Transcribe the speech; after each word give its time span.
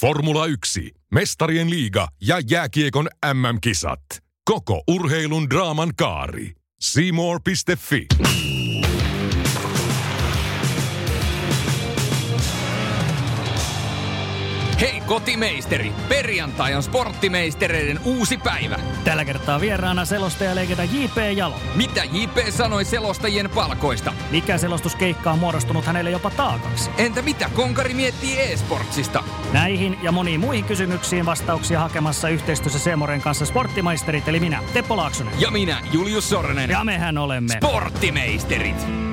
Formula 0.00 0.46
1, 0.46 0.90
Mestarien 1.12 1.70
liiga 1.70 2.08
ja 2.22 2.40
jääkiekon 2.50 3.08
MM-kisat. 3.34 4.00
Koko 4.44 4.82
urheilun 4.88 5.50
draaman 5.50 5.92
kaari. 5.96 6.52
Seymour.fi. 6.80 8.06
Hei 14.80 15.00
kotimeisteri! 15.00 15.92
Perjantai 16.08 16.74
on 16.74 16.82
sporttimeistereiden 16.82 18.00
uusi 18.04 18.38
päivä. 18.38 18.78
Tällä 19.04 19.24
kertaa 19.24 19.60
vieraana 19.60 20.04
selostaja 20.04 20.54
legenda 20.54 20.84
J.P. 20.84 21.16
Jalo. 21.36 21.60
Mitä 21.74 22.04
J.P. 22.04 22.50
sanoi 22.50 22.84
selostajien 22.84 23.50
palkoista? 23.50 24.12
Mikä 24.30 24.58
selostuskeikka 24.58 25.32
on 25.32 25.38
muodostunut 25.38 25.84
hänelle 25.84 26.10
jopa 26.10 26.30
taakaksi? 26.30 26.90
Entä 26.98 27.22
mitä 27.22 27.50
konkari 27.54 27.94
miettii 27.94 28.40
e-sportsista? 28.40 29.24
Näihin 29.52 29.98
ja 30.02 30.12
moniin 30.12 30.40
muihin 30.40 30.64
kysymyksiin 30.64 31.26
vastauksia 31.26 31.80
hakemassa 31.80 32.28
yhteistyössä 32.28 32.78
Seemoren 32.78 33.20
kanssa 33.20 33.46
sporttimaisterit 33.46 34.28
eli 34.28 34.40
minä, 34.40 34.62
Teppo 34.72 34.96
Laaksonen. 34.96 35.40
Ja 35.40 35.50
minä, 35.50 35.80
Julius 35.92 36.28
Sornen. 36.28 36.70
Ja 36.70 36.84
mehän 36.84 37.18
olemme 37.18 37.54
sporttimeisterit. 37.56 39.05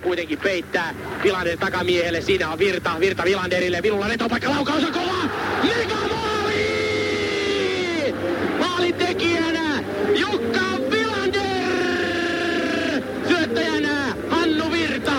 Kuitenkin 0.00 0.38
peittää 0.38 0.94
Vilander 1.22 1.58
takamiehelle. 1.58 2.20
Siinä 2.20 2.50
on 2.50 2.58
Virta, 2.58 3.00
Virta 3.00 3.24
Vilanderille. 3.24 3.82
Vilulla 3.82 4.08
vetopaikka, 4.08 4.50
laukaus 4.50 4.84
on 4.84 4.92
kova! 4.92 5.28
Megamaali! 5.62 6.80
Maalin 8.58 8.94
tekijänä 8.94 9.82
Jukka 10.16 10.60
Vilander! 10.90 11.42
Syöttäjänä 13.28 14.14
Hannu 14.30 14.72
Virta! 14.72 15.12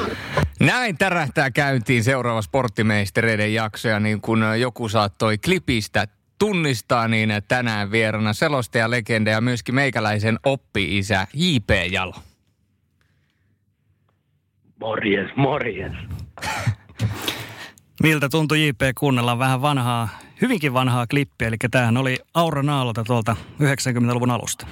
Näin 0.59 0.97
tärähtää 0.97 1.51
käyntiin 1.51 2.03
seuraava 2.03 2.41
sporttimeistereiden 2.41 3.53
jakso 3.53 3.89
ja 3.89 3.99
niin 3.99 4.21
kuin 4.21 4.43
joku 4.59 4.89
saattoi 4.89 5.37
klipistä 5.37 6.07
tunnistaa, 6.39 7.07
niin 7.07 7.33
tänään 7.47 7.91
vierana 7.91 8.33
selostaja 8.33 8.89
legenda 8.89 9.31
ja 9.31 9.41
myöskin 9.41 9.75
meikäläisen 9.75 10.39
oppi-isä 10.43 11.27
J.P. 11.33 11.69
Jalo. 11.91 12.15
Morjens, 14.81 15.35
morjens. 15.35 15.97
Miltä 18.03 18.29
tuntui 18.29 18.67
JP 18.67 18.81
kuunnella 18.99 19.39
vähän 19.39 19.61
vanhaa, 19.61 20.09
hyvinkin 20.41 20.73
vanhaa 20.73 21.07
klippiä, 21.07 21.47
eli 21.47 21.55
tämähän 21.71 21.97
oli 21.97 22.17
Aura 22.33 22.63
Naalolta 22.63 23.03
tuolta 23.03 23.35
90-luvun 23.63 24.31
alusta. 24.31 24.67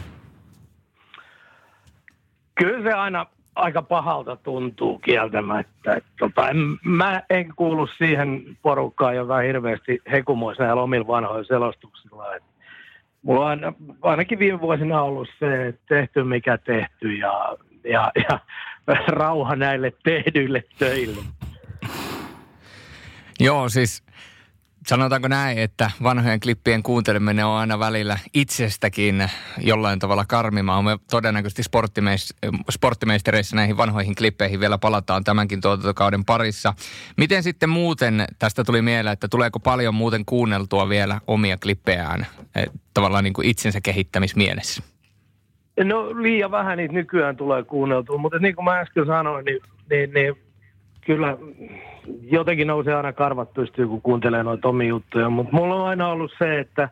Kyllä 2.55 2.83
se 2.83 2.93
aina 2.93 3.25
aika 3.55 3.81
pahalta 3.81 4.35
tuntuu 4.35 4.99
kieltämättä. 4.99 5.93
Et, 5.93 6.03
tota, 6.19 6.49
en, 6.49 6.57
mä 6.85 7.21
en 7.29 7.53
kuulu 7.55 7.87
siihen 7.87 8.57
porukkaan, 8.61 9.15
joka 9.15 9.37
hirveästi 9.37 10.01
hekumoisi 10.11 10.61
näillä 10.61 10.81
omilla 10.81 11.07
vanhoilla 11.07 11.43
selostuksilla. 11.43 12.35
Et, 12.35 12.43
mulla 13.21 13.45
on 13.45 13.59
ainakin 14.01 14.39
viime 14.39 14.61
vuosina 14.61 15.01
ollut 15.01 15.29
se, 15.39 15.67
että 15.67 15.81
tehty 15.95 16.23
mikä 16.23 16.57
tehty 16.57 17.13
ja, 17.13 17.55
ja, 17.83 18.11
ja 18.15 18.39
rauha 19.07 19.55
näille 19.55 19.93
tehdyille 20.03 20.63
töille. 20.77 21.21
Joo, 23.39 23.69
siis 23.69 24.03
sanotaanko 24.87 25.27
näin, 25.27 25.57
että 25.57 25.91
vanhojen 26.03 26.39
klippien 26.39 26.83
kuunteleminen 26.83 27.45
on 27.45 27.57
aina 27.57 27.79
välillä 27.79 28.19
itsestäkin 28.33 29.29
jollain 29.57 29.99
tavalla 29.99 30.25
karmimaa. 30.25 30.81
Me 30.81 30.97
todennäköisesti 31.09 31.63
sporttimeis- 31.63 32.51
sporttimeistereissä 32.69 33.55
näihin 33.55 33.77
vanhoihin 33.77 34.15
klippeihin 34.15 34.59
vielä 34.59 34.77
palataan 34.77 35.23
tämänkin 35.23 35.61
tuotantokauden 35.61 36.25
parissa. 36.25 36.73
Miten 37.17 37.43
sitten 37.43 37.69
muuten, 37.69 38.25
tästä 38.39 38.63
tuli 38.63 38.81
mieleen, 38.81 39.13
että 39.13 39.27
tuleeko 39.27 39.59
paljon 39.59 39.95
muuten 39.95 40.25
kuunneltua 40.25 40.89
vielä 40.89 41.21
omia 41.27 41.57
klippejään 41.57 42.27
eh, 42.55 42.67
tavallaan 42.93 43.23
niin 43.23 43.33
kuin 43.33 43.47
itsensä 43.47 43.81
kehittämismielessä? 43.81 44.83
No 45.83 46.21
liian 46.21 46.51
vähän 46.51 46.77
niitä 46.77 46.93
nykyään 46.93 47.37
tulee 47.37 47.63
kuunneltua, 47.63 48.17
mutta 48.17 48.39
niin 48.39 48.55
kuin 48.55 48.65
mä 48.65 48.79
äsken 48.79 49.05
sanoin, 49.05 49.45
niin, 49.45 49.59
niin, 49.89 50.13
niin 50.13 50.35
kyllä 51.05 51.37
jotenkin 52.21 52.67
nousee 52.67 52.95
aina 52.95 53.13
karvat 53.13 53.53
pystyy, 53.53 53.87
kun 53.87 54.01
kuuntelee 54.01 54.43
noita 54.43 54.67
omia 54.67 54.87
juttuja. 54.87 55.29
Mutta 55.29 55.55
mulla 55.55 55.75
on 55.75 55.87
aina 55.87 56.07
ollut 56.07 56.31
se, 56.39 56.59
että 56.59 56.89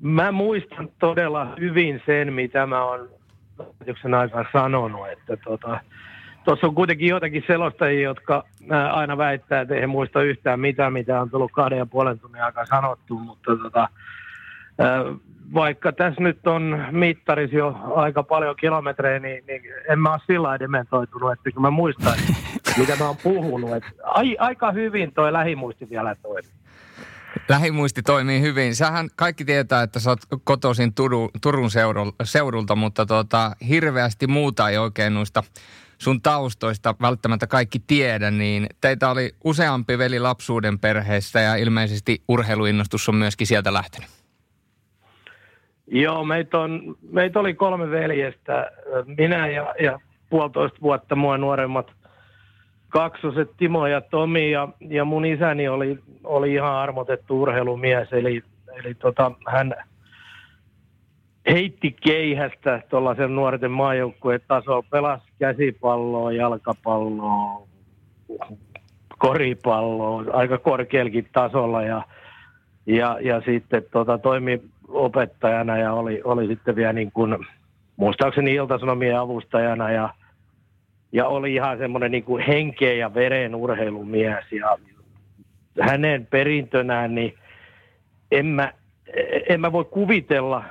mä 0.00 0.32
muistan 0.32 0.88
todella 0.98 1.54
hyvin 1.60 2.02
sen, 2.06 2.32
mitä 2.32 2.66
mä 2.66 2.84
oon 2.84 3.08
lähetyksen 3.58 4.14
aikaan 4.14 4.46
sanonut. 4.52 5.08
Että 5.08 5.36
tota, 5.36 5.80
tuossa 6.44 6.66
on 6.66 6.74
kuitenkin 6.74 7.08
joitakin 7.08 7.44
selostajia, 7.46 8.02
jotka 8.02 8.44
aina 8.92 9.16
väittää, 9.16 9.60
että 9.60 9.74
ei 9.74 9.86
muista 9.86 10.22
yhtään 10.22 10.60
mitään, 10.60 10.92
mitä 10.92 11.20
on 11.20 11.30
tullut 11.30 11.52
kahden 11.52 11.78
ja 11.78 11.86
puolen 11.86 12.18
tunnin 12.18 12.42
aikaa 12.42 12.66
sanottu, 12.66 13.18
mutta 13.18 13.56
tota, 13.56 13.88
vaikka 15.54 15.92
tässä 15.92 16.22
nyt 16.22 16.46
on 16.46 16.86
mittarissa 16.90 17.56
jo 17.56 17.76
aika 17.94 18.22
paljon 18.22 18.56
kilometrejä, 18.56 19.18
niin, 19.18 19.44
niin 19.46 19.62
en 19.88 19.98
mä 19.98 20.12
ole 20.12 20.20
sillä 20.26 20.58
dementoitunut, 20.58 21.32
että 21.32 21.50
kun 21.50 21.62
mä 21.62 21.70
muistan, 21.70 22.18
mitä 22.78 22.96
mä 22.96 23.06
oon 23.06 23.16
puhunut. 23.22 23.76
Että 23.76 23.90
ai, 24.04 24.36
aika 24.38 24.72
hyvin 24.72 25.12
toi 25.12 25.32
lähimuisti 25.32 25.90
vielä 25.90 26.16
toimii. 26.22 26.50
Lähimuisti 27.48 28.02
toimii 28.02 28.40
hyvin. 28.40 28.76
Sähän 28.76 29.08
kaikki 29.16 29.44
tietää, 29.44 29.82
että 29.82 30.00
sä 30.00 30.10
oot 30.10 30.20
kotoisin 30.44 30.94
Turun, 30.94 31.30
Turun 31.42 31.70
seudulta, 32.24 32.76
mutta 32.76 33.06
tota, 33.06 33.52
hirveästi 33.68 34.26
muuta 34.26 34.68
ei 34.68 34.78
oikein 34.78 35.14
noista 35.14 35.42
sun 35.98 36.22
taustoista 36.22 36.94
välttämättä 37.00 37.46
kaikki 37.46 37.78
tiedä, 37.86 38.30
niin 38.30 38.66
teitä 38.80 39.10
oli 39.10 39.34
useampi 39.44 39.98
veli 39.98 40.18
lapsuuden 40.18 40.78
perheessä 40.78 41.40
ja 41.40 41.56
ilmeisesti 41.56 42.22
urheiluinnostus 42.28 43.08
on 43.08 43.14
myöskin 43.14 43.46
sieltä 43.46 43.72
lähtenyt. 43.72 44.19
Joo, 45.92 46.24
meitä, 46.24 46.58
on, 46.58 46.96
meitä 47.10 47.40
oli 47.40 47.54
kolme 47.54 47.90
veljestä, 47.90 48.70
minä 49.18 49.48
ja, 49.48 49.74
ja 49.82 50.00
puolitoista 50.30 50.78
vuotta 50.82 51.16
mua 51.16 51.38
nuoremmat 51.38 51.92
kaksoset 52.88 53.50
Timo 53.56 53.86
ja 53.86 54.00
Tomi 54.00 54.50
ja, 54.50 54.68
ja 54.80 55.04
mun 55.04 55.24
isäni 55.24 55.68
oli, 55.68 55.98
oli 56.24 56.54
ihan 56.54 56.72
armotettu 56.74 57.42
urheilumies, 57.42 58.12
eli, 58.12 58.42
eli 58.74 58.94
tota, 58.94 59.32
hän 59.46 59.74
heitti 61.50 61.96
keihästä 62.02 62.82
tuollaisen 62.88 63.34
nuorten 63.34 63.70
maajoukkueen 63.70 64.40
tasolla, 64.48 64.84
pelasi 64.90 65.24
käsipalloa, 65.38 66.32
jalkapalloa, 66.32 67.66
koripalloa 69.18 70.24
aika 70.32 70.58
korkeallakin 70.58 71.28
tasolla 71.32 71.82
ja, 71.82 72.02
ja, 72.86 73.18
ja 73.20 73.40
sitten 73.40 73.82
tota, 73.92 74.18
toimi 74.18 74.60
opettajana 74.90 75.78
ja 75.78 75.92
oli, 75.92 76.20
oli 76.24 76.46
sitten 76.46 76.76
vielä 76.76 76.92
niin 76.92 77.12
kuin, 77.12 77.36
muistaakseni 77.96 78.54
iltasanomien 78.54 79.18
avustajana 79.18 79.90
ja, 79.90 80.14
ja 81.12 81.26
oli 81.26 81.54
ihan 81.54 81.78
semmoinen 81.78 82.10
niin 82.10 82.24
kuin 82.24 82.42
henkeä 82.42 82.92
ja 82.92 83.14
veren 83.14 83.54
urheilumies 83.54 84.52
ja 84.52 84.78
hänen 85.80 86.26
perintönään, 86.26 87.14
niin 87.14 87.34
en 88.30 88.46
mä, 88.46 88.72
en 89.48 89.60
mä 89.60 89.72
voi 89.72 89.84
kuvitella, 89.84 90.64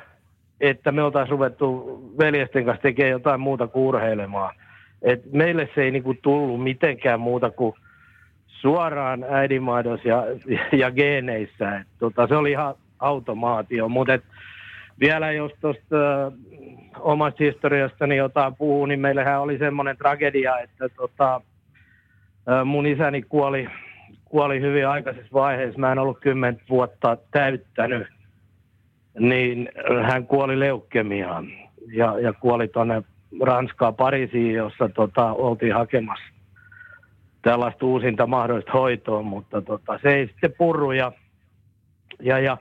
että 0.62 0.92
me 0.92 1.04
oltaisiin 1.04 1.32
ruvettu 1.32 2.00
veljesten 2.20 2.66
kanssa 2.66 2.82
tekemään 2.82 3.12
jotain 3.12 3.40
muuta 3.40 3.68
kuin 3.68 3.84
urheilemaan. 3.88 4.56
Et 5.02 5.34
meille 5.34 5.70
se 5.76 5.84
ei 5.84 5.92
niinku 5.92 6.14
tullut 6.14 6.64
mitenkään 6.64 7.20
muuta 7.20 7.52
kuin 7.52 7.76
suoraan 8.48 9.26
äidinmaidossa 9.30 10.08
ja, 10.08 10.24
ja 10.78 10.92
geeneissä. 10.92 11.78
Et 11.78 11.88
tota, 12.00 12.28
se 12.28 12.36
oli 12.36 12.52
ihan 12.52 12.76
automaatio. 13.00 13.90
Mutta 13.90 14.20
vielä 15.00 15.32
jos 15.32 15.52
tuosta 15.62 16.26
äh, 16.26 16.34
omasta 17.00 17.44
historiastani 17.44 18.18
jotain 18.18 18.56
puhuu, 18.56 18.86
niin 18.86 19.00
meillähän 19.00 19.42
oli 19.42 19.58
semmoinen 19.58 19.98
tragedia, 19.98 20.60
että 20.60 20.90
tota, 20.90 21.42
äh, 22.50 22.66
mun 22.66 22.86
isäni 22.86 23.22
kuoli, 23.22 23.70
kuoli 24.26 24.62
hyvin 24.62 24.88
aikaisessa 24.88 25.34
vaiheessa. 25.34 25.80
Mä 25.80 25.92
en 25.92 26.00
ollut 26.00 26.20
kymmentä 26.20 26.64
vuotta 26.70 27.18
täyttänyt. 27.32 28.08
Niin 29.20 29.70
hän 30.04 30.28
kuoli 30.28 30.60
leukemiaan 30.60 31.48
ja, 31.92 32.20
ja 32.20 32.34
kuoli 32.34 32.68
tuonne 32.68 33.04
Ranskaa 33.42 33.92
Pariisiin, 33.92 34.54
jossa 34.54 34.90
tota, 34.90 35.34
oltiin 35.34 35.74
hakemassa 35.74 36.26
tällaista 37.42 37.86
uusinta 37.86 38.28
mahdollista 38.28 38.72
hoitoa, 38.72 39.22
mutta 39.22 39.62
tota, 39.62 40.00
se 40.02 40.10
ei 40.10 40.28
sitten 40.28 40.54
purru 40.58 40.92
ja, 40.92 41.12
ja, 42.20 42.40
ja 42.40 42.58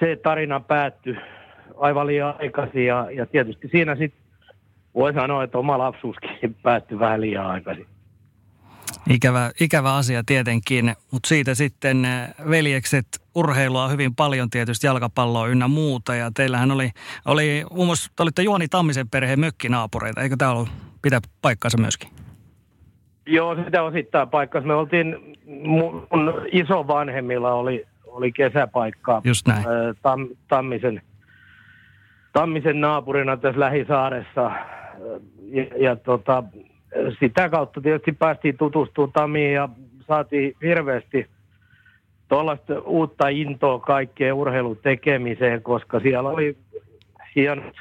se 0.00 0.16
tarina 0.22 0.60
päättyi 0.60 1.16
aivan 1.76 2.06
liian 2.06 2.34
aikaisin 2.40 2.86
ja, 2.86 3.10
ja 3.10 3.26
tietysti 3.26 3.68
siinä 3.68 3.96
sitten 3.96 4.24
voi 4.94 5.12
sanoa, 5.12 5.44
että 5.44 5.58
oma 5.58 5.78
lapsuuskin 5.78 6.56
päättyi 6.62 6.98
vähän 6.98 7.20
liian 7.20 7.46
aikaisin. 7.46 7.86
Ikävä, 9.10 9.50
ikävä 9.60 9.94
asia 9.94 10.22
tietenkin, 10.26 10.94
mutta 11.10 11.28
siitä 11.28 11.54
sitten 11.54 12.04
eh, 12.04 12.28
veljekset 12.50 13.06
urheilua 13.34 13.88
hyvin 13.88 14.14
paljon 14.14 14.50
tietysti, 14.50 14.86
jalkapalloa 14.86 15.46
ynnä 15.46 15.68
muuta. 15.68 16.14
Ja 16.14 16.30
teillähän 16.36 16.70
oli, 16.70 16.90
oli 17.24 17.64
muun 17.70 17.86
muassa, 17.86 18.12
te 18.16 18.22
olitte 18.22 18.42
Juhani 18.42 18.68
Tammisen 18.68 19.08
perheen 19.08 19.40
mökkinaapureita, 19.40 20.20
eikö 20.20 20.36
tämä 20.38 20.50
ollut 20.50 20.68
pitää 21.02 21.20
paikkansa 21.42 21.78
myöskin? 21.78 22.10
Joo, 23.26 23.64
sitä 23.64 23.82
osittain 23.82 24.28
paikkansa. 24.28 24.68
Me 24.68 24.74
oltiin, 24.74 25.36
mun 25.46 26.06
isovanhemmilla 26.52 27.52
oli, 27.52 27.86
oli 28.14 28.32
kesäpaikka 28.32 29.20
Just 29.24 29.48
näin. 29.48 29.64
Tam, 30.02 30.28
Tammisen, 30.48 31.02
Tammisen 32.32 32.80
naapurina 32.80 33.36
tässä 33.36 33.60
lähisaaressa. 33.60 34.50
Ja, 35.50 35.64
ja 35.76 35.96
tota, 35.96 36.44
sitä 37.20 37.48
kautta 37.48 37.80
tietysti 37.80 38.12
päästiin 38.12 38.56
tutustumaan 38.56 39.12
Tamiin 39.12 39.52
ja 39.52 39.68
saatiin 40.08 40.56
hirveästi 40.62 41.26
tuollaista 42.28 42.80
uutta 42.80 43.28
intoa 43.28 43.78
kaikkeen 43.78 44.34
urheilun 44.34 44.78
tekemiseen, 44.82 45.62
koska 45.62 46.00
siellä 46.00 46.28
oli 46.28 46.56
hienot 47.36 47.74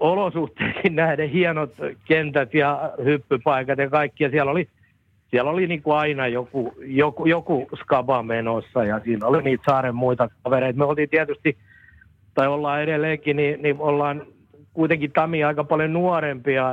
olosuhteisiin 0.00 0.96
nähden 0.96 1.30
hienot 1.30 1.74
kentät 2.04 2.54
ja 2.54 2.92
hyppypaikat 3.04 3.78
ja 3.78 3.90
kaikki. 3.90 4.24
Ja 4.24 4.30
siellä 4.30 4.50
oli, 4.50 4.68
siellä 5.30 5.50
oli 5.50 5.66
niin 5.66 5.82
kuin 5.82 5.96
aina 5.96 6.28
joku, 6.28 6.74
joku, 6.78 7.26
joku 7.26 7.68
skaba 7.74 8.22
menossa 8.22 8.84
ja 8.84 9.00
siinä 9.04 9.26
oli 9.26 9.42
niitä 9.42 9.62
saaren 9.66 9.94
muita 9.94 10.28
kavereita. 10.42 10.78
Me 10.78 10.84
oltiin 10.84 11.10
tietysti, 11.10 11.56
tai 12.34 12.46
ollaan 12.46 12.82
edelleenkin, 12.82 13.36
niin, 13.36 13.62
niin 13.62 13.76
ollaan 13.78 14.22
kuitenkin 14.72 15.12
Tami 15.12 15.44
aika 15.44 15.64
paljon 15.64 15.92
nuorempia. 15.92 16.72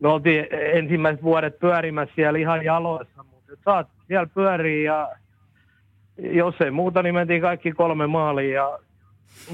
Me 0.00 0.08
oltiin 0.08 0.46
ensimmäiset 0.50 1.22
vuodet 1.22 1.58
pyörimässä 1.58 2.14
siellä 2.14 2.38
ihan 2.38 2.64
jaloissa, 2.64 3.22
mutta 3.22 3.52
saat 3.64 3.88
siellä 4.08 4.28
pyörii 4.34 4.84
ja 4.84 5.08
jos 6.18 6.60
ei 6.60 6.70
muuta, 6.70 7.02
niin 7.02 7.14
mentiin 7.14 7.40
kaikki 7.40 7.72
kolme 7.72 8.06
maalia 8.06 8.54
ja 8.54 8.78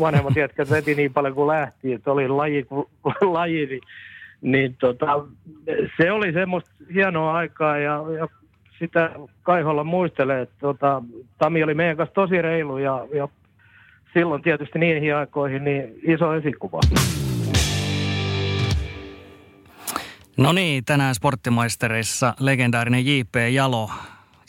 vanhemmat 0.00 0.36
jätkät 0.42 0.70
veti 0.70 0.94
niin 0.94 1.12
paljon 1.12 1.34
kuin 1.34 1.48
lähti, 1.48 1.92
että 1.92 2.12
oli 2.12 2.28
laji 2.28 2.66
laji, 3.20 3.66
niin, 3.66 3.80
niin 4.42 4.76
tota, 4.80 5.06
se 5.96 6.12
oli 6.12 6.32
semmoista 6.32 6.70
hienoa 6.94 7.34
aikaa 7.34 7.78
ja, 7.78 8.04
ja 8.18 8.28
sitä 8.78 9.10
Kaiholla 9.42 9.84
muistelee, 9.84 10.42
että 10.42 10.56
tota, 10.60 11.02
Tami 11.38 11.62
oli 11.62 11.74
meidän 11.74 11.96
kanssa 11.96 12.14
tosi 12.14 12.42
reilu 12.42 12.78
ja, 12.78 13.06
ja 13.14 13.28
silloin 14.14 14.42
tietysti 14.42 14.78
niihin 14.78 15.16
aikoihin 15.16 15.64
niin 15.64 15.94
iso 16.02 16.34
esikuva. 16.34 16.80
No 20.36 20.52
niin, 20.52 20.84
tänään 20.84 21.14
sporttimaistereissa 21.14 22.34
legendaarinen 22.40 23.06
J.P. 23.06 23.36
Jalo. 23.52 23.90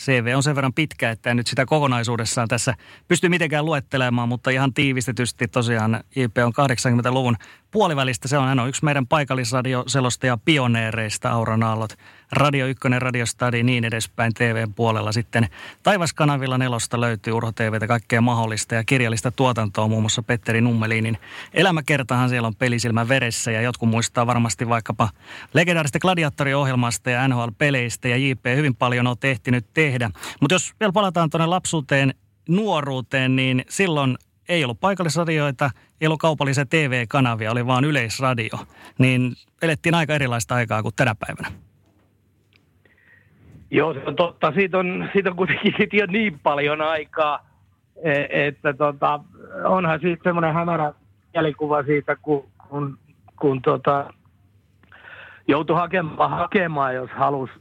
CV 0.06 0.34
on 0.36 0.44
sen 0.44 0.56
verran 0.56 0.74
pitkä, 0.74 1.12
että 1.12 1.32
en 1.32 1.38
nyt 1.38 1.48
sitä 1.48 1.66
kokonaisuudessaan 1.66 2.48
tässä 2.48 2.74
pysty 3.08 3.30
mitenkään 3.30 3.66
luettelemaan, 3.66 4.30
mutta 4.30 4.50
ihan 4.50 4.74
tiivistetysti 4.74 5.48
tosiaan 5.48 6.04
JP 6.16 6.38
on 6.46 6.54
80-luvun 6.54 7.38
puolivälistä. 7.72 8.28
Se 8.28 8.38
on, 8.38 8.48
hän 8.48 8.60
on 8.60 8.70
yksi 8.70 8.86
meidän 8.86 9.08
paikallisradioselostaja 9.08 10.38
pioneereista, 10.46 11.32
Auron 11.32 11.64
Aallot. 11.64 11.98
Radio 12.32 12.68
1, 12.68 12.88
Radio 13.00 13.26
Stadi, 13.26 13.64
niin 13.64 13.86
edespäin 13.86 14.34
TV-puolella. 14.34 15.12
Sitten 15.12 15.48
Taivaskanavilla 15.84 16.58
nelosta 16.58 17.02
löytyy 17.02 17.34
Urho 17.34 17.52
TVtä 17.52 17.88
kaikkea 17.88 18.22
mahdollista 18.22 18.76
ja 18.76 18.84
kirjallista 18.84 19.32
tuotantoa, 19.32 19.88
muun 19.88 20.04
muassa 20.04 20.24
Petteri 20.24 20.62
Nummelinin 20.62 21.18
elämäkertahan 21.54 22.30
siellä 22.30 22.48
on 22.48 22.56
pelisilmä 22.56 23.08
veressä 23.08 23.52
ja 23.52 23.62
jotkut 23.62 23.90
muistaa 23.90 24.28
varmasti 24.28 24.70
vaikkapa 24.70 25.10
legendaarista 25.54 26.00
gladiaattoriohjelmasta 26.00 27.10
ja 27.10 27.28
NHL-peleistä 27.28 28.08
ja 28.08 28.18
JP 28.18 28.46
hyvin 28.56 28.76
paljon 28.76 29.08
on 29.08 29.18
tehtinyt 29.20 29.66
tehdä. 29.74 30.10
Mutta 30.40 30.56
jos 30.56 30.74
vielä 30.80 30.94
palataan 30.94 31.30
tuonne 31.30 31.48
lapsuuteen, 31.48 32.14
nuoruuteen, 32.50 33.36
niin 33.36 33.66
silloin 33.70 34.18
ei 34.50 34.64
ollut 34.64 34.80
paikallisradioita, 34.80 35.72
ei 36.02 36.08
ollut 36.08 36.20
kaupallisia 36.20 36.66
TV-kanavia, 36.66 37.52
oli 37.52 37.66
vaan 37.66 37.86
yleisradio. 37.86 38.60
Niin 38.98 39.36
elettiin 39.62 39.96
aika 39.96 40.16
erilaista 40.16 40.56
aikaa 40.56 40.84
kuin 40.84 40.96
tänä 40.96 41.16
päivänä. 41.16 41.71
Joo, 43.72 43.94
se 43.94 44.02
on 44.06 44.16
totta. 44.16 44.52
Siitä 44.52 44.78
on, 44.78 45.10
siitä 45.14 45.30
on 45.30 45.36
kuitenkin 45.36 45.74
sit 45.78 45.94
jo 45.94 46.06
niin 46.06 46.40
paljon 46.40 46.82
aikaa, 46.82 47.46
e, 48.04 48.48
että 48.48 48.74
tota, 48.74 49.20
onhan 49.64 50.00
siitä 50.00 50.24
semmoinen 50.24 50.54
hämärä 50.54 50.94
mielikuva 51.34 51.84
siitä, 51.84 52.16
kun, 52.16 52.48
kun, 52.70 52.98
kun 53.40 53.62
tota, 53.62 54.14
joutui 55.48 55.76
hakemaan, 55.76 56.30
hakemaan 56.30 56.96
jos 56.96 57.10
halusi 57.12 57.54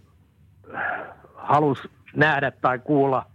halus 1.35 1.89
nähdä 2.17 2.51
tai 2.51 2.79
kuulla 2.79 3.27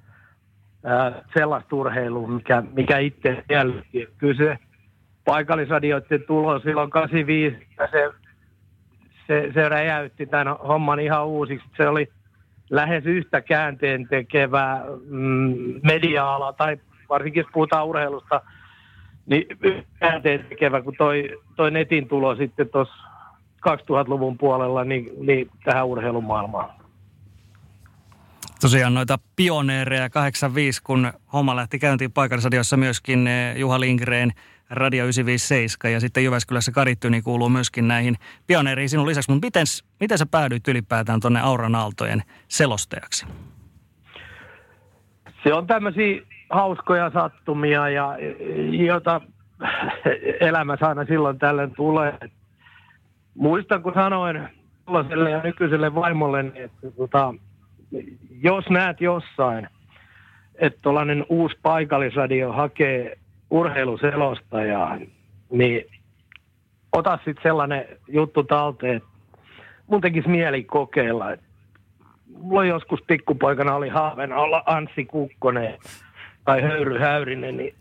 sellaista 1.38 1.76
urheilua, 1.76 2.28
mikä, 2.28 2.64
mikä 2.74 2.98
itse 2.98 3.44
jälkeen. 3.50 4.08
Kyllä 4.18 4.34
se 4.34 4.58
paikallisradioiden 5.26 6.24
tulo 6.28 6.60
silloin 6.60 6.90
85, 6.90 7.68
se, 7.92 8.12
se, 9.28 9.52
se 9.54 9.70
räjäytti 9.70 10.26
tämän 10.26 10.58
homman 10.58 11.00
ihan 11.00 11.28
uusiksi. 11.28 11.68
Se 11.78 11.88
oli 11.88 12.12
lähes 12.70 13.06
yhtä 13.06 13.42
käänteen 13.42 14.08
tekevää 14.08 14.84
mm, 15.06 15.56
media-ala, 15.84 16.54
tai 16.54 16.78
varsinkin 17.10 17.42
jos 17.42 17.52
puhutaan 17.54 17.86
urheilusta, 17.86 18.42
niin 19.26 19.46
käänteen 20.00 20.46
tekevä, 20.50 20.82
kun 20.82 20.94
toi, 20.98 21.30
toi 21.56 21.72
netin 21.72 22.08
tulo 22.08 22.36
sitten 22.36 22.70
tuossa 22.70 22.96
2000-luvun 23.70 24.38
puolella 24.38 24.84
niin, 24.84 25.10
niin 25.20 25.50
tähän 25.64 25.86
urheilumaailmaan. 25.86 26.70
Tosiaan 28.62 28.94
noita 28.94 29.20
pioneereja 29.36 30.10
85, 30.10 30.84
kun 30.84 31.14
homma 31.34 31.56
lähti 31.56 31.80
käyntiin 31.80 32.12
paikallisradiossa 32.12 32.78
myöskin 32.78 33.28
eh, 33.28 33.58
Juha 33.58 33.80
Lindgren, 33.80 34.32
Radio 34.70 35.04
957 35.04 35.94
ja 35.94 36.00
sitten 36.00 36.24
Jyväskylässä 36.24 36.72
Karittyni 36.72 37.22
kuuluu 37.22 37.50
myöskin 37.50 37.88
näihin 37.88 38.16
pioneeriin 38.48 38.90
sinun 38.90 39.08
lisäksi. 39.08 39.32
Mutta 39.32 39.46
miten, 39.46 39.66
miten 40.00 40.18
sä 40.18 40.26
päädyit 40.26 40.68
ylipäätään 40.68 41.20
tuonne 41.20 41.40
Auran 41.40 41.76
Aaltojen 41.76 42.24
selostajaksi? 42.48 43.26
Se 45.44 45.54
on 45.54 45.68
tämmöisiä 45.68 46.22
hauskoja 46.50 47.12
sattumia, 47.14 47.90
ja, 47.90 48.16
jota 48.86 49.22
elämässä 50.40 50.88
aina 50.88 51.06
silloin 51.06 51.40
tällöin 51.40 51.76
tulee. 51.76 52.18
Muistan, 53.36 53.84
kun 53.84 53.94
sanoin 53.94 54.50
silloiselle 54.86 55.30
ja 55.30 55.42
nykyiselle 55.44 55.96
vaimolle, 55.96 56.46
että 56.56 56.92
tota, 56.98 57.34
jos 58.42 58.70
näet 58.70 59.02
jossain, 59.02 59.68
että 60.56 60.80
tuollainen 60.82 61.26
uusi 61.30 61.60
paikallisradio 61.62 62.52
hakee 62.52 63.18
urheiluselostajaa, 63.56 64.98
niin 65.52 65.86
ota 66.92 67.20
sitten 67.26 67.44
sellainen 67.44 67.86
juttu 68.08 68.44
talteen, 68.44 68.98
että 68.98 69.10
mun 69.88 70.02
tekisi 70.02 70.30
mieli 70.30 70.64
kokeilla. 70.64 71.26
Mulla 72.42 72.66
joskus 72.66 73.00
pikkupoikana 73.08 73.76
oli 73.76 73.90
haaveena 73.90 74.36
olla 74.36 74.64
Anssi 74.66 75.06
Kukkonen 75.06 75.78
tai 76.46 76.62
Höyry 76.62 77.00
Häyrinen, 77.00 77.58
niin 77.58 77.76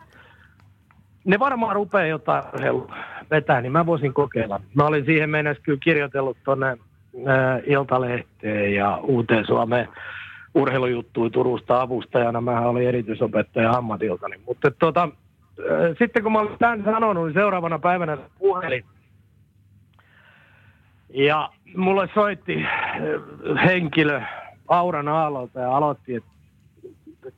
ne 1.24 1.38
varmaan 1.38 1.76
rupeaa 1.76 2.06
jotain 2.06 2.44
vetää, 3.30 3.60
niin 3.60 3.72
mä 3.72 3.86
voisin 3.86 4.14
kokeilla. 4.14 4.60
Mä 4.74 4.86
olin 4.86 5.04
siihen 5.04 5.30
mennessä 5.30 5.62
kyllä 5.62 5.78
kirjoitellut 5.82 6.36
tuonne 6.44 6.76
Iltalehteen 7.66 8.74
ja 8.74 8.96
Uuteen 9.02 9.46
Suomeen 9.46 9.88
urheilujuttuja 10.54 11.30
Turusta 11.30 11.80
avustajana. 11.80 12.40
Mä 12.40 12.60
olin 12.60 12.88
erityisopettaja 12.88 13.70
ammatiltani. 13.70 14.36
Mutta 14.46 14.70
sitten 15.98 16.22
kun 16.22 16.32
mä 16.32 16.40
olin 16.40 16.58
tämän 16.58 16.84
sanonut, 16.84 17.26
niin 17.26 17.34
seuraavana 17.34 17.78
päivänä 17.78 18.18
puhelin. 18.38 18.84
Ja 21.08 21.50
mulle 21.76 22.08
soitti 22.14 22.64
henkilö 23.64 24.20
Auran 24.68 25.08
Aallolta 25.08 25.60
ja 25.60 25.76
aloitti, 25.76 26.14
että 26.14 26.30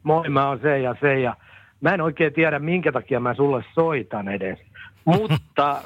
moi 0.02 0.28
mä 0.28 0.48
oon 0.48 0.58
se 0.62 0.78
ja 0.78 0.96
se 1.00 1.20
ja 1.20 1.36
mä 1.80 1.94
en 1.94 2.00
oikein 2.00 2.32
tiedä 2.32 2.58
minkä 2.58 2.92
takia 2.92 3.20
mä 3.20 3.34
sulle 3.34 3.64
soitan 3.74 4.28
edes. 4.28 4.58
mutta, 5.04 5.82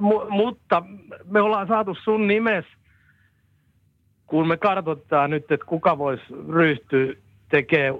mu, 0.00 0.20
mutta 0.28 0.82
me 1.30 1.40
ollaan 1.40 1.68
saatu 1.68 1.94
sun 2.04 2.26
nimes 2.26 2.64
kun 4.26 4.48
me 4.48 4.56
kartoittaa 4.56 5.28
nyt, 5.28 5.52
että 5.52 5.66
kuka 5.66 5.98
voisi 5.98 6.24
ryhtyä 6.48 7.14
tekemään 7.48 7.94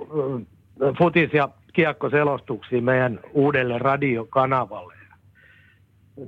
futis- 0.99 1.35
ja 1.35 1.49
kiekkoselostuksia 1.75 2.83
meidän 2.83 3.21
uudelle 3.33 3.78
radiokanavalle. 3.78 4.95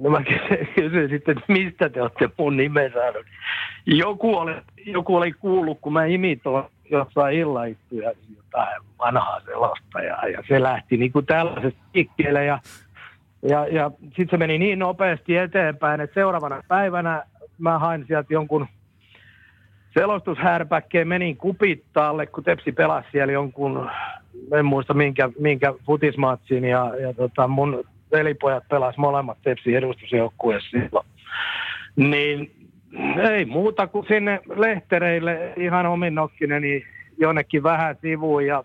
No 0.00 0.10
mä 0.10 0.22
kysyin 0.74 1.08
sitten, 1.08 1.38
että 1.38 1.52
mistä 1.52 1.88
te 1.88 2.02
olette 2.02 2.30
mun 2.38 2.56
nimen 2.56 2.92
saanut. 2.92 3.26
Joku 3.86 4.36
oli, 4.36 4.54
joku 4.86 5.16
oli 5.16 5.32
kuullut, 5.32 5.78
kun 5.80 5.92
mä 5.92 6.04
imitoin 6.04 6.64
jossain 6.90 7.38
illaittuja 7.38 8.12
jotain 8.36 8.82
vanhaa 8.98 9.40
selostajaa. 9.40 10.28
Ja 10.28 10.42
se 10.48 10.62
lähti 10.62 10.96
niin 10.96 11.12
kuin 11.12 11.26
tällaisesta 11.26 11.80
liikkeelle. 11.94 12.44
Ja, 12.44 12.58
ja, 13.42 13.66
ja 13.66 13.90
sitten 14.00 14.28
se 14.30 14.36
meni 14.36 14.58
niin 14.58 14.78
nopeasti 14.78 15.36
eteenpäin, 15.36 16.00
että 16.00 16.14
seuraavana 16.14 16.62
päivänä 16.68 17.22
mä 17.58 17.78
hain 17.78 18.04
sieltä 18.06 18.34
jonkun 18.34 18.66
selostushärpäkkeen, 19.98 21.08
menin 21.08 21.36
kupittaalle, 21.36 22.26
kun 22.26 22.44
Tepsi 22.44 22.72
pelasi 22.72 23.08
siellä 23.12 23.32
jonkun, 23.32 23.90
en 24.52 24.64
muista 24.64 24.94
minkä, 24.94 25.30
minkä 25.38 25.74
futismatsin, 25.86 26.64
ja, 26.64 26.92
ja 27.00 27.14
tota 27.14 27.48
mun 27.48 27.84
velipojat 28.12 28.68
pelasivat 28.68 28.98
molemmat 28.98 29.38
Tepsi 29.42 29.74
edustusjoukkueessa 29.74 30.70
silloin. 30.70 31.06
Niin 31.96 32.50
ei 33.30 33.44
muuta 33.44 33.86
kuin 33.86 34.06
sinne 34.08 34.40
lehtereille 34.56 35.52
ihan 35.56 35.86
omin 35.86 36.14
nokkinen, 36.14 36.62
niin 36.62 36.82
jonnekin 37.18 37.62
vähän 37.62 37.96
sivuun 38.02 38.46
ja 38.46 38.64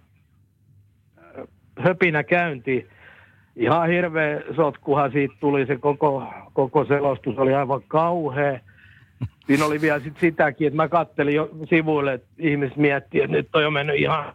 äh, 1.18 1.48
höpinä 1.80 2.24
käynti. 2.24 2.88
Ihan 3.56 3.90
hirveä 3.90 4.42
sotkuhan 4.56 5.12
siitä 5.12 5.36
tuli, 5.40 5.66
se 5.66 5.78
koko, 5.78 6.28
koko 6.54 6.86
selostus 6.86 7.38
oli 7.38 7.54
aivan 7.54 7.82
kauhea. 7.88 8.60
Siinä 9.48 9.66
oli 9.66 9.82
vielä 9.82 10.00
sit 10.00 10.18
sitäkin, 10.18 10.68
että 10.68 10.78
mä 10.78 10.88
kattelin 10.88 11.36
jo 11.36 11.50
sivuille, 11.70 12.14
että 12.14 12.28
ihmiset 12.38 12.78
miettii, 12.78 13.22
että 13.22 13.38
nyt 13.38 13.56
on 13.56 13.74
mennyt 13.74 13.96
ihan 13.96 14.32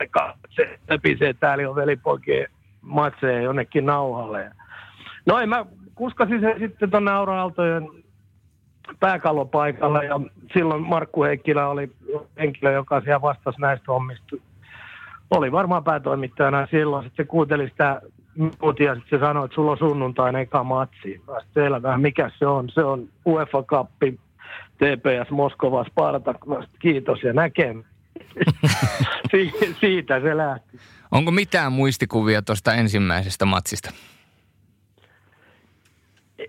se 0.48 0.78
se, 1.18 1.34
täällä 1.40 1.70
on 1.70 1.76
velipoikien 1.76 2.46
matseja 2.80 3.40
jonnekin 3.40 3.86
nauhalle. 3.86 4.50
No 5.26 5.38
ei, 5.38 5.46
mä 5.46 5.66
kuskasin 5.94 6.40
se 6.40 6.54
sitten 6.58 6.90
tuonne 6.90 7.10
Aura-Aaltojen 7.10 7.88
pääkallopaikalla 9.00 10.02
ja 10.02 10.20
silloin 10.52 10.82
Markku 10.82 11.22
Heikkilä 11.22 11.68
oli 11.68 11.90
henkilö, 12.38 12.72
joka 12.72 13.00
siellä 13.00 13.22
vastasi 13.22 13.60
näistä 13.60 13.84
hommista. 13.88 14.36
Oli 15.30 15.52
varmaan 15.52 15.84
päätoimittajana 15.84 16.66
silloin. 16.70 17.04
Sitten 17.04 17.24
se 17.24 17.28
kuunteli 17.28 17.68
sitä 17.68 18.00
minuutia, 18.36 18.94
sitten 18.94 19.18
se 19.18 19.24
sanoi, 19.24 19.44
että 19.44 19.54
sulla 19.54 19.70
on 19.70 19.78
sunnuntain 19.78 20.36
eka 20.36 20.64
matsi. 20.64 21.22
Mä 21.26 21.34
selvä, 21.54 21.98
mikä 21.98 22.30
se 22.38 22.46
on? 22.46 22.68
Se 22.68 22.84
on 22.84 23.08
UEFA 23.26 23.62
Cup, 23.62 23.90
TPS 24.76 25.30
Moskova, 25.30 25.84
Spartak. 25.84 26.36
Kiitos 26.78 27.22
ja 27.22 27.32
näkemme. 27.32 27.84
siitä 29.80 30.20
se 30.20 30.36
lähti. 30.36 30.78
Onko 31.10 31.30
mitään 31.30 31.72
muistikuvia 31.72 32.42
tuosta 32.42 32.74
ensimmäisestä 32.74 33.44
matsista? 33.44 33.90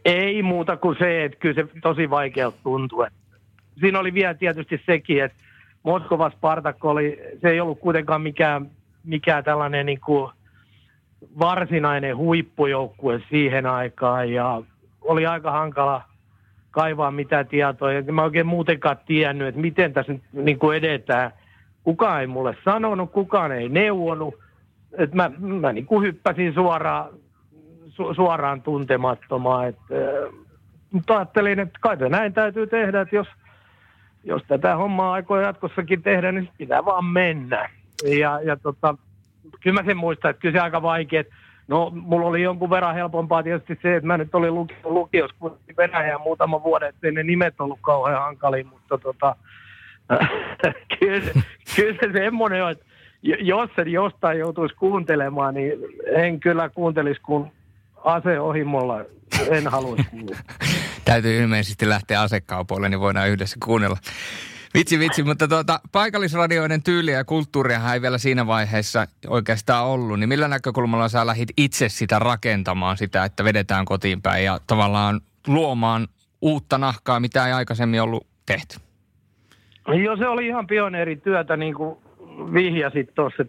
Ei 0.05 0.43
muuta 0.43 0.77
kuin 0.77 0.95
se, 0.99 1.23
että 1.23 1.37
kyllä 1.39 1.55
se 1.55 1.67
tosi 1.81 2.09
vaikealta 2.09 2.57
tuntuu. 2.63 3.05
Siinä 3.79 3.99
oli 3.99 4.13
vielä 4.13 4.33
tietysti 4.33 4.81
sekin, 4.85 5.23
että 5.23 5.37
Moskova 5.83 6.29
Spartak 6.29 6.85
oli, 6.85 7.19
se 7.41 7.49
ei 7.49 7.59
ollut 7.59 7.79
kuitenkaan 7.79 8.21
mikään, 8.21 8.71
mikään 9.03 9.43
tällainen 9.43 9.85
niin 9.85 9.99
kuin 10.05 10.31
varsinainen 11.39 12.17
huippujoukkue 12.17 13.21
siihen 13.29 13.65
aikaan 13.65 14.31
ja 14.31 14.61
oli 15.01 15.25
aika 15.25 15.51
hankala 15.51 16.01
kaivaa 16.77 17.11
mitään 17.11 17.47
tietoa. 17.47 17.91
Ja 17.91 18.13
mä 18.13 18.23
oikein 18.23 18.47
muutenkaan 18.47 18.97
tiennyt, 19.05 19.47
että 19.47 19.61
miten 19.61 19.93
tässä 19.93 20.13
nyt 20.13 20.23
niin 20.33 20.59
kuin 20.59 20.77
edetään. 20.77 21.31
Kukaan 21.83 22.21
ei 22.21 22.27
mulle 22.27 22.57
sanonut, 22.65 23.11
kukaan 23.11 23.51
ei 23.51 23.69
neuvonut. 23.69 24.35
Että 24.97 25.15
mä, 25.15 25.31
mä 25.39 25.73
niin 25.73 25.85
kuin 25.85 26.03
hyppäsin 26.03 26.53
suoraan 26.53 27.09
su- 27.89 28.15
suoraan 28.15 28.61
tuntemattomaan. 28.61 29.67
Et, 29.67 29.77
äh, 29.91 30.33
mutta 30.91 31.17
ajattelin, 31.17 31.59
että 31.59 31.79
kai 31.81 31.97
näin 32.09 32.33
täytyy 32.33 32.67
tehdä, 32.67 33.01
että 33.01 33.15
jos, 33.15 33.27
jos 34.23 34.41
tätä 34.47 34.75
hommaa 34.75 35.13
aikoo 35.13 35.39
jatkossakin 35.39 36.01
tehdä, 36.03 36.31
niin 36.31 36.49
pitää 36.57 36.85
vaan 36.85 37.05
mennä. 37.05 37.69
Ja, 38.19 38.39
ja 38.43 38.57
tota, 38.57 38.97
kyllä 39.61 39.81
mä 39.81 39.87
sen 39.87 39.97
muistan, 39.97 40.31
että 40.31 40.41
kyllä 40.41 40.59
se 40.59 40.63
aika 40.63 40.81
vaikea. 40.81 41.23
No, 41.67 41.91
mulla 41.95 42.27
oli 42.27 42.41
jonkun 42.41 42.69
verran 42.69 42.95
helpompaa 42.95 43.43
tietysti 43.43 43.79
se, 43.81 43.95
että 43.95 44.07
mä 44.07 44.17
nyt 44.17 44.35
olin 44.35 44.55
lukio, 44.55 44.77
lukios, 44.83 45.31
kun 45.39 45.57
Venäjä 45.77 46.17
muutama 46.17 46.63
vuoden, 46.63 46.89
ettei 46.89 47.11
ne 47.11 47.23
nimet 47.23 47.61
ollut 47.61 47.79
kauhean 47.81 48.21
hankalia, 48.21 48.65
mutta 48.65 48.97
tota, 48.97 49.35
kyllä, 50.99 51.25
se, 51.25 51.33
kyllä 51.75 51.97
se 52.01 52.11
semmoinen 52.13 52.63
on, 52.63 52.71
että 52.71 52.85
jos 53.23 53.69
se 53.75 53.81
jostain 53.81 54.39
joutuisi 54.39 54.75
kuuntelemaan, 54.75 55.53
niin 55.53 55.73
en 56.15 56.39
kyllä 56.39 56.69
kuuntelisi, 56.69 57.21
kun 57.21 57.51
aseohimolla 58.03 59.05
en 59.49 59.67
halua 59.67 59.95
kuulla. 60.11 60.37
Täytyy 61.05 61.41
ilmeisesti 61.41 61.89
lähteä 61.89 62.21
asekaupoille, 62.21 62.89
niin 62.89 62.99
voidaan 62.99 63.29
yhdessä 63.29 63.57
kuunnella. 63.65 63.97
Vitsi, 64.77 64.99
vitsi, 64.99 65.23
mutta 65.23 65.47
tuota, 65.47 65.79
paikallisradioiden 65.91 66.83
tyyliä 66.83 67.17
ja 67.17 67.23
kulttuuria 67.23 67.93
ei 67.93 68.01
vielä 68.01 68.17
siinä 68.17 68.47
vaiheessa 68.47 69.07
oikeastaan 69.27 69.85
ollut. 69.85 70.19
Niin 70.19 70.29
millä 70.29 70.47
näkökulmalla 70.47 71.09
sä 71.09 71.27
lähdit 71.27 71.49
itse 71.57 71.89
sitä 71.89 72.19
rakentamaan, 72.19 72.97
sitä, 72.97 73.23
että 73.23 73.43
vedetään 73.43 73.85
kotiin 73.85 74.21
päin 74.21 74.45
ja 74.45 74.59
tavallaan 74.67 75.21
luomaan 75.47 76.07
uutta 76.41 76.77
nahkaa, 76.77 77.19
mitä 77.19 77.47
ei 77.47 77.53
aikaisemmin 77.53 78.01
ollut 78.01 78.27
tehty? 78.45 78.79
Joo, 80.03 80.17
se 80.17 80.27
oli 80.27 80.47
ihan 80.47 80.67
pioneerityötä, 80.67 81.57
niin 81.57 81.73
kuin 81.73 81.97
vihjasit 82.53 83.15
tuossa. 83.15 83.45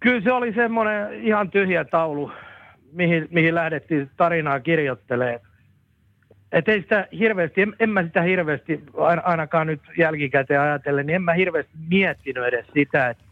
Kyllä 0.00 0.20
se 0.20 0.32
oli 0.32 0.52
semmoinen 0.52 1.24
ihan 1.24 1.50
tyhjä 1.50 1.84
taulu, 1.84 2.32
mihin, 2.92 3.28
mihin 3.30 3.54
lähdettiin 3.54 4.10
tarinaa 4.16 4.60
kirjoittelemaan. 4.60 5.40
Että 6.54 6.72
ei 6.72 6.82
sitä 6.82 7.08
hirveästi, 7.18 7.62
en, 7.62 7.76
en 7.80 7.90
mä 7.90 8.02
sitä 8.02 8.22
hirveästi, 8.22 8.84
ainakaan 9.22 9.66
nyt 9.66 9.80
jälkikäteen 9.98 10.60
ajatellen, 10.60 11.06
niin 11.06 11.16
en 11.16 11.22
mä 11.22 11.32
hirveästi 11.32 11.72
miettinyt 11.88 12.44
edes 12.44 12.66
sitä, 12.74 13.08
että 13.08 13.24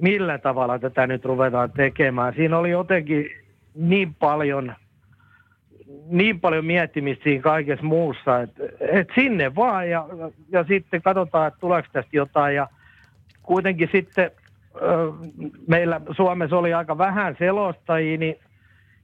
millä 0.00 0.38
tavalla 0.38 0.78
tätä 0.78 1.06
nyt 1.06 1.24
ruvetaan 1.24 1.70
tekemään. 1.70 2.34
Siinä 2.34 2.58
oli 2.58 2.70
jotenkin 2.70 3.30
niin 3.74 4.14
paljon, 4.14 4.74
niin 6.06 6.40
paljon 6.40 6.64
miettimistä 6.64 7.24
siinä 7.24 7.42
kaikessa 7.42 7.84
muussa, 7.84 8.40
että, 8.40 8.62
että 8.80 9.14
sinne 9.14 9.54
vaan 9.54 9.90
ja, 9.90 10.06
ja 10.48 10.64
sitten 10.64 11.02
katsotaan, 11.02 11.48
että 11.48 11.60
tuleeko 11.60 11.88
tästä 11.92 12.16
jotain 12.16 12.54
ja 12.54 12.68
kuitenkin 13.42 13.88
sitten 13.92 14.30
meillä 15.68 16.00
Suomessa 16.16 16.56
oli 16.56 16.74
aika 16.74 16.98
vähän 16.98 17.36
selostajia, 17.38 18.18
niin 18.18 18.36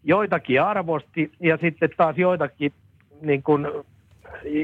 joitakin 0.04 0.62
arvosti 0.62 1.32
ja 1.40 1.58
sitten 1.60 1.90
taas 1.96 2.18
joitakin, 2.18 2.72
niin 3.22 3.42
kun, 3.42 3.84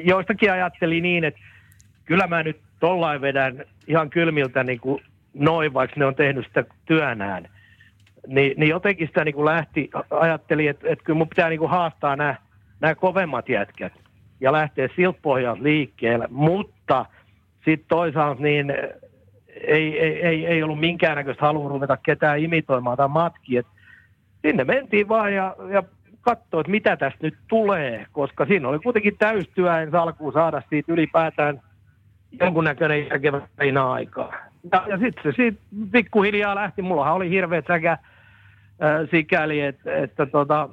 joistakin 0.04 0.52
ajatteli 0.52 1.00
niin, 1.00 1.24
että 1.24 1.40
kyllä 2.04 2.26
mä 2.26 2.42
nyt 2.42 2.60
tollain 2.80 3.20
vedän 3.20 3.64
ihan 3.86 4.10
kylmiltä 4.10 4.64
niin 4.64 4.80
kuin 4.80 5.02
noin, 5.34 5.74
vaikka 5.74 5.94
ne 5.98 6.06
on 6.06 6.14
tehnyt 6.14 6.46
sitä 6.46 6.64
työnään. 6.86 7.48
Ni, 8.26 8.54
niin 8.56 8.68
jotenkin 8.68 9.08
sitä 9.08 9.24
niin 9.24 9.34
kuin 9.34 9.44
lähti, 9.44 9.90
ajatteli, 10.10 10.66
että, 10.66 10.88
että 10.88 11.04
kyllä 11.04 11.18
mun 11.18 11.28
pitää 11.28 11.48
niin 11.48 11.58
kuin 11.58 11.70
haastaa 11.70 12.16
nämä, 12.16 12.34
nämä 12.80 12.94
kovemmat 12.94 13.48
jätkät 13.48 13.92
ja 14.40 14.52
lähteä 14.52 14.88
siltä 14.96 15.18
pohjalta 15.22 15.62
liikkeelle, 15.62 16.26
mutta 16.30 17.06
sitten 17.64 17.88
toisaalta 17.88 18.42
niin 18.42 18.74
ei, 19.66 20.00
ei, 20.00 20.26
ei, 20.26 20.46
ei 20.46 20.62
ollut 20.62 20.80
minkäännäköistä 20.80 21.46
halua 21.46 21.68
ruveta 21.68 21.96
ketään 21.96 22.38
imitoimaan 22.38 22.96
tai 22.96 23.08
matkia. 23.08 23.62
Sinne 24.42 24.64
mentiin 24.64 25.08
vaan 25.08 25.34
ja, 25.34 25.56
ja 25.70 25.82
katsoa, 26.28 26.60
että 26.60 26.70
mitä 26.70 26.96
tästä 26.96 27.18
nyt 27.22 27.34
tulee, 27.48 28.06
koska 28.12 28.46
siinä 28.46 28.68
oli 28.68 28.78
kuitenkin 28.78 29.18
täystyö 29.18 29.70
alkuun 30.00 30.32
saada 30.32 30.62
siitä 30.70 30.92
ylipäätään 30.92 31.62
jonkunnäköinen 32.40 33.06
järkevä 33.06 33.40
aikaa. 33.90 34.32
Ja, 34.72 34.84
ja 34.88 34.98
sitten 34.98 35.22
se 35.22 35.36
siitä 35.36 35.58
pikkuhiljaa 35.92 36.54
lähti. 36.54 36.82
Mullahan 36.82 37.14
oli 37.14 37.30
hirveä 37.30 37.62
säkä 37.68 37.92
äh, 37.92 38.00
sikäli, 39.10 39.60
että, 39.60 39.96
että 39.96 40.26
tota, 40.26 40.68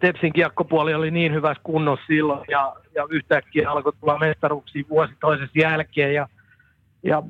Tepsin 0.00 0.32
kiekkopuoli 0.32 0.94
oli 0.94 1.10
niin 1.10 1.32
hyvässä 1.32 1.62
kunnossa 1.64 2.06
silloin 2.06 2.44
ja, 2.50 2.76
ja 2.94 3.06
yhtäkkiä 3.10 3.70
alkoi 3.70 3.92
tulla 4.00 4.18
mestaruuksia 4.18 4.84
vuosi 4.90 5.12
toisessa 5.20 5.58
jälkeen 5.58 6.14
ja, 6.14 6.28
ja 7.02 7.22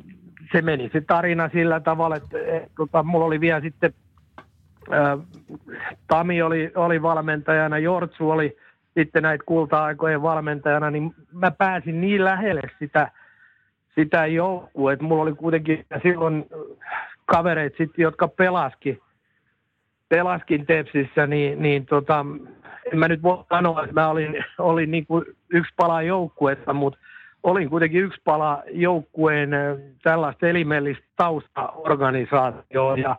se 0.53 0.63
meni 0.63 0.91
se 0.93 1.01
tarina 1.01 1.51
sillä 1.53 1.81
tavalla, 1.81 2.17
että 2.17 2.39
et, 2.47 2.73
tota, 2.77 3.03
mulla 3.03 3.25
oli 3.25 3.41
vielä 3.41 3.61
sitten, 3.61 3.95
Tami 6.09 6.43
oli, 6.43 6.73
oli 6.75 7.03
valmentajana, 7.03 7.79
Jortsu 7.79 8.31
oli 8.31 8.57
sitten 8.99 9.23
näitä 9.23 9.45
kulta-aikojen 9.47 10.23
valmentajana, 10.23 10.91
niin 10.91 11.15
mä 11.33 11.51
pääsin 11.51 12.01
niin 12.01 12.25
lähelle 12.25 12.63
sitä, 12.79 13.11
sitä 13.95 14.27
joukkua, 14.27 14.93
että 14.93 15.05
mulla 15.05 15.23
oli 15.23 15.35
kuitenkin 15.35 15.87
silloin 16.03 16.47
kavereita 17.25 17.77
sitten, 17.77 18.03
jotka 18.03 18.29
pelaskin, 18.29 19.01
pelaskin 20.09 20.67
Tepsissä, 20.67 21.27
niin, 21.27 21.63
niin 21.63 21.87
tota, 21.87 22.27
en 22.93 22.99
mä 22.99 23.09
nyt 23.09 23.23
voi 23.23 23.45
sanoa, 23.49 23.83
että 23.83 23.95
mä 23.95 24.09
olin, 24.09 24.45
olin 24.59 24.91
niin 24.91 25.07
kuin 25.07 25.25
yksi 25.51 25.73
pala 25.77 26.03
joukkuetta, 26.03 26.73
mutta 26.73 26.99
olin 27.43 27.71
kuitenkin 27.71 28.03
yksi 28.03 28.21
pala 28.25 28.63
joukkueen 28.71 29.51
tällaista 30.03 30.47
elimellistä 30.49 31.05
taustaorganisaatioa 31.17 32.97
ja, 32.97 33.17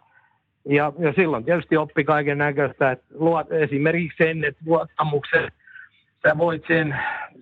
ja, 0.65 0.93
ja 0.99 1.13
silloin 1.13 1.45
tietysti 1.45 1.77
oppi 1.77 2.03
kaiken 2.03 2.37
näköistä, 2.37 2.91
että 2.91 3.05
luot, 3.13 3.51
esimerkiksi 3.51 4.23
sen, 4.23 4.43
että 4.43 4.61
luottamuksen, 4.65 5.51
sä 6.27 6.37
voit 6.37 6.63
sen, 6.67 6.95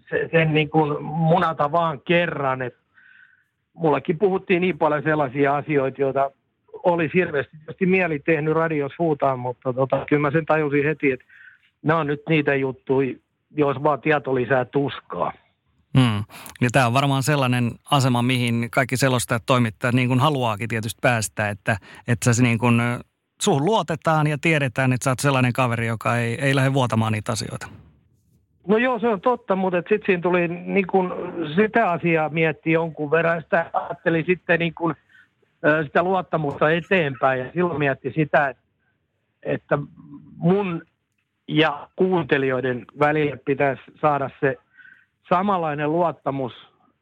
sen, 0.09 0.29
sen 0.31 0.53
niin 0.53 0.69
kuin 0.69 1.03
munata 1.03 1.71
vaan 1.71 2.01
kerran, 2.01 2.61
että 2.61 2.79
mullakin 3.73 4.17
puhuttiin 4.17 4.61
niin 4.61 4.77
paljon 4.77 5.03
sellaisia 5.03 5.55
asioita, 5.55 6.01
joita 6.01 6.31
olisi 6.83 7.13
hirveästi 7.13 7.85
mieli 7.85 8.19
tehnyt 8.19 8.53
radios 8.53 8.91
huutaa, 8.99 9.37
mutta 9.37 9.73
tota, 9.73 10.05
kyllä 10.09 10.21
mä 10.21 10.31
sen 10.31 10.45
tajusin 10.45 10.83
heti, 10.85 11.11
että 11.11 11.25
nämä 11.81 11.99
on 11.99 12.07
nyt 12.07 12.21
niitä 12.29 12.55
juttuja, 12.55 13.15
jos 13.55 13.83
vaan 13.83 14.01
tieto 14.01 14.35
lisää 14.35 14.65
tuskaa. 14.65 15.33
Hmm. 15.97 16.23
Ja 16.61 16.69
tämä 16.71 16.87
on 16.87 16.93
varmaan 16.93 17.23
sellainen 17.23 17.71
asema, 17.91 18.21
mihin 18.21 18.67
kaikki 18.71 18.97
selostajat 18.97 19.43
toimittajat 19.45 19.95
niin 19.95 20.07
kuin 20.07 20.19
haluaakin 20.19 20.69
tietysti 20.69 20.99
päästä, 21.01 21.49
että, 21.49 21.77
että 22.07 22.33
se 22.33 22.43
niin 22.43 22.57
kuin, 22.57 22.81
suhun 23.41 23.65
luotetaan 23.65 24.27
ja 24.27 24.37
tiedetään, 24.41 24.93
että 24.93 25.03
sä 25.03 25.11
oot 25.11 25.19
sellainen 25.19 25.53
kaveri, 25.53 25.87
joka 25.87 26.17
ei, 26.17 26.41
ei 26.41 26.55
lähde 26.55 26.73
vuotamaan 26.73 27.13
niitä 27.13 27.31
asioita. 27.31 27.67
No 28.67 28.77
joo, 28.77 28.99
se 28.99 29.07
on 29.07 29.21
totta, 29.21 29.55
mutta 29.55 29.77
sitten 29.77 30.01
siinä 30.05 30.21
tuli 30.21 30.47
niin 30.47 30.87
kun, 30.87 31.13
sitä 31.55 31.91
asiaa 31.91 32.29
mietti 32.29 32.71
jonkun 32.71 33.11
verran. 33.11 33.41
Sitä 33.41 33.69
ajatteli 33.73 34.23
sitten 34.23 34.59
niin 34.59 34.73
kun, 34.73 34.95
sitä 35.83 36.03
luottamusta 36.03 36.71
eteenpäin 36.71 37.39
ja 37.39 37.51
silloin 37.53 37.79
mietti 37.79 38.11
sitä, 38.15 38.55
että, 39.43 39.77
mun 40.37 40.81
ja 41.47 41.87
kuuntelijoiden 41.95 42.85
välille 42.99 43.37
pitäisi 43.45 43.81
saada 44.01 44.29
se 44.39 44.57
samanlainen 45.29 45.91
luottamus 45.91 46.53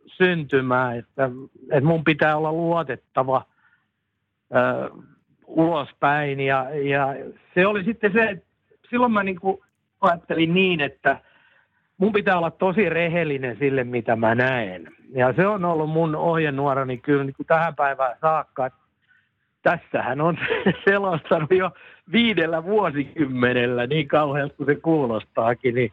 syntymään, 0.05 0.97
että, 0.97 1.29
että 1.71 1.87
mun 1.87 2.03
pitää 2.03 2.37
olla 2.37 2.51
luotettava 2.51 3.45
ulospäin. 5.49 6.39
Ja, 6.39 6.65
ja 6.69 7.15
se 7.55 7.67
oli 7.67 7.83
sitten 7.83 8.13
se, 8.13 8.23
että 8.23 8.45
silloin 8.89 9.11
mä 9.11 9.23
niin 9.23 9.39
ajattelin 10.01 10.53
niin, 10.53 10.81
että 10.81 11.19
mun 11.97 12.13
pitää 12.13 12.37
olla 12.37 12.51
tosi 12.51 12.89
rehellinen 12.89 13.57
sille, 13.59 13.83
mitä 13.83 14.15
mä 14.15 14.35
näen. 14.35 14.87
Ja 15.15 15.33
se 15.33 15.47
on 15.47 15.65
ollut 15.65 15.89
mun 15.89 16.15
ohjenuorani 16.15 16.97
kyllä 16.97 17.23
niin 17.23 17.33
kuin 17.33 17.47
tähän 17.47 17.75
päivään 17.75 18.15
saakka. 18.21 18.69
Tässähän 19.61 20.21
on 20.21 20.37
selostanut 20.89 21.51
jo 21.51 21.71
viidellä 22.11 22.63
vuosikymmenellä, 22.63 23.87
niin 23.87 24.07
kauhealta 24.07 24.55
kuin 24.55 24.67
se 24.67 24.75
kuulostaakin, 24.75 25.75
niin, 25.75 25.91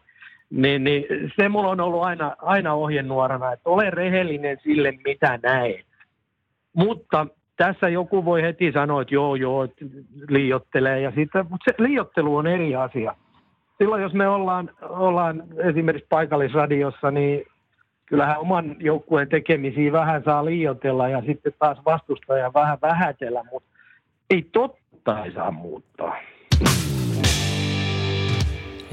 niin, 0.49 0.83
niin 0.83 1.05
se 1.35 1.49
mulla 1.49 1.69
on 1.69 1.79
ollut 1.79 2.03
aina, 2.03 2.35
aina 2.41 2.73
ohjenuorana, 2.73 3.53
että 3.53 3.69
ole 3.69 3.89
rehellinen 3.89 4.57
sille, 4.63 4.93
mitä 5.05 5.39
näen. 5.43 5.83
Mutta 6.73 7.27
tässä 7.57 7.89
joku 7.89 8.25
voi 8.25 8.41
heti 8.41 8.71
sanoa, 8.71 9.01
että 9.01 9.15
joo, 9.15 9.35
joo, 9.35 9.67
liiottelee, 10.29 11.01
ja 11.01 11.11
sitten, 11.15 11.45
mutta 11.49 11.71
se 11.71 11.83
liiottelu 11.83 12.35
on 12.35 12.47
eri 12.47 12.75
asia. 12.75 13.15
Silloin 13.77 14.01
jos 14.01 14.13
me 14.13 14.27
ollaan, 14.27 14.69
ollaan 14.81 15.43
esimerkiksi 15.57 16.07
paikallisradiossa, 16.09 17.11
niin 17.11 17.45
kyllähän 18.05 18.39
oman 18.39 18.75
joukkueen 18.79 19.29
tekemisiä 19.29 19.91
vähän 19.91 20.23
saa 20.23 20.45
liiotella 20.45 21.09
ja 21.09 21.21
sitten 21.21 21.53
taas 21.59 21.77
vastustaja 21.85 22.53
vähän 22.53 22.77
vähätellä, 22.81 23.43
mutta 23.51 23.69
ei 24.29 24.47
totta 24.51 25.25
ei 25.25 25.31
saa 25.31 25.51
muuttaa. 25.51 26.17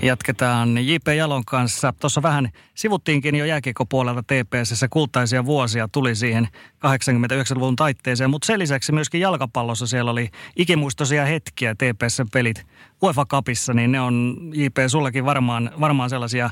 Jatketaan 0.02 0.86
J.P. 0.88 1.08
Jalon 1.16 1.44
kanssa. 1.46 1.92
Tuossa 2.00 2.22
vähän 2.22 2.48
sivuttiinkin 2.74 3.34
jo 3.34 3.44
jääkiekkopuolelta 3.44 4.22
TPSssä 4.22 4.88
kultaisia 4.90 5.44
vuosia 5.44 5.88
tuli 5.92 6.14
siihen 6.14 6.48
89-luvun 6.86 7.76
taitteeseen, 7.76 8.30
mutta 8.30 8.46
sen 8.46 8.58
lisäksi 8.58 8.92
myöskin 8.92 9.20
jalkapallossa 9.20 9.86
siellä 9.86 10.10
oli 10.10 10.28
ikimuistoisia 10.56 11.24
hetkiä 11.24 11.74
TPS-pelit 11.74 12.66
UEFA 13.02 13.24
Cupissa, 13.26 13.74
niin 13.74 13.92
ne 13.92 14.00
on 14.00 14.36
J.P. 14.54 14.76
sullekin 14.86 15.24
varmaan, 15.24 15.70
varmaan 15.80 16.10
sellaisia 16.10 16.50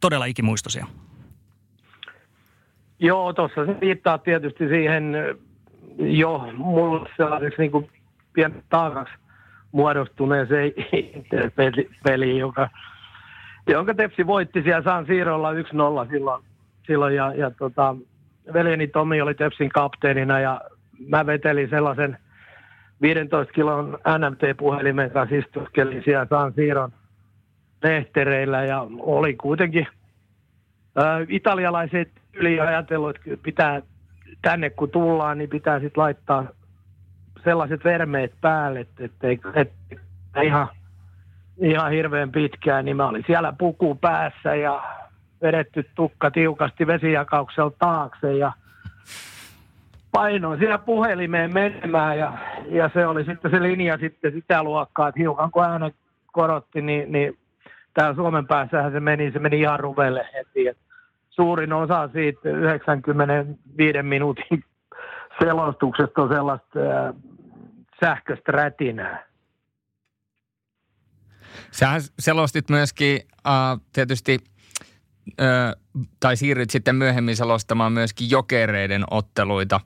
todella 0.00 0.24
ikimuistoisia. 0.24 0.86
Joo, 2.98 3.32
tuossa 3.32 3.66
se 3.66 3.80
viittaa 3.80 4.18
tietysti 4.18 4.68
siihen 4.68 5.14
jo 5.98 6.52
mulle 6.56 7.10
sellaiseksi 7.16 7.62
niin 7.62 7.70
kuin 7.70 7.90
pien 8.32 8.64
taakaksi 8.68 9.14
muodostuneeseen 9.72 10.72
peliin, 12.04 12.38
joka, 12.38 12.68
jonka 13.66 13.94
Tepsi 13.94 14.26
voitti 14.26 14.62
siellä 14.62 14.82
San 14.82 15.06
Siirolla 15.06 15.52
1-0 15.52 15.56
silloin. 16.10 16.44
silloin 16.86 17.14
ja, 17.14 17.34
ja 17.34 17.50
tota, 17.50 17.96
veljeni 18.52 18.86
Tomi 18.86 19.20
oli 19.20 19.34
Tepsin 19.34 19.68
kapteenina 19.68 20.40
ja 20.40 20.60
mä 21.08 21.26
vetelin 21.26 21.70
sellaisen 21.70 22.18
15 23.02 23.52
kilon 23.52 23.98
NMT-puhelimen 24.18 25.10
kanssa 25.10 25.36
istuskelin 25.36 26.02
siellä 26.04 26.26
San 26.30 26.52
Siiron 26.52 26.92
lehtereillä 27.82 28.64
ja 28.64 28.86
oli 28.98 29.34
kuitenkin 29.34 29.86
ä, 30.98 31.02
italialaiset 31.28 32.10
yli 32.32 32.60
ajatellut, 32.60 33.16
että 33.16 33.42
pitää 33.42 33.82
tänne 34.42 34.70
kun 34.70 34.90
tullaan, 34.90 35.38
niin 35.38 35.50
pitää 35.50 35.80
sitten 35.80 36.02
laittaa 36.02 36.46
sellaiset 37.44 37.84
vermeet 37.84 38.32
päälle, 38.40 38.80
että 38.80 39.26
ei 39.26 39.40
et, 39.54 39.72
ihan, 40.42 40.68
ihan 41.58 41.90
hirveän 41.90 42.32
pitkään, 42.32 42.84
niin 42.84 42.96
mä 42.96 43.08
olin 43.08 43.24
siellä 43.26 43.52
puku 43.58 43.94
päässä 43.94 44.54
ja 44.54 44.82
vedetty 45.42 45.90
tukka 45.94 46.30
tiukasti 46.30 46.86
vesijakauksella 46.86 47.72
taakse 47.78 48.32
ja 48.32 48.52
painoin 50.12 50.58
siellä 50.58 50.78
puhelimeen 50.78 51.54
menemään 51.54 52.18
ja, 52.18 52.32
ja 52.68 52.90
se 52.94 53.06
oli 53.06 53.24
sitten 53.24 53.50
se 53.50 53.62
linja 53.62 53.98
sitten 53.98 54.32
sitä 54.32 54.62
luokkaa, 54.62 55.08
että 55.08 55.20
hiukan 55.20 55.50
kun 55.50 55.64
äänen 55.64 55.92
korotti, 56.32 56.82
niin, 56.82 57.12
niin 57.12 57.38
täällä 57.94 58.14
Suomen 58.14 58.46
päässähän 58.46 58.92
se 58.92 59.00
meni, 59.00 59.32
se 59.32 59.38
meni 59.38 59.60
ihan 59.60 59.80
ruvelle 59.80 60.28
heti. 60.34 60.68
Et 60.68 60.78
suurin 61.30 61.72
osa 61.72 62.08
siitä 62.12 62.48
95 62.48 64.02
minuutin 64.02 64.64
selostuksesta 65.44 66.22
on 66.22 66.28
sellaista 66.28 66.78
sähköistä 68.00 68.52
rätinää. 68.52 69.26
Sähän 71.70 72.00
selostit 72.18 72.70
myöskin 72.70 73.20
äh, 73.46 73.80
tietysti, 73.92 74.38
äh, 75.40 75.74
tai 76.20 76.36
siirryt 76.36 76.70
sitten 76.70 76.96
myöhemmin 76.96 77.36
selostamaan 77.36 77.92
myöskin 77.92 78.30
jokereiden 78.30 79.04
otteluita 79.10 79.80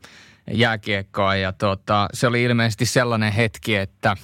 jääkiekkoa. 0.51 1.37
Ja 1.37 1.53
tota, 1.53 2.09
se 2.13 2.27
oli 2.27 2.43
ilmeisesti 2.43 2.87
sellainen 2.87 3.33
hetki, 3.33 3.77
että 3.77 4.15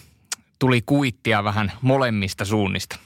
tuli 0.59 0.83
kuittia 0.87 1.44
vähän 1.44 1.72
molemmista 1.83 2.44
suunnista. 2.44 2.98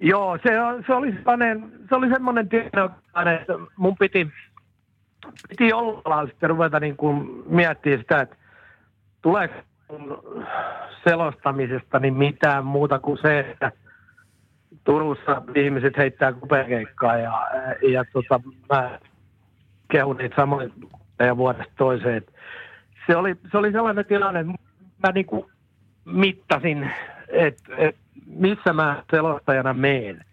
Joo, 0.00 0.38
se, 0.42 0.50
se 0.86 0.92
oli 0.94 1.12
sellainen, 1.12 1.72
se 1.88 1.94
oli 1.94 2.08
semmoinen 2.08 2.48
tilanne, 2.48 3.34
että 3.34 3.52
mun 3.76 3.96
piti, 3.98 4.28
piti 5.48 5.68
jollain 5.68 6.28
sitten 6.28 6.48
ruveta 6.48 6.80
niin 6.80 6.96
kuin 6.96 7.42
miettimään 7.46 8.00
sitä, 8.00 8.20
että 8.20 8.36
tuleeko 9.22 9.54
selostamisesta 11.04 11.98
niin 11.98 12.14
mitään 12.14 12.64
muuta 12.64 12.98
kuin 12.98 13.18
se, 13.18 13.38
että 13.38 13.72
Turussa 14.84 15.42
ihmiset 15.54 15.96
heittää 15.96 16.32
kupekeikkaa 16.32 17.16
ja, 17.16 17.48
ja 17.92 18.04
tota, 18.12 18.40
mä 18.70 18.98
kehun 19.90 20.16
niitä 20.16 20.36
samoin 20.36 20.72
ja 21.18 21.36
vuodesta 21.36 21.72
toiseen. 21.78 22.22
Se 23.06 23.16
oli, 23.16 23.36
se 23.50 23.58
oli 23.58 23.72
sellainen 23.72 24.04
tilanne, 24.04 24.40
että 24.40 24.52
mä 25.06 25.12
niinku 25.14 25.50
mittasin, 26.04 26.90
että 27.28 27.72
et 27.76 27.96
missä 28.26 28.72
mä 28.72 29.02
selostajana 29.10 29.74
meen. 29.74 30.24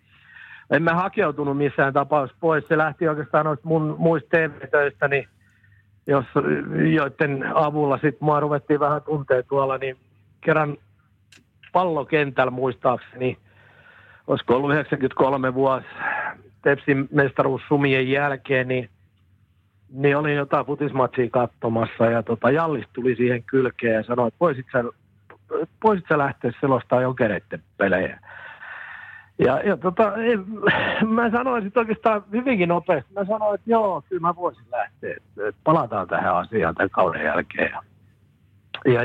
En 0.70 0.84
mä 0.84 0.94
hakeutunut 0.94 1.58
missään 1.58 1.94
tapauksessa 1.94 2.40
pois. 2.40 2.68
Se 2.68 2.78
lähti 2.78 3.08
oikeastaan 3.08 3.46
noista 3.46 3.68
mun 3.68 3.96
muista 3.98 4.38
niin 5.10 5.28
jos, 6.08 6.26
joiden 6.94 7.56
avulla 7.56 7.96
sitten 7.96 8.26
mua 8.26 8.40
ruvettiin 8.40 8.80
vähän 8.80 9.02
tuntea 9.02 9.44
tuolla, 9.44 9.78
niin 9.78 9.98
kerran 10.42 10.78
pallokentällä 11.74 12.52
muistaakseni, 12.52 13.38
olisiko 14.28 14.56
ollut 14.56 14.72
93 14.72 15.54
vuosi 15.54 15.88
Tepsin 16.62 17.08
mestaruus 17.12 17.62
sumien 17.68 18.10
jälkeen, 18.10 18.68
niin, 18.68 18.90
niin 19.90 20.18
olin 20.18 20.36
jotain 20.36 20.66
futismatsia 20.66 21.30
katsomassa 21.30 22.06
ja 22.06 22.24
tota, 22.24 22.52
Jallis 22.52 22.86
tuli 22.94 23.16
siihen 23.16 23.44
kylkeen 23.44 23.94
ja 23.94 24.04
sanoi, 24.04 24.28
että 24.28 24.38
voisit 24.40 24.66
sä, 24.72 24.84
voisit 25.84 26.06
sä 26.10 26.18
lähteä 26.18 26.52
selostaa 26.62 27.02
jokereiden 27.02 27.62
pelejä. 27.78 28.20
Ja, 29.40 29.60
ja 29.60 29.78
tota, 29.78 30.16
ei, 30.16 30.38
mä 31.08 31.30
sanoin 31.32 31.64
sitten 31.64 31.82
oikeastaan 31.82 32.24
hyvinkin 32.32 32.70
nopeasti. 32.70 33.14
Mä 33.14 33.26
sanoin, 33.26 33.56
että 33.56 33.72
joo, 33.72 34.04
kyllä 34.10 34.22
mä 34.22 34.36
voisin 34.36 34.66
lähteä. 34.72 35.16
Että 35.38 35.60
palataan 35.64 36.08
tähän 36.08 36.36
asiaan 36.36 36.76
tämän 36.76 36.90
kauden 36.90 37.24
jälkeen. 37.24 37.72
Ja, 38.86 39.02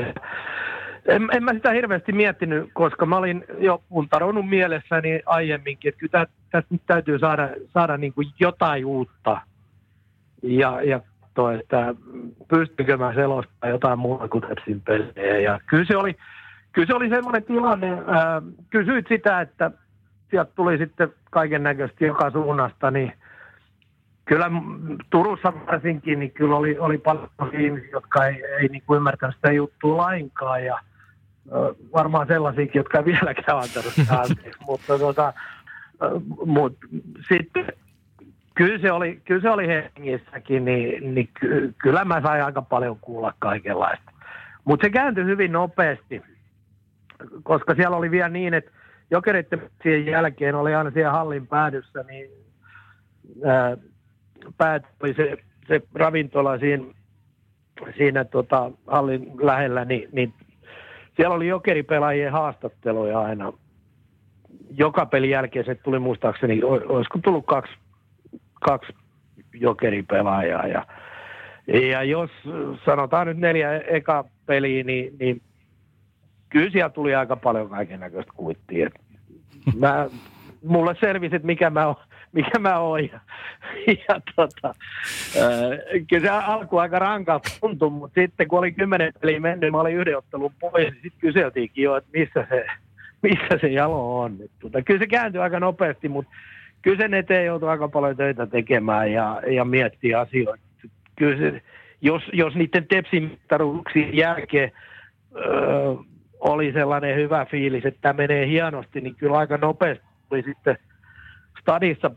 en, 1.07 1.27
en 1.31 1.43
mä 1.43 1.53
sitä 1.53 1.71
hirveästi 1.71 2.11
miettinyt, 2.11 2.69
koska 2.73 3.05
mä 3.05 3.17
olin 3.17 3.45
jo 3.57 3.83
puntaroinut 3.89 4.49
mielessäni 4.49 5.21
aiemminkin, 5.25 5.89
että 5.89 5.99
kyllä 5.99 6.25
tästä 6.51 6.67
nyt 6.69 6.81
täytyy 6.87 7.19
saada, 7.19 7.49
saada 7.73 7.97
niin 7.97 8.13
kuin 8.13 8.27
jotain 8.39 8.85
uutta. 8.85 9.41
Ja, 10.43 10.81
ja 10.81 10.99
toi, 11.33 11.59
että 11.59 11.95
pystynkö 12.47 12.97
mä 12.97 13.13
selostamaan 13.13 13.71
jotain 13.71 13.99
muuta 13.99 14.27
kuin 14.27 14.43
Tepsin 14.47 14.81
pelejä. 14.81 15.39
Ja 15.39 15.59
kyllä 15.65 15.85
se 15.85 15.97
oli, 15.97 16.15
kyllä 16.71 16.87
se 16.87 16.93
oli 16.93 17.09
semmoinen 17.09 17.43
tilanne, 17.43 18.03
ää, 18.07 18.41
kysyit 18.69 19.05
sitä, 19.09 19.41
että 19.41 19.71
sieltä 20.31 20.51
tuli 20.55 20.77
sitten 20.77 21.13
kaiken 21.31 21.63
näköistä 21.63 22.05
joka 22.05 22.31
suunnasta, 22.31 22.91
niin 22.91 23.13
kyllä 24.25 24.51
Turussa 25.09 25.53
varsinkin, 25.67 26.19
niin 26.19 26.31
kyllä 26.31 26.55
oli, 26.55 26.79
oli 26.79 26.97
paljon 26.97 27.29
ihmisiä, 27.59 27.89
jotka 27.91 28.25
ei, 28.25 28.43
ei 28.43 28.67
niin 28.67 28.83
kuin 28.87 28.97
ymmärtänyt 28.97 29.35
sitä 29.35 29.51
juttua 29.51 29.97
lainkaan 29.97 30.65
ja 30.65 30.79
varmaan 31.93 32.27
sellaisiakin, 32.27 32.79
jotka 32.79 32.97
ei 32.97 33.05
vieläkään 33.05 33.57
antanut 33.57 33.93
anteeksi, 34.21 34.59
mutta 34.67 34.99
tota, 34.99 35.33
mut, 36.45 36.77
sitten 37.29 37.73
kyllä 38.55 38.79
se 38.79 38.91
oli, 38.91 39.21
kyllä 39.25 39.41
se 39.41 39.49
oli 39.49 39.67
Helsingissäkin, 39.67 40.65
niin, 40.65 41.15
niin 41.15 41.29
ky, 41.39 41.73
kyllä 41.77 42.05
mä 42.05 42.21
sain 42.21 42.43
aika 42.43 42.61
paljon 42.61 42.97
kuulla 43.01 43.33
kaikenlaista. 43.39 44.11
Mutta 44.63 44.85
se 44.85 44.89
kääntyi 44.89 45.25
hyvin 45.25 45.51
nopeasti, 45.51 46.21
koska 47.43 47.75
siellä 47.75 47.97
oli 47.97 48.11
vielä 48.11 48.29
niin, 48.29 48.53
että 48.53 48.71
jokereiden 49.11 49.69
jälkeen 50.05 50.55
oli 50.55 50.75
aina 50.75 50.91
siellä 50.91 51.11
hallin 51.11 51.47
päädyssä, 51.47 52.03
niin 52.03 52.29
ää, 53.45 53.77
päätyi 54.57 55.13
se, 55.15 55.37
se 55.67 55.81
ravintola 55.95 56.57
siinä, 56.57 56.85
siinä 57.97 58.23
tota, 58.25 58.71
hallin 58.87 59.31
lähellä, 59.41 59.85
niin, 59.85 60.09
niin 60.11 60.33
siellä 61.15 61.35
oli 61.35 61.47
jokeripelaajien 61.47 62.31
haastatteluja 62.31 63.19
aina. 63.19 63.53
Joka 64.77 65.05
pelin 65.05 65.29
jälkeen 65.29 65.65
se 65.65 65.75
tuli 65.75 65.99
muistaakseni, 65.99 66.63
olisiko 66.63 67.19
tullut 67.23 67.45
kaksi, 67.45 67.73
kaksi 68.65 68.93
jokeripelaajaa. 69.53 70.67
Ja, 70.67 70.85
ja 71.67 72.03
jos 72.03 72.31
sanotaan 72.85 73.27
nyt 73.27 73.37
neljä 73.37 73.77
eka 73.77 74.25
peliä, 74.45 74.83
niin, 74.83 75.13
niin 75.19 75.41
kyllä 76.49 76.69
siellä 76.71 76.89
tuli 76.89 77.15
aika 77.15 77.35
paljon 77.35 77.69
kaiken 77.69 77.99
näköistä 77.99 78.33
kuittia. 78.35 78.89
Mä, 79.77 80.09
mulle 80.63 80.95
selvisi, 80.99 81.35
että 81.35 81.45
mikä 81.45 81.69
mä 81.69 81.87
oon 81.87 81.95
mikä 82.31 82.59
mä 82.59 82.79
oon. 82.79 83.03
Ja, 83.03 83.19
ja 83.87 84.21
tota, 84.35 84.73
kyllä 86.09 86.21
se 86.21 86.29
alku 86.29 86.77
aika 86.77 86.99
rankalta 86.99 87.49
tuntui, 87.61 87.89
mutta 87.89 88.21
sitten 88.21 88.47
kun 88.47 88.59
oli 88.59 88.71
kymmenen 88.71 89.13
peliä 89.21 89.39
mennyt, 89.39 89.71
mä 89.71 89.79
olin 89.79 89.95
yhden 89.95 90.17
ottelun 90.17 90.53
pois, 90.59 90.73
niin 90.75 90.93
sitten 90.93 91.19
kyseltiinkin 91.19 91.83
jo, 91.83 91.95
että 91.95 92.09
missä 92.13 92.47
se, 92.49 92.65
missä 93.21 93.57
se 93.61 93.67
jalo 93.67 94.19
on. 94.19 94.37
Et, 94.45 94.51
tota, 94.59 94.81
kyllä 94.81 94.99
se 94.99 95.07
kääntyi 95.07 95.41
aika 95.41 95.59
nopeasti, 95.59 96.09
mutta 96.09 96.31
kyllä 96.81 96.97
sen 96.97 97.13
eteen 97.13 97.45
joutui 97.45 97.69
aika 97.69 97.87
paljon 97.87 98.17
töitä 98.17 98.47
tekemään 98.47 99.11
ja, 99.11 99.41
ja 99.51 99.65
miettiä 99.65 100.19
asioita. 100.19 100.63
Kyllä 101.15 101.37
se, 101.37 101.61
jos, 102.01 102.23
jos 102.33 102.55
niiden 102.55 102.87
tepsin 102.87 103.39
jälkeen 104.13 104.71
öö, 105.35 105.93
oli 106.41 106.71
sellainen 106.71 107.15
hyvä 107.15 107.45
fiilis, 107.45 107.85
että 107.85 108.01
tämä 108.01 108.13
menee 108.13 108.47
hienosti, 108.47 109.01
niin 109.01 109.15
kyllä 109.15 109.37
aika 109.37 109.57
nopeasti 109.57 110.05
tuli 110.29 110.43
sitten– 110.43 110.77
stadissa 111.61 112.11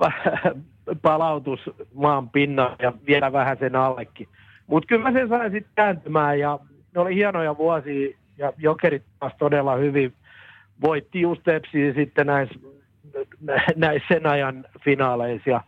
palautus 1.02 1.60
maan 1.94 2.30
pinnan 2.30 2.76
ja 2.82 2.92
vielä 3.06 3.32
vähän 3.32 3.56
sen 3.60 3.76
allekin. 3.76 4.28
Mutta 4.66 4.86
kyllä 4.86 5.02
mä 5.02 5.12
sen 5.12 5.28
sain 5.28 5.52
sitten 5.52 5.72
kääntymään 5.74 6.38
ja 6.38 6.58
ne 6.94 7.00
oli 7.00 7.14
hienoja 7.14 7.56
vuosia 7.56 8.16
ja 8.38 8.52
Jokerit 8.58 9.02
taas 9.20 9.32
todella 9.38 9.76
hyvin 9.76 10.12
voitti 10.82 11.20
just 11.20 11.42
sitten 11.94 12.26
näissä 12.26 12.54
näis 13.76 14.02
sen 14.08 14.26
ajan 14.26 14.64
finaaleissa. 14.84 15.50
Ja 15.50 15.60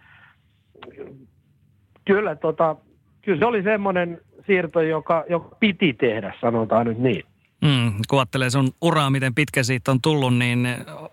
kyllä, 2.04 2.36
tota, 2.36 2.76
kyllä 3.22 3.38
se 3.38 3.46
oli 3.46 3.62
semmoinen 3.62 4.20
siirto, 4.46 4.80
joka, 4.80 5.24
joka 5.28 5.56
piti 5.60 5.92
tehdä, 5.92 6.34
sanotaan 6.40 6.86
nyt 6.86 6.98
niin. 6.98 7.22
Mm, 7.62 7.92
kun 8.08 8.18
ajattelee 8.18 8.50
sun 8.50 8.70
uraa, 8.80 9.10
miten 9.10 9.34
pitkä 9.34 9.62
siitä 9.62 9.90
on 9.90 10.00
tullut, 10.02 10.36
niin 10.36 10.68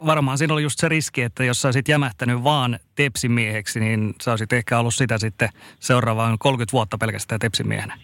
varmaan 0.05 0.37
siinä 0.37 0.53
oli 0.53 0.63
just 0.63 0.79
se 0.79 0.89
riski, 0.89 1.21
että 1.21 1.43
jos 1.43 1.61
sä 1.61 1.67
olisit 1.67 1.87
jämähtänyt 1.87 2.43
vaan 2.43 2.79
tepsimieheksi, 2.95 3.79
niin 3.79 4.15
sä 4.21 4.31
olisit 4.31 4.53
ehkä 4.53 4.79
ollut 4.79 4.93
sitä 4.93 5.17
sitten 5.17 5.49
seuraavaan 5.79 6.37
30 6.39 6.71
vuotta 6.71 6.97
pelkästään 6.97 7.39
tepsimiehenä. 7.39 7.97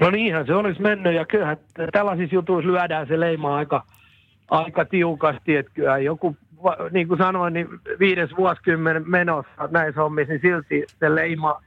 No 0.00 0.10
niinhän 0.10 0.46
se 0.46 0.54
olisi 0.54 0.82
mennyt 0.82 1.14
ja 1.14 1.24
kyllähän 1.24 1.56
tällaisissa 1.92 2.34
jutuissa 2.34 2.72
lyödään 2.72 3.06
se 3.06 3.20
leima 3.20 3.56
aika, 3.56 3.86
aika 4.50 4.84
tiukasti, 4.84 5.56
että 5.56 5.72
kyllä 5.74 5.98
joku, 5.98 6.36
niin 6.90 7.08
kuin 7.08 7.18
sanoin, 7.18 7.54
niin 7.54 7.68
viides 7.98 8.30
vuosikymmen 8.36 9.10
menossa 9.10 9.68
näissä 9.70 10.00
hommissa, 10.00 10.32
niin 10.32 10.40
silti 10.42 10.84
se 11.00 11.14
leima 11.14 11.62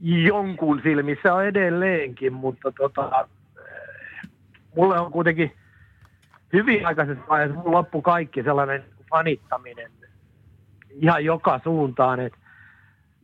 jonkun 0.00 0.80
silmissä 0.82 1.34
on 1.34 1.44
edelleenkin, 1.44 2.32
mutta 2.32 2.72
tota, 2.72 3.28
mulle 4.76 5.00
on 5.00 5.12
kuitenkin 5.12 5.52
hyvin 6.52 6.86
aikaisessa 6.86 7.24
vaiheessa, 7.28 7.62
mun 7.62 7.72
loppu 7.72 8.02
kaikki 8.02 8.42
sellainen 8.42 8.84
fanittaminen 9.10 9.90
ihan 10.90 11.24
joka 11.24 11.60
suuntaan, 11.64 12.20
että 12.20 12.38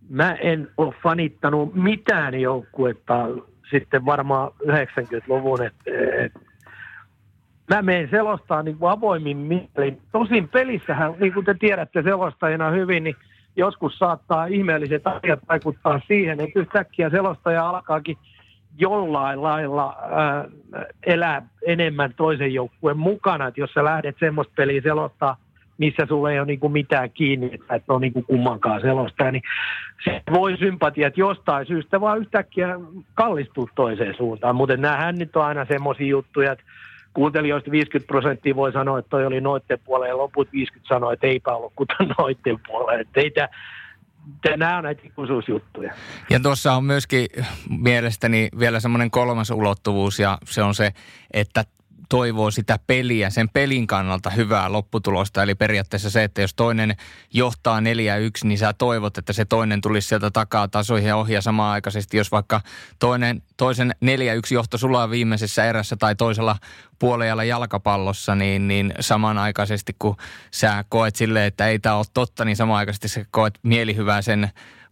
mä 0.09 0.33
en 0.33 0.69
ole 0.77 0.95
fanittanut 1.03 1.75
mitään 1.75 2.41
joukkuetta 2.41 3.29
sitten 3.71 4.05
varmaan 4.07 4.53
90-luvun, 4.67 5.63
että 5.63 5.91
et, 6.19 6.33
mä 7.71 7.83
menen 7.83 8.11
selostaa 8.11 8.63
niin 8.63 8.79
kuin 8.79 8.91
avoimin 8.91 9.37
mielin. 9.37 10.01
Tosin 10.13 10.49
pelissähän, 10.49 11.15
niin 11.21 11.35
kuin 11.35 11.47
te 11.47 11.55
tiedätte 11.55 12.03
selostajina 12.03 12.71
hyvin, 12.71 13.05
niin 13.05 13.17
joskus 13.57 13.99
saattaa 13.99 14.47
ihmeelliset 14.47 15.07
asiat 15.07 15.41
vaikuttaa 15.49 16.01
siihen, 16.07 16.41
että 16.41 16.61
yhtäkkiä 16.61 17.11
selostaja 17.11 17.69
alkaakin– 17.69 18.17
jollain 18.81 19.43
lailla 19.43 19.97
äh, 20.03 20.87
elää 21.07 21.43
enemmän 21.67 22.15
toisen 22.17 22.55
joukkueen 22.55 22.99
mukana, 22.99 23.47
että 23.47 23.61
jos 23.61 23.71
sä 23.73 23.85
lähdet 23.85 24.17
semmoista 24.21 24.53
peliä 24.57 24.81
selottaa, 24.81 25.37
missä 25.79 26.07
sulle 26.09 26.33
ei 26.33 26.39
ole 26.39 26.47
niin 26.47 26.61
kuin 26.61 26.73
mitään 26.73 27.11
kiinni, 27.11 27.51
että 27.53 27.75
et 27.75 27.83
ole 27.89 28.01
niin 28.01 28.13
kuin 28.13 28.25
kummankaan 28.25 28.81
selostaa, 28.81 29.31
niin 29.31 29.43
se 30.05 30.23
voi 30.33 30.57
sympatiat 30.57 31.17
jostain 31.17 31.67
syystä 31.67 32.01
vaan 32.01 32.19
yhtäkkiä 32.19 32.79
kallistua 33.15 33.67
toiseen 33.75 34.15
suuntaan. 34.17 34.57
Mutta 34.57 34.77
näähän 34.77 35.15
nyt 35.15 35.37
on 35.37 35.45
aina 35.45 35.65
semmoisia 35.65 36.07
juttuja, 36.07 36.53
että 36.53 36.65
kuuntelijoista 37.15 37.71
50 37.71 38.09
prosenttia 38.09 38.57
voi 38.57 38.73
sanoa, 38.73 38.99
että 38.99 39.11
toi 39.11 39.27
oli 39.27 39.41
noitten 39.41 39.79
puolella 39.85 40.09
ja 40.09 40.17
loput 40.17 40.53
50 40.53 40.89
sanoi, 40.95 41.13
että 41.13 41.27
eipä 41.27 41.53
ollut 41.53 41.73
kuten 41.77 42.09
noitten 42.19 42.59
puolella. 42.67 43.01
Että 43.01 43.21
ei 43.21 43.31
tämä 43.31 43.49
nämä 44.57 44.77
on 44.77 44.85
näitä 44.85 45.03
ikuisuusjuttuja. 45.05 45.95
Ja 46.31 46.41
tuossa 46.41 46.73
on 46.73 46.85
myöskin 46.85 47.27
mielestäni 47.79 48.49
vielä 48.59 48.81
semmoinen 48.81 49.11
kolmas 49.11 49.51
ulottuvuus 49.51 50.19
ja 50.19 50.39
se 50.45 50.63
on 50.63 50.75
se, 50.75 50.93
että 51.33 51.65
toivoo 52.11 52.51
sitä 52.51 52.79
peliä, 52.87 53.31
sen 53.31 53.49
pelin 53.49 53.87
kannalta 53.87 54.31
hyvää 54.31 54.73
lopputulosta. 54.73 55.43
Eli 55.43 55.55
periaatteessa 55.55 56.11
se, 56.11 56.25
että 56.25 56.41
jos 56.41 56.55
toinen 56.55 56.97
johtaa 57.35 57.81
4-1, 57.81 57.83
niin 58.45 58.59
sä 58.59 58.73
toivot, 58.73 59.19
että 59.19 59.33
se 59.33 59.45
toinen 59.45 59.81
tulisi 59.81 60.09
sieltä 60.09 60.31
takaa 60.31 60.69
tasoihin 60.69 61.09
ja 61.09 61.17
ohjaa 61.17 61.43
samaan 61.43 61.73
aikaisesti. 61.73 62.17
Jos 62.17 62.33
vaikka 62.33 62.61
toinen, 62.99 63.43
toisen 63.57 63.95
4-1 64.05 64.09
johto 64.51 64.79
sulla 64.79 65.03
on 65.03 65.11
viimeisessä 65.11 65.65
erässä 65.65 65.97
tai 65.97 66.17
toisella 66.17 66.57
puolella 66.99 67.45
jalkapallossa, 67.45 68.35
niin, 68.35 68.69
niin 68.69 68.95
samanaikaisesti 69.01 69.97
kun 69.99 70.17
sä 70.51 70.85
koet 70.89 71.17
silleen, 71.17 71.47
että 71.47 71.67
ei 71.67 71.79
tämä 71.79 71.97
ole 71.97 72.07
totta, 72.15 72.45
niin 72.45 72.57
samanaikaisesti 72.57 73.09
sä 73.09 73.25
koet 73.31 73.59
mielihyvää 73.63 74.23
sen 74.23 74.51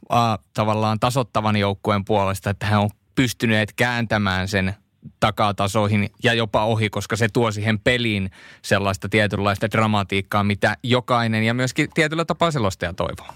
a, 0.08 0.36
tavallaan 0.54 1.00
tasottavan 1.00 1.56
joukkueen 1.56 2.04
puolesta, 2.04 2.50
että 2.50 2.66
hän 2.66 2.80
on 2.80 2.90
pystyneet 3.14 3.72
kääntämään 3.72 4.48
sen 4.48 4.74
takatasoihin 5.20 6.08
ja 6.24 6.34
jopa 6.34 6.64
ohi, 6.64 6.90
koska 6.90 7.16
se 7.16 7.26
tuo 7.32 7.50
siihen 7.50 7.78
peliin 7.78 8.30
sellaista 8.62 9.08
tietynlaista 9.08 9.70
dramatiikkaa, 9.70 10.44
mitä 10.44 10.74
jokainen 10.82 11.44
ja 11.44 11.54
myöskin 11.54 11.88
tietyllä 11.94 12.24
tapaa 12.24 12.50
selostaja 12.50 12.92
toivoo. 12.92 13.34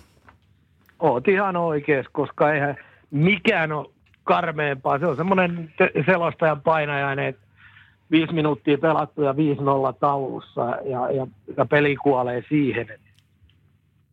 Oot 1.00 1.28
ihan 1.28 1.56
oikeas, 1.56 2.06
koska 2.12 2.52
eihän 2.52 2.76
mikään 3.10 3.72
ole 3.72 3.90
karmeempaa. 4.24 4.98
Se 4.98 5.06
on 5.06 5.16
semmoinen 5.16 5.72
selostajan 6.06 6.60
painajainen, 6.60 7.26
että 7.26 7.42
viisi 8.10 8.32
minuuttia 8.32 8.78
pelattu 8.78 9.22
ja 9.22 9.32
5-0 9.32 9.36
taulussa 10.00 10.60
ja, 10.84 11.10
ja, 11.10 11.26
ja 11.56 11.66
peli 11.66 11.96
kuolee 11.96 12.44
siihen. 12.48 12.86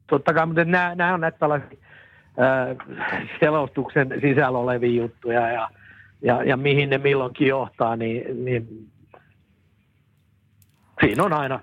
Totta 0.07 0.33
kai, 0.33 0.45
mutta 0.45 0.65
nämä, 0.65 0.95
nämä 0.95 1.13
on 1.13 1.21
näitä 1.21 1.37
tällaisia 1.37 1.77
selostuksen 3.39 4.09
sisällä 4.21 4.57
olevia 4.57 5.01
juttuja 5.01 5.51
ja 5.51 5.69
ja, 6.21 6.43
ja 6.43 6.57
mihin 6.57 6.89
ne 6.89 6.97
milloinkin 6.97 7.47
johtaa, 7.47 7.95
niin, 7.95 8.45
niin 8.45 8.89
siinä 10.99 11.23
on 11.23 11.33
aina, 11.33 11.59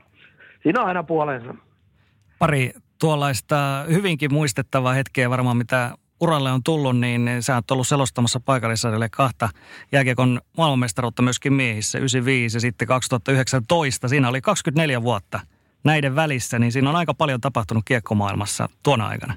siinä 0.63 0.81
on 0.81 0.89
aina 0.89 1.03
puolensa. 1.03 1.55
Pari 2.39 2.73
tuollaista 3.01 3.85
hyvinkin 3.89 4.33
muistettavaa 4.33 4.93
hetkeä 4.93 5.31
varmaan, 5.31 5.57
mitä 5.57 5.91
uralle 6.21 6.53
on 6.53 6.63
tullut, 6.63 6.99
niin 6.99 7.29
sä 7.41 7.55
oot 7.55 7.71
ollut 7.71 7.89
selostamassa 7.89 8.41
paikallisarjalle 8.41 9.09
kahta 9.09 9.49
jääkiekon 9.93 10.41
maailmanmestaruutta 10.57 11.23
myöskin 11.23 11.53
miehissä, 11.53 11.99
95 11.99 12.57
ja 12.57 12.61
sitten 12.61 12.89
2019. 12.89 14.09
Siinä 14.09 14.29
oli 14.29 14.41
24 14.41 15.03
vuotta 15.03 15.41
näiden 15.85 16.17
välissä, 16.17 16.59
niin 16.59 16.73
siinä 16.73 16.91
on 16.91 16.97
aika 16.97 17.15
paljon 17.15 17.41
tapahtunut 17.41 17.83
kiekkomaailmassa 17.87 18.69
tuona 18.83 19.07
aikana. 19.07 19.35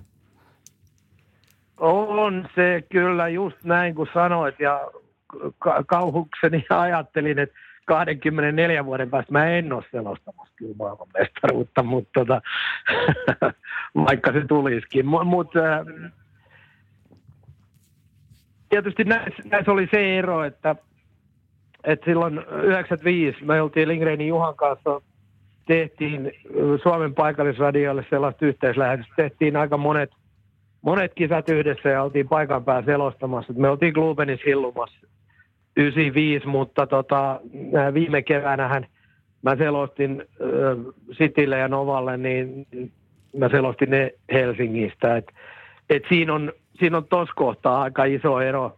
On 1.78 2.50
se 2.56 2.84
kyllä 2.92 3.28
just 3.28 3.64
näin 3.64 3.96
kuin 3.96 4.10
sanoit 4.14 4.60
ja 4.60 4.82
kauhukseni 5.88 6.66
ajattelin, 6.86 7.40
että 7.40 7.56
24 7.86 8.86
vuoden 8.86 9.10
päästä 9.10 9.32
mä 9.32 9.46
en 9.46 9.74
ole 9.74 9.84
selostamassa 9.92 10.54
kyllä 10.56 10.76
maailmanmestaruutta, 10.80 11.84
mutta 11.84 12.12
tota, 12.14 12.42
vaikka 14.08 14.34
se 14.34 14.46
tulisikin. 14.48 15.06
Mutta 15.06 15.60
äh, 15.60 15.86
tietysti 18.70 19.04
näissä, 19.04 19.44
näissä 19.46 19.72
oli 19.72 19.88
se 19.92 20.18
ero, 20.18 20.44
että, 20.44 20.76
että 21.84 22.06
silloin 22.06 22.40
95 22.64 23.46
me 23.46 23.62
oltiin 23.62 23.88
Lindgrenin 23.88 24.28
Juhan 24.28 24.56
kanssa, 24.56 25.02
tehtiin 25.68 26.32
Suomen 26.84 27.16
paikallisradioille 27.16 28.06
sellaista 28.10 28.46
yhteislähetystä, 28.46 29.14
tehtiin 29.16 29.56
aika 29.56 29.78
monet, 29.78 30.12
monet 30.82 31.14
kisat 31.14 31.50
yhdessä 31.50 31.90
ja 31.90 32.04
oltiin 32.04 32.28
paikan 32.28 32.66
päällä 32.66 32.86
selostamassa. 32.86 33.54
Me 33.54 33.70
oltiin 33.70 33.94
Glubenin 33.94 34.40
hillumassa 34.46 35.09
95, 35.80 36.48
mutta 36.48 36.88
tota, 36.88 37.40
viime 37.94 38.22
keväänähän 38.22 38.88
mä 39.42 39.56
selostin 39.56 40.22
äh, 40.22 40.94
Citylle 41.12 41.58
ja 41.58 41.68
Novalle, 41.68 42.18
niin 42.18 42.68
mä 43.38 43.50
selostin 43.50 43.90
ne 43.90 44.14
Helsingistä. 44.32 45.18
Et, 45.18 45.32
et 45.90 46.04
siinä 46.10 46.34
on, 46.34 46.54
siinä 46.80 46.98
on 46.98 47.06
tos 47.06 47.30
kohtaa 47.36 47.82
aika 47.82 48.04
iso 48.04 48.42
ero 48.42 48.78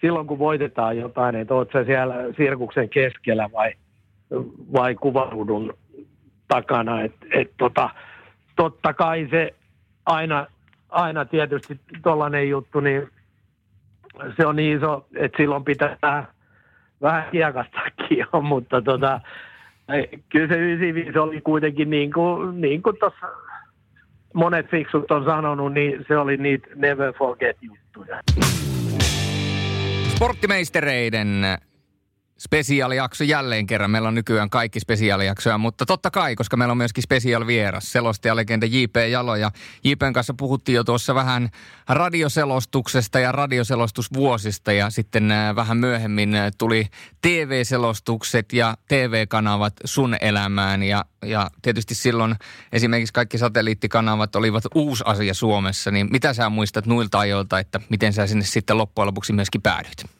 silloin, 0.00 0.26
kun 0.26 0.38
voitetaan 0.38 0.98
jotain, 0.98 1.36
että 1.36 1.54
oot 1.54 1.72
sä 1.72 1.84
siellä 1.84 2.14
sirkuksen 2.36 2.88
keskellä 2.88 3.50
vai, 3.52 3.72
vai 4.72 4.94
kuvaudun 4.94 5.74
takana. 6.48 7.02
Et, 7.02 7.12
et 7.32 7.50
tota, 7.58 7.90
totta 8.56 8.94
kai 8.94 9.28
se 9.30 9.54
aina, 10.06 10.46
aina 10.88 11.24
tietysti 11.24 11.80
tollainen 12.02 12.48
juttu, 12.48 12.80
niin 12.80 13.08
se 14.36 14.46
on 14.46 14.56
niin 14.56 14.76
iso, 14.76 15.06
että 15.16 15.36
silloin 15.36 15.64
pitää 15.64 15.96
vähän 17.02 17.24
kiekastakin 17.32 18.18
jo, 18.18 18.40
mutta 18.40 18.82
tota, 18.82 19.20
kyllä 20.28 20.48
se 20.48 20.60
95 20.60 21.18
oli 21.18 21.40
kuitenkin 21.40 21.90
niin 21.90 22.12
kuin, 22.12 22.60
niin 22.60 22.82
kuin 22.82 22.96
tuossa 23.00 23.26
monet 24.34 24.70
fiksut 24.70 25.10
on 25.10 25.24
sanonut, 25.24 25.72
niin 25.72 26.04
se 26.08 26.16
oli 26.16 26.36
niitä 26.36 26.68
never 26.74 27.12
forget 27.12 27.56
juttuja. 27.62 28.20
Sporttimeistereiden 30.14 31.28
spesiaalijakso 32.40 33.24
jälleen 33.24 33.66
kerran. 33.66 33.90
Meillä 33.90 34.08
on 34.08 34.14
nykyään 34.14 34.50
kaikki 34.50 34.80
spesiaalijaksoja, 34.80 35.58
mutta 35.58 35.86
totta 35.86 36.10
kai, 36.10 36.36
koska 36.36 36.56
meillä 36.56 36.72
on 36.72 36.78
myöskin 36.78 37.02
spesiaalivieras, 37.02 37.92
selostajalegenda 37.92 38.66
J.P. 38.66 38.96
Jalo. 39.10 39.36
Ja 39.36 39.50
J.P.n 39.84 40.12
kanssa 40.12 40.34
puhuttiin 40.34 40.76
jo 40.76 40.84
tuossa 40.84 41.14
vähän 41.14 41.50
radioselostuksesta 41.88 43.20
ja 43.20 43.32
radioselostusvuosista 43.32 44.72
ja 44.72 44.90
sitten 44.90 45.30
äh, 45.30 45.56
vähän 45.56 45.76
myöhemmin 45.76 46.34
äh, 46.34 46.52
tuli 46.58 46.86
TV-selostukset 47.22 48.52
ja 48.52 48.76
TV-kanavat 48.88 49.74
sun 49.84 50.16
elämään. 50.20 50.82
Ja, 50.82 51.04
ja 51.22 51.50
tietysti 51.62 51.94
silloin 51.94 52.36
esimerkiksi 52.72 53.12
kaikki 53.12 53.38
satelliittikanavat 53.38 54.36
olivat 54.36 54.64
uusi 54.74 55.04
asia 55.06 55.34
Suomessa, 55.34 55.90
niin 55.90 56.08
mitä 56.10 56.34
sä 56.34 56.48
muistat 56.48 56.86
noilta 56.86 57.18
ajoilta, 57.18 57.58
että 57.58 57.80
miten 57.88 58.12
sä 58.12 58.26
sinne 58.26 58.44
sitten 58.44 58.78
loppujen 58.78 59.06
lopuksi 59.06 59.32
myöskin 59.32 59.62
päädyit? 59.62 60.19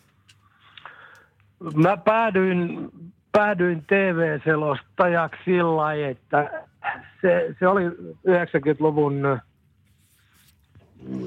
Mä 1.75 1.97
päädyin, 1.97 2.91
päädyin 3.33 3.85
TV-selostajaksi 3.87 5.41
sillä 5.45 5.77
lailla, 5.77 6.07
että 6.07 6.65
se, 7.21 7.55
se 7.59 7.69
oli 7.69 7.89
90-luvun, 7.89 9.41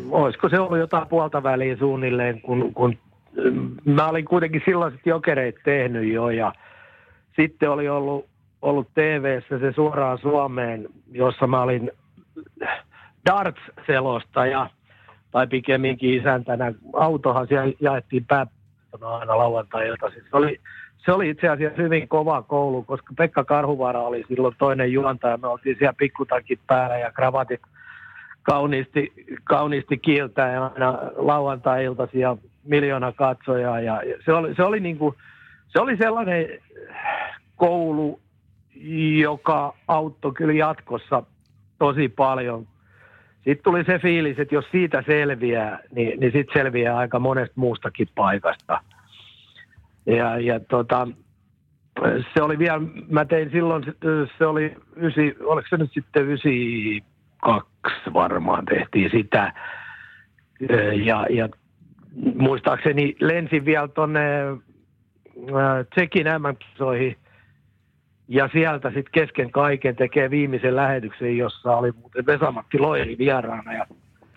olisiko 0.09 0.49
se 0.49 0.59
ollut 0.59 0.77
jotain 0.77 1.07
puolta 1.07 1.43
väliä 1.43 1.77
suunnilleen, 1.77 2.41
kun, 2.41 2.73
kun 2.73 2.97
mä 3.85 4.07
olin 4.07 4.25
kuitenkin 4.25 4.61
silloin 4.65 4.99
jokereit 5.05 5.55
tehnyt 5.63 6.13
jo 6.13 6.29
ja 6.29 6.53
sitten 7.35 7.71
oli 7.71 7.89
ollut, 7.89 8.25
ollut 8.61 8.87
TV-ssä 8.93 9.59
se 9.59 9.71
suoraan 9.71 10.17
Suomeen, 10.17 10.87
jossa 11.11 11.47
mä 11.47 11.61
olin 11.61 11.91
darts-selostaja 13.29 14.69
tai 15.31 15.47
pikemminkin 15.47 16.13
isäntänä. 16.13 16.73
Autohan 16.93 17.47
siellä 17.47 17.73
jaettiin 17.79 18.25
pää, 18.25 18.47
aamupäivänä 18.93 19.19
aina 19.19 19.37
lauantai-iltaisin. 19.37 20.23
Se 20.29 20.37
oli, 20.37 20.59
se 21.05 21.11
oli 21.11 21.29
itse 21.29 21.49
asiassa 21.49 21.81
hyvin 21.81 22.07
kova 22.07 22.41
koulu, 22.41 22.83
koska 22.83 23.13
Pekka 23.17 23.43
Karhuvaara 23.43 24.01
oli 24.01 24.23
silloin 24.27 24.55
toinen 24.57 24.91
juontaja. 24.91 25.37
Me 25.37 25.47
oltiin 25.47 25.75
siellä 25.79 25.93
pikkutakit 25.97 26.59
päällä 26.67 26.97
ja 26.97 27.11
kravatit 27.11 27.61
kauniisti, 28.43 29.13
kauniisti 29.43 29.97
kiiltä 29.97 30.41
ja 30.41 30.65
aina 30.65 30.99
lauantai-iltaisin 31.15 32.21
ja 32.21 32.37
miljoona 32.63 33.11
katsojaa. 33.11 33.81
Ja 33.81 34.01
se 34.25 34.33
oli, 34.33 34.55
se 34.55 34.63
oli, 34.63 34.79
niin 34.79 34.97
kuin, 34.97 35.15
se 35.67 35.79
oli 35.79 35.97
sellainen 35.97 36.47
koulu, 37.55 38.19
joka 39.21 39.75
auttoi 39.87 40.33
kyllä 40.33 40.53
jatkossa 40.53 41.23
tosi 41.79 42.09
paljon, 42.09 42.67
sitten 43.45 43.63
tuli 43.63 43.83
se 43.83 43.99
fiilis, 43.99 44.39
että 44.39 44.55
jos 44.55 44.65
siitä 44.71 45.03
selviää, 45.07 45.79
niin, 45.95 46.19
niin 46.19 46.31
sitten 46.31 46.61
selviää 46.61 46.97
aika 46.97 47.19
monesta 47.19 47.53
muustakin 47.55 48.07
paikasta. 48.15 48.81
Ja, 50.05 50.39
ja 50.39 50.59
tota, 50.59 51.07
se 52.33 52.41
oli 52.41 52.59
vielä, 52.59 52.81
mä 53.09 53.25
tein 53.25 53.51
silloin, 53.51 53.83
se 54.37 54.45
oli 54.45 54.75
ysi, 54.95 55.35
oliko 55.43 55.67
se 55.69 55.77
nyt 55.77 55.91
sitten 55.93 56.29
ysi 56.29 57.03
kaksi 57.41 58.13
varmaan 58.13 58.65
tehtiin 58.65 59.09
sitä. 59.11 59.53
Ja, 61.05 61.27
ja 61.29 61.49
muistaakseni 62.35 63.15
lensin 63.19 63.65
vielä 63.65 63.87
tuonne 63.87 64.21
Tsekin 65.95 66.25
MM-kisoihin 66.27 67.15
ja 68.27 68.49
sieltä 68.53 68.87
sitten 68.87 69.11
kesken 69.11 69.51
kaiken 69.51 69.95
tekee 69.95 70.29
viimeisen 70.29 70.75
lähetyksen, 70.75 71.37
jossa 71.37 71.75
oli 71.77 71.91
muuten 71.91 72.25
Vesamatti 72.25 72.79
Loiri 72.79 73.17
vieraana. 73.17 73.73
Ja 73.73 73.85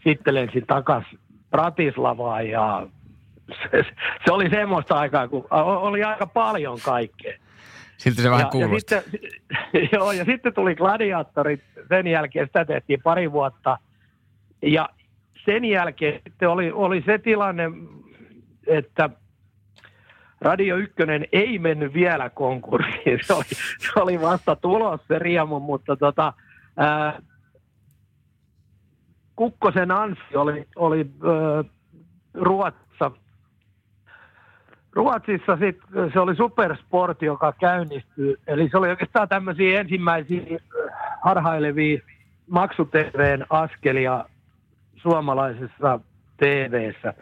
sitten 0.05 0.35
lensin 0.35 0.67
takaisin 0.67 1.19
Bratislavaan 1.51 2.49
ja 2.49 2.87
se, 3.49 3.83
se, 4.25 4.33
oli 4.33 4.51
semmoista 4.51 4.95
aikaa, 4.95 5.29
kun 5.29 5.47
oli 5.51 6.05
aika 6.05 6.27
paljon 6.27 6.79
kaikkea. 6.85 7.39
Siltä 7.97 8.23
se 8.23 8.31
vähän 8.31 8.51
ja, 8.55 8.61
ja 8.61 8.79
sitten, 8.79 9.03
joo, 9.93 10.13
ja 10.13 10.25
sitten 10.25 10.55
tuli 10.55 10.75
gladiaattorit, 10.75 11.61
sen 11.89 12.07
jälkeen 12.07 12.47
sitä 12.47 12.65
tehtiin 12.65 13.01
pari 13.05 13.33
vuotta. 13.33 13.79
Ja 14.63 14.89
sen 15.45 15.65
jälkeen 15.65 16.21
sitten 16.25 16.49
oli, 16.49 16.73
oli 16.73 17.03
se 17.07 17.19
tilanne, 17.19 17.71
että– 18.67 19.11
Radio 20.41 20.77
Ykkönen 20.77 21.25
ei 21.33 21.59
mennyt 21.59 21.95
vielä 21.95 22.31
konkurssiin. 22.31 23.19
Se 23.23 23.35
oli, 23.35 23.45
se 23.79 24.01
oli 24.01 24.21
vasta 24.21 24.57
tulos 24.57 25.01
se 25.09 25.19
riemu, 25.19 25.61
mutta 25.61 25.97
tota, 25.97 26.33
ää, 26.77 27.23
Kukkosen 29.37 29.91
Anssi 29.91 30.37
oli, 30.37 30.67
oli 30.77 30.99
ää, 30.99 31.65
Ruotsissa. 32.35 33.11
Ruotsissa 34.93 35.57
sit, 35.57 35.79
se 36.13 36.21
oli 36.21 36.37
Supersport, 36.37 37.23
joka 37.23 37.53
käynnistyi. 37.53 38.37
Eli 38.47 38.69
se 38.69 38.79
oli 38.79 38.89
oikeastaan 38.89 39.29
tämmöisiä 39.29 39.81
ensimmäisiä 39.81 40.59
harhailevia 41.23 42.01
maksuTVn 42.51 43.47
askelia 43.51 44.25
suomalaisessa 44.97 46.01
TVssä 46.37 47.15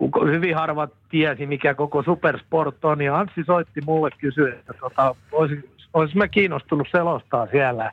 kun 0.00 0.30
hyvin 0.30 0.54
harvat 0.54 0.92
tiesi, 1.08 1.46
mikä 1.46 1.74
koko 1.74 2.02
Supersport 2.02 2.84
on. 2.84 3.02
Ja 3.02 3.18
Anssi 3.18 3.44
soitti 3.44 3.80
mulle 3.86 4.10
kysyä, 4.18 4.54
että 4.54 4.72
tota, 4.80 5.14
olisi, 5.32 5.70
olisi 5.94 6.16
mä 6.16 6.28
kiinnostunut 6.28 6.88
selostaa 6.90 7.46
siellä. 7.46 7.92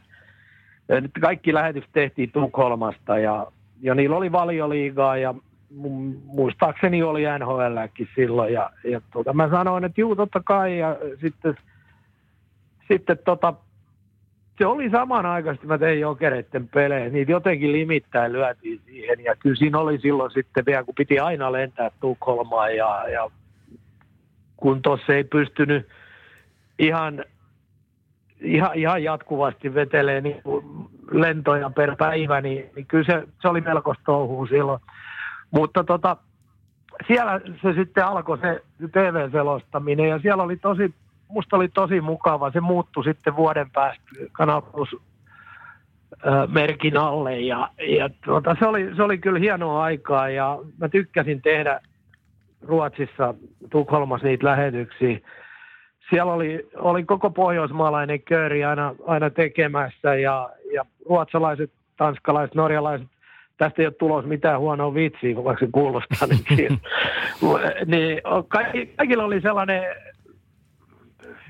Nyt 0.89 1.11
kaikki 1.21 1.53
lähetykset 1.53 1.93
tehtiin 1.93 2.31
Tukholmasta 2.31 3.19
ja, 3.19 3.47
ja 3.81 3.95
niillä 3.95 4.15
oli 4.15 4.31
valioliigaa 4.31 5.17
ja 5.17 5.33
muistaakseni 6.25 7.03
oli 7.03 7.23
NHLkin 7.39 8.09
silloin. 8.15 8.53
Ja, 8.53 8.69
ja 8.83 9.01
tota, 9.11 9.33
mä 9.33 9.49
sanoin, 9.49 9.83
että 9.83 10.01
juu, 10.01 10.15
totta 10.15 10.41
kai. 10.45 10.79
Ja 10.79 10.97
sitten, 11.21 11.57
sitten 12.87 13.17
tota, 13.25 13.53
se 14.57 14.65
oli 14.65 14.89
samanaikaisesti, 14.89 15.67
mä 15.67 15.77
tein 15.77 15.99
jokereiden 15.99 16.67
pelejä, 16.67 17.09
niitä 17.09 17.31
jotenkin 17.31 17.71
limittäin 17.71 18.33
lyötiin 18.33 18.81
siihen. 18.85 19.23
Ja 19.23 19.35
kyllä 19.35 19.55
siinä 19.55 19.79
oli 19.79 19.99
silloin 19.99 20.31
sitten 20.31 20.65
vielä, 20.65 20.83
kun 20.83 20.95
piti 20.95 21.19
aina 21.19 21.51
lentää 21.51 21.91
Tukholmaan 21.99 22.75
ja, 22.75 23.09
ja 23.09 23.31
kun 24.57 24.81
tuossa 24.81 25.13
ei 25.13 25.23
pystynyt 25.23 25.87
ihan, 26.79 27.25
ihan, 28.41 28.71
ihan 28.75 29.03
jatkuvasti 29.03 29.73
vetelee 29.73 30.21
niin 30.21 30.41
lentoja 31.11 31.69
per 31.69 31.95
päivä, 31.95 32.41
niin, 32.41 32.69
niin 32.75 32.85
kyllä 32.85 33.03
se, 33.03 33.27
se 33.41 33.47
oli 33.47 33.61
melko 33.61 33.95
touhuu 34.05 34.47
silloin. 34.47 34.81
Mutta 35.51 35.83
tota, 35.83 36.17
siellä 37.07 37.41
se 37.61 37.73
sitten 37.73 38.05
alkoi 38.05 38.37
se 38.37 38.63
TV-selostaminen 38.91 40.09
ja 40.09 40.19
siellä 40.19 40.43
oli 40.43 40.57
tosi 40.57 40.93
musta 41.27 41.55
oli 41.55 41.69
tosi 41.69 42.01
mukava. 42.01 42.51
Se 42.51 42.59
muuttui 42.59 43.03
sitten 43.03 43.35
vuoden 43.35 43.71
päästä 43.71 44.03
Kanal 44.31 44.61
Plus 44.61 44.95
merkin 46.47 46.97
alle 46.97 47.39
ja, 47.39 47.69
ja 47.87 48.09
tuota, 48.25 48.55
se, 48.59 48.65
oli, 48.65 48.95
se 48.95 49.03
oli 49.03 49.17
kyllä 49.17 49.39
hienoa 49.39 49.83
aikaa 49.83 50.29
ja 50.29 50.59
mä 50.77 50.89
tykkäsin 50.89 51.41
tehdä 51.41 51.79
Ruotsissa 52.61 53.33
Tukholmassa 53.69 54.27
niitä 54.27 54.45
lähetyksiä. 54.45 55.19
Siellä 56.09 56.33
oli, 56.33 56.69
oli 56.75 57.03
koko 57.03 57.29
pohjoismaalainen 57.29 58.21
kööri 58.21 58.63
aina, 58.63 58.95
aina 59.05 59.29
tekemässä 59.29 60.15
ja, 60.15 60.49
ja 60.73 60.85
ruotsalaiset, 61.09 61.71
tanskalaiset, 61.97 62.55
norjalaiset, 62.55 63.07
tästä 63.57 63.81
ei 63.81 63.85
ole 63.85 63.93
tulos 63.93 64.25
mitään 64.25 64.59
huonoa 64.59 64.93
vitsiä, 64.93 65.35
vaikka 65.35 65.65
se 65.65 65.71
kuulostaa 65.71 66.27
niin, 66.49 66.81
niin 67.85 68.21
kaikilla 68.97 69.23
oli 69.23 69.41
sellainen 69.41 69.83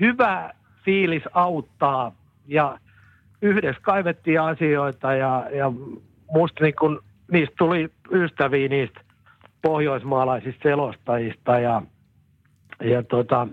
hyvä 0.00 0.50
fiilis 0.84 1.22
auttaa 1.32 2.12
ja 2.46 2.78
yhdessä 3.42 3.82
kaivettiin 3.82 4.40
asioita 4.40 5.14
ja, 5.14 5.46
ja 5.52 5.72
musta 6.32 6.64
niin 6.64 6.74
kun, 6.78 7.02
niistä 7.32 7.54
tuli 7.58 7.90
ystäviä 8.12 8.68
niistä 8.68 9.00
pohjoismaalaisista 9.62 10.62
selostajista 10.62 11.58
ja, 11.58 11.82
ja 12.84 13.02
tota, 13.02 13.48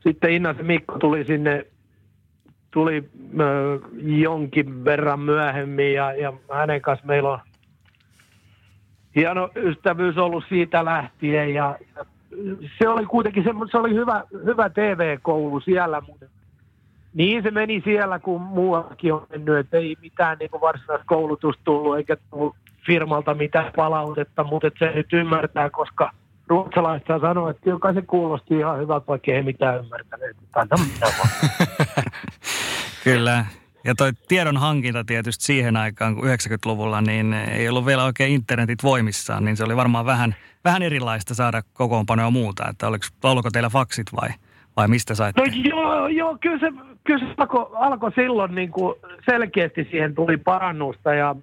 sitten 0.00 0.32
Inna 0.32 0.54
Mikko 0.62 0.98
tuli 0.98 1.24
sinne 1.24 1.66
tuli 2.70 3.10
ö, 3.40 3.80
jonkin 4.02 4.84
verran 4.84 5.20
myöhemmin 5.20 5.94
ja, 5.94 6.12
ja 6.12 6.32
hänen 6.52 6.80
kanssa 6.80 7.06
meillä 7.06 7.30
on 7.30 7.38
hieno 9.16 9.50
ystävyys 9.56 10.18
ollut 10.18 10.44
siitä 10.48 10.84
lähtien 10.84 11.54
ja, 11.54 11.78
ja 11.96 12.04
se 12.78 12.88
oli 12.88 13.06
kuitenkin 13.06 13.44
se, 13.44 13.50
se 13.70 13.78
oli 13.78 13.94
hyvä, 13.94 14.24
hyvä 14.44 14.70
TV-koulu 14.70 15.60
siellä, 15.60 16.00
mutta 16.00 16.26
niin 17.14 17.42
se 17.42 17.50
meni 17.50 17.82
siellä, 17.84 18.18
kun 18.18 18.40
muuallakin 18.40 19.14
on 19.14 19.26
mennyt, 19.30 19.56
että 19.56 19.76
ei 19.76 19.96
mitään 20.02 20.38
niin 20.38 20.50
varsinaista 20.60 21.06
koulutusta 21.06 21.62
tullut, 21.64 21.96
eikä 21.96 22.16
tullut 22.30 22.56
firmalta 22.86 23.34
mitään 23.34 23.72
palautetta, 23.76 24.44
mutta 24.44 24.70
se 24.78 24.92
nyt 24.94 25.12
ymmärtää, 25.12 25.70
koska 25.70 26.10
ruotsalaiset 26.46 27.06
saa 27.06 27.18
sanoa, 27.18 27.50
että 27.50 27.62
kyllä 27.62 27.92
se 27.94 28.02
kuulosti 28.02 28.54
ihan 28.54 28.78
hyvältä, 28.78 29.06
vaikka 29.06 29.32
ei 29.32 29.42
mitään 29.42 29.78
ymmärtäneet. 29.78 30.36
Kyllä. 33.04 33.44
Ja 33.84 33.94
toi 33.94 34.12
tiedon 34.28 34.56
hankinta 34.56 35.04
tietysti 35.04 35.44
siihen 35.44 35.76
aikaan, 35.76 36.14
kun 36.14 36.24
90-luvulla, 36.24 37.00
niin 37.00 37.32
ei 37.32 37.68
ollut 37.68 37.86
vielä 37.86 38.04
oikein 38.04 38.32
internetit 38.32 38.82
voimissaan, 38.82 39.44
niin 39.44 39.56
se 39.56 39.64
oli 39.64 39.76
varmaan 39.76 40.06
vähän, 40.06 40.34
vähän 40.64 40.82
erilaista 40.82 41.34
saada 41.34 41.62
kokoonpanoa 41.72 42.30
muuta. 42.30 42.68
Että 42.68 42.88
oliko, 42.88 43.04
oliko 43.22 43.50
teillä 43.50 43.70
faksit 43.70 44.06
vai, 44.20 44.28
vai 44.76 44.88
mistä 44.88 45.14
saitte? 45.14 45.40
No 45.40 45.46
joo, 45.64 46.08
joo 46.08 46.38
kyllä 46.40 46.58
se, 46.58 46.72
kyllä 47.04 47.26
se 47.26 47.34
alkoi 47.36 47.66
alko 47.74 48.10
silloin 48.14 48.54
niin 48.54 48.70
kuin 48.70 48.94
selkeästi 49.30 49.88
siihen 49.90 50.14
tuli 50.14 50.36
parannusta 50.36 51.14
ja 51.14 51.36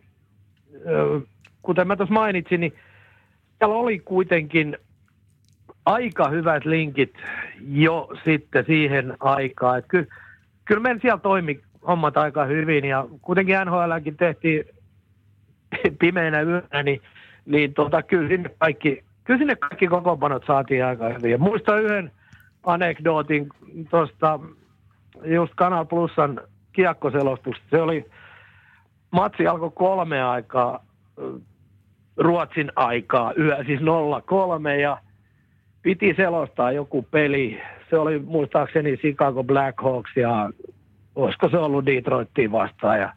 kuten 1.62 1.88
mä 1.88 1.96
tuossa 1.96 2.14
mainitsin, 2.14 2.60
niin 2.60 2.74
siellä 3.58 3.76
oli 3.76 4.00
kuitenkin 4.00 4.78
aika 5.86 6.30
hyvät 6.30 6.66
linkit 6.66 7.14
jo 7.68 8.10
sitten 8.26 8.66
siihen 8.66 9.14
aikaan. 9.20 9.80
Että 9.80 9.90
kyllä, 9.90 10.06
kyllä 10.66 10.82
meidän 10.82 11.02
siellä 11.02 11.20
toimi 11.20 11.62
hommat 11.88 12.18
aika 12.18 12.46
hyvin 12.46 12.86
ja 12.86 13.08
kuitenkin 13.22 13.56
NHLkin 13.66 14.18
tehtiin 14.18 14.66
pimeänä 16.00 16.42
yönä, 16.42 16.84
niin, 16.84 17.02
niin 17.46 17.74
tota, 17.74 18.04
kyllä, 18.04 18.28
sinne 18.28 18.50
kaikki, 18.58 19.04
kyllä 19.24 19.38
sinne 19.38 19.56
kaikki 19.56 19.88
kokoonpanot 19.88 20.44
saatiin 20.48 20.86
aika 20.86 21.10
hyvin. 21.10 21.32
Ja 21.32 21.38
muistan 21.38 21.84
yhden 21.84 22.12
anekdootin 22.64 23.50
tuosta 23.90 24.40
just 25.26 25.54
Kanal 25.56 25.86
Plusan 25.86 26.42
kiekkoselostusta. 26.74 27.64
Se 27.70 27.82
oli, 27.82 28.06
matsi 29.12 29.48
alkoi 29.48 29.72
kolme 29.76 30.24
aikaa, 30.24 30.86
Ruotsin 32.18 32.72
aikaa, 32.76 33.34
yö, 33.40 33.64
siis 33.66 33.80
03 34.26 34.78
ja 34.82 34.98
piti 35.82 36.14
selostaa 36.18 36.72
joku 36.72 37.02
peli. 37.12 37.62
Se 37.90 37.98
oli 37.98 38.20
muistaakseni 38.20 38.98
Chicago 38.98 39.44
Blackhawks 39.44 40.12
ja 40.16 40.50
olisiko 41.16 41.50
se 41.50 41.58
ollut 41.58 41.86
Detroittiin 41.86 42.52
vastaan. 42.52 43.00
Ja 43.00 43.14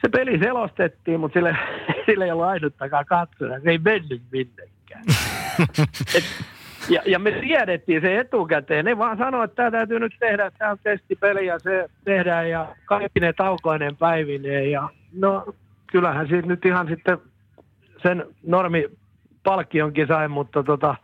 se 0.00 0.08
peli 0.08 0.38
selostettiin, 0.38 1.20
mutta 1.20 1.34
sille, 1.34 1.56
sille 2.06 2.24
ei 2.24 2.30
ollut 2.30 2.46
ainuttakaan 2.46 3.06
katsoja. 3.06 3.60
Se 3.60 3.70
ei 3.70 3.78
mennyt 3.78 4.22
minnekään. 4.32 5.04
Et, 6.16 6.24
ja, 6.88 7.02
ja 7.06 7.18
me 7.18 7.32
tiedettiin 7.32 8.00
se 8.00 8.18
etukäteen. 8.18 8.84
Ne 8.84 8.98
vaan 8.98 9.18
sanoi, 9.18 9.44
että 9.44 9.54
tämä 9.54 9.70
täytyy 9.70 10.00
nyt 10.00 10.12
tehdä, 10.20 10.50
tämä 10.58 10.70
on 10.70 10.78
testipeli 10.82 11.46
ja 11.46 11.58
se 11.58 11.88
tehdään 12.04 12.50
ja 12.50 12.76
kaikki 12.84 13.20
ne 13.20 13.32
taukoinen 13.32 13.96
päivineen. 13.96 14.70
Ja 14.70 14.88
no 15.12 15.54
kyllähän 15.86 16.28
siitä 16.28 16.48
nyt 16.48 16.64
ihan 16.64 16.88
sitten 16.88 17.18
sen 18.02 18.24
normi 18.46 18.88
palkkionkin 19.42 20.06
sai, 20.06 20.28
mutta 20.28 20.62
tota, 20.62 20.94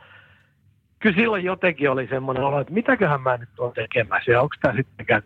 kyllä 0.98 1.16
silloin 1.16 1.44
jotenkin 1.44 1.90
oli 1.90 2.06
semmoinen 2.06 2.44
olo, 2.44 2.60
että 2.60 2.72
mitäköhän 2.72 3.20
mä 3.20 3.36
nyt 3.36 3.48
tuon 3.56 3.72
tekemässä 3.72 4.32
ja 4.32 4.40
onko 4.40 4.54
tämä 4.62 4.74
sittenkään 4.74 5.22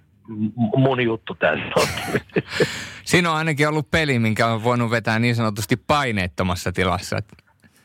mun 0.77 1.01
juttu 1.01 1.35
tässä 1.35 1.65
Siinä 3.05 3.31
on 3.31 3.37
ainakin 3.37 3.69
ollut 3.69 3.91
peli, 3.91 4.19
minkä 4.19 4.47
on 4.47 4.65
voinut 4.65 4.91
vetää 4.91 5.19
niin 5.19 5.35
sanotusti 5.35 5.77
paineettomassa 5.77 6.73
tilassa. 6.73 7.17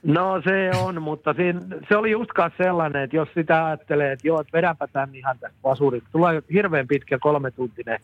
No 0.04 0.42
se 0.44 0.72
on, 0.80 1.02
mutta 1.02 1.34
siinä, 1.34 1.62
se 1.90 1.98
oli 1.98 2.12
just 2.12 2.30
sellainen, 2.58 3.04
että 3.04 3.16
jos 3.16 3.30
sitä 3.34 3.66
ajattelee, 3.66 4.12
että 4.12 4.28
joo, 4.28 4.42
että 4.42 4.58
vedänpä 4.58 4.88
tämän 4.88 5.16
ihan 5.16 5.40
tästä 5.40 5.58
vasurista. 5.64 6.10
Tulee 6.12 6.42
hirveän 6.54 6.88
pitkä 6.88 7.18
kolmetuntinen 7.20 8.00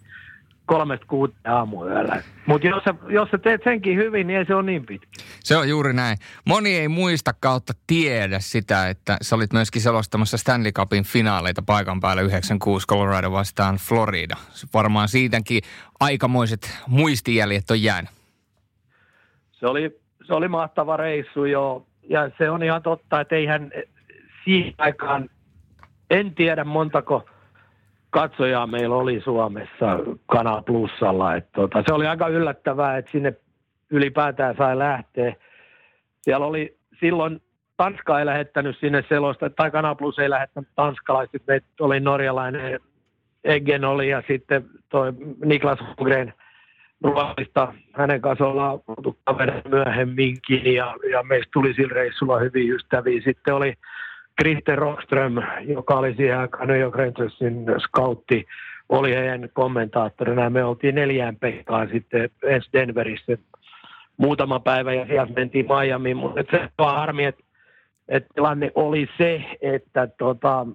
kolmesta 0.65 1.05
kuuteen 1.05 1.53
aamuyöllä. 1.53 2.23
Mutta 2.45 2.67
jos, 2.67 2.83
jos 3.09 3.29
sä 3.31 3.37
teet 3.37 3.61
senkin 3.63 3.97
hyvin, 3.97 4.27
niin 4.27 4.39
ei 4.39 4.45
se 4.45 4.55
ole 4.55 4.63
niin 4.63 4.85
pitkä. 4.85 5.07
Se 5.39 5.57
on 5.57 5.69
juuri 5.69 5.93
näin. 5.93 6.17
Moni 6.45 6.75
ei 6.75 6.87
muista 6.87 7.31
kautta 7.39 7.73
tiedä 7.87 8.39
sitä, 8.39 8.89
että 8.89 9.17
sä 9.21 9.35
olit 9.35 9.53
myöskin 9.53 9.81
selostamassa 9.81 10.37
Stanley 10.37 10.71
Cupin 10.71 11.03
finaaleita 11.03 11.61
paikan 11.61 11.99
päällä 11.99 12.21
96 12.21 12.87
Colorado 12.87 13.31
vastaan 13.31 13.75
Florida. 13.75 14.35
Varmaan 14.73 15.07
siitäkin 15.07 15.61
aikamoiset 15.99 16.79
muistijäljet 16.87 17.71
on 17.71 17.83
jäänyt. 17.83 18.11
Se 19.51 19.67
oli, 19.67 19.99
se 20.27 20.33
oli 20.33 20.47
mahtava 20.47 20.97
reissu 20.97 21.45
jo. 21.45 21.85
Ja 22.09 22.31
se 22.37 22.49
on 22.49 22.63
ihan 22.63 22.81
totta, 22.81 23.21
että 23.21 23.35
eihän 23.35 23.71
siihen 24.43 24.73
aikaan, 24.77 25.29
en 26.09 26.35
tiedä 26.35 26.63
montako– 26.63 27.25
katsojaa 28.09 28.67
meillä 28.67 28.95
oli 28.95 29.21
Suomessa 29.21 29.99
Kanal 30.25 30.61
Plusalla. 30.61 31.35
Et 31.35 31.51
tota, 31.51 31.83
se 31.87 31.93
oli 31.93 32.07
aika 32.07 32.27
yllättävää, 32.27 32.97
että 32.97 33.11
sinne 33.11 33.33
ylipäätään 33.89 34.55
sai 34.57 34.77
lähteä. 34.77 35.35
Siellä 36.21 36.45
oli 36.45 36.77
silloin, 36.99 37.41
Tanska 37.77 38.19
ei 38.19 38.25
lähettänyt 38.25 38.77
sinne 38.79 39.03
selosta, 39.09 39.49
tai 39.49 39.71
Kanal 39.71 39.95
Plus 39.95 40.19
ei 40.19 40.29
lähettänyt 40.29 40.69
tanskalaiset, 40.75 41.41
meitä 41.47 41.67
oli 41.79 41.99
norjalainen, 41.99 42.79
Eggen 43.43 43.85
oli 43.85 44.09
ja 44.09 44.23
sitten 44.27 44.65
toi 44.89 45.13
Niklas 45.45 45.79
Holmgren 45.79 46.33
Ruotsista. 47.03 47.73
Hänen 47.93 48.21
kanssa 48.21 48.47
ollaan 48.47 48.79
oltu 48.87 49.17
myöhemminkin 49.69 50.73
ja, 50.73 50.95
ja 51.11 51.23
meistä 51.23 51.49
tuli 51.53 51.73
sillä 51.73 51.93
reissulla 51.93 52.39
hyvin 52.39 52.71
ystäviä. 52.71 53.21
Sitten 53.21 53.53
oli 53.53 53.73
Kristen 54.35 54.77
Rockström, 54.77 55.35
joka 55.61 55.95
oli 55.95 56.15
siihen 56.15 56.37
aikaan 56.37 56.67
New 56.67 56.79
York 56.79 56.95
Rangersin 56.95 57.65
scoutti, 57.79 58.45
oli 58.89 59.15
heidän 59.15 59.49
kommentaattorina. 59.53 60.49
Me 60.49 60.63
oltiin 60.63 60.95
neljään 60.95 61.35
Pekkaan 61.35 61.89
sitten 61.93 62.29
ensi 62.43 62.69
Denverissä 62.73 63.37
muutama 64.17 64.59
päivä 64.59 64.93
ja 64.93 65.05
sieltä 65.05 65.33
mentiin 65.33 65.65
Miamiin, 65.65 66.17
mutta 66.17 66.43
se 66.51 66.69
on 66.77 66.95
harmi, 66.95 67.25
että, 67.25 67.43
että 68.07 68.29
tilanne 68.35 68.71
oli 68.75 69.07
se, 69.17 69.43
että 69.61 70.07
tota, 70.07 70.67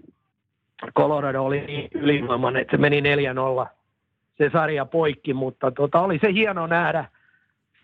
Colorado 0.96 1.44
oli 1.44 1.60
niin 1.60 1.88
ylivoimainen, 1.94 2.62
että 2.62 2.76
se 2.76 2.80
meni 2.80 3.00
4-0 3.64 3.66
se 4.38 4.50
sarja 4.52 4.84
poikki, 4.84 5.34
mutta 5.34 5.70
tota, 5.70 6.00
oli 6.00 6.18
se 6.18 6.32
hieno 6.32 6.66
nähdä 6.66 7.04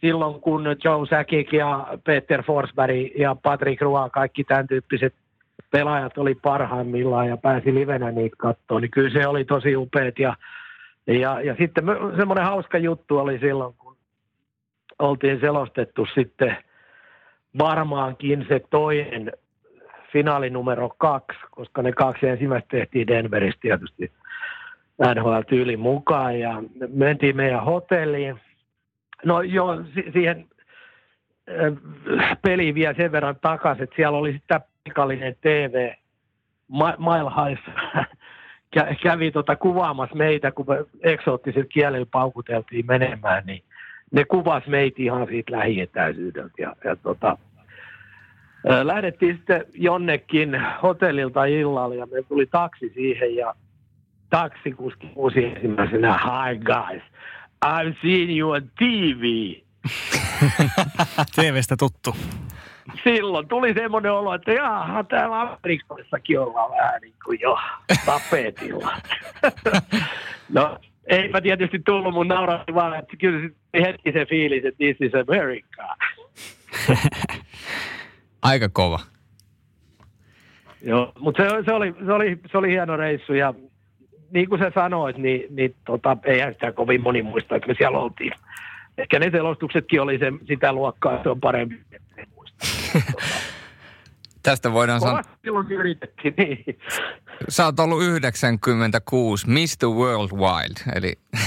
silloin, 0.01 0.41
kun 0.41 0.65
Joe 0.85 1.07
Sakic 1.11 1.53
ja 1.53 1.87
Peter 2.05 2.43
Forsberg 2.43 2.97
ja 3.19 3.37
Patrick 3.43 3.83
Roy, 3.83 4.11
kaikki 4.11 4.45
tämän 4.45 4.67
tyyppiset 4.67 5.15
pelaajat 5.71 6.19
oli 6.19 6.35
parhaimmillaan 6.35 7.29
ja 7.29 7.37
pääsi 7.37 7.75
livenä 7.75 8.11
niitä 8.11 8.37
katsoa, 8.39 8.81
niin 8.81 8.91
kyllä 8.91 9.11
se 9.11 9.27
oli 9.27 9.45
tosi 9.45 9.77
upeat. 9.77 10.19
Ja, 10.19 10.37
ja, 11.07 11.41
ja 11.41 11.55
sitten 11.59 11.85
semmoinen 12.17 12.45
hauska 12.45 12.79
juttu 12.79 13.19
oli 13.19 13.39
silloin, 13.39 13.75
kun 13.79 13.97
oltiin 14.99 15.41
selostettu 15.41 16.07
sitten 16.15 16.57
varmaankin 17.59 18.47
se 18.49 18.61
toinen 18.71 19.33
finaali 20.13 20.51
numero 20.51 20.89
kaksi, 20.99 21.39
koska 21.51 21.83
ne 21.83 21.93
kaksi 21.93 22.27
ensimmäistä 22.27 22.69
tehtiin 22.71 23.07
Denveristä 23.07 23.61
tietysti 23.61 24.13
NHL-tyylin 25.15 25.81
mukaan 25.81 26.41
ja 26.41 26.63
mentiin 26.89 27.37
meidän 27.37 27.65
hotelliin. 27.65 28.41
No 29.25 29.43
joo, 29.43 29.83
siihen 30.13 30.47
peliin 32.43 32.75
vielä 32.75 32.95
sen 32.95 33.13
verran 33.13 33.37
takaisin, 33.41 33.85
että 33.85 33.97
siellä 33.97 34.19
oli 34.19 34.33
sitä 34.33 34.61
paikallinen 34.87 35.37
TV, 35.41 35.93
Mile 36.99 37.31
High 37.37 37.61
kävi 39.03 39.31
tota 39.31 39.57
kuvaamassa 39.57 40.17
meitä, 40.17 40.51
kun 40.51 40.67
me 40.69 40.85
eksoottisilla 41.03 41.67
kielillä 41.69 42.07
paukuteltiin 42.11 42.87
menemään, 42.87 43.43
niin 43.47 43.63
ne 44.13 44.25
kuvas 44.25 44.67
meitä 44.67 44.97
ihan 44.99 45.27
siitä 45.27 45.53
lähietäisyydeltä. 45.53 46.55
Ja, 46.59 46.77
ja 46.85 46.97
tota, 46.97 47.39
lähdettiin 48.83 49.37
sitten 49.37 49.65
jonnekin 49.75 50.61
hotellilta 50.83 51.45
illalla 51.45 51.95
ja 51.95 52.07
me 52.07 52.23
tuli 52.23 52.47
taksi 52.47 52.93
siihen 52.95 53.37
ja 53.37 53.55
taksikuski 54.31 55.11
uusi 55.15 55.45
ensimmäisenä, 55.45 56.19
hi 56.19 56.59
guys, 56.59 57.03
I've 57.65 57.97
seen 58.03 58.39
you 58.39 58.51
on 58.51 58.71
TV. 58.79 59.53
TVstä 61.37 61.77
tuttu. 61.77 62.17
Silloin 63.05 63.49
tuli 63.49 63.75
semmoinen 63.75 64.13
olo, 64.13 64.35
että 64.35 64.53
jaha, 64.53 65.05
täällä 65.05 65.41
Amerikassakin 65.41 66.41
ollaan 66.41 66.71
vähän 66.71 67.01
niin 67.01 67.15
kuin 67.25 67.39
jo 67.41 67.59
tapetilla. 68.07 68.93
no, 70.55 70.79
eipä 71.07 71.41
tietysti 71.41 71.79
tullut 71.79 72.15
mun 72.15 72.29
nauratti 72.29 72.75
vaan, 72.75 72.99
että 72.99 73.17
kyllä 73.17 73.51
hetki 73.75 74.13
se 74.13 74.27
fiilis, 74.27 74.65
että 74.65 74.79
this 74.79 74.97
is 75.01 75.13
America. 75.29 75.97
Aika 78.43 78.69
kova. 78.69 78.99
Joo, 80.83 81.13
mutta 81.19 81.43
se, 81.43 81.49
se, 81.65 81.73
oli, 81.73 81.95
se, 82.07 82.13
oli, 82.13 82.39
se 82.51 82.59
oli 82.59 82.69
hieno 82.69 82.97
reissu 82.97 83.35
ja 83.35 83.55
niin 84.31 84.49
kuin 84.49 84.59
sä 84.59 84.73
sanoit, 84.75 85.17
niin, 85.17 85.47
niin 85.51 85.75
tota, 85.87 86.17
eihän 86.25 86.53
sitä 86.53 86.73
kovin 86.73 87.03
moni 87.03 87.23
muista, 87.23 87.57
että 87.57 87.69
me 87.69 87.75
siellä 87.79 87.99
oltiin. 87.99 88.33
Ehkä 88.99 89.19
ne 89.19 89.31
selostuksetkin 89.31 90.01
oli 90.01 90.19
se, 90.19 90.33
sitä 90.49 90.73
luokkaa, 90.73 91.23
se 91.23 91.29
on 91.29 91.41
parempi. 91.41 91.77
Tästä 94.43 94.73
voidaan 94.73 95.01
sanoa... 95.01 95.23
silloin 95.43 95.73
yritettiin, 95.73 96.35
niin. 96.37 96.79
Sä 97.49 97.65
oot 97.65 97.81
ollut 97.81 98.03
96 98.03 99.47
Mr. 99.47 99.89
Worldwide, 99.89 100.93
eli 100.95 101.13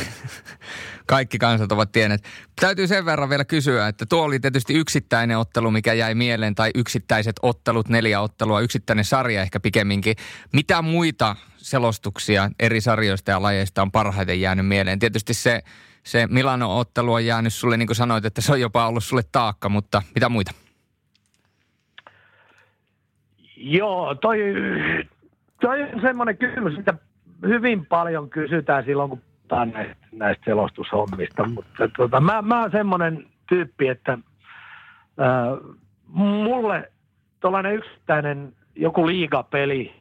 kaikki 1.05 1.37
kansat 1.37 1.71
ovat 1.71 1.91
tienneet. 1.91 2.23
Täytyy 2.59 2.87
sen 2.87 3.05
verran 3.05 3.29
vielä 3.29 3.45
kysyä, 3.45 3.87
että 3.87 4.05
tuo 4.05 4.23
oli 4.23 4.39
tietysti 4.39 4.73
yksittäinen 4.73 5.37
ottelu, 5.37 5.71
mikä 5.71 5.93
jäi 5.93 6.15
mieleen, 6.15 6.55
tai 6.55 6.71
yksittäiset 6.75 7.35
ottelut, 7.41 7.89
neljä 7.89 8.21
ottelua, 8.21 8.61
yksittäinen 8.61 9.05
sarja 9.05 9.41
ehkä 9.41 9.59
pikemminkin. 9.59 10.15
Mitä 10.53 10.81
muita 10.81 11.35
selostuksia 11.57 12.49
eri 12.59 12.81
sarjoista 12.81 13.31
ja 13.31 13.41
lajeista 13.41 13.81
on 13.81 13.91
parhaiten 13.91 14.41
jäänyt 14.41 14.67
mieleen? 14.67 14.99
Tietysti 14.99 15.33
se, 15.33 15.61
se 16.03 16.27
Milano-ottelu 16.27 17.13
on 17.13 17.25
jäänyt 17.25 17.53
sulle, 17.53 17.77
niin 17.77 17.87
kuin 17.87 17.95
sanoit, 17.95 18.25
että 18.25 18.41
se 18.41 18.51
on 18.51 18.61
jopa 18.61 18.87
ollut 18.87 19.03
sulle 19.03 19.23
taakka, 19.31 19.69
mutta 19.69 20.01
mitä 20.15 20.29
muita? 20.29 20.51
Joo, 23.61 24.15
toi, 24.15 24.39
toi 25.61 25.83
on 25.83 26.01
semmoinen 26.01 26.37
kysymys, 26.37 26.77
mitä 26.77 26.93
hyvin 27.47 27.85
paljon 27.85 28.29
kysytään 28.29 28.85
silloin, 28.85 29.09
kun 29.09 29.21
puhutaan 29.21 29.71
näistä, 29.71 29.95
näistä 30.11 30.45
selostushommista. 30.45 31.49
Mutta 31.49 31.89
tota, 31.97 32.19
mä, 32.19 32.41
mä 32.41 32.61
oon 32.61 32.71
semmoinen 32.71 33.25
tyyppi, 33.49 33.87
että 33.87 34.17
ää, 35.17 35.57
mulle 36.07 36.91
tuollainen 37.39 37.75
yksittäinen 37.75 38.53
joku 38.75 39.07
liigapeli, 39.07 39.93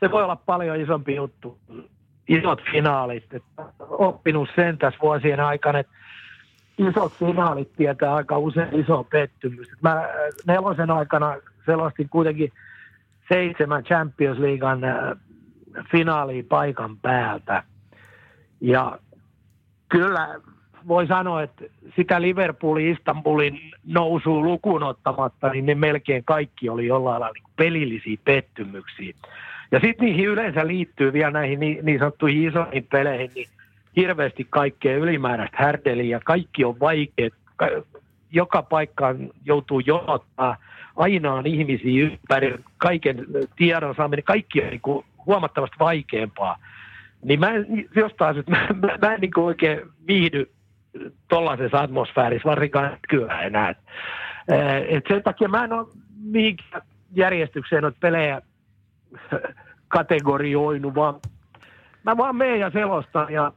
se 0.00 0.10
voi 0.10 0.22
olla 0.22 0.36
paljon 0.36 0.80
isompi 0.80 1.14
juttu. 1.14 1.58
Isot 2.28 2.62
finaalit. 2.72 3.34
Että 3.34 3.64
oppinut 3.80 4.48
sen 4.56 4.78
tässä 4.78 4.98
vuosien 5.02 5.40
aikana, 5.40 5.78
että 5.78 5.92
isot 6.78 7.12
finaalit 7.12 7.72
tietää 7.72 8.14
aika 8.14 8.38
usein 8.38 8.80
iso 8.80 9.04
pettymys. 9.04 9.68
Mä 9.80 10.08
nelosen 10.46 10.90
aikana 10.90 11.36
selostin 11.66 12.08
kuitenkin 12.08 12.52
seitsemän 13.28 13.84
Champions 13.84 14.38
Leaguean 14.38 14.80
finaalia 15.90 16.42
paikan 16.48 16.96
päältä. 16.96 17.62
Ja 18.60 18.98
kyllä 19.88 20.40
voi 20.88 21.06
sanoa, 21.06 21.42
että 21.42 21.64
sitä 21.96 22.20
Liverpoolin, 22.20 22.92
Istanbulin 22.92 23.60
nousua 23.86 24.40
lukuun 24.40 24.82
ottamatta, 24.82 25.48
niin 25.48 25.66
ne 25.66 25.74
melkein 25.74 26.24
kaikki 26.24 26.68
oli 26.68 26.86
jollain 26.86 27.20
lailla 27.20 27.34
niin 27.34 27.54
pelillisiä 27.56 28.16
pettymyksiä. 28.24 29.14
Ja 29.72 29.80
sitten 29.80 30.06
niihin 30.06 30.28
yleensä 30.28 30.66
liittyy 30.66 31.12
vielä 31.12 31.30
näihin 31.30 31.60
niin, 31.60 31.78
niin 31.82 31.98
sanottuihin 31.98 32.48
isoihin 32.48 32.86
peleihin, 32.90 33.30
niin 33.34 33.48
hirveästi 33.96 34.46
kaikkea 34.50 34.96
ylimääräistä 34.96 35.56
härdeliä, 35.60 36.20
kaikki 36.24 36.64
on 36.64 36.80
vaikeat, 36.80 37.32
joka 38.32 38.62
paikkaan 38.62 39.30
joutuu 39.44 39.80
jonottaa, 39.80 40.56
aina 40.96 41.34
on 41.34 41.46
ihmisiä 41.46 42.04
ympäri, 42.04 42.54
kaiken 42.78 43.26
tiedon 43.56 43.94
saaminen, 43.94 44.24
kaikki 44.24 44.62
on 44.62 44.70
niin 44.70 45.04
huomattavasti 45.26 45.76
vaikeampaa. 45.78 46.58
Niin 47.24 47.40
mä 47.40 47.48
en, 47.48 47.66
jostain 47.96 48.34
syystä, 48.34 48.50
mä, 48.56 48.66
mä, 48.86 48.98
mä 49.02 49.14
en 49.14 49.20
niin 49.20 49.32
kuin 49.32 49.44
oikein 49.44 49.80
viihdy 50.06 50.50
tuollaisessa 51.28 51.80
atmosfäärissä, 51.80 52.48
varsinkaan 52.48 52.98
kyllä 53.08 53.42
enää. 53.42 53.74
Et 54.88 55.04
sen 55.08 55.22
takia 55.22 55.48
mä 55.48 55.64
en 55.64 55.72
ole 55.72 55.86
mihinkään 56.22 56.82
järjestykseen 57.14 57.82
noita 57.82 57.98
pelejä 58.00 58.42
kategorioinut, 59.88 60.94
vaan 60.94 61.14
mä 62.04 62.16
vaan 62.16 62.36
menen 62.36 62.60
ja 62.60 62.70
selostan 62.70 63.32
ja 63.32 63.52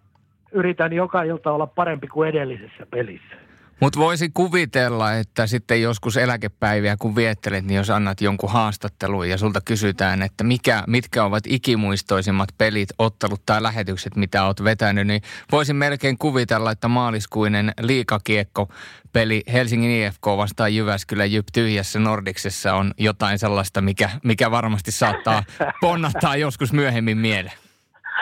yritän 0.52 0.94
joka 0.94 1.24
ilta 1.24 1.52
olla 1.52 1.68
parempi 1.68 2.08
kuin 2.08 2.30
edellisessä 2.30 2.86
pelissä. 2.92 3.45
Mutta 3.80 4.00
voisi 4.00 4.30
kuvitella, 4.34 5.14
että 5.14 5.48
sitten 5.48 5.82
joskus 5.82 6.18
eläkepäiviä 6.18 6.96
kun 7.00 7.16
viettelet, 7.16 7.66
niin 7.66 7.78
jos 7.78 7.90
annat 7.90 8.22
jonkun 8.22 8.52
haastattelun 8.52 9.30
ja 9.30 9.38
sulta 9.38 9.62
kysytään, 9.62 10.22
että 10.22 10.44
mikä, 10.44 10.84
mitkä 10.88 11.24
ovat 11.24 11.44
ikimuistoisimmat 11.48 12.50
pelit, 12.58 12.90
ottelut 12.98 13.42
tai 13.46 13.64
lähetykset, 13.64 14.16
mitä 14.16 14.46
olet 14.46 14.64
vetänyt, 14.64 15.08
niin 15.08 15.22
voisin 15.52 15.76
melkein 15.76 16.18
kuvitella, 16.18 16.72
että 16.72 16.88
maaliskuinen 16.88 17.74
liikakiekko 17.82 18.70
peli 19.14 19.44
Helsingin 19.54 19.92
IFK 19.92 20.26
vastaan 20.26 20.76
Jyväskylän 20.76 21.32
Jyp 21.32 21.48
tyhjässä 21.54 22.00
Nordiksessa 22.00 22.74
on 22.74 22.92
jotain 22.98 23.40
sellaista, 23.40 23.82
mikä, 23.82 24.10
mikä 24.24 24.52
varmasti 24.52 24.92
saattaa 24.92 25.44
ponnattaa 25.82 26.36
joskus 26.36 26.74
myöhemmin 26.74 27.18
mieleen. 27.18 27.65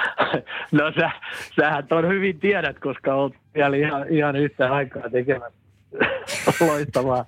No 0.72 0.92
sä, 1.00 1.12
sähän 1.56 1.88
on 1.92 2.08
hyvin 2.08 2.40
tiedät, 2.40 2.80
koska 2.80 3.16
olet 3.16 3.34
vielä 3.56 3.76
ihan, 3.76 4.08
ihan 4.10 4.36
yhtä 4.36 4.74
aikaa 4.74 5.10
tekemässä 5.10 5.60
loistavaa 6.68 7.26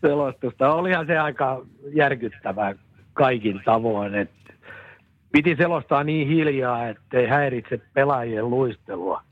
selostusta. 0.00 0.74
Olihan 0.74 1.06
se 1.06 1.18
aika 1.18 1.62
järkyttävää 1.94 2.74
kaikin 3.12 3.60
tavoin, 3.64 4.14
että 4.14 4.52
piti 5.32 5.56
selostaa 5.56 6.04
niin 6.04 6.28
hiljaa, 6.28 6.88
ettei 6.88 7.26
häiritse 7.26 7.80
pelaajien 7.94 8.50
luistelua. 8.50 9.22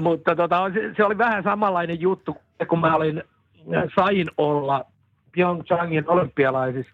Mutta 0.00 0.36
tota, 0.36 0.70
se 0.96 1.04
oli 1.04 1.18
vähän 1.18 1.42
samanlainen 1.42 2.00
juttu, 2.00 2.36
kun 2.68 2.80
mä 2.80 2.96
olin, 2.96 3.22
sain 3.96 4.26
olla 4.36 4.84
Pyeongchangin 5.32 6.10
olympialaisissa 6.10 6.92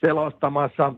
selostamassa 0.00 0.94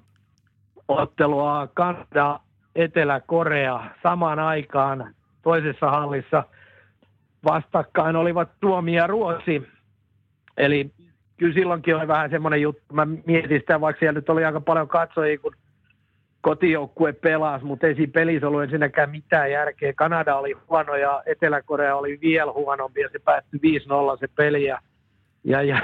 ottelua 0.89 1.69
Kanada, 1.75 2.41
Etelä-Korea 2.75 3.81
samaan 4.03 4.39
aikaan 4.39 5.15
toisessa 5.43 5.91
hallissa 5.91 6.45
vastakkain 7.45 8.17
olivat 8.17 8.49
Suomi 8.61 8.95
ja 8.95 9.07
Ruotsi. 9.07 9.69
Eli 10.57 10.91
kyllä 11.37 11.55
silloinkin 11.55 11.97
oli 11.97 12.09
vähän 12.09 12.31
semmoinen 12.31 12.63
juttu. 12.63 12.83
Mä 12.93 13.07
mietin 13.27 13.61
sitä, 13.61 13.81
vaikka 13.81 14.01
siellä 14.01 14.13
nyt 14.13 14.29
oli 14.29 14.45
aika 14.45 14.61
paljon 14.61 14.89
katsojia, 14.89 15.39
kun 15.39 15.55
kotijoukkue 16.41 17.13
pelasi, 17.13 17.65
mutta 17.65 17.87
ei 17.87 17.95
siinä 17.95 18.13
pelissä 18.13 18.49
ollut 18.49 18.63
ensinnäkään 18.63 19.11
mitään 19.11 19.51
järkeä. 19.51 19.93
Kanada 19.93 20.37
oli 20.37 20.57
huono 20.69 20.97
ja 20.97 21.23
Etelä-Korea 21.27 21.97
oli 21.97 22.19
vielä 22.21 22.53
huonompi 22.53 23.01
ja 23.01 23.09
se 23.13 23.19
päättyi 23.19 23.61
5-0 23.61 24.19
se 24.21 24.29
peli. 24.37 24.65
Ja, 24.65 24.79
ja, 25.45 25.63
ja 25.63 25.81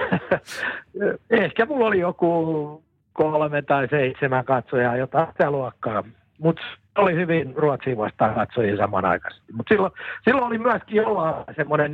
ehkä 1.31 1.67
mulla 1.67 1.87
oli 1.87 1.99
joku 1.99 2.83
kolme 3.13 3.63
tai 3.63 3.89
seitsemän 3.89 4.45
katsojaa, 4.45 4.97
jotain 4.97 5.27
sitä 5.27 5.51
luokkaa. 5.51 6.05
Mutta 6.39 6.63
oli 6.99 7.15
hyvin 7.15 7.57
Ruotsiin 7.57 7.97
vastaan 7.97 8.35
katsojia 8.35 8.77
samanaikaisesti. 8.77 9.53
Mutta 9.53 9.75
silloin, 9.75 9.93
silloin 10.25 10.47
oli 10.47 10.59
myöskin 10.59 10.97
jollain 10.97 11.45
semmoinen 11.57 11.93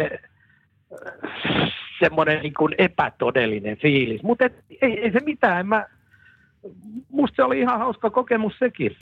semmoinen 2.01 2.43
niin 2.43 2.55
kuin 2.55 2.75
epätodellinen 2.79 3.77
fiilis. 3.77 4.23
Mutta 4.23 4.45
ei, 4.83 5.01
ei, 5.01 5.13
se 5.13 5.21
mitään. 5.21 5.67
Mä, 5.67 5.87
musta 7.11 7.37
se 7.37 7.43
oli 7.43 7.61
ihan 7.61 7.79
hauska 7.79 8.11
kokemus 8.11 8.59
sekin. 8.59 8.97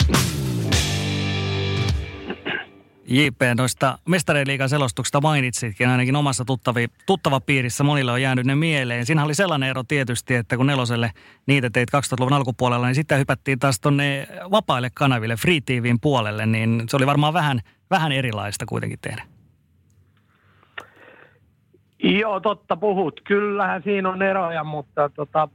JP, 3.06 3.40
noista 3.56 3.98
mestariliikan 4.08 4.68
selostuksista 4.68 5.20
mainitsitkin, 5.20 5.88
ainakin 5.88 6.16
omassa 6.16 6.44
tuttavi, 6.44 6.86
tuttava 7.06 7.40
piirissä 7.40 7.84
monille 7.84 8.12
on 8.12 8.22
jäänyt 8.22 8.46
ne 8.46 8.54
mieleen. 8.54 9.06
Siinä 9.06 9.24
oli 9.24 9.34
sellainen 9.34 9.68
ero 9.68 9.82
tietysti, 9.82 10.34
että 10.34 10.56
kun 10.56 10.66
neloselle 10.66 11.10
niitä 11.46 11.70
teit 11.70 11.88
2000-luvun 11.96 12.32
alkupuolella, 12.32 12.86
niin 12.86 12.94
sitten 12.94 13.18
hypättiin 13.18 13.58
taas 13.58 13.80
tuonne 13.80 14.26
vapaille 14.50 14.90
kanaville, 14.94 15.36
Free 15.36 15.60
TVin 15.60 16.00
puolelle, 16.00 16.46
niin 16.46 16.82
se 16.88 16.96
oli 16.96 17.06
varmaan 17.06 17.34
vähän, 17.34 17.60
vähän 17.90 18.12
erilaista 18.12 18.66
kuitenkin 18.66 18.98
tehdä. 19.02 19.22
Joo, 22.02 22.40
totta 22.40 22.76
puhut. 22.76 23.20
Kyllähän 23.24 23.82
siinä 23.82 24.08
on 24.08 24.22
eroja, 24.22 24.64
mutta, 24.64 25.08
tota, 25.08 25.48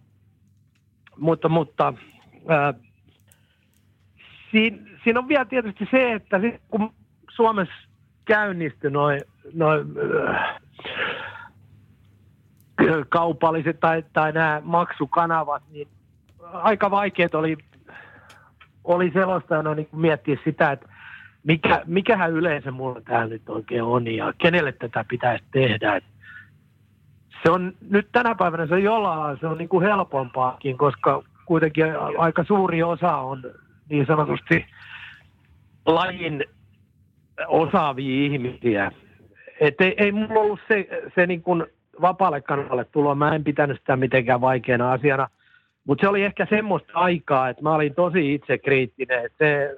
mutta, 1.17 1.49
mutta 1.49 1.93
ää, 2.47 2.73
siinä, 4.51 4.77
siinä 5.03 5.19
on 5.19 5.27
vielä 5.27 5.45
tietysti 5.45 5.87
se, 5.91 6.13
että 6.13 6.37
kun 6.71 6.93
Suomessa 7.39 7.73
käynnistyi 8.25 8.91
noin 8.91 9.21
noi, 9.53 9.85
äh, 10.29 10.55
kaupalliset 13.09 13.79
tai, 13.79 14.03
tai 14.13 14.31
nämä 14.31 14.61
maksukanavat, 14.63 15.63
niin 15.71 15.87
aika 16.43 16.91
vaikeet 16.91 17.35
oli, 17.35 17.57
oli 18.83 19.11
selostajana 19.13 19.75
niin 19.75 19.89
miettiä 19.91 20.37
sitä, 20.43 20.71
että 20.71 20.89
mikä, 21.43 21.81
mikähän 21.85 22.31
yleensä 22.31 22.71
mulla 22.71 23.01
täällä 23.01 23.33
nyt 23.33 23.49
oikein 23.49 23.83
on 23.83 24.07
ja 24.07 24.33
kenelle 24.37 24.71
tätä 24.71 25.05
pitäisi 25.07 25.43
tehdä. 25.51 25.95
Et 25.95 26.03
se 27.43 27.51
on 27.51 27.73
nyt 27.89 28.07
tänä 28.11 28.35
päivänä 28.35 28.67
se 28.67 28.79
jollain 28.79 29.37
se 29.39 29.47
on 29.47 29.57
niin 29.57 29.69
kuin 29.69 29.85
helpompaakin, 29.85 30.77
koska 30.77 31.23
kuitenkin 31.45 31.85
aika 32.17 32.43
suuri 32.43 32.83
osa 32.83 33.17
on 33.17 33.43
niin 33.89 34.05
sanotusti 34.05 34.65
lajin 35.85 36.45
osaavia 37.47 38.25
ihmisiä. 38.25 38.91
Et 39.59 39.81
ei, 39.81 39.93
ei 39.97 40.11
mulla 40.11 40.39
ollut 40.39 40.59
se, 40.67 40.87
se 41.15 41.27
niin 41.27 41.41
kuin 41.41 41.65
vapaalle 42.01 42.41
kanavalle 42.41 42.85
tuloa, 42.85 43.15
mä 43.15 43.35
en 43.35 43.43
pitänyt 43.43 43.79
sitä 43.79 43.95
mitenkään 43.95 44.41
vaikeana 44.41 44.91
asiana, 44.91 45.29
mutta 45.85 46.01
se 46.01 46.07
oli 46.07 46.23
ehkä 46.23 46.47
semmoista 46.49 46.91
aikaa, 46.93 47.49
että 47.49 47.63
mä 47.63 47.75
olin 47.75 47.95
tosi 47.95 48.33
itsekriittinen, 48.33 49.25
että 49.25 49.45
se 49.45 49.77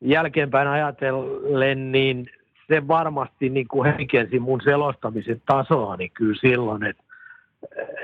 jälkeenpäin 0.00 0.68
ajatellen, 0.68 1.92
niin 1.92 2.30
se 2.68 2.88
varmasti 2.88 3.48
niin 3.48 3.68
kuin 3.68 3.94
heikensi 3.94 4.38
mun 4.38 4.60
selostamisen 4.60 5.42
tasoa, 5.46 5.96
niin 5.96 6.10
kyllä 6.10 6.38
silloin, 6.40 6.84
että 6.84 7.02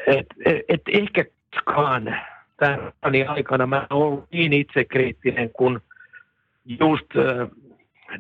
et, 0.06 0.26
et, 0.44 0.62
et 0.68 0.82
ehkä 0.92 1.24
koskaan 1.54 2.16
tämän 2.60 3.28
aikana 3.28 3.66
mä 3.66 3.76
olen 3.76 3.86
ollut 3.90 4.24
niin 4.32 4.52
itsekriittinen 4.52 5.50
kuin 5.50 5.80
just 6.64 7.06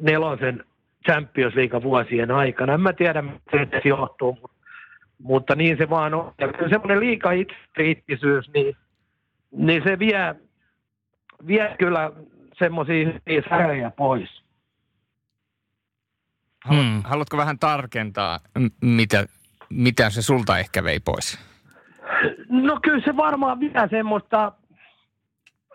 nelosen 0.00 0.64
Champions 1.06 1.54
League 1.54 1.82
vuosien 1.82 2.30
aikana. 2.30 2.74
En 2.74 2.80
mä 2.80 2.92
tiedä, 2.92 3.22
mistä 3.22 3.80
se 3.82 3.88
johtuu, 3.88 4.50
mutta, 5.18 5.54
niin 5.54 5.76
se 5.76 5.90
vaan 5.90 6.14
on. 6.14 6.32
Ja 6.38 6.52
kyllä 6.52 6.68
semmoinen 6.68 7.00
liika 7.00 7.32
itsekriittisyys, 7.32 8.50
niin, 8.54 8.76
niin 9.52 9.82
se 9.84 9.98
vie, 9.98 10.34
vie 11.46 11.76
kyllä 11.78 12.12
semmoisia 12.58 13.08
särejä 13.48 13.90
pois. 13.90 14.44
Hmm. 16.68 17.02
Haluatko 17.04 17.36
vähän 17.36 17.58
tarkentaa, 17.58 18.40
mitä, 18.80 19.26
mitä 19.70 20.10
se 20.10 20.22
sulta 20.22 20.58
ehkä 20.58 20.84
vei 20.84 21.00
pois? 21.00 21.38
No 22.48 22.80
kyllä 22.82 23.04
se 23.04 23.16
varmaan 23.16 23.60
vielä 23.60 23.88
semmoista, 23.88 24.52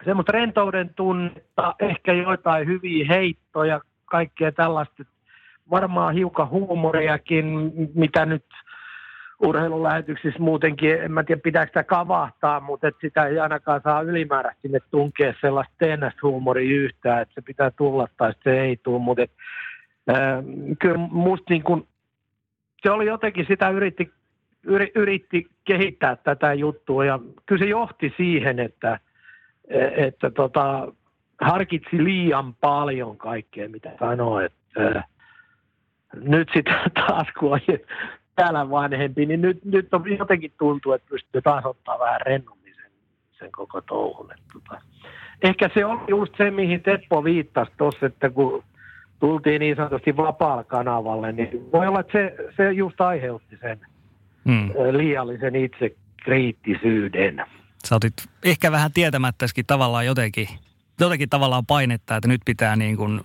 semmoista 0.06 0.32
rentouden 0.32 0.94
tunnetta, 0.94 1.76
ehkä 1.80 2.14
joitain 2.14 2.68
hyviä 2.68 3.06
heittoja, 3.10 3.82
kaikkea 4.10 4.52
tällaista. 4.52 5.04
Varmaan 5.72 6.14
hiukan 6.14 6.50
huumoriakin, 6.50 7.46
mitä 7.96 8.26
nyt 8.26 8.46
urheilulähetyksissä 9.40 10.40
muutenkin, 10.40 11.02
en 11.02 11.12
mä 11.12 11.24
tiedä 11.24 11.42
pitääkö 11.44 11.70
sitä 11.70 11.84
kavahtaa, 11.84 12.60
mutta 12.60 12.88
et 12.88 12.96
sitä 13.02 13.26
ei 13.26 13.40
ainakaan 13.40 13.82
saa 13.84 14.02
ylimääräisesti 14.02 14.62
sinne 14.62 14.80
tunkea 14.92 15.34
sellaista 15.42 15.74
teennäistä 15.78 16.20
huumoria 16.24 16.76
yhtään, 16.76 17.22
että 17.22 17.34
se 17.34 17.42
pitää 17.42 17.72
tulla 17.72 18.08
tai 18.18 18.34
se 18.44 18.62
ei 18.62 18.78
tule, 18.84 19.00
mutta 19.00 19.24
et, 19.24 19.32
äh, 20.10 20.44
kyllä 20.80 20.98
musta 20.98 21.46
niin 21.50 21.64
kun, 21.64 21.88
se 22.82 22.92
oli 22.92 23.06
jotenkin 23.06 23.46
sitä 23.48 23.70
yritti 23.70 24.12
yri, 24.64 24.92
yritti 24.96 25.48
kehittää 25.66 26.16
tätä 26.16 26.54
juttua 26.54 27.06
ja 27.06 27.20
kyllä 27.46 27.60
se 27.60 27.70
johti 27.70 28.14
siihen, 28.18 28.60
että, 28.60 29.00
että 29.96 30.30
tota, 30.32 30.94
harkitsi 31.42 32.04
liian 32.04 32.54
paljon 32.54 33.18
kaikkea, 33.18 33.70
mitä 33.70 33.92
sanoi. 34.00 34.46
Että, 34.46 35.04
nyt 36.14 36.50
sitten 36.54 36.76
taas, 37.08 37.28
kun 37.40 37.54
on 37.54 37.60
täällä 38.36 38.70
vanhempi, 38.70 39.26
niin 39.26 39.42
nyt, 39.42 39.66
nyt 39.66 39.94
on 39.94 40.18
jotenkin 40.18 40.54
tuntuu, 40.60 40.92
että 40.94 41.10
pystyy 41.10 41.42
taas 41.42 41.66
ottaa 41.66 42.00
vähän 42.00 42.22
rennommin 42.22 42.74
sen, 42.76 42.92
sen 43.40 43.52
koko 43.52 43.82
touhun. 43.82 44.32
Että, 44.32 44.44
tota, 44.54 44.82
ehkä 45.42 45.70
se 45.74 45.86
on 45.86 46.06
just 46.08 46.34
se, 46.38 46.52
mihin 46.52 46.84
Teppo 46.84 47.24
viittasi 47.24 47.72
tuossa, 47.78 48.06
että 48.06 48.30
kun 48.30 48.64
tultiin 49.20 49.60
niin 49.60 49.76
sanotusti 49.76 50.18
vapaalla 50.18 50.64
kanavalle, 50.64 51.32
niin 51.32 51.72
voi 51.72 51.88
olla, 51.88 52.00
että 52.00 52.14
se, 52.14 52.36
se 52.58 52.72
just 52.72 53.02
aiheutti 53.02 53.58
sen– 53.62 53.80
mm. 54.44 54.70
liiallisen 54.98 55.56
itsekriittisyyden. 55.56 57.46
Sä 57.86 57.96
otit 57.96 58.14
ehkä 58.44 58.72
vähän 58.72 58.92
tietämättäskin 58.94 59.66
tavallaan 59.66 60.06
jotenkin, 60.06 60.48
jotenkin 61.00 61.30
tavallaan 61.30 61.66
painetta, 61.66 62.16
että 62.16 62.28
nyt 62.28 62.42
pitää 62.46 62.76
niin 62.76 62.98
kuin, 62.98 63.22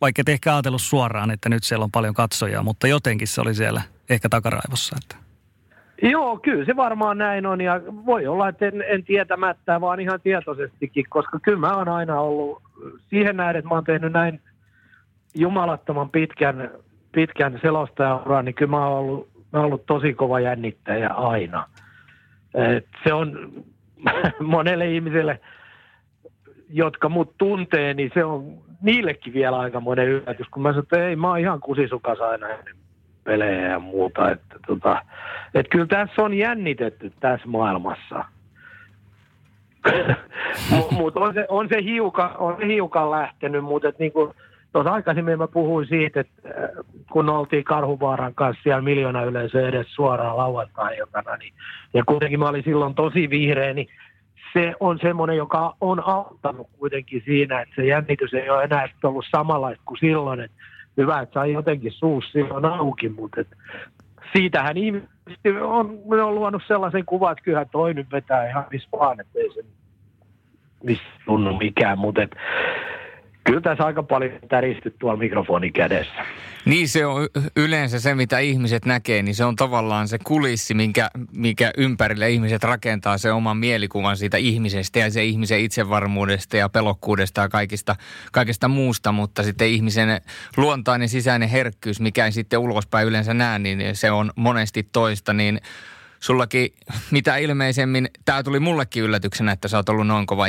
vaikka 0.00 0.20
et 0.20 0.28
ehkä 0.28 0.54
ajatellut 0.54 0.82
suoraan, 0.82 1.30
että 1.30 1.48
nyt 1.48 1.64
siellä 1.64 1.84
on 1.84 1.90
paljon 1.90 2.14
katsojia, 2.14 2.62
mutta 2.62 2.88
jotenkin 2.88 3.28
se 3.28 3.40
oli 3.40 3.54
siellä 3.54 3.82
ehkä 4.10 4.28
takaraivossa. 4.28 4.96
Että. 5.02 5.28
Joo, 6.02 6.38
kyllä 6.38 6.64
se 6.64 6.76
varmaan 6.76 7.18
näin 7.18 7.46
on 7.46 7.60
ja 7.60 7.80
voi 8.06 8.26
olla, 8.26 8.48
että 8.48 8.66
en, 8.66 8.84
en 8.88 9.04
tietämättä, 9.04 9.80
vaan 9.80 10.00
ihan 10.00 10.20
tietoisestikin, 10.20 11.04
koska 11.08 11.40
kyllä 11.40 11.58
mä 11.58 11.76
oon 11.76 11.88
aina 11.88 12.20
ollut 12.20 12.62
siihen 13.10 13.36
nähden, 13.36 13.58
että 13.58 13.68
mä 13.68 13.74
oon 13.74 13.84
tehnyt 13.84 14.12
näin 14.12 14.40
jumalattoman 15.34 16.10
pitkän, 16.10 16.70
pitkän 17.12 17.58
selostajauran, 17.62 18.44
niin 18.44 18.54
kyllä 18.54 18.70
mä 18.70 18.86
oon 18.86 18.98
ollut 18.98 19.28
mä 19.52 19.60
ollut 19.60 19.86
tosi 19.86 20.14
kova 20.14 20.40
jännittäjä 20.40 21.08
aina. 21.08 21.68
Et 22.54 22.86
se 23.04 23.12
on 23.12 23.52
monelle 24.40 24.90
ihmiselle, 24.90 25.40
jotka 26.70 27.08
mut 27.08 27.34
tuntee, 27.38 27.94
niin 27.94 28.10
se 28.14 28.24
on 28.24 28.58
niillekin 28.82 29.34
vielä 29.34 29.58
aika 29.58 29.80
monen 29.80 30.08
yllätys, 30.08 30.46
kun 30.48 30.62
mä 30.62 30.68
sanoin, 30.68 30.82
että 30.82 31.08
ei, 31.08 31.16
mä 31.16 31.28
oon 31.28 31.38
ihan 31.38 31.60
kusisukas 31.60 32.20
aina 32.20 32.48
ennen 32.48 32.76
pelejä 33.24 33.68
ja 33.68 33.78
muuta. 33.78 34.30
Että, 34.30 34.56
tota, 34.66 35.02
et 35.54 35.66
kyllä 35.68 35.86
tässä 35.86 36.22
on 36.22 36.34
jännitetty 36.34 37.12
tässä 37.20 37.48
maailmassa. 37.48 38.24
mutta 40.98 41.20
on 41.20 41.34
se, 41.34 41.46
on, 41.48 41.68
se 41.68 41.82
hiukan, 41.82 42.36
on 42.36 42.62
hiukan 42.66 43.10
lähtenyt, 43.10 43.64
mutta 43.64 43.92
niin 43.98 44.12
kuin, 44.12 44.34
Tuossa 44.72 44.92
aikaisemmin 44.92 45.38
mä 45.38 45.48
puhuin 45.48 45.86
siitä, 45.86 46.20
että 46.20 46.48
äh, 46.48 46.84
kun 47.12 47.28
oltiin 47.28 47.64
Karhuvaaran 47.64 48.34
kanssa 48.34 48.62
siellä 48.62 48.82
miljoona 48.82 49.24
yleisö 49.24 49.68
edes 49.68 49.86
suoraan 49.94 50.36
lauantai-iltana, 50.36 51.36
niin, 51.36 51.52
ja 51.94 52.02
kuitenkin 52.06 52.38
mä 52.38 52.48
olin 52.48 52.64
silloin 52.64 52.94
tosi 52.94 53.30
vihreä, 53.30 53.74
niin 53.74 53.88
se 54.52 54.74
on 54.80 54.98
semmoinen, 55.02 55.36
joka 55.36 55.74
on 55.80 56.08
auttanut 56.08 56.66
kuitenkin 56.78 57.22
siinä, 57.24 57.60
että 57.60 57.74
se 57.76 57.86
jännitys 57.86 58.34
ei 58.34 58.50
ole 58.50 58.64
enää 58.64 58.88
ollut 59.04 59.24
samanlaista 59.30 59.82
kuin 59.84 59.98
silloin, 59.98 60.40
että 60.40 60.56
hyvä, 60.96 61.20
että 61.20 61.34
sai 61.34 61.52
jotenkin 61.52 61.92
suus 61.92 62.32
silloin 62.32 62.64
auki, 62.64 63.08
mutta 63.08 63.40
et 63.40 63.48
siitähän 64.32 64.76
ihmiset 64.76 65.08
on, 65.62 65.98
on 66.22 66.34
luonut 66.34 66.62
sellaisen 66.66 67.04
kuvan, 67.04 67.32
että 67.32 67.44
kyllähän 67.44 67.68
toi 67.72 67.94
nyt 67.94 68.12
vetää 68.12 68.48
ihan 68.48 68.64
missä 68.70 68.88
vaan, 68.92 69.20
että 69.20 69.38
ei 69.38 69.52
se 69.54 69.64
missä 70.84 71.04
tunnu 71.26 71.56
mikään, 71.56 71.98
mutta 71.98 72.20
Kyllä 73.48 73.60
tässä 73.60 73.84
aika 73.84 74.02
paljon 74.02 74.32
täristy 74.48 74.94
tuolla 74.98 75.18
mikrofonin 75.18 75.72
kädessä. 75.72 76.24
Niin 76.64 76.88
se 76.88 77.06
on 77.06 77.28
yleensä 77.56 78.00
se, 78.00 78.14
mitä 78.14 78.38
ihmiset 78.38 78.84
näkee, 78.84 79.22
niin 79.22 79.34
se 79.34 79.44
on 79.44 79.56
tavallaan 79.56 80.08
se 80.08 80.18
kulissi, 80.24 80.74
minkä, 80.74 81.10
mikä 81.32 81.70
ympärille 81.76 82.30
ihmiset 82.30 82.64
rakentaa 82.64 83.18
se 83.18 83.32
oman 83.32 83.56
mielikuvan 83.56 84.16
siitä 84.16 84.36
ihmisestä 84.36 84.98
ja 84.98 85.10
se 85.10 85.24
ihmisen 85.24 85.60
itsevarmuudesta 85.60 86.56
ja 86.56 86.68
pelokkuudesta 86.68 87.40
ja 87.40 87.48
kaikista, 87.48 87.96
kaikista 88.32 88.68
muusta, 88.68 89.12
mutta 89.12 89.42
sitten 89.42 89.68
ihmisen 89.68 90.20
luontainen 90.56 91.08
sisäinen 91.08 91.48
herkkyys, 91.48 92.00
mikä 92.00 92.24
ei 92.24 92.32
sitten 92.32 92.58
ulospäin 92.58 93.08
yleensä 93.08 93.34
näe, 93.34 93.58
niin 93.58 93.82
se 93.92 94.10
on 94.10 94.30
monesti 94.36 94.88
toista, 94.92 95.32
niin 95.32 95.60
sullakin 96.20 96.70
mitä 97.10 97.36
ilmeisemmin, 97.36 98.08
tämä 98.24 98.42
tuli 98.42 98.60
mullekin 98.60 99.02
yllätyksenä, 99.02 99.52
että 99.52 99.68
sä 99.68 99.76
oot 99.76 99.88
ollut 99.88 100.06
noin 100.06 100.26
kova 100.26 100.48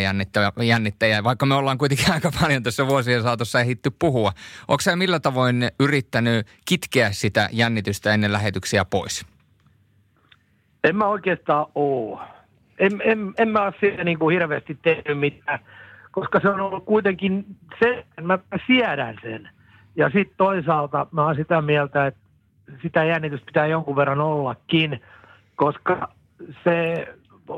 jännittäjä, 0.64 1.24
vaikka 1.24 1.46
me 1.46 1.56
ollaan 1.56 1.78
kuitenkin 1.78 2.12
aika 2.14 2.32
paljon 2.42 2.64
tässä 2.64 2.88
vuosien 2.88 3.22
saatossa 3.22 3.60
ehitty 3.60 3.92
puhua. 4.00 4.32
Onko 4.68 4.82
sä 4.82 4.96
millä 4.96 5.20
tavoin 5.20 5.68
yrittänyt 5.80 6.48
kitkeä 6.66 7.12
sitä 7.12 7.50
jännitystä 7.52 8.14
ennen 8.14 8.34
lähetyksiä 8.34 8.86
pois? 8.86 9.26
En 10.84 10.96
mä 10.96 11.06
oikeastaan 11.06 11.66
oo. 11.76 12.22
En, 12.80 13.02
en, 13.04 13.34
en 13.38 13.50
mä 13.50 13.64
ole 13.64 13.74
siinä 13.80 14.04
niin 14.04 14.20
kuin 14.20 14.34
hirveästi 14.34 14.80
tehnyt 14.82 15.20
mitään, 15.20 15.60
koska 16.12 16.40
se 16.40 16.50
on 16.50 16.60
ollut 16.60 16.86
kuitenkin 16.86 17.46
se, 17.80 18.00
että 18.00 18.22
mä 18.22 18.40
siedän 18.68 19.16
sen. 19.22 19.50
Ja 19.96 20.10
sitten 20.10 20.38
toisaalta 20.38 21.08
mä 21.12 21.26
oon 21.26 21.36
sitä 21.36 21.62
mieltä, 21.62 22.08
että 22.08 22.20
sitä 22.82 23.04
jännitystä 23.04 23.46
pitää 23.46 23.68
jonkun 23.68 23.96
verran 23.96 24.22
ollakin– 24.22 25.00
koska 25.60 26.08
se 26.64 27.08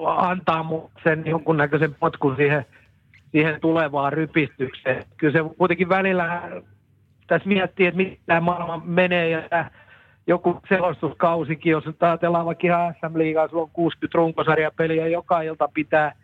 antaa 0.06 0.66
sen 1.04 1.24
jonkunnäköisen 1.26 1.95
potkun 1.95 2.36
siihen, 2.36 2.66
siihen 3.32 3.62
tulevaan 3.62 4.14
rypistykseen. 4.14 5.04
Kyllä 5.18 5.34
se 5.34 5.56
kuitenkin 5.58 5.89
välillä 5.89 6.41
tässä 7.28 7.49
miettii, 7.49 7.88
että 7.88 7.97
mitä 7.97 8.22
tämä 8.26 8.41
maailma 8.41 8.82
menee 8.86 9.30
ja 9.30 9.66
joku 10.28 10.60
selostuskausikin, 10.70 11.72
jos 11.72 11.84
ajatellaan 11.99 12.45
vaikka 12.45 12.68
ihan 12.68 12.93
SM 12.93 13.18
Liigaa, 13.18 13.47
sulla 13.47 13.64
on 13.64 13.70
60 13.74 14.18
runkosarjapeliä, 14.18 15.08
joka 15.08 15.41
ilta 15.41 15.70
pitää, 15.74 16.16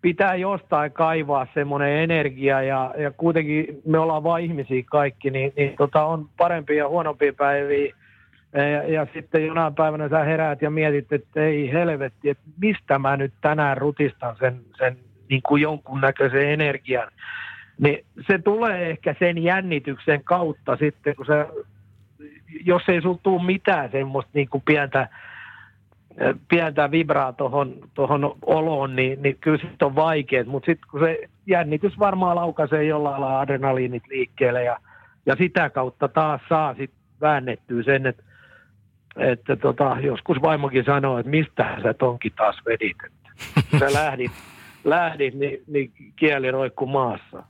pitää 0.00 0.34
jostain 0.34 0.92
kaivaa 0.92 1.46
semmoinen 1.54 2.02
energia 2.02 2.62
ja, 2.62 2.94
ja 2.98 3.10
kuitenkin 3.10 3.80
me 3.86 3.98
ollaan 3.98 4.24
vain 4.24 4.44
ihmisiä 4.44 4.82
kaikki, 4.90 5.30
niin, 5.30 5.52
niin 5.56 5.76
tota, 5.76 6.04
on 6.04 6.28
parempia 6.36 6.76
ja 6.76 6.88
huonompia 6.88 7.32
päiviä. 7.32 7.94
Ja, 8.54 8.92
ja 8.92 9.06
sitten 9.14 9.46
jonain 9.46 9.74
päivänä 9.74 10.08
sä 10.08 10.24
heräät 10.24 10.62
ja 10.62 10.70
mietit, 10.70 11.12
että 11.12 11.40
ei 11.40 11.72
helvetti, 11.72 12.30
että 12.30 12.42
mistä 12.60 12.98
mä 12.98 13.16
nyt 13.16 13.32
tänään 13.40 13.76
rutistan 13.76 14.36
sen, 14.36 14.60
sen 14.78 14.96
niin 15.28 15.42
kuin 15.42 15.62
jonkunnäköisen 15.62 16.50
energian. 16.50 17.08
Niin 17.78 18.04
se 18.26 18.38
tulee 18.38 18.90
ehkä 18.90 19.14
sen 19.18 19.42
jännityksen 19.42 20.24
kautta 20.24 20.76
sitten, 20.76 21.16
kun 21.16 21.26
se, 21.26 21.46
jos 22.64 22.82
ei 22.88 23.02
sulla 23.02 23.20
tule 23.22 23.44
mitään 23.44 23.90
semmoista 23.90 24.30
niin 24.34 24.48
kuin 24.48 24.62
pientä 24.66 25.08
pientä 26.48 26.90
vibraa 26.90 27.32
tuohon 27.32 27.74
tohon 27.94 28.36
oloon, 28.46 28.96
niin, 28.96 29.22
niin 29.22 29.36
kyllä 29.40 29.58
sitten 29.58 29.86
on 29.86 29.94
vaikeet. 29.94 30.46
Mutta 30.46 30.66
sitten 30.66 30.88
kun 30.90 31.00
se 31.00 31.18
jännitys 31.46 31.98
varmaan 31.98 32.36
laukaisee 32.36 32.84
jollain 32.84 33.20
lailla 33.20 33.40
adrenaliinit 33.40 34.02
liikkeelle 34.08 34.64
ja, 34.64 34.76
ja 35.26 35.36
sitä 35.36 35.70
kautta 35.70 36.08
taas 36.08 36.40
saa 36.48 36.74
sitten 36.74 36.98
väännettyä 37.20 37.82
sen, 37.82 38.06
että 38.06 38.22
että 39.16 39.56
tota, 39.56 39.96
joskus 40.00 40.42
vaimokin 40.42 40.84
sanoo, 40.84 41.18
että 41.18 41.30
mistä 41.30 41.78
sä 41.82 41.94
tonkin 41.94 42.32
taas 42.36 42.56
vedit. 42.66 42.96
Että 43.58 43.78
sä 43.78 43.92
lähdit, 43.92 44.32
lähdit 44.84 45.34
niin, 45.34 45.62
niin 45.66 45.92
kieli 46.16 46.50
roikku 46.50 46.86
maassa. 46.86 47.42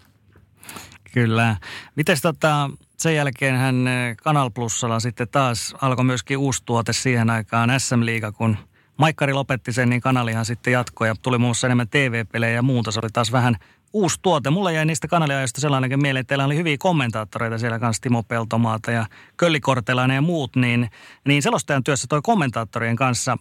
Kyllä. 1.15 1.57
Mites 1.97 2.23
tota, 2.23 2.71
sen 2.99 3.15
jälkeen 3.15 3.57
hän 3.57 3.89
eh, 3.89 4.17
Kanal 4.17 4.51
Plusalla 4.51 5.01
sitten 5.01 5.29
taas 5.29 5.75
alkoi 5.81 6.05
myöskin 6.05 6.39
uusi 6.39 6.63
tuote 6.65 6.93
siihen 6.93 7.31
aikaan 7.31 7.81
SM-liiga, 7.81 8.33
kun 8.33 8.57
Maikkari 8.97 9.33
lopetti 9.33 9.73
sen, 9.73 9.89
niin 9.89 10.01
kanalihan 10.01 10.45
sitten 10.45 10.73
jatkoi 10.73 11.09
ja 11.09 11.15
tuli 11.23 11.39
muun 11.39 11.49
muassa 11.49 11.67
enemmän 11.67 11.89
TV-pelejä 11.89 12.55
ja 12.55 12.63
muuta. 12.63 12.91
Se 12.91 13.01
oli 13.03 13.09
taas 13.13 13.33
vähän 13.33 13.57
uusi 13.95 14.19
tuote. 14.23 14.51
Mulla 14.51 14.71
jäi 14.71 14.87
niistä 14.87 15.09
kanaliajoista 15.09 15.61
sellainenkin 15.61 16.03
mieleen, 16.03 16.21
että 16.21 16.29
teillä 16.29 16.45
oli 16.45 16.57
hyviä 16.57 16.77
kommentaattoreita 16.79 17.59
siellä 17.59 17.79
kanssa, 17.79 18.03
Timo 18.03 18.23
Peltomaata 18.23 18.91
ja 18.91 19.07
Köllikortelainen 19.37 20.15
ja 20.15 20.23
muut, 20.23 20.57
niin, 20.57 20.89
niin 21.29 21.43
selostajan 21.43 21.85
työssä 21.85 22.07
toi 22.09 22.21
kommentaattorien 22.23 22.97
kanssa 22.97 23.37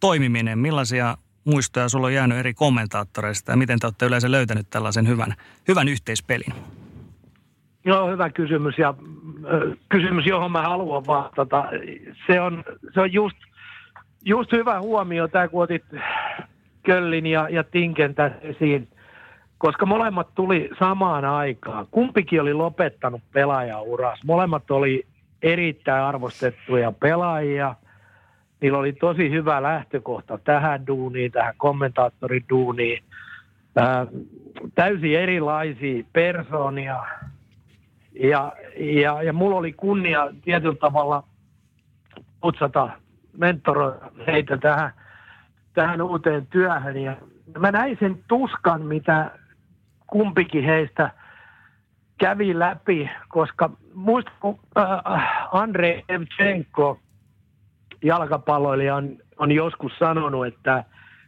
toimiminen, 0.00 0.58
millaisia 0.58 1.16
muistoja 1.44 1.88
sulla 1.88 2.06
on 2.06 2.14
jäänyt 2.14 2.38
eri 2.38 2.54
kommentaattoreista 2.54 3.52
ja 3.52 3.56
miten 3.56 3.78
te 3.78 3.86
olette 3.86 4.06
yleensä 4.06 4.30
löytänyt 4.30 4.66
tällaisen 4.70 5.08
hyvän, 5.08 5.34
hyvän 5.68 5.88
yhteispelin? 5.88 6.54
Joo, 7.84 8.10
hyvä 8.10 8.30
kysymys 8.30 8.78
ja 8.78 8.94
kysymys, 9.88 10.26
johon 10.26 10.52
mä 10.52 10.62
haluan 10.62 11.06
vastata. 11.06 11.64
Se 12.26 12.40
on, 12.40 12.64
se 12.94 13.00
on 13.00 13.12
just, 13.12 13.36
just 14.24 14.52
hyvä 14.52 14.80
huomio, 14.80 15.28
tämä 15.28 15.48
kun 15.48 15.62
otit 15.62 15.84
Köllin 16.82 17.26
ja, 17.26 17.48
ja 17.48 17.64
Tinken 17.64 18.14
tässä 18.14 18.38
esiin, 18.40 18.88
koska 19.58 19.86
molemmat 19.86 20.28
tuli 20.34 20.70
samaan 20.78 21.24
aikaan. 21.24 21.86
Kumpikin 21.90 22.40
oli 22.40 22.54
lopettanut 22.54 23.22
pelaajauras. 23.32 24.24
Molemmat 24.24 24.70
oli 24.70 25.06
erittäin 25.42 26.04
arvostettuja 26.04 26.92
pelaajia. 26.92 27.74
Niillä 28.60 28.78
oli 28.78 28.92
tosi 28.92 29.30
hyvä 29.30 29.62
lähtökohta 29.62 30.38
tähän 30.38 30.86
duuniin, 30.86 31.32
tähän 31.32 31.54
kommentaattoriduuniin. 31.56 33.04
Äh, 33.78 34.06
täysin 34.74 35.18
erilaisia 35.18 36.04
persoonia 36.12 37.04
ja, 38.20 38.52
ja, 38.76 39.22
ja 39.22 39.32
mulla 39.32 39.56
oli 39.56 39.72
kunnia 39.72 40.28
tietyllä 40.42 40.76
tavalla 40.80 41.24
kutsata, 42.40 42.90
mentoroida 43.38 44.10
heitä 44.26 44.56
tähän, 44.56 44.90
tähän 45.74 46.02
uuteen 46.02 46.46
työhön. 46.46 46.96
Ja 46.96 47.16
mä 47.58 47.72
näin 47.72 47.96
sen 48.00 48.24
tuskan, 48.28 48.82
mitä 48.82 49.30
kumpikin 50.06 50.64
heistä 50.64 51.10
kävi 52.18 52.58
läpi, 52.58 53.10
koska 53.28 53.70
muista 53.94 54.30
kun 54.40 54.58
äh, 54.78 54.94
Andrei 55.52 56.04
Evchenko, 56.08 57.00
jalkapalloilija, 58.02 58.96
on, 58.96 59.16
on 59.38 59.52
joskus 59.52 59.92
sanonut, 59.98 60.46
että 60.46 60.84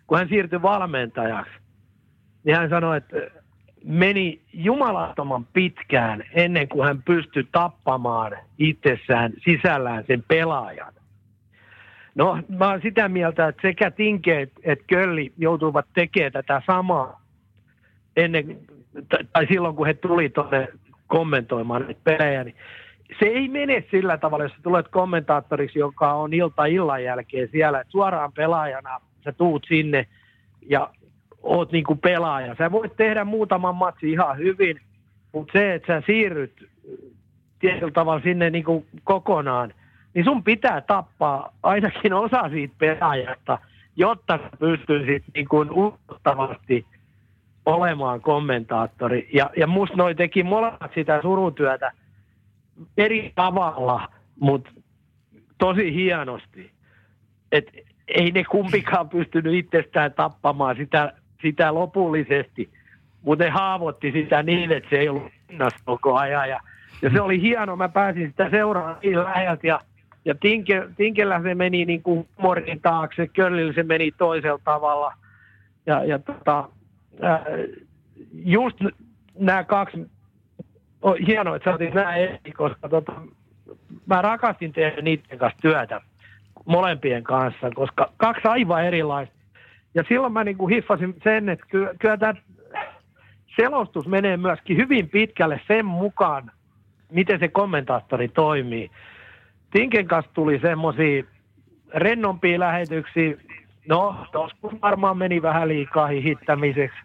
kun 0.07 0.19
hän 0.19 0.29
siirtyi 0.29 0.63
valmentajaksi, 0.63 1.53
niin 2.45 2.57
hän 2.57 2.71
sanoi, 2.71 2.97
että 2.97 3.17
meni 3.85 4.41
jumalattoman 4.53 5.47
pitkään 5.53 6.25
ennen 6.35 6.69
kuin 6.69 6.87
hän 6.87 7.03
pystyi 7.03 7.49
tappamaan 7.53 8.33
itsessään 8.59 9.33
sisällään 9.45 10.05
sen 10.07 10.25
pelaajan. 10.29 10.93
No, 12.15 12.39
mä 12.49 12.69
oon 12.69 12.83
sitä 12.83 13.09
mieltä, 13.09 13.49
että 13.49 13.63
sekä 13.63 13.91
Tinke 13.91 14.49
että 14.63 14.85
Kölli 14.87 15.33
joutuivat 15.39 15.87
tekemään 15.95 16.33
tätä 16.33 16.63
samaa 16.67 17.26
ennen, 18.17 18.59
tai 19.33 19.47
silloin 19.47 19.77
kun 19.77 19.87
he 19.87 19.95
tuli 19.95 20.29
tuonne 20.29 20.69
kommentoimaan 21.07 21.83
näitä 21.83 22.01
pelejä, 22.05 22.45
niin 22.45 22.57
se 23.19 23.27
ei 23.27 23.49
mene 23.49 23.85
sillä 23.91 24.17
tavalla, 24.19 24.45
jos 24.45 24.53
tulet 24.63 24.89
kommentaattoriksi, 24.89 25.79
joka 25.79 26.13
on 26.13 26.33
ilta 26.33 26.65
illan 26.65 27.05
jälkeen 27.05 27.49
siellä, 27.53 27.81
että 27.81 27.91
suoraan 27.91 28.33
pelaajana 28.33 29.01
sä 29.25 29.33
tuut 29.33 29.67
sinne 29.69 30.07
ja 30.69 30.91
oot 31.43 31.73
niinku 31.73 31.95
pelaaja. 31.97 32.55
Sä 32.59 32.73
voit 32.73 32.97
tehdä 32.97 33.25
muutaman 33.25 33.75
matsin 33.75 34.11
ihan 34.11 34.39
hyvin, 34.39 34.81
mutta 35.33 35.53
se, 35.59 35.75
että 35.75 35.95
sä 35.95 36.03
siirryt 36.07 36.69
tietyllä 37.59 37.93
tavalla 37.93 38.23
sinne 38.23 38.51
niinku 38.51 38.87
kokonaan, 39.05 39.75
niin 40.15 40.25
sun 40.25 40.45
pitää 40.45 40.81
tappaa 40.81 41.53
ainakin 41.63 42.13
osa 42.13 42.49
siitä 42.49 42.75
pelaajasta, 42.79 43.59
jotta 43.97 44.39
sä 44.39 44.51
pystyisit 44.59 45.25
niinku 45.35 45.67
uskottavasti 45.71 46.87
olemaan 47.67 48.21
kommentaattori. 48.21 49.29
Ja, 49.33 49.51
ja 49.57 49.67
musta 49.67 49.97
noi 49.97 50.15
teki 50.15 50.43
molemmat 50.43 50.91
sitä 50.95 51.23
surutyötä 51.23 51.93
eri 52.97 53.33
tavalla, 53.35 54.09
mutta 54.41 54.71
tosi 55.59 55.95
hienosti. 55.95 56.71
Et 57.53 57.71
ei 58.09 58.31
ne 58.31 58.45
kumpikaan 58.45 59.09
pystynyt 59.09 59.55
itsestään 59.55 60.13
tappamaan 60.13 60.77
sitä 60.77 61.13
sitä 61.43 61.75
lopullisesti, 61.75 62.71
mutta 63.23 63.45
ne 63.45 63.51
haavoitti 63.51 64.13
sitä 64.13 64.43
niin, 64.43 64.73
että 64.73 64.91
se 64.91 64.97
ei 64.97 65.09
ollut 65.09 65.33
hinnassa 65.51 65.79
koko 65.85 66.17
ajan. 66.17 66.49
Ja, 66.49 66.61
ja 67.03 67.11
se 67.11 67.21
oli 67.21 67.41
hieno, 67.41 67.77
mä 67.77 67.89
pääsin 67.89 68.29
sitä 68.29 68.51
seuraamaan 68.51 68.99
niin 69.03 69.25
läheltä 69.25 69.67
ja, 69.67 69.81
ja 70.25 70.35
Tinke, 70.35 70.89
Tinkellä 70.97 71.43
se 71.43 71.55
meni 71.55 71.85
niin 71.85 72.03
kuin 72.03 72.29
humorin 72.39 72.81
taakse, 72.81 73.27
Köllillä 73.29 73.73
se 73.73 73.83
meni 73.83 74.13
toisella 74.19 74.61
tavalla. 74.65 75.13
Ja, 75.87 76.05
ja 76.05 76.19
tota, 76.19 76.69
just 78.33 78.77
nämä 79.39 79.65
kaksi, 79.65 80.11
on 81.03 81.17
hienoa, 81.27 81.57
että 81.57 81.75
otit 81.75 81.95
nämä 81.95 82.17
eri, 82.17 82.53
koska 82.57 82.89
tota, 82.89 83.13
mä 84.07 84.23
rakastin 84.23 84.73
tehdä 84.73 85.03
niiden 85.03 85.39
kanssa 85.39 85.59
työtä 85.63 86.01
molempien 86.65 87.25
kanssa, 87.25 87.71
koska 87.75 88.13
kaksi 88.17 88.49
aivan 88.49 88.85
erilaista 88.85 89.37
ja 89.95 90.05
silloin 90.09 90.33
mä 90.33 90.45
niin 90.45 90.57
kuin 90.57 90.75
hiffasin 90.75 91.15
sen, 91.25 91.49
että 91.49 91.67
kyllä, 91.71 91.91
kyllä 91.99 92.17
tämä 92.17 92.35
selostus 93.57 94.07
menee 94.07 94.37
myöskin 94.37 94.77
hyvin 94.77 95.09
pitkälle 95.09 95.61
sen 95.69 95.87
mukaan, 95.87 96.51
miten 97.13 97.39
se 97.39 97.49
kommentaattori 97.49 98.29
toimii. 98.29 98.91
Tinken 99.71 100.07
kanssa 100.07 100.33
tuli 100.35 100.59
semmoisia 100.59 101.23
rennompia 101.95 102.61
lähetyksiä. 102.61 103.37
No, 103.89 104.27
joskus 104.33 104.83
varmaan 104.83 105.19
meni 105.19 105.43
vähän 105.43 105.69
liikaa 105.69 106.07
hihittämiseksi, 106.07 106.99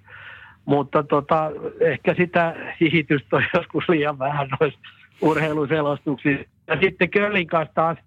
mutta 0.66 1.03
tota, 1.03 1.51
ehkä 1.80 2.14
sitä 2.14 2.55
hihitystä 2.80 3.36
on 3.36 3.43
joskus 3.57 3.89
liian 3.89 4.20
vähän 4.20 4.47
noissa 4.59 4.80
urheiluselostuksissa. 5.22 6.45
Ja 6.68 6.78
sitten 6.82 7.09
Köllin 7.09 7.47
kanssa 7.47 7.74
taas, 7.74 7.97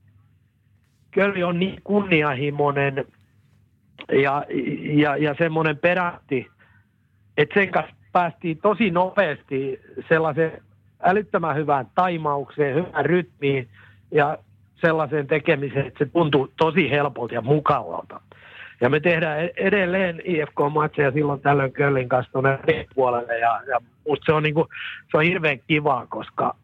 Kölli 1.10 1.44
on 1.44 1.58
niin 1.58 1.80
kunnianhimoinen 1.84 3.04
ja, 4.12 4.44
ja, 4.92 5.16
ja 5.16 5.34
semmoinen 5.38 5.78
perätti, 5.78 6.46
että 7.36 7.60
sen 7.60 7.70
kanssa 7.70 7.94
päästiin 8.12 8.58
tosi 8.58 8.90
nopeasti 8.90 9.80
sellaisen 10.08 10.62
älyttömän 11.02 11.56
hyvään 11.56 11.86
taimaukseen, 11.94 12.74
hyvään 12.74 13.06
rytmiin 13.06 13.68
ja 14.10 14.38
sellaiseen 14.74 15.26
tekemiseen, 15.26 15.86
että 15.86 16.04
se 16.04 16.10
tuntuu 16.10 16.52
tosi 16.56 16.90
helpolta 16.90 17.34
ja 17.34 17.40
mukavalta. 17.40 18.20
Ja 18.80 18.90
me 18.90 19.00
tehdään 19.00 19.40
e-, 19.40 19.52
edelleen 19.56 20.22
IFK-matseja 20.24 21.12
silloin 21.12 21.40
tällöin 21.40 21.72
Köllin 21.72 22.08
kanssa 22.08 22.32
tuonne 22.32 22.58
puolelle 22.94 23.38
ja, 23.38 23.60
ja 23.68 23.80
musta 24.08 24.24
se 24.26 24.32
on, 24.32 24.42
niinku, 24.42 24.68
se 25.10 25.16
on 25.16 25.24
hirveän 25.24 25.58
kivaa, 25.66 26.06
koska 26.06 26.54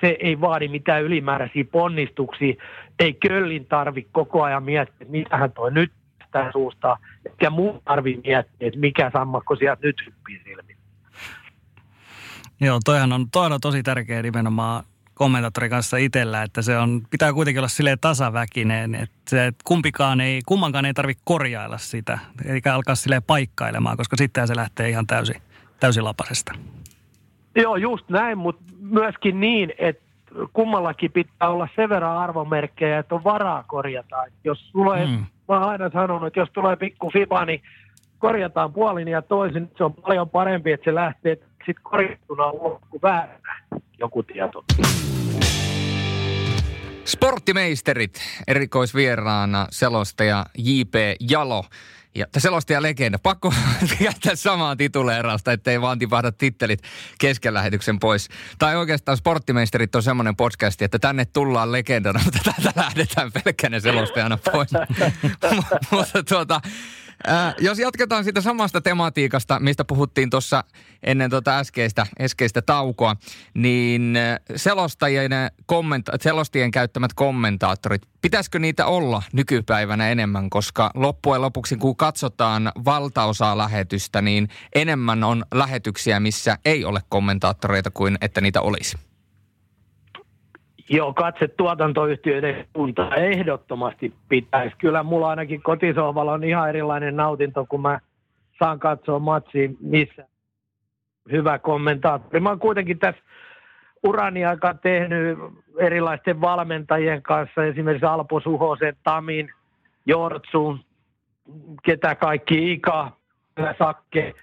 se 0.00 0.16
ei 0.20 0.40
vaadi 0.40 0.68
mitään 0.68 1.02
ylimääräisiä 1.02 1.64
ponnistuksia. 1.72 2.54
Ei 2.98 3.14
Köllin 3.14 3.66
tarvi 3.66 4.08
koko 4.12 4.42
ajan 4.42 4.62
miettiä, 4.62 4.96
että 5.00 5.12
mitähän 5.12 5.52
toi 5.52 5.72
nyt 5.72 5.92
päästään 6.32 6.52
suusta, 6.52 6.96
ja 7.40 7.50
muu 7.50 7.82
tarvii 7.84 8.20
miettiä, 8.24 8.68
että 8.68 8.80
mikä 8.80 9.10
sammakko 9.12 9.56
sieltä 9.56 9.86
nyt 9.86 9.96
hyppii 10.06 10.40
silmiin. 10.44 10.78
Joo, 12.60 12.78
toihan 12.84 13.12
on, 13.12 13.30
toihan 13.30 13.52
on 13.52 13.60
tosi 13.60 13.82
tärkeä 13.82 14.22
nimenomaan 14.22 14.84
kommentaattorin 15.18 15.70
kanssa 15.70 15.96
itsellä, 15.96 16.42
että 16.42 16.62
se 16.62 16.78
on, 16.78 17.02
pitää 17.10 17.32
kuitenkin 17.32 17.60
olla 17.60 17.68
silleen 17.68 17.98
tasaväkinen, 18.00 18.94
että, 18.94 19.16
se, 19.28 19.46
että 19.46 19.62
kumpikaan 19.64 20.20
ei, 20.20 20.40
kummankaan 20.46 20.84
ei 20.84 20.94
tarvitse 20.94 21.22
korjailla 21.24 21.78
sitä, 21.78 22.18
eikä 22.44 22.74
alkaa 22.74 22.94
silleen 22.94 23.22
paikkailemaan, 23.22 23.96
koska 23.96 24.16
sitten 24.16 24.48
se 24.48 24.56
lähtee 24.56 24.88
ihan 24.88 25.06
täysin, 25.06 25.42
täysin 25.80 26.04
lapasesta. 26.04 26.52
Joo, 27.56 27.76
just 27.76 28.08
näin, 28.08 28.38
mutta 28.38 28.62
myöskin 28.80 29.40
niin, 29.40 29.72
että 29.78 30.02
kummallakin 30.52 31.12
pitää 31.12 31.48
olla 31.48 31.68
sen 31.76 31.88
verran 31.88 32.18
arvomerkkejä, 32.18 32.98
että 32.98 33.14
on 33.14 33.24
varaa 33.24 33.64
korjata. 33.66 34.24
Et 34.24 34.32
jos 34.44 34.70
tulee, 34.72 35.06
mm. 35.06 35.26
mä 35.48 35.54
oon 35.54 35.62
aina 35.62 35.90
sanonut, 35.90 36.26
että 36.26 36.40
jos 36.40 36.50
tulee 36.52 36.76
pikku 36.76 37.10
fiba, 37.10 37.44
niin 37.44 37.62
korjataan 38.18 38.72
puolin 38.72 39.08
ja 39.08 39.22
toisin. 39.22 39.70
Se 39.78 39.84
on 39.84 39.94
paljon 39.94 40.30
parempi, 40.30 40.72
että 40.72 40.84
se 40.84 40.94
lähtee 40.94 41.34
sitten 41.34 41.82
korjattuna 41.82 42.44
kuin 42.90 43.02
vääränä 43.02 43.62
joku 43.98 44.22
tieto. 44.22 44.64
Sporttimeisterit 47.04 48.20
erikoisvieraana 48.46 49.66
selostaja 49.70 50.46
J.P. 50.58 50.94
Jalo. 51.30 51.64
Ja 52.14 52.26
selostaja 52.38 52.82
legenda. 52.82 53.18
Pakko 53.18 53.52
jättää 54.00 54.34
samaa 54.34 54.76
tituleerausta, 54.76 55.52
ettei 55.52 55.80
vaan 55.80 55.98
tipahda 55.98 56.32
tittelit 56.32 56.82
kesken 57.18 57.54
lähetyksen 57.54 57.98
pois. 57.98 58.28
Tai 58.58 58.76
oikeastaan 58.76 59.16
Sporttimeisterit 59.16 59.94
on 59.94 60.02
semmoinen 60.02 60.36
podcast, 60.36 60.82
että 60.82 60.98
tänne 60.98 61.24
tullaan 61.24 61.72
legendana, 61.72 62.20
mutta 62.24 62.38
täältä 62.44 62.80
lähdetään 62.80 63.30
pelkkänä 63.32 63.80
selostajana 63.80 64.38
pois. 64.52 64.70
mutta 65.90 66.22
tuota, 66.28 66.60
Äh, 67.28 67.54
jos 67.58 67.78
jatketaan 67.78 68.24
siitä 68.24 68.40
samasta 68.40 68.80
tematiikasta, 68.80 69.60
mistä 69.60 69.84
puhuttiin 69.84 70.30
tuossa 70.30 70.64
ennen 71.02 71.30
tuota 71.30 71.58
äskeistä, 71.58 72.06
äskeistä 72.20 72.62
taukoa, 72.62 73.16
niin 73.54 74.18
selostajien, 74.56 75.30
kommenta- 75.66 76.12
selostajien 76.20 76.70
käyttämät 76.70 77.14
kommentaattorit, 77.14 78.02
pitäisikö 78.22 78.58
niitä 78.58 78.86
olla 78.86 79.22
nykypäivänä 79.32 80.10
enemmän, 80.10 80.50
koska 80.50 80.90
loppujen 80.94 81.42
lopuksi 81.42 81.76
kun 81.76 81.96
katsotaan 81.96 82.72
valtaosaa 82.84 83.58
lähetystä, 83.58 84.22
niin 84.22 84.48
enemmän 84.74 85.24
on 85.24 85.44
lähetyksiä, 85.54 86.20
missä 86.20 86.58
ei 86.64 86.84
ole 86.84 87.00
kommentaattoreita 87.08 87.90
kuin 87.90 88.18
että 88.20 88.40
niitä 88.40 88.60
olisi. 88.60 89.07
Joo, 90.90 91.12
katse 91.12 91.48
tuotantoyhtiöiden 91.48 92.66
suuntaan 92.76 93.18
ehdottomasti 93.18 94.14
pitäisi. 94.28 94.76
Kyllä 94.78 95.02
mulla 95.02 95.28
ainakin 95.28 95.62
kotisohvalla 95.62 96.32
on 96.32 96.44
ihan 96.44 96.68
erilainen 96.68 97.16
nautinto, 97.16 97.66
kun 97.68 97.82
mä 97.82 98.00
saan 98.58 98.78
katsoa 98.78 99.18
matsia 99.18 99.68
missä 99.80 100.26
hyvä 101.32 101.58
kommentaattori. 101.58 102.40
Mä 102.40 102.48
oon 102.48 102.58
kuitenkin 102.58 102.98
tässä 102.98 103.22
urani 104.02 104.44
aika 104.44 104.74
tehnyt 104.74 105.38
erilaisten 105.78 106.40
valmentajien 106.40 107.22
kanssa, 107.22 107.64
esimerkiksi 107.64 108.06
Alpo 108.06 108.40
Suhosen, 108.40 108.96
Tamin, 109.02 109.50
Jortsun, 110.06 110.80
ketä 111.82 112.14
kaikki, 112.14 112.72
Ika, 112.72 113.12
Sakke, 113.78 114.34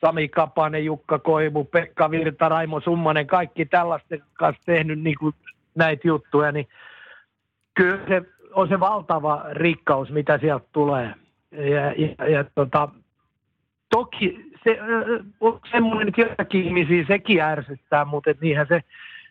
Sami 0.00 0.28
Kapanen, 0.28 0.84
Jukka 0.84 1.18
Koivu, 1.18 1.64
Pekka 1.64 2.10
Virta, 2.10 2.48
Raimo 2.48 2.80
Summanen, 2.80 3.26
kaikki 3.26 3.66
tällaisten 3.66 4.22
kanssa 4.32 4.62
tehnyt 4.66 5.00
niin 5.00 5.16
kuin 5.18 5.34
näitä 5.80 6.08
juttuja, 6.08 6.52
niin 6.52 6.68
kyllä 7.74 8.00
se 8.08 8.22
on 8.52 8.68
se 8.68 8.80
valtava 8.80 9.44
rikkaus, 9.50 10.10
mitä 10.10 10.38
sieltä 10.38 10.66
tulee. 10.72 11.14
Ja, 11.52 11.92
ja, 11.92 12.28
ja 12.28 12.44
tota, 12.54 12.88
toki 13.90 14.50
se 14.64 14.78
on 15.40 15.60
semmoinen, 15.70 16.14
jotakin 16.16 16.64
ihmisiä 16.64 17.04
sekin 17.08 17.40
ärsyttää, 17.40 18.04
mutta 18.04 18.30
et 18.30 18.40
niinhän, 18.40 18.66
se, 18.66 18.82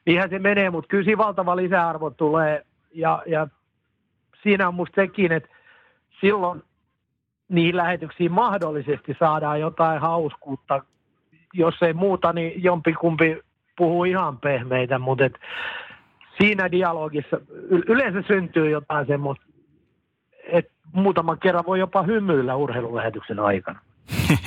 niinhän 0.06 0.30
se 0.30 0.40
menee, 0.40 0.70
mutta 0.70 0.88
kyllä 0.88 1.04
siinä 1.04 1.18
valtava 1.18 1.56
lisäarvo 1.56 2.10
tulee 2.10 2.66
ja, 2.94 3.24
ja 3.26 3.48
siinä 4.44 4.68
on 4.68 4.74
musta 4.74 5.02
sekin, 5.02 5.32
että 5.32 5.50
silloin 6.22 6.64
niihin 7.50 7.78
lähetyksiin 7.78 8.32
mahdollisesti 8.32 9.16
saadaan 9.20 9.60
jotain 9.60 10.02
hauskuutta. 10.02 10.84
Jos 11.54 11.82
ei 11.82 11.94
muuta, 11.94 12.34
niin 12.34 12.64
jompikumpi 12.64 13.40
puhuu 13.78 14.04
ihan 14.04 14.38
pehmeitä, 14.38 15.00
mutta 15.00 15.26
et 15.26 15.40
siinä 16.42 16.72
dialogissa 16.72 17.38
yleensä 17.70 18.24
syntyy 18.28 18.70
jotain 18.70 19.08
semmoista, 19.08 19.46
että 20.44 20.72
muutaman 20.94 21.40
kerran 21.40 21.66
voi 21.68 21.80
jopa 21.80 22.04
hymyillä 22.04 22.56
urheilulähetyksen 22.56 23.40
aikana. 23.40 23.80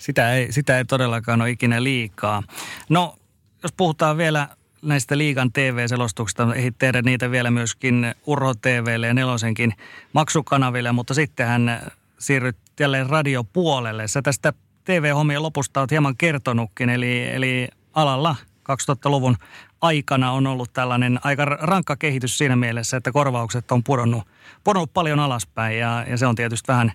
sitä, 0.00 0.34
ei, 0.34 0.52
sitä 0.52 0.78
ei 0.78 0.84
todellakaan 0.84 1.40
ole 1.40 1.50
ikinä 1.50 1.82
liikaa. 1.82 2.42
No, 2.88 3.14
jos 3.62 3.72
puhutaan 3.76 4.16
vielä 4.16 4.48
näistä 4.82 5.18
liigan 5.18 5.52
TV-selostuksista, 5.52 6.54
ei 6.54 6.70
tehdä 6.78 7.02
niitä 7.02 7.30
vielä 7.30 7.50
myöskin 7.50 8.14
Urho 8.26 8.54
TVlle 8.54 9.06
ja 9.06 9.14
Nelosenkin 9.14 9.72
maksukanaville, 10.12 10.92
mutta 10.92 11.14
sittenhän 11.14 11.80
siirryt 12.18 12.56
jälleen 12.80 13.10
radiopuolelle. 13.10 14.08
Sä 14.08 14.22
tästä 14.22 14.52
TV-hommien 14.84 15.42
lopusta 15.42 15.80
olet 15.80 15.90
hieman 15.90 16.16
kertonutkin, 16.16 16.90
eli, 16.90 17.28
eli 17.28 17.68
alalla 17.94 18.36
2000-luvun 18.72 19.36
aikana 19.80 20.32
on 20.32 20.46
ollut 20.46 20.72
tällainen 20.72 21.18
aika 21.24 21.44
rankka 21.44 21.96
kehitys 21.96 22.38
siinä 22.38 22.56
mielessä, 22.56 22.96
että 22.96 23.12
korvaukset 23.12 23.72
on 23.72 23.84
pudonnut, 23.84 24.22
pudonnut 24.64 24.90
paljon 24.94 25.20
alaspäin 25.20 25.78
ja, 25.78 26.04
ja 26.10 26.16
se 26.16 26.26
on 26.26 26.34
tietysti 26.34 26.72
vähän 26.72 26.92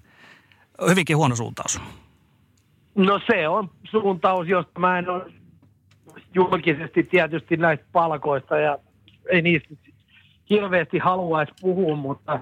hyvinkin 0.89 1.17
huono 1.17 1.35
suuntaus. 1.35 1.81
No 2.95 3.19
se 3.27 3.47
on 3.47 3.69
suuntaus, 3.83 4.47
josta 4.47 4.79
mä 4.79 4.99
en 4.99 5.09
ole 5.09 5.31
julkisesti 6.33 7.03
tietysti 7.03 7.57
näistä 7.57 7.85
palkoista 7.91 8.57
ja 8.57 8.77
ei 9.29 9.41
niistä 9.41 9.75
hirveästi 10.49 10.97
haluaisi 10.97 11.53
puhua, 11.61 11.95
mutta 11.95 12.39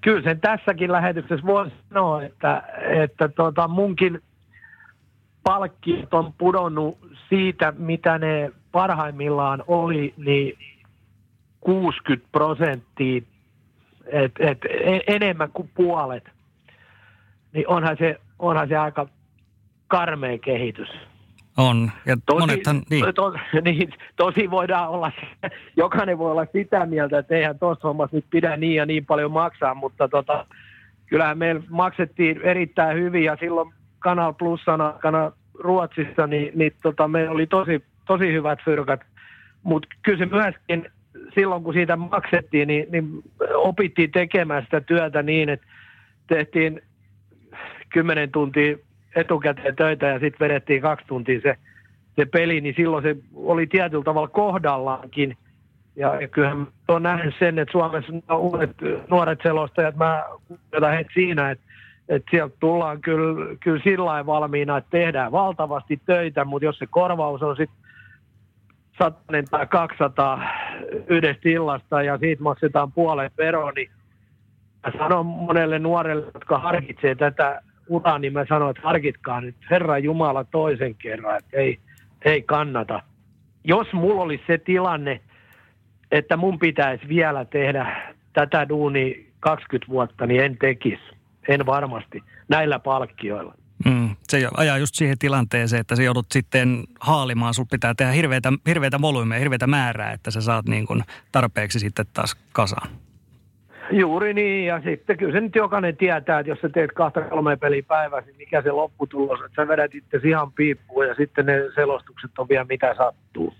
kyllä 0.00 0.22
sen 0.22 0.40
tässäkin 0.40 0.92
lähetyksessä 0.92 1.46
voi 1.46 1.70
sanoa, 1.88 2.22
että, 2.22 2.62
että 3.02 3.28
tota 3.28 3.68
munkin 3.68 4.20
palkkiot 5.44 6.14
on 6.14 6.32
pudonnut 6.38 6.98
siitä, 7.28 7.72
mitä 7.78 8.18
ne 8.18 8.52
parhaimmillaan 8.72 9.64
oli, 9.66 10.14
niin 10.16 10.58
60 11.60 12.28
prosenttia, 12.32 13.22
et, 14.06 14.32
et, 14.38 14.58
enemmän 15.06 15.50
kuin 15.52 15.70
puolet, 15.74 16.24
niin 17.52 17.68
onhan 17.68 17.96
se, 17.98 18.20
onhan 18.38 18.68
se 18.68 18.76
aika 18.76 19.08
karmea 19.88 20.38
kehitys. 20.38 20.88
On, 21.56 21.90
ja 22.06 22.16
tosi, 22.26 22.40
monethan, 22.40 22.82
niin. 22.90 23.14
To, 23.14 23.34
niin. 23.64 23.94
Tosi 24.16 24.50
voidaan 24.50 24.88
olla, 24.88 25.12
jokainen 25.76 26.18
voi 26.18 26.30
olla 26.30 26.46
sitä 26.52 26.86
mieltä, 26.86 27.18
että 27.18 27.34
eihän 27.34 27.58
tuossa 27.58 27.88
hommassa 27.88 28.16
nyt 28.16 28.26
pidä 28.30 28.56
niin 28.56 28.74
ja 28.74 28.86
niin 28.86 29.06
paljon 29.06 29.30
maksaa, 29.30 29.74
mutta 29.74 30.08
tota, 30.08 30.46
kyllähän 31.06 31.38
meillä 31.38 31.62
maksettiin 31.68 32.40
erittäin 32.42 32.98
hyvin 32.98 33.24
ja 33.24 33.36
silloin 33.40 33.74
Kanal 34.04 34.32
Plusan 34.32 34.80
aikana 34.80 35.32
Ruotsissa, 35.54 36.26
niin, 36.26 36.52
niin 36.54 36.72
tota, 36.82 37.08
meillä 37.08 37.30
oli 37.30 37.46
tosi 37.46 37.82
tosi 38.06 38.32
hyvät 38.32 38.58
fyrkat. 38.64 39.00
Mutta 39.62 39.88
kyllä 40.02 40.18
se 40.18 40.26
myöskin 40.26 40.90
silloin, 41.34 41.62
kun 41.62 41.74
siitä 41.74 41.96
maksettiin, 41.96 42.68
niin, 42.68 42.86
niin 42.90 43.22
opittiin 43.54 44.12
tekemään 44.12 44.62
sitä 44.62 44.80
työtä 44.80 45.22
niin, 45.22 45.48
että 45.48 45.66
tehtiin 46.26 46.82
kymmenen 47.92 48.30
tuntia 48.30 48.76
etukäteen 49.16 49.76
töitä 49.76 50.06
ja 50.06 50.18
sitten 50.18 50.48
vedettiin 50.48 50.82
kaksi 50.82 51.06
tuntia 51.06 51.40
se, 51.40 51.56
se 52.16 52.24
peli, 52.24 52.60
niin 52.60 52.74
silloin 52.76 53.02
se 53.02 53.16
oli 53.34 53.66
tietyllä 53.66 54.04
tavalla 54.04 54.28
kohdallaankin. 54.28 55.36
Ja, 55.96 56.20
ja 56.20 56.28
kyllähän 56.28 56.66
olen 56.88 57.02
nähnyt 57.02 57.34
sen, 57.38 57.58
että 57.58 57.72
Suomessa 57.72 58.36
uudet 58.36 58.70
nuoret 59.10 59.38
selostajat, 59.42 59.96
mä 59.96 60.24
kuuletan 60.48 60.92
heitä 60.92 61.10
siinä, 61.14 61.50
että, 61.50 61.64
että 62.08 62.30
sieltä 62.30 62.56
tullaan 62.60 63.00
kyllä, 63.00 63.56
kyllä 63.60 63.80
sillä 63.84 64.26
valmiina, 64.26 64.76
että 64.76 64.90
tehdään 64.90 65.32
valtavasti 65.32 66.00
töitä, 66.06 66.44
mutta 66.44 66.64
jos 66.64 66.78
se 66.78 66.86
korvaus 66.86 67.42
on 67.42 67.56
sitten 67.56 67.84
satanen 68.98 69.44
tai 69.44 69.66
200 69.66 70.42
yhdestä 71.06 71.48
illasta 71.48 72.02
ja 72.02 72.18
siitä 72.18 72.42
maksetaan 72.42 72.92
puolet 72.92 73.32
veroa, 73.38 73.72
niin 73.72 73.90
mä 74.86 74.92
sanon 74.98 75.26
monelle 75.26 75.78
nuorelle, 75.78 76.26
jotka 76.34 76.58
harkitsee 76.58 77.14
tätä 77.14 77.62
uraa, 77.88 78.18
niin 78.18 78.32
mä 78.32 78.46
sanon, 78.48 78.70
että 78.70 78.82
harkitkaa 78.82 79.40
nyt 79.40 79.56
Herra 79.70 79.98
Jumala 79.98 80.44
toisen 80.44 80.94
kerran, 80.94 81.38
että 81.38 81.56
ei, 81.56 81.78
ei 82.24 82.42
kannata. 82.42 83.02
Jos 83.64 83.92
mulla 83.92 84.22
olisi 84.22 84.44
se 84.46 84.58
tilanne, 84.58 85.20
että 86.10 86.36
mun 86.36 86.58
pitäisi 86.58 87.08
vielä 87.08 87.44
tehdä 87.44 88.14
tätä 88.32 88.68
duuni 88.68 89.26
20 89.40 89.92
vuotta, 89.92 90.26
niin 90.26 90.44
en 90.44 90.56
tekisi. 90.58 91.13
En 91.48 91.66
varmasti 91.66 92.22
näillä 92.48 92.78
palkkioilla. 92.78 93.54
Mm, 93.84 94.16
se 94.28 94.48
ajaa 94.56 94.78
just 94.78 94.94
siihen 94.94 95.18
tilanteeseen, 95.18 95.80
että 95.80 95.96
sä 95.96 96.02
joudut 96.02 96.26
sitten 96.32 96.84
haalimaan, 97.00 97.54
sun 97.54 97.66
pitää 97.70 97.94
tehdä 97.94 98.12
hirveitä, 98.12 98.52
hirveitä 98.66 99.00
volyymeja, 99.00 99.38
hirveitä 99.38 99.66
määrää, 99.66 100.12
että 100.12 100.30
sä 100.30 100.40
saat 100.40 100.66
niin 100.66 100.86
kuin 100.86 101.02
tarpeeksi 101.32 101.78
sitten 101.78 102.06
taas 102.12 102.36
kasaan. 102.52 102.88
Juuri 103.90 104.34
niin, 104.34 104.66
ja 104.66 104.80
sitten 104.84 105.18
kyllä 105.18 105.32
se 105.32 105.40
nyt 105.40 105.54
jokainen 105.54 105.96
tietää, 105.96 106.40
että 106.40 106.50
jos 106.50 106.58
sä 106.60 106.68
teet 106.68 106.92
kahta 106.92 107.20
kolme 107.20 107.56
peliä 107.56 107.82
päivässä, 107.82 108.30
niin 108.30 108.36
mikä 108.36 108.62
se 108.62 108.70
lopputulos, 108.70 109.40
että 109.40 109.62
sä 109.62 109.68
vedät 109.68 109.94
itse 109.94 110.20
ihan 110.24 110.52
piippuun 110.52 111.06
ja 111.06 111.14
sitten 111.14 111.46
ne 111.46 111.54
selostukset 111.74 112.30
on 112.38 112.48
vielä 112.48 112.64
mitä 112.64 112.94
sattuu. 112.96 113.54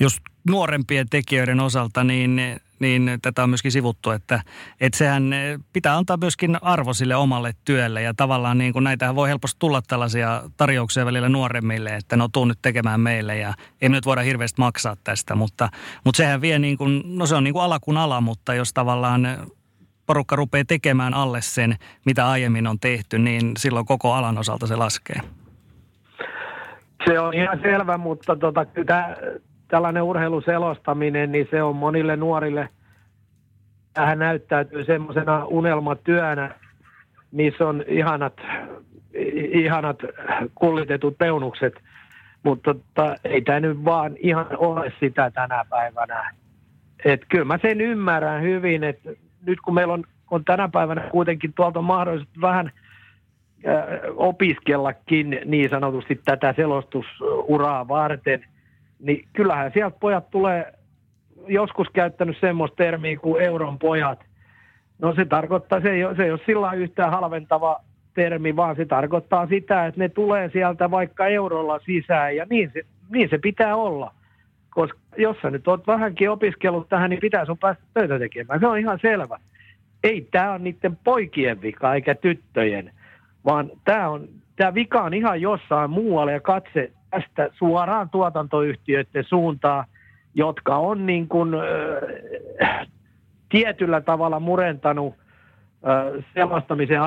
just 0.00 0.20
nuorempien 0.50 1.06
tekijöiden 1.10 1.60
osalta, 1.60 2.04
niin, 2.04 2.40
niin 2.78 3.10
tätä 3.22 3.42
on 3.42 3.50
myöskin 3.50 3.72
sivuttu, 3.72 4.10
että, 4.10 4.40
että 4.80 4.98
sehän 4.98 5.30
pitää 5.72 5.96
antaa 5.96 6.16
myöskin 6.16 6.58
arvo 6.62 6.94
sille 6.94 7.16
omalle 7.16 7.52
työlle 7.64 8.02
ja 8.02 8.14
tavallaan 8.14 8.58
niin 8.58 8.72
kuin 8.72 8.84
näitähän 8.84 9.16
voi 9.16 9.28
helposti 9.28 9.56
tulla 9.58 9.82
tällaisia 9.88 10.42
tarjouksia 10.56 11.06
välillä 11.06 11.28
nuoremmille, 11.28 11.96
että 11.96 12.16
no 12.16 12.28
tuu 12.28 12.44
nyt 12.44 12.58
tekemään 12.62 13.00
meille 13.00 13.38
ja 13.38 13.54
ei 13.82 13.88
nyt 13.88 14.06
voida 14.06 14.22
hirveästi 14.22 14.60
maksaa 14.60 14.96
tästä, 15.04 15.34
mutta, 15.34 15.68
mutta 16.04 16.16
sehän 16.16 16.40
vie 16.40 16.58
niin 16.58 16.78
kuin, 16.78 17.02
no 17.04 17.26
se 17.26 17.34
on 17.34 17.44
niin 17.44 17.54
kuin 17.54 17.64
ala 17.64 17.78
kuin 17.80 17.96
ala, 17.96 18.20
mutta 18.20 18.54
jos 18.54 18.72
tavallaan 18.72 19.28
porukka 20.06 20.36
rupeaa 20.36 20.64
tekemään 20.68 21.14
alle 21.14 21.42
sen, 21.42 21.76
mitä 22.04 22.28
aiemmin 22.28 22.66
on 22.66 22.80
tehty, 22.80 23.18
niin 23.18 23.52
silloin 23.58 23.86
koko 23.86 24.12
alan 24.12 24.38
osalta 24.38 24.66
se 24.66 24.76
laskee. 24.76 25.20
Se 27.04 27.20
on 27.20 27.34
ihan 27.34 27.60
selvä, 27.62 27.98
mutta 27.98 28.36
tota, 28.36 28.66
tällainen 29.68 30.02
urheiluselostaminen, 30.02 31.32
niin 31.32 31.48
se 31.50 31.62
on 31.62 31.76
monille 31.76 32.16
nuorille, 32.16 32.68
tähän 33.94 34.18
näyttäytyy 34.18 34.84
semmoisena 34.84 35.44
unelmatyönä, 35.44 36.54
missä 37.32 37.68
on 37.68 37.84
ihanat, 37.88 38.34
ihanat 39.52 39.98
kullitetut 40.54 41.18
peunukset, 41.18 41.74
mutta 42.42 42.74
tota, 42.74 43.16
ei 43.24 43.42
tämä 43.42 43.60
nyt 43.60 43.84
vaan 43.84 44.16
ihan 44.18 44.46
ole 44.56 44.92
sitä 45.00 45.30
tänä 45.30 45.64
päivänä. 45.70 46.34
Et 47.04 47.22
kyllä 47.28 47.44
mä 47.44 47.58
sen 47.62 47.80
ymmärrän 47.80 48.42
hyvin, 48.42 48.84
että 48.84 49.10
nyt 49.46 49.60
kun 49.60 49.74
meillä 49.74 49.94
on, 49.94 50.04
on 50.30 50.44
tänä 50.44 50.68
päivänä 50.68 51.00
kuitenkin 51.10 51.52
tuolta 51.52 51.82
mahdollisuus 51.82 52.40
vähän 52.40 52.70
äh, 53.68 53.84
opiskellakin 54.16 55.40
niin 55.44 55.70
sanotusti 55.70 56.20
tätä 56.24 56.54
selostusuraa 56.56 57.88
varten, 57.88 58.44
niin 58.98 59.28
kyllähän 59.32 59.70
sieltä 59.72 59.96
pojat 60.00 60.30
tulee 60.30 60.72
joskus 61.46 61.88
käyttänyt 61.92 62.36
semmoista 62.40 62.76
termiä 62.76 63.18
kuin 63.18 63.42
euron 63.42 63.78
pojat. 63.78 64.24
No 64.98 65.14
se 65.14 65.24
tarkoittaa, 65.24 65.80
se 65.80 65.90
ei 65.90 66.04
ole, 66.04 66.16
se 66.16 66.24
ei 66.24 66.30
ole 66.30 66.40
sillä 66.46 66.72
yhtään 66.72 67.10
halventava 67.10 67.80
termi, 68.14 68.56
vaan 68.56 68.76
se 68.76 68.84
tarkoittaa 68.84 69.46
sitä, 69.46 69.86
että 69.86 70.00
ne 70.00 70.08
tulee 70.08 70.50
sieltä 70.52 70.90
vaikka 70.90 71.26
eurolla 71.26 71.78
sisään 71.78 72.36
ja 72.36 72.46
niin 72.50 72.70
se, 72.72 72.82
niin 73.10 73.28
se 73.30 73.38
pitää 73.38 73.76
olla 73.76 74.12
koska 74.76 74.98
jos 75.16 75.36
sä 75.42 75.50
nyt 75.50 75.68
oot 75.68 75.86
vähänkin 75.86 76.30
opiskellut 76.30 76.88
tähän, 76.88 77.10
niin 77.10 77.20
pitää 77.20 77.46
sun 77.46 77.58
päästä 77.58 77.82
töitä 77.94 78.18
tekemään. 78.18 78.60
Se 78.60 78.66
on 78.66 78.78
ihan 78.78 78.98
selvä. 79.02 79.38
Ei 80.04 80.28
tämä 80.30 80.52
on 80.52 80.64
niiden 80.64 80.96
poikien 81.04 81.62
vika 81.62 81.94
eikä 81.94 82.14
tyttöjen, 82.14 82.90
vaan 83.44 83.70
tämä 83.84 84.08
on, 84.08 84.28
tää 84.56 84.74
vika 84.74 85.02
on 85.02 85.14
ihan 85.14 85.40
jossain 85.40 85.90
muualla 85.90 86.32
ja 86.32 86.40
katse 86.40 86.92
tästä 87.16 87.50
suoraan 87.58 88.10
tuotantoyhtiöiden 88.10 89.24
suuntaan, 89.24 89.84
jotka 90.34 90.76
on 90.76 91.06
niin 91.06 91.28
kuin, 91.28 91.54
äh, 92.62 92.86
tietyllä 93.48 94.00
tavalla 94.00 94.40
murentanut 94.40 95.14
äh, 95.14 96.24
selostamisen 96.34 97.00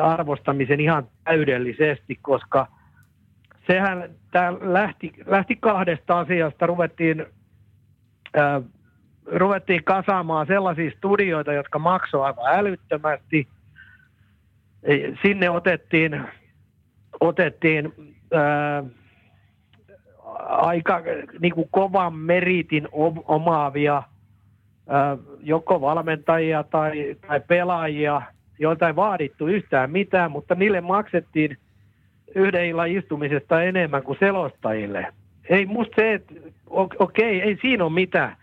arvostamisen 0.00 0.80
ihan 0.80 1.08
täydellisesti, 1.24 2.18
koska– 2.22 2.66
sehän 3.66 4.10
tämä 4.30 4.52
lähti, 4.60 5.12
lähti 5.26 5.56
kahdesta 5.56 6.18
asiasta. 6.18 6.66
Ruvettiin, 6.66 7.26
äh, 8.38 8.62
ruvettiin 9.26 9.84
kasaamaan 9.84 10.46
sellaisia 10.46 10.90
studioita, 10.96 11.52
jotka 11.52 11.78
maksoivat 11.78 12.36
aivan 12.38 12.58
älyttömästi. 12.58 13.48
Sinne 15.22 15.50
otettiin, 15.50 16.22
otettiin 17.20 17.92
äh, 18.34 18.90
aika 20.48 21.02
niin 21.40 21.54
kuin 21.54 21.68
kovan 21.70 22.14
meritin 22.14 22.88
omaavia 23.26 24.02
joko 25.40 25.80
valmentajia 25.80 26.62
tai, 26.62 27.16
tai 27.26 27.40
pelaajia, 27.40 28.22
joilta 28.58 28.86
ei 28.86 28.96
vaadittu 28.96 29.46
yhtään 29.46 29.90
mitään, 29.90 30.30
mutta 30.30 30.54
niille 30.54 30.80
maksettiin– 30.80 31.56
yhden 32.36 32.66
illan 32.66 32.90
istumisesta 32.90 33.62
enemmän 33.62 34.02
kuin 34.02 34.18
selostajille. 34.18 35.06
Ei 35.48 35.66
musta 35.66 35.94
se, 35.96 36.14
että 36.14 36.34
okei, 36.70 37.36
okay, 37.36 37.48
ei 37.48 37.58
siinä 37.60 37.84
ole 37.84 37.92
mitään. 37.92 38.36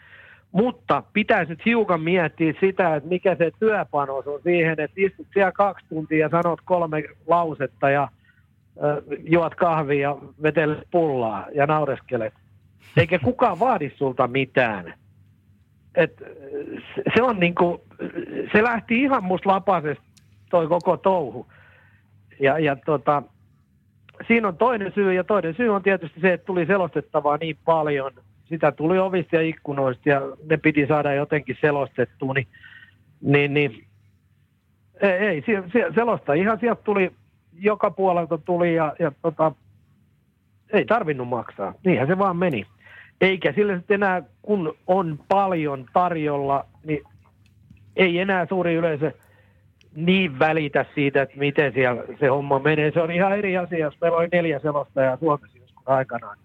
Mutta 0.51 1.03
pitäisi 1.13 1.49
nyt 1.49 1.65
hiukan 1.65 2.01
miettiä 2.01 2.53
sitä, 2.59 2.95
että 2.95 3.09
mikä 3.09 3.35
se 3.35 3.51
työpanos 3.59 4.27
on 4.27 4.39
siihen, 4.43 4.79
että 4.79 4.95
istut 4.95 5.27
siellä 5.33 5.51
kaksi 5.51 5.85
tuntia 5.89 6.17
ja 6.19 6.29
sanot 6.29 6.59
kolme 6.65 7.03
lausetta 7.27 7.89
ja 7.89 8.07
juot 9.19 9.55
kahvia 9.55 10.09
ja 10.09 10.17
vetelet 10.43 10.87
pullaa 10.91 11.47
ja 11.55 11.65
naureskelet. 11.65 12.33
Eikä 12.97 13.19
kukaan 13.19 13.59
vaadi 13.59 13.91
sulta 13.95 14.27
mitään. 14.27 14.93
Et 15.95 16.23
se 17.15 17.23
on 17.23 17.39
niinku, 17.39 17.85
se 18.51 18.63
lähti 18.63 19.01
ihan 19.01 19.23
musta 19.23 19.49
lapasesta 19.49 20.03
toi 20.49 20.67
koko 20.67 20.97
touhu. 20.97 21.47
Ja, 22.39 22.59
ja 22.59 22.75
tota, 22.75 23.23
siinä 24.27 24.47
on 24.47 24.57
toinen 24.57 24.91
syy, 24.95 25.13
ja 25.13 25.23
toinen 25.23 25.55
syy 25.55 25.69
on 25.69 25.83
tietysti 25.83 26.19
se, 26.19 26.33
että 26.33 26.45
tuli 26.45 26.65
selostettavaa 26.65 27.37
niin 27.37 27.57
paljon. 27.65 28.11
Sitä 28.45 28.71
tuli 28.71 28.99
ovista 28.99 29.35
ja 29.35 29.41
ikkunoista, 29.41 30.09
ja 30.09 30.21
ne 30.49 30.57
piti 30.57 30.87
saada 30.87 31.13
jotenkin 31.13 31.57
selostettua, 31.61 32.33
niin, 32.33 32.47
niin, 33.21 33.53
niin 33.53 33.85
ei, 35.01 35.11
ei 35.11 35.43
selosta 35.95 36.33
ihan 36.33 36.59
sieltä 36.59 36.81
tuli, 36.83 37.11
joka 37.59 37.91
puolelta 37.91 38.37
tuli, 38.37 38.75
ja, 38.75 38.95
ja 38.99 39.11
tota, 39.21 39.51
ei 40.73 40.85
tarvinnut 40.85 41.27
maksaa. 41.27 41.73
Niinhän 41.85 42.07
se 42.07 42.17
vaan 42.17 42.37
meni. 42.37 42.65
Eikä 43.21 43.53
sille 43.53 43.77
sitten 43.77 43.95
enää, 43.95 44.21
kun 44.41 44.77
on 44.87 45.19
paljon 45.27 45.85
tarjolla, 45.93 46.65
niin 46.83 47.03
ei 47.95 48.19
enää 48.19 48.45
suuri 48.45 48.73
yleisö– 48.73 49.11
niin 49.95 50.39
välitä 50.39 50.85
siitä, 50.95 51.21
että 51.21 51.37
miten 51.37 51.73
siellä 51.73 52.03
se 52.19 52.27
homma 52.27 52.59
menee. 52.59 52.91
Se 52.91 53.01
on 53.01 53.11
ihan 53.11 53.37
eri 53.37 53.57
asia, 53.57 53.79
jos 53.79 54.01
meillä 54.01 54.17
oli 54.17 54.27
neljä 54.31 54.59
selostajaa 54.59 55.17
Suomessa 55.17 55.57
joskus 55.57 55.87
aikanaan. 55.87 56.37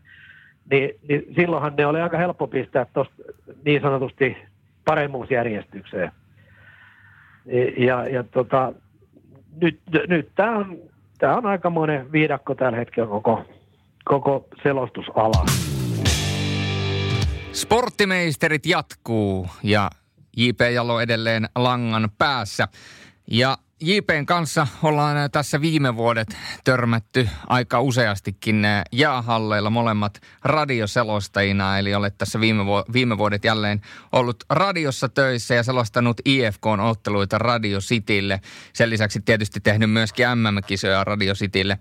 Niin, 0.71 0.91
niin 1.09 1.25
silloinhan 1.37 1.75
ne 1.77 1.87
oli 1.87 2.01
aika 2.01 2.19
helppo 2.19 2.47
pistää 2.47 2.87
tuosta 2.95 3.15
niin 3.65 3.83
sanotusti 3.83 4.37
paremmuusjärjestykseen. 4.85 6.13
Ja, 7.77 8.09
ja 8.09 8.23
tota, 8.23 8.73
nyt, 9.61 9.81
nyt 10.09 10.29
tämä 10.35 10.57
on, 10.57 10.77
tää 11.19 11.37
on 11.37 11.47
aika 11.47 11.71
monen 11.71 12.13
viidakko 12.13 12.55
tällä 12.55 12.79
hetkellä 12.79 13.09
koko, 13.09 13.45
koko 14.05 14.49
selostusala. 14.63 15.45
Sporttimeisterit 17.53 18.67
jatkuu 18.67 19.47
ja 19.63 19.91
J.P. 20.37 20.61
Jalo 20.75 21.01
edelleen 21.01 21.49
langan 21.57 22.09
päässä. 22.19 22.69
Ja 23.31 23.59
JPn 23.81 24.27
kanssa 24.27 24.67
ollaan 24.83 25.31
tässä 25.31 25.61
viime 25.61 25.97
vuodet 25.97 26.37
törmätty 26.65 27.29
aika 27.47 27.81
useastikin 27.81 28.67
jäähalleilla 28.93 29.71
molemmat 29.71 30.21
radioselostajina, 30.45 31.79
eli 31.79 31.95
olet 31.95 32.19
tässä 32.19 32.41
viime, 32.41 32.67
vu- 32.67 32.93
viime 32.93 33.19
vuodet 33.19 33.45
jälleen 33.45 33.81
ollut 34.13 34.45
radiossa 34.51 35.09
töissä 35.09 35.55
ja 35.55 35.63
selostanut 35.63 36.21
IFKn 36.25 36.81
otteluita 36.81 37.39
Radio 37.39 37.79
Citylle. 37.79 38.41
Sen 38.73 38.91
lisäksi 38.91 39.21
tietysti 39.21 39.61
tehnyt 39.61 39.91
myöskin 39.91 40.27
MM-kisoja 40.35 41.05
Radio 41.05 41.35
Citylle. 41.35 41.79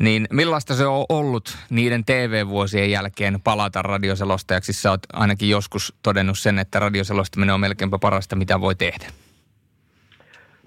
Niin 0.00 0.26
millaista 0.30 0.74
se 0.74 0.86
on 0.86 1.06
ollut 1.08 1.58
niiden 1.70 2.04
TV-vuosien 2.04 2.90
jälkeen 2.90 3.40
palata 3.44 3.82
radioselostajaksi? 3.82 4.72
Sä 4.72 4.90
oot 4.90 5.00
ainakin 5.12 5.48
joskus 5.48 5.94
todennut 6.02 6.38
sen, 6.38 6.58
että 6.58 6.78
radioselostaminen 6.78 7.54
on 7.54 7.60
melkeinpä 7.60 7.98
parasta, 7.98 8.36
mitä 8.36 8.60
voi 8.60 8.74
tehdä. 8.74 9.25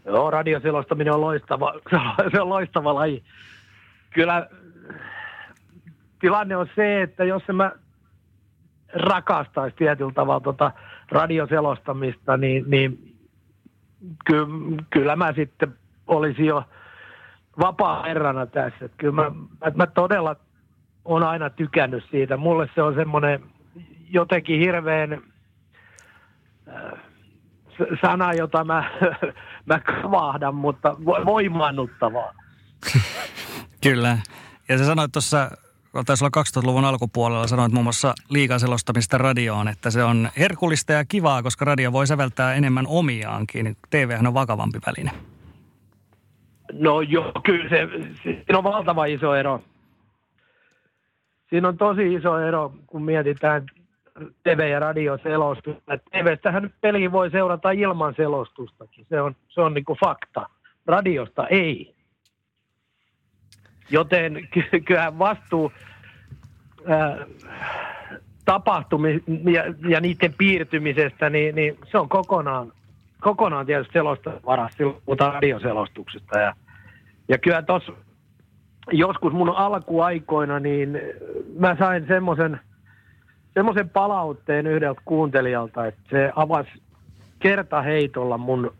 Joo, 0.09 0.31
radioselostaminen 0.31 1.13
on 1.13 1.21
loistava, 1.21 1.73
se 2.31 2.41
on 2.41 2.49
loistava 2.49 2.95
laji. 2.95 3.23
Kyllä 4.09 4.49
tilanne 6.19 6.55
on 6.55 6.67
se, 6.75 7.01
että 7.01 7.23
jos 7.23 7.43
mä 7.53 7.71
rakastaisi 8.93 9.75
tietyllä 9.75 10.11
tavalla 10.11 10.39
tota 10.39 10.71
radioselostamista, 11.11 12.37
niin, 12.37 12.65
niin 12.67 13.15
ky, 14.25 14.45
kyllä 14.89 15.15
mä 15.15 15.33
sitten 15.33 15.75
olisin 16.07 16.45
jo 16.45 16.63
vapaa 17.59 18.03
herrana 18.03 18.45
tässä. 18.45 18.85
Että 18.85 18.97
kyllä 18.97 19.13
mä, 19.13 19.29
mä, 19.29 19.71
mä 19.75 19.87
todella 19.87 20.35
on 21.05 21.23
aina 21.23 21.49
tykännyt 21.49 22.03
siitä. 22.11 22.37
Mulle 22.37 22.69
se 22.75 22.81
on 22.81 22.95
semmoinen 22.95 23.43
jotenkin 24.09 24.59
hirveän 24.59 25.13
äh, 26.67 26.99
sana, 28.01 28.33
jota 28.33 28.63
mä, 28.63 28.91
mä 29.65 29.79
kavahdan, 29.79 30.55
mutta 30.55 30.95
voimaannuttavaa. 31.05 32.33
Kyllä. 33.83 34.17
Ja 34.69 34.77
sä 34.77 34.85
sanoit 34.85 35.11
tuossa, 35.11 35.51
taisi 36.05 36.25
olla 36.25 36.43
2000-luvun 36.43 36.85
alkupuolella, 36.85 37.47
sanoit 37.47 37.71
muun 37.71 37.83
muassa 37.83 38.13
liikan 38.29 38.59
selostamista 38.59 39.17
radioon, 39.17 39.67
että 39.67 39.91
se 39.91 40.03
on 40.03 40.29
herkullista 40.37 40.93
ja 40.93 41.05
kivaa, 41.05 41.43
koska 41.43 41.65
radio 41.65 41.91
voi 41.91 42.07
säveltää 42.07 42.53
enemmän 42.53 42.85
omiaankin. 42.87 43.77
TV 43.89 44.17
on 44.27 44.33
vakavampi 44.33 44.79
väline. 44.85 45.11
No 46.73 47.01
joo, 47.01 47.31
kyllä 47.45 47.69
se, 47.69 47.87
siinä 48.23 48.57
on 48.57 48.63
valtava 48.63 49.05
iso 49.05 49.35
ero. 49.35 49.61
Siinä 51.49 51.67
on 51.67 51.77
tosi 51.77 52.13
iso 52.13 52.39
ero, 52.39 52.73
kun 52.87 53.03
mietitään 53.03 53.65
TV- 54.43 54.69
ja 54.69 54.79
radioselostusta. 54.79 55.97
TVstähän 56.11 56.63
nyt 56.63 56.73
peli 56.81 57.11
voi 57.11 57.31
seurata 57.31 57.71
ilman 57.71 58.13
selostustakin. 58.17 59.05
Se 59.09 59.21
on, 59.21 59.35
se 59.49 59.61
on 59.61 59.73
niin 59.73 59.85
kuin 59.85 59.99
fakta. 59.99 60.49
Radiosta 60.85 61.47
ei. 61.47 61.95
Joten 63.91 64.47
ky- 64.51 64.81
kyllähän 64.85 65.19
vastuu 65.19 65.71
ää, 66.87 67.25
tapahtumista 68.45 69.31
ja, 69.51 69.63
ja 69.89 70.01
niiden 70.01 70.33
piirtymisestä, 70.37 71.29
niin, 71.29 71.55
niin 71.55 71.77
se 71.91 71.97
on 71.97 72.09
kokonaan, 72.09 72.71
kokonaan 73.21 73.65
tietysti 73.65 73.93
selosta 73.93 74.31
varas 74.45 74.77
puhutaan 75.05 75.33
radioselostuksesta. 75.33 76.39
Ja, 76.39 76.55
ja 77.27 77.37
kyllä 77.37 77.61
tuossa 77.61 77.93
joskus 78.91 79.33
mun 79.33 79.49
alkuaikoina, 79.49 80.59
niin 80.59 81.01
mä 81.59 81.75
sain 81.79 82.07
semmoisen 82.07 82.59
semmoisen 83.59 83.89
palautteen 83.89 84.67
yhdeltä 84.67 85.01
kuuntelijalta, 85.05 85.85
että 85.85 86.01
se 86.09 86.31
avasi 86.35 86.71
kertaheitolla 87.39 88.37
mun, 88.37 88.73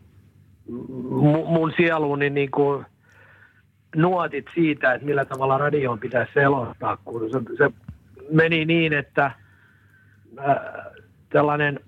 mun, 1.10 1.48
mun 1.48 1.72
sieluuni 1.76 2.30
niin 2.30 2.50
kuin 2.50 2.86
nuotit 3.96 4.46
siitä, 4.54 4.92
että 4.92 5.06
millä 5.06 5.24
tavalla 5.24 5.58
radioon 5.58 5.98
pitäisi 5.98 6.32
selostaa, 6.32 6.96
kun 6.96 7.30
se, 7.30 7.40
se 7.58 7.70
meni 8.32 8.64
niin, 8.64 8.92
että 8.92 9.24
äh, 9.26 10.56
tällainen 11.28 11.80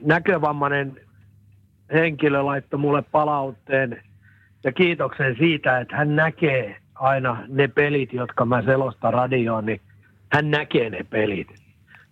näkövammainen 0.00 1.00
henkilö 1.92 2.42
laittoi 2.42 2.80
mulle 2.80 3.02
palautteen 3.02 4.02
ja 4.64 4.72
kiitoksen 4.72 5.36
siitä, 5.38 5.80
että 5.80 5.96
hän 5.96 6.16
näkee 6.16 6.76
aina 6.94 7.44
ne 7.48 7.68
pelit, 7.68 8.12
jotka 8.12 8.44
mä 8.44 8.62
selostan 8.62 9.12
radioon, 9.12 9.66
niin 9.66 9.80
hän 10.32 10.50
näkee 10.50 10.90
ne 10.90 11.06
pelit. 11.10 11.48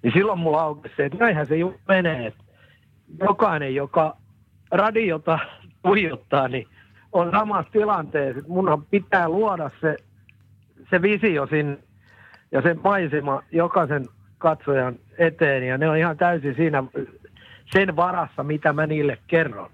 Niin 0.02 0.12
silloin 0.12 0.38
mulla 0.38 0.62
aukesi 0.62 0.96
se, 0.96 1.04
että 1.04 1.18
näinhän 1.18 1.46
se 1.46 1.56
just 1.56 1.78
menee, 1.88 2.26
että 2.26 2.44
jokainen, 3.20 3.74
joka 3.74 4.16
radiota 4.70 5.38
tuijottaa, 5.82 6.48
niin 6.48 6.66
on 7.12 7.30
samassa 7.30 7.72
tilanteessa. 7.72 8.48
Munhan 8.48 8.84
pitää 8.84 9.28
luoda 9.28 9.70
se, 9.80 9.96
se 10.90 11.02
visio 11.02 11.46
sinne 11.46 11.78
ja 12.52 12.62
se 12.62 12.74
maisema 12.84 13.42
jokaisen 13.52 14.06
katsojan 14.38 14.98
eteen. 15.18 15.66
Ja 15.66 15.78
ne 15.78 15.88
on 15.88 15.96
ihan 15.96 16.16
täysin 16.16 16.54
siinä 16.54 16.84
sen 17.72 17.96
varassa, 17.96 18.42
mitä 18.42 18.72
mä 18.72 18.86
niille 18.86 19.18
kerron. 19.26 19.70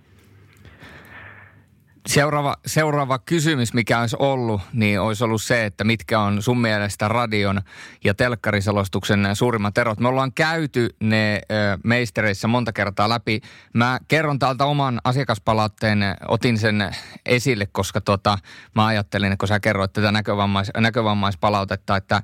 Seuraava, 2.09 2.57
seuraava 2.67 3.19
kysymys, 3.19 3.75
mikä 3.75 4.01
olisi 4.01 4.17
ollut, 4.19 4.61
niin 4.73 5.01
olisi 5.01 5.25
ollut 5.25 5.43
se, 5.43 5.65
että 5.65 5.85
mitkä 5.85 6.21
on 6.21 6.43
sun 6.43 6.61
mielestä 6.61 7.09
radion 7.09 7.63
ja 8.05 8.15
telkkariselostuksen 8.15 9.29
suurimmat 9.35 9.79
erot. 9.79 10.01
Me 10.01 10.09
ollaan 10.09 10.33
käyty 10.33 10.97
ne 11.01 11.41
meistereissä 11.85 12.49
monta 12.49 12.73
kertaa 12.73 13.09
läpi. 13.09 13.41
Mä 13.75 13.99
kerron 14.09 14.39
täältä 14.39 14.65
oman 14.65 15.01
asiakaspalautteen, 15.05 15.99
otin 16.29 16.59
sen 16.59 16.97
esille, 17.27 17.67
koska 17.73 18.01
tota, 18.01 18.39
mä 18.75 18.87
ajattelin, 18.87 19.39
kun 19.39 19.49
sä 19.49 19.61
kerroit 19.61 19.93
tätä 19.93 20.13
näkövammais, 20.13 20.71
näkövammaispalautetta, 20.77 21.97
että 21.97 22.23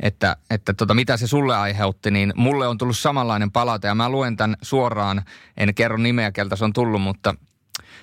että, 0.00 0.36
että 0.50 0.74
tota, 0.74 0.94
mitä 0.94 1.16
se 1.16 1.26
sulle 1.26 1.56
aiheutti, 1.56 2.10
niin 2.10 2.32
mulle 2.36 2.68
on 2.68 2.78
tullut 2.78 2.98
samanlainen 2.98 3.52
palaute 3.52 3.88
ja 3.88 3.94
mä 3.94 4.08
luen 4.08 4.36
tämän 4.36 4.56
suoraan, 4.62 5.22
en 5.56 5.74
kerro 5.74 5.96
nimeä, 5.96 6.32
keltä 6.32 6.56
se 6.56 6.64
on 6.64 6.72
tullut, 6.72 7.02
mutta 7.02 7.34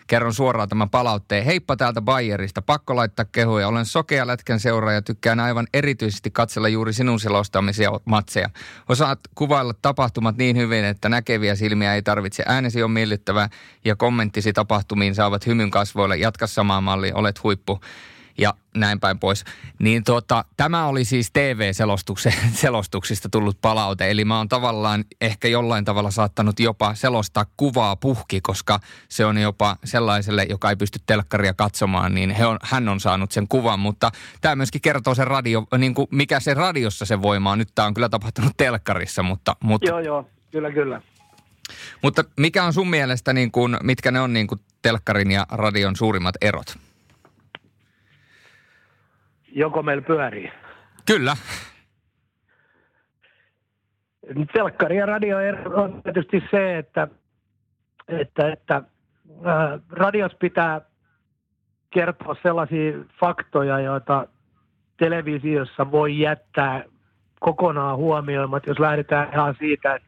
Kerron 0.08 0.34
suoraan 0.34 0.70
tämän 0.70 0.90
palautteen. 0.90 1.46
Heippa 1.46 1.76
täältä 1.76 2.02
Bayerista. 2.02 2.62
Pakko 2.62 2.96
laittaa 2.96 3.26
kehuja. 3.32 3.68
Olen 3.68 3.86
sokea 3.86 4.28
lätkän 4.28 4.60
seuraaja 4.60 4.98
ja 4.98 5.02
tykkään 5.02 5.40
aivan 5.40 5.68
erityisesti 5.74 6.32
katsella 6.32 6.68
juuri 6.68 6.94
sinun 6.94 7.20
selostamisia 7.20 7.92
matseja. 8.06 8.50
Osaat 8.90 9.20
kuvailla 9.36 9.74
tapahtumat 9.82 10.38
niin 10.38 10.58
hyvin, 10.58 10.86
että 10.86 11.10
näkeviä 11.10 11.56
silmiä 11.56 11.96
ei 11.96 12.02
tarvitse. 12.02 12.44
Äänesi 12.48 12.84
on 12.84 12.92
miellyttävä 12.92 13.50
ja 13.86 13.96
kommenttisi 13.96 14.54
tapahtumiin 14.54 15.16
saavat 15.16 15.46
hymyn 15.46 15.72
kasvoille. 15.72 16.18
Jatka 16.18 16.48
samaa 16.48 16.82
mallia, 16.82 17.16
olet 17.16 17.44
huippu 17.44 17.80
ja 18.38 18.54
näin 18.76 19.00
päin 19.00 19.20
pois. 19.20 19.44
Niin 19.80 20.04
tuota, 20.04 20.46
tämä 20.58 20.88
oli 20.88 21.06
siis 21.06 21.32
TV-selostuksista 21.32 23.30
tullut 23.32 23.58
palaute. 23.62 24.12
Eli 24.12 24.26
mä 24.26 24.38
oon 24.38 24.50
tavallaan 24.50 25.06
ehkä 25.22 25.48
jollain 25.48 25.86
tavalla 25.86 26.12
saattanut 26.12 26.60
jopa 26.60 26.96
selostaa 26.96 27.46
kuvaa 27.58 27.96
puhki, 27.96 28.42
koska 28.42 28.80
se 29.10 29.26
on 29.26 29.38
jopa 29.38 29.78
sellaiselle, 29.84 30.46
joka 30.50 30.70
ei 30.70 30.76
pysty 30.76 31.00
telkkaria 31.06 31.54
katsomaan, 31.54 32.16
niin 32.16 32.30
he 32.30 32.46
on, 32.46 32.58
hän 32.64 32.90
on 32.90 33.00
saanut 33.00 33.32
sen 33.32 33.48
kuvan. 33.48 33.80
Mutta 33.80 34.12
tämä 34.42 34.56
myöskin 34.56 34.82
kertoo 34.82 35.16
sen 35.16 35.28
radio, 35.28 35.64
niin 35.78 35.94
kuin 35.94 36.08
mikä 36.12 36.40
se 36.40 36.54
radiossa 36.54 37.06
se 37.06 37.22
voima 37.22 37.52
on. 37.52 37.58
Nyt 37.58 37.70
tämä 37.76 37.86
on 37.86 37.94
kyllä 37.94 38.10
tapahtunut 38.10 38.54
telkkarissa, 38.58 39.24
mutta... 39.24 39.56
mutta 39.64 39.90
joo, 39.90 40.00
joo, 40.00 40.30
kyllä, 40.52 40.72
kyllä. 40.72 41.02
Mutta 42.02 42.24
mikä 42.38 42.64
on 42.64 42.74
sun 42.74 42.90
mielestä, 42.90 43.34
niin 43.34 43.52
kuin, 43.52 43.78
mitkä 43.84 44.12
ne 44.12 44.20
on 44.20 44.34
niin 44.34 44.48
kuin 44.48 44.62
telkkarin 44.82 45.32
ja 45.32 45.48
radion 45.52 45.96
suurimmat 45.96 46.36
erot? 46.42 46.78
Joko 49.54 49.84
meillä 49.84 50.02
pyörii. 50.02 50.52
Kyllä. 51.08 51.36
Telkkari 54.54 54.98
ja 54.98 55.06
radio 55.06 55.38
on 55.74 56.02
tietysti 56.04 56.44
se, 56.52 56.78
että, 56.78 57.08
että, 58.08 58.52
että 58.52 58.82
ää, 59.44 59.80
radios 59.90 60.32
pitää 60.40 60.82
kertoa 61.90 62.36
sellaisia 62.44 62.94
faktoja, 63.20 63.80
joita 63.80 64.28
televisiossa 64.98 65.92
voi 65.92 66.20
jättää 66.20 66.84
kokonaan 67.40 67.98
huomioimat, 67.98 68.68
jos 68.68 68.80
lähdetään 68.80 69.30
ihan 69.34 69.56
siitä, 69.60 69.96
että 69.96 70.08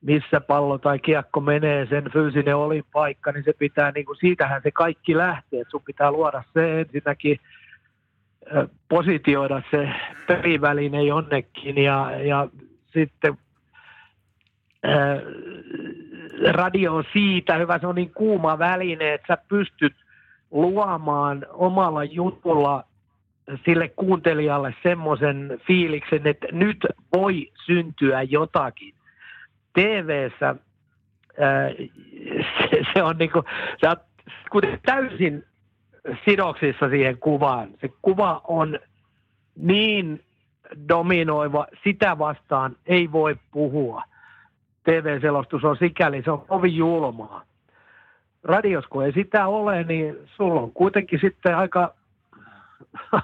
missä 0.00 0.40
pallo 0.40 0.78
tai 0.78 0.98
kiekko 0.98 1.40
menee, 1.40 1.86
sen 1.86 2.10
fyysinen 2.12 2.56
paikka, 2.92 3.32
niin 3.32 3.44
se 3.44 3.52
pitää, 3.58 3.92
niin 3.92 4.06
kuin, 4.06 4.16
siitähän 4.16 4.62
se 4.62 4.70
kaikki 4.70 5.16
lähtee. 5.16 5.60
Että 5.60 5.70
sun 5.70 5.82
pitää 5.82 6.10
luoda 6.10 6.42
se 6.54 6.80
ensinnäkin– 6.80 7.40
positioida 8.88 9.62
se 9.70 9.88
peliväline 10.26 11.02
jonnekin 11.02 11.78
ja, 11.78 12.10
ja 12.10 12.48
sitten 12.92 13.38
radio 16.50 16.94
on 16.94 17.04
siitä 17.12 17.56
hyvä, 17.56 17.78
se 17.78 17.86
on 17.86 17.94
niin 17.94 18.10
kuuma 18.10 18.58
väline, 18.58 19.14
että 19.14 19.26
sä 19.28 19.42
pystyt 19.48 19.94
luomaan 20.50 21.46
omalla 21.52 22.04
jutulla 22.04 22.84
sille 23.64 23.88
kuuntelijalle 23.88 24.74
semmoisen 24.82 25.60
fiiliksen, 25.66 26.26
että 26.26 26.46
nyt 26.52 26.86
voi 27.16 27.52
syntyä 27.66 28.22
jotakin. 28.22 28.94
TV-ssä 29.72 30.54
se, 32.70 32.82
se 32.94 33.02
on 33.02 33.18
niin 33.18 33.30
kuin, 34.50 34.64
täysin 34.86 35.44
sidoksissa 36.24 36.88
siihen 36.88 37.18
kuvaan. 37.18 37.68
Se 37.80 37.90
kuva 38.02 38.40
on 38.44 38.78
niin 39.56 40.24
dominoiva, 40.88 41.66
sitä 41.84 42.18
vastaan 42.18 42.76
ei 42.86 43.12
voi 43.12 43.36
puhua. 43.50 44.02
TV-selostus 44.84 45.64
on 45.64 45.76
sikäli, 45.76 46.22
se 46.22 46.30
on 46.30 46.40
kovin 46.40 46.76
julmaa. 46.76 47.42
Radios, 48.44 48.84
kun 48.86 49.04
ei 49.04 49.12
sitä 49.12 49.46
ole, 49.46 49.84
niin 49.84 50.16
sulla 50.36 50.60
on 50.60 50.72
kuitenkin 50.72 51.18
sitten 51.20 51.56
aika, 51.56 51.94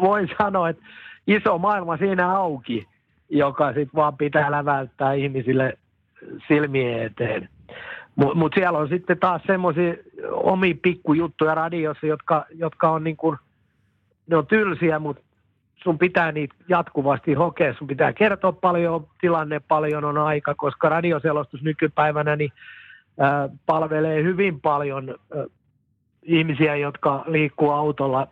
voin 0.00 0.28
sanoa, 0.38 0.68
että 0.68 0.82
iso 1.26 1.58
maailma 1.58 1.96
siinä 1.96 2.32
auki, 2.32 2.88
joka 3.28 3.66
sitten 3.66 3.94
vaan 3.94 4.16
pitää 4.16 4.50
läväyttää 4.50 5.12
ihmisille 5.12 5.78
silmien 6.48 7.02
eteen. 7.02 7.48
Mutta 8.16 8.34
mut 8.34 8.52
siellä 8.54 8.78
on 8.78 8.88
sitten 8.88 9.18
taas 9.18 9.42
semmoisia 9.46 9.94
omi 10.30 10.74
pikkujuttuja 10.74 11.54
radiossa, 11.54 12.06
jotka, 12.06 12.46
jotka 12.54 12.90
on 12.90 13.04
niin 13.04 13.16
kuin, 13.16 13.38
ne 14.26 14.36
on 14.36 14.46
tylsiä, 14.46 14.98
mutta 14.98 15.22
sun 15.82 15.98
pitää 15.98 16.32
niitä 16.32 16.54
jatkuvasti 16.68 17.34
hokea. 17.34 17.74
Sun 17.74 17.88
pitää 17.88 18.12
kertoa 18.12 18.52
paljon, 18.52 19.06
tilanne 19.20 19.60
paljon 19.68 20.04
on 20.04 20.18
aika, 20.18 20.54
koska 20.54 20.88
radioselostus 20.88 21.62
nykypäivänä 21.62 22.36
niin, 22.36 22.52
ää, 23.18 23.48
palvelee 23.66 24.22
hyvin 24.22 24.60
paljon 24.60 25.08
ää, 25.08 25.44
ihmisiä, 26.22 26.76
jotka 26.76 27.24
liikkuu 27.26 27.70
autolla 27.70 28.28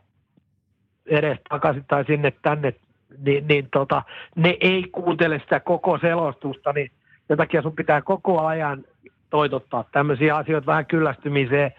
edes 1.07 1.39
takaisin 1.49 1.85
tai 1.89 2.05
sinne 2.05 2.33
tänne, 2.43 2.75
niin, 3.19 3.47
niin 3.49 3.69
tota, 3.73 4.03
ne 4.37 4.57
ei 4.61 4.85
kuuntele 4.93 5.39
sitä 5.39 5.61
koko 5.61 5.99
selostusta, 5.99 6.73
niin 6.73 6.91
sen 7.29 7.37
takia 7.37 7.63
sun 7.63 7.77
pitää 7.77 8.03
koko 8.03 8.41
ajan 8.47 8.85
toitottaa 9.31 9.85
tämmöisiä 9.93 10.37
asioita 10.37 10.67
vähän 10.67 10.87
kyllästymiseen, 10.87 11.73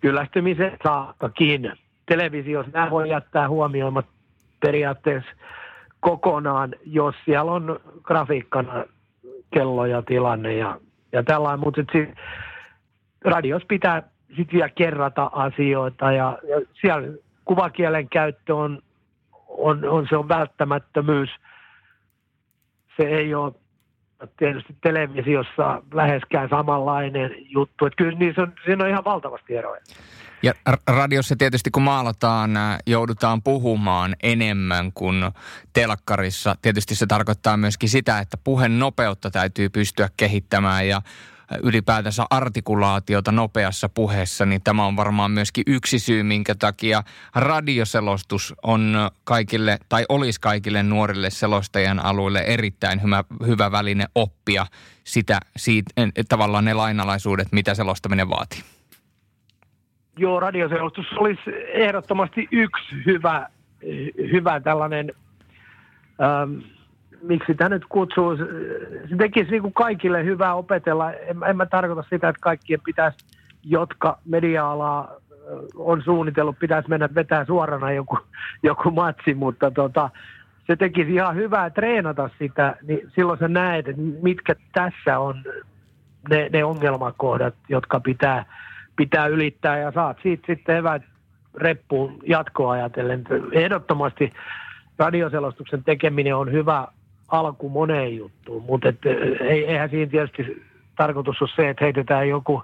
kyllästymiseen 0.00 0.76
saakkakin. 0.84 1.72
Televisiossa 2.06 2.72
nämä 2.72 2.90
voi 2.90 3.08
jättää 3.08 3.48
huomioimat 3.48 4.06
periaatteessa 4.60 5.30
kokonaan, 6.00 6.74
jos 6.84 7.14
siellä 7.24 7.52
on 7.52 7.80
grafiikkana 8.02 8.84
kello 9.50 9.86
ja 9.86 10.02
tilanne 10.02 10.54
ja, 10.54 10.80
ja 11.12 11.22
tällainen, 11.22 11.60
mutta 11.60 11.82
sit 11.92 12.08
radios 13.24 13.62
pitää 13.68 14.02
sitten 14.28 14.52
vielä 14.52 14.68
kerrata 14.68 15.30
asioita 15.32 16.12
ja, 16.12 16.38
ja 16.48 16.60
siellä 16.80 17.08
kuvakielen 17.44 18.08
käyttö 18.08 18.56
on, 18.56 18.82
on, 19.48 19.88
on, 19.88 20.06
se 20.08 20.16
on 20.16 20.28
välttämättömyys. 20.28 21.30
Se 22.96 23.02
ei 23.02 23.34
ole 23.34 23.52
tietysti 24.36 24.76
televisiossa 24.82 25.82
läheskään 25.94 26.48
samanlainen 26.48 27.30
juttu. 27.48 27.86
Että 27.86 27.96
kyllä 27.96 28.18
niissä 28.18 28.42
on, 28.42 28.52
siinä 28.64 28.84
on 28.84 28.90
ihan 28.90 29.04
valtavasti 29.04 29.56
eroja. 29.56 29.80
Ja 30.42 30.52
radiossa 30.86 31.36
tietysti 31.38 31.70
kun 31.70 31.82
maalataan, 31.82 32.50
joudutaan 32.86 33.42
puhumaan 33.42 34.16
enemmän 34.22 34.92
kuin 34.92 35.24
telkkarissa. 35.72 36.54
Tietysti 36.62 36.94
se 36.94 37.06
tarkoittaa 37.06 37.56
myöskin 37.56 37.88
sitä, 37.88 38.18
että 38.18 38.36
puheen 38.44 38.78
nopeutta 38.78 39.30
täytyy 39.30 39.68
pystyä 39.68 40.08
kehittämään 40.16 40.88
ja 40.88 41.02
ylipäätänsä 41.62 42.26
artikulaatiota 42.30 43.32
nopeassa 43.32 43.88
puheessa, 43.88 44.46
niin 44.46 44.62
tämä 44.62 44.86
on 44.86 44.96
varmaan 44.96 45.30
myöskin 45.30 45.64
yksi 45.66 45.98
syy, 45.98 46.22
minkä 46.22 46.54
takia 46.54 47.02
radioselostus 47.34 48.54
on 48.62 49.10
kaikille, 49.24 49.78
tai 49.88 50.04
olisi 50.08 50.40
kaikille 50.40 50.82
nuorille 50.82 51.30
selostajan 51.30 52.04
alueille 52.04 52.40
erittäin 52.40 53.02
hyvä, 53.02 53.24
hyvä 53.46 53.72
väline 53.72 54.06
oppia 54.14 54.66
sitä, 55.04 55.40
siitä, 55.56 55.90
tavallaan 56.28 56.64
ne 56.64 56.74
lainalaisuudet, 56.74 57.48
mitä 57.52 57.74
selostaminen 57.74 58.28
vaatii. 58.28 58.60
Joo, 60.18 60.40
radioselostus 60.40 61.06
olisi 61.12 61.50
ehdottomasti 61.72 62.48
yksi 62.52 62.94
hyvä, 63.06 63.48
hyvä 64.32 64.60
tällainen, 64.60 65.12
ähm, 66.22 66.75
miksi 67.22 67.54
tämä 67.54 67.68
nyt 67.68 67.84
kutsuu, 67.88 68.36
se 68.36 69.16
tekisi 69.18 69.50
niin 69.50 69.62
kuin 69.62 69.74
kaikille 69.74 70.24
hyvää 70.24 70.54
opetella. 70.54 71.12
En, 71.12 71.36
en 71.48 71.56
mä 71.56 71.66
tarkoita 71.66 72.04
sitä, 72.10 72.28
että 72.28 72.40
kaikkien 72.40 72.80
pitäisi, 72.84 73.18
jotka 73.64 74.18
media-alaa 74.24 75.14
on 75.74 76.02
suunnitellut, 76.02 76.58
pitäisi 76.58 76.88
mennä 76.88 77.08
vetää 77.14 77.44
suorana 77.44 77.92
joku, 77.92 78.18
joku 78.62 78.90
matsi, 78.90 79.34
mutta 79.34 79.70
tota, 79.70 80.10
se 80.66 80.76
tekisi 80.76 81.14
ihan 81.14 81.36
hyvää 81.36 81.70
treenata 81.70 82.30
sitä, 82.38 82.76
niin 82.82 83.10
silloin 83.14 83.38
sä 83.38 83.48
näet, 83.48 83.88
että 83.88 84.02
mitkä 84.22 84.54
tässä 84.72 85.18
on 85.18 85.42
ne, 86.30 86.48
ne 86.52 86.64
ongelmakohdat, 86.64 87.54
jotka 87.68 88.00
pitää 88.00 88.44
pitää 88.96 89.26
ylittää 89.26 89.78
ja 89.78 89.92
saat 89.92 90.16
siitä 90.22 90.46
sitten 90.46 90.76
evät 90.76 91.02
reppuun 91.54 92.18
jatkoa 92.26 92.72
ajatellen. 92.72 93.24
Ehdottomasti 93.52 94.32
radioselostuksen 94.98 95.84
tekeminen 95.84 96.36
on 96.36 96.52
hyvä 96.52 96.88
alku 97.28 97.68
moneen 97.68 98.16
juttuun, 98.16 98.62
mutta 98.62 98.88
et, 98.88 98.98
eihän 99.40 99.90
siinä 99.90 100.10
tietysti 100.10 100.62
tarkoitus 100.96 101.42
ole 101.42 101.50
se, 101.56 101.68
että 101.68 101.84
heitetään 101.84 102.28
joku 102.28 102.62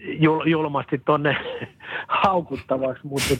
jul, 0.00 0.46
julmasti 0.46 0.98
tonne 0.98 1.36
haukuttavaksi, 2.24 3.06
mutta 3.06 3.34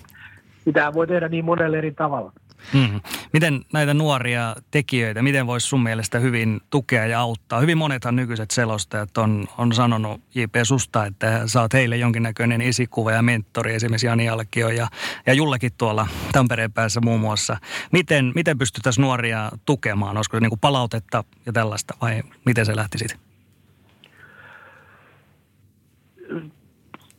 sitä 0.65 0.93
voi 0.95 1.07
tehdä 1.07 1.29
niin 1.29 1.45
monella 1.45 1.77
eri 1.77 1.93
tavalla. 1.93 2.33
Mm. 2.73 3.01
Miten 3.33 3.65
näitä 3.73 3.95
nuoria 3.95 4.57
tekijöitä, 4.71 5.23
miten 5.23 5.47
voisi 5.47 5.67
sun 5.67 5.83
mielestä 5.83 6.19
hyvin 6.19 6.61
tukea 6.71 7.07
ja 7.07 7.21
auttaa? 7.21 7.61
Hyvin 7.61 7.79
monethan 7.79 8.17
nykyiset 8.17 8.51
selostajat 8.51 9.19
on, 9.19 9.49
on 9.59 9.73
sanonut 9.73 10.21
J.P. 10.35 10.55
Susta, 10.63 11.07
että 11.07 11.43
saat 11.47 11.73
heille 11.73 11.97
jonkinnäköinen 11.97 12.61
esikuva 12.61 13.13
ja 13.13 13.23
mentori, 13.23 13.75
esimerkiksi 13.75 14.07
Jani 14.07 14.29
Alkio 14.29 14.69
ja, 14.69 14.89
ja 15.27 15.33
Jullekin 15.33 15.73
tuolla 15.79 16.07
Tampereen 16.33 16.73
päässä 16.73 17.01
muun 17.01 17.21
muassa. 17.21 17.57
Miten, 17.93 18.33
miten 18.35 18.59
pystyttäisiin 18.59 19.03
nuoria 19.03 19.51
tukemaan? 19.67 20.17
Olisiko 20.17 20.37
se 20.37 20.41
niin 20.41 20.51
kuin 20.51 20.61
palautetta 20.61 21.25
ja 21.47 21.53
tällaista 21.53 21.95
vai 22.01 22.23
miten 22.45 22.67
se 22.67 22.77
lähti 22.77 22.99
siitä? 22.99 23.17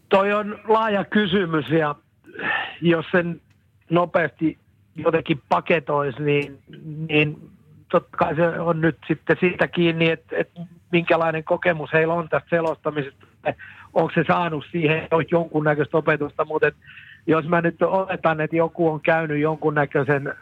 Toi 0.10 0.34
on 0.34 0.60
laaja 0.68 1.06
kysymys 1.06 1.70
ja 1.70 1.96
jos 2.82 3.06
sen 3.12 3.42
nopeasti 3.90 4.60
jotenkin 4.98 5.42
paketoisi, 5.50 6.24
niin, 6.24 6.60
niin 7.10 7.50
totta 7.92 8.18
kai 8.18 8.36
se 8.36 8.48
on 8.48 8.82
nyt 8.82 8.98
sitten 9.08 9.38
siitä 9.40 9.68
kiinni, 9.68 10.10
että, 10.10 10.36
että 10.38 10.62
minkälainen 10.92 11.44
kokemus 11.44 11.94
heillä 11.94 12.14
on 12.14 12.30
tästä 12.30 12.50
selostamisesta. 12.50 13.26
Onko 13.94 14.12
se 14.16 14.24
saanut 14.28 14.66
siihen 14.72 15.08
jonkunnäköistä 15.32 15.98
opetusta, 15.98 16.46
mutta 16.46 16.72
jos 17.28 17.48
mä 17.48 17.62
nyt 17.62 17.82
oletan, 17.82 18.42
että 18.42 18.56
joku 18.56 18.90
on 18.90 19.02
käynyt 19.02 19.40
jonkunnäköisen, 19.40 20.34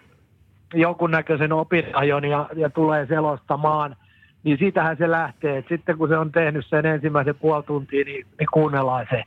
jonkunnäköisen 0.74 1.54
opinajon 1.54 2.26
ja, 2.26 2.50
ja 2.56 2.70
tulee 2.70 3.06
selostamaan, 3.06 3.96
niin 4.44 4.58
siitähän 4.58 4.98
se 4.98 5.12
lähtee. 5.12 5.58
Et 5.58 5.66
sitten 5.70 5.98
kun 5.98 6.10
se 6.10 6.18
on 6.18 6.32
tehnyt 6.32 6.66
sen 6.66 6.86
ensimmäisen 6.86 7.36
puoli 7.36 7.64
tuntia, 7.64 8.06
niin, 8.06 8.26
niin 8.40 8.48
kuunnellaan 8.54 9.08
se. 9.10 9.24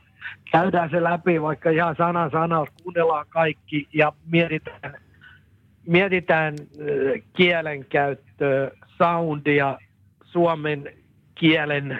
Käydään 0.51 0.89
se 0.89 1.03
läpi 1.03 1.41
vaikka 1.41 1.69
ihan 1.69 1.95
sana 1.95 2.29
sanalta, 2.29 2.71
kuunnellaan 2.83 3.25
kaikki 3.29 3.87
ja 3.93 4.13
mietitään– 4.31 4.93
mietitään 5.89 6.55
kielenkäyttöä, 7.33 8.71
soundia, 8.97 9.77
suomen 10.23 10.93
kielen 11.35 11.99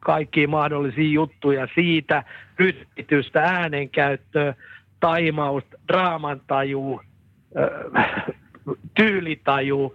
kaikki 0.00 0.46
mahdollisia 0.46 1.12
juttuja 1.12 1.68
siitä, 1.74 2.24
rytmitystä, 2.58 3.42
äänenkäyttöä, 3.42 4.54
taimausta, 5.00 5.76
draamantaju, 5.88 7.00
tyylitaju. 8.94 9.94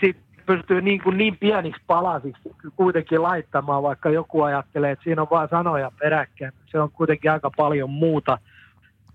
Sitten 0.00 0.24
pystyy 0.46 0.82
niin, 0.82 1.02
kuin 1.02 1.18
niin 1.18 1.36
pieniksi 1.38 1.82
palasiksi 1.86 2.50
kuitenkin 2.76 3.22
laittamaan, 3.22 3.82
vaikka 3.82 4.10
joku 4.10 4.42
ajattelee, 4.42 4.90
että 4.90 5.04
siinä 5.04 5.22
on 5.22 5.28
vain 5.30 5.48
sanoja 5.48 5.92
peräkkäin. 5.98 6.52
Se 6.66 6.80
on 6.80 6.90
kuitenkin 6.90 7.30
aika 7.30 7.50
paljon 7.56 7.90
muuta. 7.90 8.38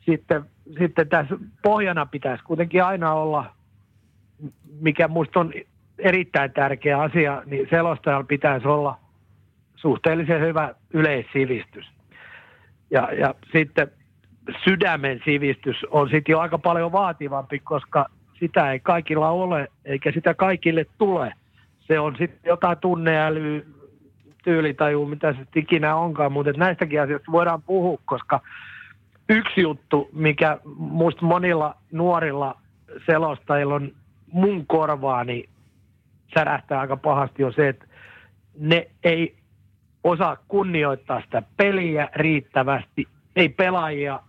Sitten 0.10 0.46
sitten 0.80 1.10
tässä 1.10 1.38
pohjana 1.64 2.06
pitäisi 2.06 2.44
kuitenkin 2.44 2.84
aina 2.84 3.14
olla, 3.14 3.46
mikä 4.82 5.08
minusta 5.08 5.40
on 5.40 5.54
erittäin 6.00 6.52
tärkeä 6.52 7.02
asia, 7.02 7.44
niin 7.46 7.68
selostajalla 7.70 8.24
pitäisi 8.24 8.68
olla 8.68 9.00
suhteellisen 9.76 10.42
hyvä 10.42 10.74
yleissivistys. 10.94 11.86
Ja, 12.92 13.10
ja 13.14 13.36
sitten 13.52 13.92
sydämen 14.64 15.22
sivistys 15.26 15.86
on 15.92 16.10
sitten 16.10 16.34
jo 16.34 16.40
aika 16.40 16.58
paljon 16.58 16.92
vaativampi, 16.92 17.60
koska 17.60 18.06
sitä 18.40 18.72
ei 18.72 18.80
kaikilla 18.80 19.30
ole, 19.30 19.68
eikä 19.86 20.12
sitä 20.12 20.34
kaikille 20.34 20.86
tule. 20.98 21.34
Se 21.80 22.00
on 22.00 22.16
sitten 22.18 22.40
jotain 22.50 22.78
tunneälyä, 22.78 23.62
tyylitaju, 24.44 25.06
mitä 25.06 25.34
se 25.34 25.40
ikinä 25.56 25.96
onkaan, 25.96 26.32
mutta 26.32 26.52
näistäkin 26.58 27.02
asioista 27.02 27.32
voidaan 27.32 27.62
puhua, 27.62 28.00
koska 28.06 28.42
yksi 29.30 29.62
juttu, 29.62 30.10
mikä 30.14 30.58
muista 30.78 31.26
monilla 31.26 31.76
nuorilla 31.92 32.56
selostajilla 33.06 33.76
on 33.76 33.92
mun 34.32 34.66
korvaani 34.68 35.44
särähtää 36.34 36.80
aika 36.80 36.98
pahasti 36.98 37.44
on 37.44 37.54
se, 37.54 37.68
että 37.68 37.86
ne 38.60 38.88
ei 39.04 39.36
osaa 40.04 40.38
kunnioittaa 40.48 41.22
sitä 41.22 41.44
peliä 41.58 42.10
riittävästi, 42.16 43.08
ei 43.36 43.50
pelaajia, 43.50 44.20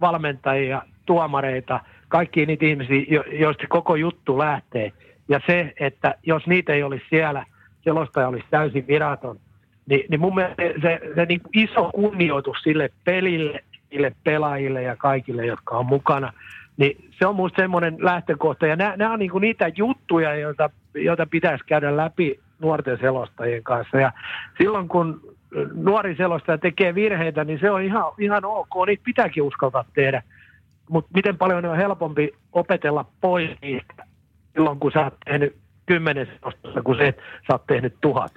valmentajia, 0.00 0.82
tuomareita, 1.06 1.80
kaikki 2.08 2.46
niitä 2.46 2.66
ihmisiä, 2.66 3.22
joista 3.32 3.66
koko 3.68 3.96
juttu 3.96 4.38
lähtee. 4.38 4.92
Ja 5.28 5.40
se, 5.46 5.72
että 5.80 6.14
jos 6.22 6.46
niitä 6.46 6.72
ei 6.72 6.82
olisi 6.82 7.04
siellä, 7.10 7.46
selostaja 7.84 8.28
olisi 8.28 8.46
täysin 8.50 8.86
viraton, 8.86 9.40
niin, 9.86 10.04
niin 10.08 10.20
mun 10.20 10.34
mielestä 10.34 10.62
se, 10.82 11.00
se, 11.14 11.26
niin 11.26 11.40
iso 11.54 11.90
kunnioitus 11.94 12.56
sille 12.62 12.90
pelille 13.04 13.64
niille 13.90 14.12
pelaajille 14.24 14.82
ja 14.82 14.96
kaikille, 14.96 15.46
jotka 15.46 15.78
on 15.78 15.86
mukana. 15.86 16.32
Niin 16.76 17.08
se 17.10 17.26
on 17.26 17.34
minusta 17.34 17.62
semmoinen 17.62 17.96
lähtökohta. 17.98 18.66
Ja 18.66 18.76
nämä, 18.76 18.96
nämä 18.96 19.12
on 19.12 19.18
niin 19.18 19.30
niitä 19.40 19.70
juttuja, 19.76 20.34
joita, 20.34 20.70
joita 20.94 21.26
pitäisi 21.26 21.64
käydä 21.66 21.96
läpi 21.96 22.40
nuorten 22.58 22.98
selostajien 22.98 23.62
kanssa. 23.62 23.96
Ja 23.96 24.12
silloin 24.58 24.88
kun 24.88 25.20
nuori 25.74 26.16
selostaja 26.16 26.58
tekee 26.58 26.94
virheitä, 26.94 27.44
niin 27.44 27.60
se 27.60 27.70
on 27.70 27.82
ihan, 27.82 28.04
ihan 28.18 28.44
ok. 28.44 28.86
Niitä 28.86 29.02
pitääkin 29.04 29.42
uskaltaa 29.42 29.84
tehdä. 29.94 30.22
Mutta 30.90 31.10
miten 31.14 31.38
paljon 31.38 31.64
on 31.64 31.76
helpompi 31.76 32.32
opetella 32.52 33.04
pois 33.20 33.50
niistä 33.62 34.06
silloin, 34.54 34.80
kun 34.80 34.92
sä 34.92 35.04
oot 35.04 35.14
tehnyt 35.24 35.56
kymmenen 35.86 36.26
selostusta, 36.26 36.82
kun 36.82 36.96
se, 36.96 37.08
että 37.08 37.22
sä 37.22 37.52
oot 37.54 37.66
tehnyt 37.66 37.94
tuhat. 38.00 38.32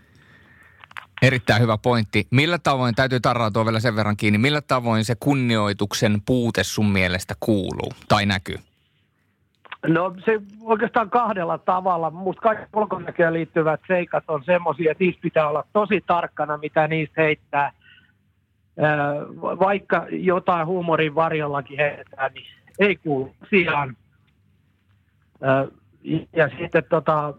Erittäin 1.24 1.62
hyvä 1.62 1.78
pointti. 1.78 2.28
Millä 2.32 2.58
tavoin, 2.58 2.95
täytyy 2.95 3.20
tarrautua 3.20 3.66
vielä 3.66 3.80
sen 3.80 3.95
verran 3.95 4.18
kiinni, 4.18 4.38
millä 4.38 4.62
tavoin 4.62 5.06
se 5.06 5.16
kunnioituksen 5.20 6.22
puute 6.26 6.64
sun 6.64 6.91
mielestä 6.91 7.34
kuuluu 7.40 7.91
tai 8.08 8.26
näkyy? 8.26 8.56
No 9.88 10.16
se 10.26 10.41
oikeastaan 10.62 11.10
kahdella 11.10 11.58
tavalla. 11.58 12.12
Minusta 12.12 12.41
kaikki 12.41 12.66
ulkonäköön 12.74 13.34
liittyvät 13.34 13.82
seikat 13.88 14.24
on 14.28 14.44
semmoisia, 14.44 14.91
että 14.91 15.04
niistä 15.04 15.22
pitää 15.22 15.50
olla 15.50 15.64
tosi 15.74 16.04
tarkkana, 16.08 16.58
mitä 16.58 16.88
niistä 16.88 17.22
heittää. 17.22 17.72
Vaikka 19.41 20.08
jotain 20.10 20.68
huumorin 20.68 21.16
varjollakin 21.16 21.78
heitetään, 21.78 22.32
niin 22.34 22.48
ei 22.80 22.95
kuulu 22.95 23.36
sijaan. 23.50 23.98
Ja 26.36 26.50
sitten 26.60 26.84
tota, 26.90 27.34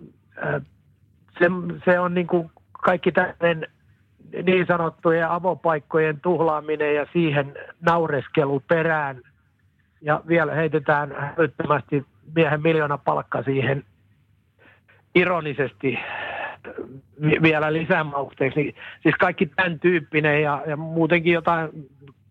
se, 1.38 1.46
se 1.84 2.00
on 2.00 2.14
niin 2.14 2.26
kuin 2.26 2.50
kaikki 2.84 3.12
tämmöinen 3.12 3.66
niin 4.42 4.66
sanottujen 4.66 5.28
avopaikkojen 5.28 6.20
tuhlaaminen 6.20 6.94
ja 6.94 7.06
siihen 7.12 7.54
naureskelu 7.80 8.60
perään 8.60 9.20
ja 10.00 10.20
vielä 10.28 10.54
heitetään 10.54 11.14
hälyttömästi 11.18 12.04
miehen 12.36 12.62
miljoona 12.62 12.98
palkka 12.98 13.42
siihen 13.42 13.84
ironisesti 15.14 15.98
vielä 17.42 17.72
lisämausteeksi. 17.72 18.62
Niin, 18.62 18.74
siis 19.02 19.14
kaikki 19.14 19.46
tämän 19.46 19.80
tyyppinen 19.80 20.42
ja, 20.42 20.62
ja 20.66 20.76
muutenkin 20.76 21.32
jotain, 21.32 21.68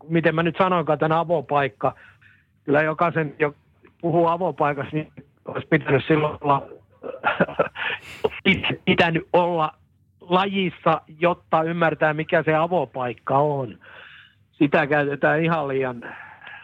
miten 0.10 0.36
mä 0.36 0.44
nyt 0.44 0.56
sanoinkaan, 0.58 1.00
tämän 1.00 1.18
avopaikka. 1.18 1.96
Kyllä 2.64 2.82
jokaisen, 2.82 3.36
jo 3.40 3.56
puhuu 4.02 4.28
avopaikassa, 4.28 4.96
niin 4.96 5.12
olisi 5.46 5.68
pitänyt 5.68 6.04
silloin 6.08 6.38
olla, 6.42 6.68
pitänyt 8.86 9.28
olla 9.34 9.74
lajissa, 10.30 11.02
jotta 11.20 11.64
ymmärtää, 11.64 12.14
mikä 12.14 12.44
se 12.44 12.56
avopaikka 12.56 13.38
on. 13.38 13.78
Sitä 14.52 14.88
käytetään 14.88 15.44
ihan 15.44 15.68
liian, 15.68 16.16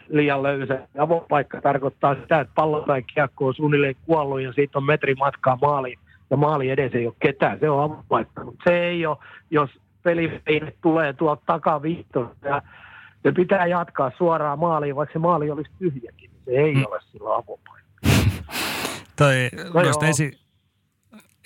liian 0.08 0.42
löysä. 0.42 0.88
Avopaikka 0.98 1.60
tarkoittaa 1.60 2.14
sitä, 2.14 2.40
että 2.40 2.52
pallo 2.54 2.80
tai 2.80 3.02
kiekko 3.02 3.46
on 3.46 3.54
suunnilleen 3.54 3.96
kuollut 4.06 4.40
ja 4.40 4.52
siitä 4.52 4.78
on 4.78 4.84
metri 4.84 5.14
matkaa 5.14 5.58
maaliin 5.62 5.98
ja 6.30 6.36
maali 6.36 6.70
edes 6.70 6.94
ei 6.94 7.06
ole 7.06 7.14
ketään. 7.20 7.58
Se 7.60 7.70
on 7.70 7.82
avopaikka, 7.84 8.44
mutta 8.44 8.70
se 8.70 8.78
ei 8.78 9.06
ole, 9.06 9.16
jos 9.50 9.70
peli 10.02 10.42
tulee 10.82 11.12
tuolta 11.12 11.42
takaviittosta 11.46 12.48
ja 12.48 12.62
se 13.22 13.32
pitää 13.32 13.66
jatkaa 13.66 14.12
suoraan 14.18 14.58
maaliin, 14.58 14.96
vaikka 14.96 15.12
se 15.12 15.18
maali 15.18 15.50
olisi 15.50 15.70
tyhjäkin. 15.78 16.30
Se 16.44 16.50
ei 16.50 16.74
hmm. 16.74 16.84
ole 16.90 17.00
silloin 17.12 17.44
avopaikka. 17.44 17.80
Toi, 19.16 19.48
no 19.74 19.80
esi- 20.08 20.49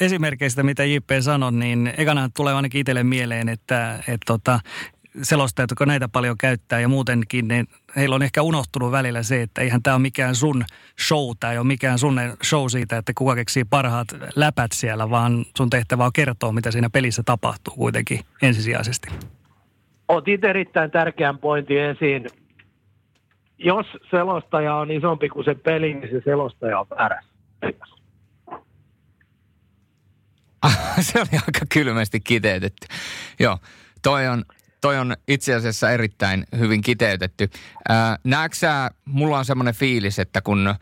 esimerkkeistä, 0.01 0.63
mitä 0.63 0.85
JP 0.85 1.11
sanoi, 1.21 1.53
niin 1.53 1.93
ekana 1.97 2.29
tulee 2.37 2.55
ainakin 2.55 2.81
itselle 2.81 3.05
mieleen, 3.05 3.49
että, 3.49 3.95
että 3.95 4.25
tota, 4.27 4.61
selostajat, 5.23 5.71
jotka 5.71 5.87
näitä 5.87 6.09
paljon 6.09 6.39
käyttää 6.39 6.81
ja 6.81 6.89
muutenkin, 6.89 7.49
niin 7.49 7.67
heillä 7.97 8.15
on 8.15 8.23
ehkä 8.23 8.43
unohtunut 8.43 8.93
välillä 8.93 9.23
se, 9.23 9.43
että 9.43 9.61
eihän 9.61 9.83
tämä 9.83 9.97
ole 9.97 10.03
mikään 10.03 10.35
sun 10.35 10.65
show, 11.07 11.31
tämä 11.41 11.53
ei 11.53 11.59
ole 11.59 11.67
mikään 11.67 11.99
sun 11.99 12.21
show 12.45 12.65
siitä, 12.69 12.97
että 12.97 13.13
kuka 13.19 13.35
keksii 13.35 13.65
parhaat 13.65 14.09
läpät 14.37 14.73
siellä, 14.73 15.11
vaan 15.11 15.45
sun 15.57 15.71
tehtävä 15.71 16.05
on 16.05 16.13
kertoa, 16.13 16.53
mitä 16.53 16.71
siinä 16.71 16.91
pelissä 16.91 17.23
tapahtuu 17.27 17.75
kuitenkin 17.75 18.21
ensisijaisesti. 18.43 19.09
Otit 20.09 20.45
erittäin 20.45 20.91
tärkeän 20.91 21.39
pointin 21.39 21.81
esiin. 21.81 22.27
Jos 23.59 23.87
selostaja 24.11 24.75
on 24.75 24.91
isompi 24.91 25.29
kuin 25.29 25.45
se 25.45 25.55
peli, 25.55 25.95
niin 25.95 26.11
se 26.11 26.23
selostaja 26.25 26.81
on 26.81 26.87
väärässä. 26.91 27.35
se 31.01 31.19
oli 31.21 31.29
aika 31.33 31.67
kylmästi 31.69 32.21
kiteytetty. 32.21 32.87
Joo, 33.41 33.59
toi 34.03 34.29
on, 34.29 34.45
toi 34.81 34.99
on 34.99 35.17
itse 35.29 35.55
asiassa 35.55 35.91
erittäin 35.91 36.45
hyvin 36.59 36.83
kiteytetty. 36.83 37.51
näetkö 38.25 38.57
sä, 38.57 38.91
mulla 39.05 39.39
on 39.39 39.45
semmoinen 39.45 39.75
fiilis, 39.75 40.19
että 40.19 40.41
kun 40.41 40.75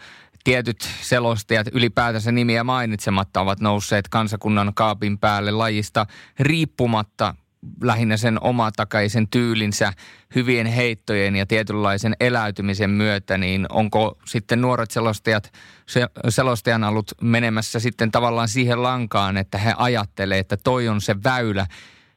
tietyt 0.45 0.89
selostajat 1.01 1.67
ylipäätänsä 1.73 2.33
nimiä 2.33 2.65
mainitsematta 2.65 3.41
ovat 3.41 3.61
nousseet 3.61 4.09
kansakunnan 4.09 4.73
kaapin 4.75 5.19
päälle 5.19 5.51
lajista 5.51 6.07
riippumatta 6.39 7.35
lähinnä 7.83 8.17
sen 8.17 8.39
omatakaisen 8.41 9.29
tyylinsä 9.29 9.93
hyvien 10.35 10.67
heittojen 10.67 11.37
ja 11.37 11.47
tietynlaisen 11.47 12.17
eläytymisen 12.21 12.91
myötä, 12.91 13.39
niin 13.39 13.67
onko 13.69 14.19
sitten 14.25 14.61
nuoret 14.61 14.91
selostajat, 14.91 15.53
se, 15.87 16.07
selostajan 16.29 16.85
ollut 16.85 17.13
menemässä 17.23 17.81
sitten 17.81 18.11
tavallaan 18.11 18.49
siihen 18.49 18.83
lankaan, 18.83 19.37
että 19.37 19.59
he 19.59 19.75
ajattelee, 19.77 20.39
että 20.39 20.57
toi 20.65 20.89
on 20.89 21.01
se 21.01 21.17
väylä, 21.25 21.67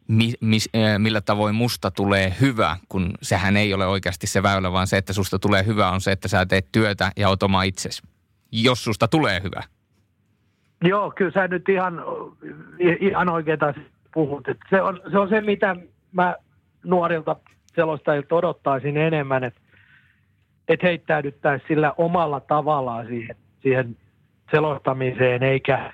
mi, 0.08 0.34
mi, 0.42 0.58
millä 0.98 1.22
tavoin 1.22 1.56
musta 1.56 1.92
tulee 1.92 2.36
hyvä, 2.42 2.78
kun 2.90 3.14
sehän 3.22 3.58
ei 3.58 3.74
ole 3.74 3.88
oikeasti 3.88 4.28
se 4.28 4.44
väylä, 4.44 4.72
vaan 4.72 4.88
se, 4.88 4.98
että 4.98 5.14
susta 5.14 5.40
tulee 5.40 5.66
hyvä 5.66 5.92
on 5.92 6.02
se, 6.02 6.12
että 6.12 6.28
sä 6.28 6.46
teet 6.46 6.72
työtä 6.72 7.12
ja 7.18 7.30
oot 7.30 7.44
oma 7.44 7.64
itsesi, 7.64 8.04
jos 8.52 8.84
susta 8.84 9.08
tulee 9.08 9.42
hyvä. 9.44 9.64
Joo, 10.84 11.12
kyllä 11.12 11.32
sä 11.32 11.48
nyt 11.48 11.70
ihan, 11.70 12.02
ihan 13.00 13.30
oikeita 13.30 13.74
puhut. 14.16 14.48
Et 14.48 14.58
se, 14.70 14.82
on, 14.82 15.02
se 15.12 15.20
on 15.20 15.30
se, 15.30 15.42
mitä 15.42 15.76
mä 16.12 16.36
nuorilta 16.84 17.36
selostajilta 17.76 18.36
odottaisin 18.36 18.98
enemmän, 18.98 19.44
että 19.44 19.60
et 20.68 20.84
heittäydyttäisiin 20.84 21.68
sillä 21.68 21.94
omalla 21.98 22.40
tavallaan 22.40 23.08
siihen, 23.08 23.36
siihen 23.62 23.98
selostamiseen, 24.52 25.44
eikä 25.44 25.94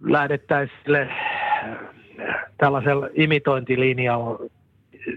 lähdettäisi 0.00 0.72
sille 0.84 1.08
tällaisella 2.58 3.08
imitointilinjalla 3.14 4.38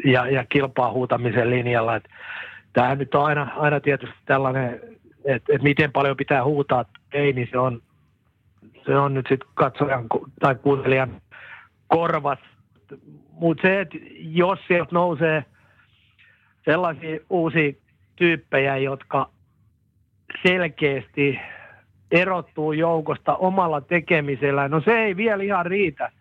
ja, 0.06 0.28
ja 0.28 0.46
kilpaa 0.50 0.92
huutamisen 0.92 1.50
linjalla. 1.50 1.96
Et 1.96 2.04
tämähän 2.74 2.98
nyt 2.98 3.16
on 3.16 3.26
aina, 3.26 3.52
aina 3.56 3.80
tietysti 3.80 4.16
tällainen, 4.26 4.82
että 5.26 5.54
et 5.56 5.62
miten 5.62 5.92
paljon 5.92 6.18
pitää 6.18 6.44
huutaa, 6.44 6.86
ei, 7.14 7.34
niin 7.34 7.48
se 7.52 7.58
on, 7.58 7.82
se 8.86 8.96
on 8.98 9.14
nyt 9.14 9.26
sitten 9.30 9.50
katsojan 9.54 10.06
tai 10.40 10.56
kuuntelijan 10.56 11.22
korvas. 11.96 12.40
Mutta 13.32 13.62
se, 13.62 13.82
että 13.82 13.98
jos 14.20 14.60
sieltä 14.68 14.90
nousee 14.92 15.46
sellaisia 16.66 17.20
uusia 17.30 17.74
tyyppejä, 18.16 18.78
jotka 18.78 19.30
selkeästi 20.48 21.40
erottuu 22.12 22.74
joukosta 22.74 23.36
omalla 23.36 23.82
tekemisellä, 23.82 24.68
no 24.68 24.82
se 24.82 25.00
ei 25.00 25.18
vielä 25.18 25.44
ihan 25.44 25.66
riitä. 25.66 26.12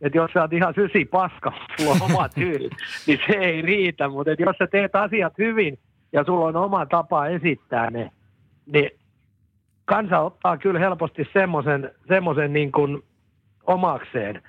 Että 0.00 0.18
jos 0.18 0.30
sä 0.32 0.40
oot 0.40 0.52
ihan 0.52 0.74
sysi 0.74 1.04
paska, 1.04 1.52
sulla 1.76 1.90
on 1.90 2.02
oma 2.02 2.28
tyyli, 2.28 2.70
niin 3.06 3.20
se 3.26 3.32
ei 3.32 3.62
riitä. 3.62 4.08
Mutta 4.08 4.30
jos 4.38 4.56
sä 4.58 4.66
teet 4.66 4.96
asiat 4.96 5.38
hyvin 5.38 5.78
ja 6.12 6.24
sulla 6.24 6.46
on 6.46 6.56
oma 6.56 6.86
tapa 6.86 7.26
esittää 7.26 7.90
ne, 7.90 8.10
niin 8.66 8.90
kansa 9.84 10.20
ottaa 10.20 10.56
kyllä 10.56 10.80
helposti 10.80 11.28
semmoisen 12.08 12.52
niin 12.52 12.72
kuin 12.72 13.02
omakseen. 13.66 14.42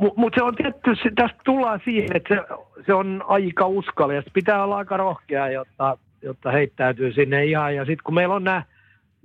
Mutta 0.00 0.20
mut 0.20 0.34
se 0.34 0.42
on 0.42 0.54
tietty, 0.54 0.90
tästä 1.14 1.38
tullaan 1.44 1.80
siihen, 1.84 2.16
että 2.16 2.34
se, 2.34 2.40
se 2.86 2.94
on 2.94 3.24
aika 3.26 3.66
uskallista. 3.66 4.30
Pitää 4.34 4.64
olla 4.64 4.76
aika 4.76 4.96
rohkea, 4.96 5.48
jotta, 5.48 5.98
jotta 6.22 6.50
heittäytyy 6.50 7.12
sinne 7.12 7.44
ihan. 7.44 7.74
Ja 7.74 7.84
sitten 7.84 8.04
kun 8.04 8.14
meillä 8.14 8.34
on 8.34 8.44
nämä, 8.44 8.62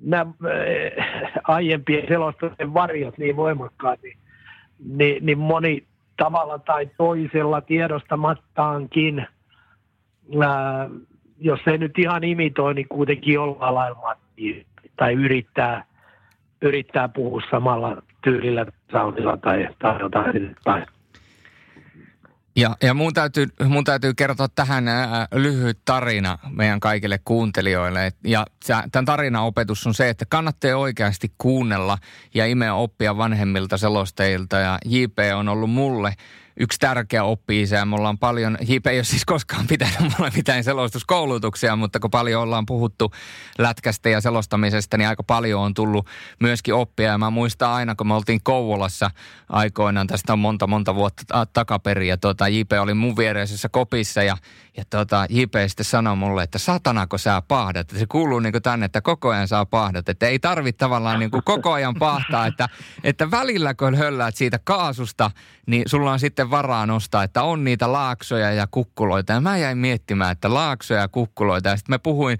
nämä 0.04 0.22
äh, 0.22 1.32
aiempien 1.44 2.08
selostusten 2.08 2.74
varjot 2.74 3.18
niin 3.18 3.36
voimakkaat, 3.36 4.00
niin, 4.04 4.18
niin, 4.80 5.26
niin 5.26 5.38
moni 5.38 5.84
tavalla 6.18 6.60
tai 6.60 6.90
toisella 6.98 7.62
tiedostamattaankin, 7.62 9.28
ää, 10.44 10.90
jos 11.40 11.60
ei 11.68 11.78
nyt 11.78 12.00
ihan 12.00 12.24
imitoi, 12.24 12.74
niin 12.74 12.88
kuitenkin 12.90 13.34
jollain 13.34 13.76
lailla 13.76 14.18
tai 14.96 15.14
yrittää, 15.14 15.86
yrittää 16.62 17.08
puhua 17.08 17.42
samalla 17.52 18.02
tyylillä 18.28 18.66
soundilla 18.92 19.38
tai, 19.38 19.68
tai 19.80 20.00
jotain. 20.00 20.56
Tai. 20.64 20.86
Ja, 22.56 22.76
ja 22.84 22.94
mun, 22.94 23.14
täytyy, 23.14 23.46
mun 23.68 23.84
täytyy 23.84 24.14
kertoa 24.14 24.48
tähän 24.56 24.88
ää, 24.88 25.28
lyhyt 25.34 25.80
tarina 25.86 26.38
meidän 26.50 26.80
kaikille 26.80 27.20
kuuntelijoille. 27.26 28.12
Ja 28.24 28.46
tämän 28.92 29.06
tarinan 29.06 29.44
opetus 29.44 29.88
on 29.88 29.94
se, 29.94 30.10
että 30.10 30.26
kannattaa 30.30 30.78
oikeasti 30.78 31.32
kuunnella 31.38 31.98
ja 32.34 32.46
imeä 32.46 32.74
oppia 32.74 33.18
vanhemmilta 33.18 33.78
selostajilta. 33.78 34.58
Ja 34.58 34.78
JP 34.86 35.18
on 35.36 35.50
ollut 35.50 35.70
mulle 35.70 36.14
yksi 36.60 36.80
tärkeä 36.80 37.24
oppi 37.24 37.64
ja 37.72 37.86
me 37.86 37.96
ollaan 37.96 38.18
paljon, 38.18 38.58
JP 38.62 38.88
ei 38.88 38.98
ole 38.98 39.04
siis 39.04 39.26
koskaan 39.26 39.68
pitänyt 39.68 40.00
mulle 40.00 40.32
mitään 40.36 40.64
selostuskoulutuksia, 40.64 41.76
mutta 41.76 42.00
kun 42.00 42.12
paljon 42.12 42.42
ollaan 42.42 42.66
puhuttu 42.66 43.12
lätkästä 43.58 44.10
ja 44.10 44.22
selostamisesta, 44.22 44.98
niin 44.98 45.08
aika 45.08 45.24
paljon 45.24 45.62
on 45.62 45.74
tullut 45.74 46.08
myöskin 46.40 46.74
oppia. 46.74 47.12
Ja 47.12 47.18
mä 47.18 47.30
muistan 47.30 47.70
aina, 47.70 47.96
kun 47.96 48.08
me 48.08 48.14
oltiin 48.14 48.44
Kouvolassa 48.44 49.12
aikoinaan, 49.50 50.08
tästä 50.08 50.34
on 50.34 50.40
monta 50.40 50.68
monta 50.68 50.96
vuotta 50.96 51.46
takaperin, 51.54 52.08
ja 52.08 52.18
tuota, 52.18 52.48
JP 52.48 52.72
oli 52.82 52.94
mun 52.94 53.18
viereisessä 53.18 53.70
kopissa, 53.70 54.24
ja, 54.24 54.38
ja 54.78 54.84
tuota, 54.90 55.26
JP 55.30 55.54
sitten 55.68 55.86
sanoi 55.86 56.16
mulle, 56.16 56.44
että 56.44 56.58
satanako 56.58 57.18
sä 57.18 57.42
pahdat, 57.48 57.90
se 57.90 58.06
kuuluu 58.06 58.40
niin 58.40 58.62
tänne, 58.64 58.86
että 58.86 59.02
koko 59.02 59.30
ajan 59.30 59.48
saa 59.48 59.66
pahdat, 59.66 60.10
että 60.10 60.28
ei 60.28 60.40
tarvitse 60.40 60.78
tavallaan 60.78 61.20
niin 61.20 61.32
koko 61.46 61.72
ajan 61.72 61.96
pahtaa, 61.96 62.48
että, 62.48 62.70
että 63.04 63.32
välillä 63.32 63.74
kun 63.74 63.96
hölläät 63.96 64.36
siitä 64.36 64.60
kaasusta, 64.64 65.32
niin 65.66 65.84
sulla 65.86 66.12
on 66.12 66.20
sitten 66.20 66.52
varaa 66.52 66.86
nostaa, 66.86 67.24
että 67.24 67.44
on 67.44 67.64
niitä 67.64 67.92
laaksoja 67.92 68.52
ja 68.52 68.68
kukkuloita. 68.68 69.34
Ja 69.34 69.42
mä 69.42 69.58
jäin 69.58 69.78
miettimään, 69.78 70.32
että 70.32 70.54
laaksoja 70.54 71.02
ja 71.02 71.08
kukkuloita. 71.08 71.70
Ja 71.70 71.78
sitten 71.78 71.94
mä 71.94 72.00
puhuin 72.00 72.38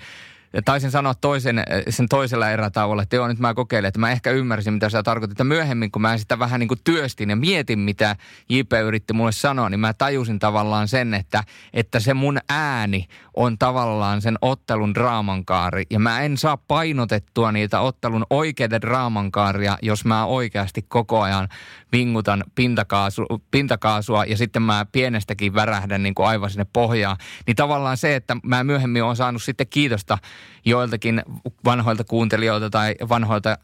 ja 0.54 0.62
taisin 0.62 0.92
sanoa 0.92 1.14
toisen, 1.14 1.64
sen 1.90 2.10
toisella 2.10 2.50
erätauolla, 2.50 3.02
että 3.02 3.16
joo, 3.16 3.28
nyt 3.28 3.40
mä 3.40 3.54
kokeilen, 3.54 3.88
että 3.88 4.00
mä 4.00 4.12
ehkä 4.12 4.32
ymmärsin, 4.32 4.74
mitä 4.74 4.90
sä 4.90 5.04
tarkoitit. 5.04 5.32
Että 5.32 5.44
myöhemmin, 5.44 5.92
kun 5.92 6.02
mä 6.02 6.18
sitä 6.18 6.40
vähän 6.40 6.60
niin 6.60 6.68
kuin 6.68 6.80
työstin 6.84 7.30
ja 7.30 7.36
mietin, 7.36 7.80
mitä 7.80 8.16
JP 8.50 8.74
yritti 8.86 9.14
mulle 9.14 9.32
sanoa, 9.32 9.70
niin 9.70 9.80
mä 9.80 9.94
tajusin 9.94 10.40
tavallaan 10.40 10.88
sen, 10.88 11.14
että, 11.14 11.44
että 11.74 12.00
se 12.00 12.14
mun 12.14 12.38
ääni 12.50 13.08
on 13.34 13.58
tavallaan 13.58 14.22
sen 14.22 14.38
ottelun 14.42 14.94
draamankaari. 14.94 15.84
Ja 15.90 16.00
mä 16.00 16.22
en 16.22 16.38
saa 16.38 16.58
painotettua 16.58 17.52
niitä 17.52 17.80
ottelun 17.80 18.26
oikeita 18.30 18.82
draamankaaria, 18.82 19.78
jos 19.82 20.06
mä 20.06 20.26
oikeasti 20.26 20.86
koko 20.88 21.22
ajan 21.22 21.48
vingutan 21.92 22.44
pintakaasu, 22.56 23.26
pintakaasua 23.52 24.26
ja 24.26 24.38
sitten 24.38 24.62
mä 24.62 24.86
pienestäkin 24.92 25.54
värähdän 25.54 26.04
niin 26.04 26.16
kuin 26.16 26.28
aivan 26.28 26.50
sinne 26.50 26.66
pohjaan. 26.74 27.18
Niin 27.48 27.56
tavallaan 27.56 27.98
se, 27.98 28.16
että 28.16 28.38
mä 28.44 28.64
myöhemmin 28.64 29.04
on 29.04 29.16
saanut 29.16 29.44
sitten 29.44 29.68
kiitosta 29.68 30.18
joiltakin 30.66 31.24
vanhoilta 31.66 32.04
kuuntelijoilta 32.04 32.70
tai 32.70 32.96
vanhoilta, 33.10 33.58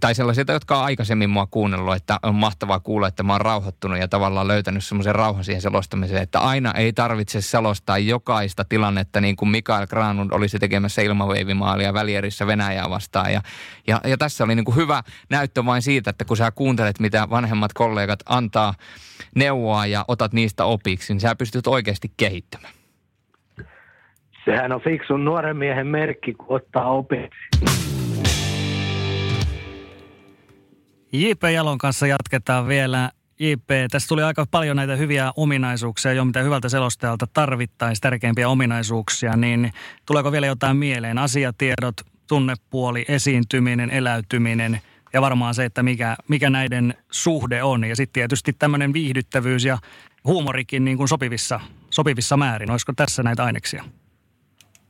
tai 0.00 0.14
sellaisilta, 0.14 0.52
jotka 0.52 0.78
on 0.78 0.84
aikaisemmin 0.84 1.30
mua 1.30 1.46
kuunnellut, 1.46 1.94
että 1.94 2.18
on 2.22 2.34
mahtavaa 2.34 2.80
kuulla, 2.80 3.08
että 3.08 3.22
mä 3.22 3.32
oon 3.32 3.40
rauhoittunut 3.40 3.98
ja 3.98 4.08
tavallaan 4.08 4.48
löytänyt 4.48 4.84
semmoisen 4.84 5.14
rauhan 5.14 5.44
siihen 5.44 5.62
selostamiseen, 5.62 6.22
että 6.22 6.38
aina 6.38 6.72
ei 6.72 6.92
tarvitse 6.92 7.40
selostaa 7.40 7.98
jokaista 7.98 8.64
tilannetta, 8.64 9.20
niin 9.20 9.36
kuin 9.36 9.48
Mikael 9.48 9.86
Granlund 9.86 10.30
olisi 10.32 10.58
tekemässä 10.58 11.02
ilmaveivimaalia 11.02 11.94
välierissä 11.94 12.46
Venäjää 12.46 12.90
vastaan. 12.90 13.32
Ja, 13.32 13.42
ja, 13.86 14.00
ja 14.04 14.16
tässä 14.18 14.44
oli 14.44 14.54
niin 14.54 14.64
kuin 14.64 14.76
hyvä 14.76 15.02
näyttö 15.30 15.64
vain 15.64 15.82
siitä, 15.82 16.10
että 16.10 16.24
kun 16.24 16.36
sä 16.36 16.50
kuuntelet, 16.50 17.00
mitä 17.00 17.30
vanhemmat 17.30 17.72
kollegat 17.72 18.20
antaa 18.26 18.74
neuvoa 19.34 19.86
ja 19.86 20.04
otat 20.08 20.32
niistä 20.32 20.64
opiksi, 20.64 21.12
niin 21.12 21.20
sä 21.20 21.34
pystyt 21.34 21.66
oikeasti 21.66 22.12
kehittymään. 22.16 22.83
Sehän 24.44 24.72
on 24.72 24.80
fiksun 24.80 25.24
nuoren 25.24 25.56
miehen 25.56 25.86
merkki, 25.86 26.32
kun 26.32 26.46
ottaa 26.48 26.90
opiksi. 26.90 27.38
J.P. 31.12 31.42
Jalon 31.54 31.78
kanssa 31.78 32.06
jatketaan 32.06 32.68
vielä. 32.68 33.10
J.P., 33.40 33.68
tässä 33.90 34.08
tuli 34.08 34.22
aika 34.22 34.46
paljon 34.50 34.76
näitä 34.76 34.96
hyviä 34.96 35.32
ominaisuuksia, 35.36 36.12
jo 36.12 36.24
mitä 36.24 36.42
hyvältä 36.42 36.68
selostajalta 36.68 37.26
tarvittaisiin, 37.32 38.00
tärkeimpiä 38.00 38.48
ominaisuuksia, 38.48 39.36
niin 39.36 39.70
tuleeko 40.06 40.32
vielä 40.32 40.46
jotain 40.46 40.76
mieleen? 40.76 41.18
Asiatiedot, 41.18 41.94
tunnepuoli, 42.28 43.04
esiintyminen, 43.08 43.90
eläytyminen 43.90 44.80
ja 45.12 45.20
varmaan 45.20 45.54
se, 45.54 45.64
että 45.64 45.82
mikä, 45.82 46.16
mikä 46.28 46.50
näiden 46.50 46.94
suhde 47.10 47.62
on. 47.62 47.84
Ja 47.84 47.96
sitten 47.96 48.12
tietysti 48.12 48.52
tämmöinen 48.52 48.92
viihdyttävyys 48.92 49.64
ja 49.64 49.78
huumorikin 50.24 50.84
niin 50.84 50.96
kuin 50.96 51.08
sopivissa, 51.08 51.60
sopivissa 51.90 52.36
määrin. 52.36 52.70
Olisiko 52.70 52.92
tässä 52.96 53.22
näitä 53.22 53.44
aineksia? 53.44 53.84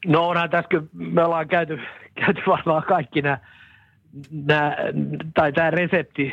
No 0.06 0.28
onhan 0.28 0.50
tässä 0.50 0.68
kyllä, 0.68 0.86
me 0.92 1.24
ollaan 1.24 1.48
käyty, 1.48 1.80
käyty 2.24 2.42
varmaan 2.46 2.82
kaikki 2.82 3.22
nämä, 3.22 3.38
nämä 4.30 4.76
tai 5.34 5.52
tämä 5.52 5.70
resepti, 5.70 6.32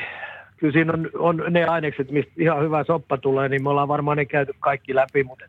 kyllä 0.57 0.73
siinä 0.73 0.93
on, 0.93 1.10
on 1.18 1.43
ne 1.49 1.65
ainekset, 1.65 2.11
mistä 2.11 2.31
ihan 2.38 2.64
hyvä 2.64 2.84
soppa 2.84 3.18
tulee, 3.18 3.49
niin 3.49 3.64
me 3.64 3.69
ollaan 3.69 3.88
varmaan 3.88 4.18
ne 4.18 4.26
käyty 4.26 4.53
kaikki 4.60 4.95
läpi, 4.95 5.23
mutta 5.23 5.45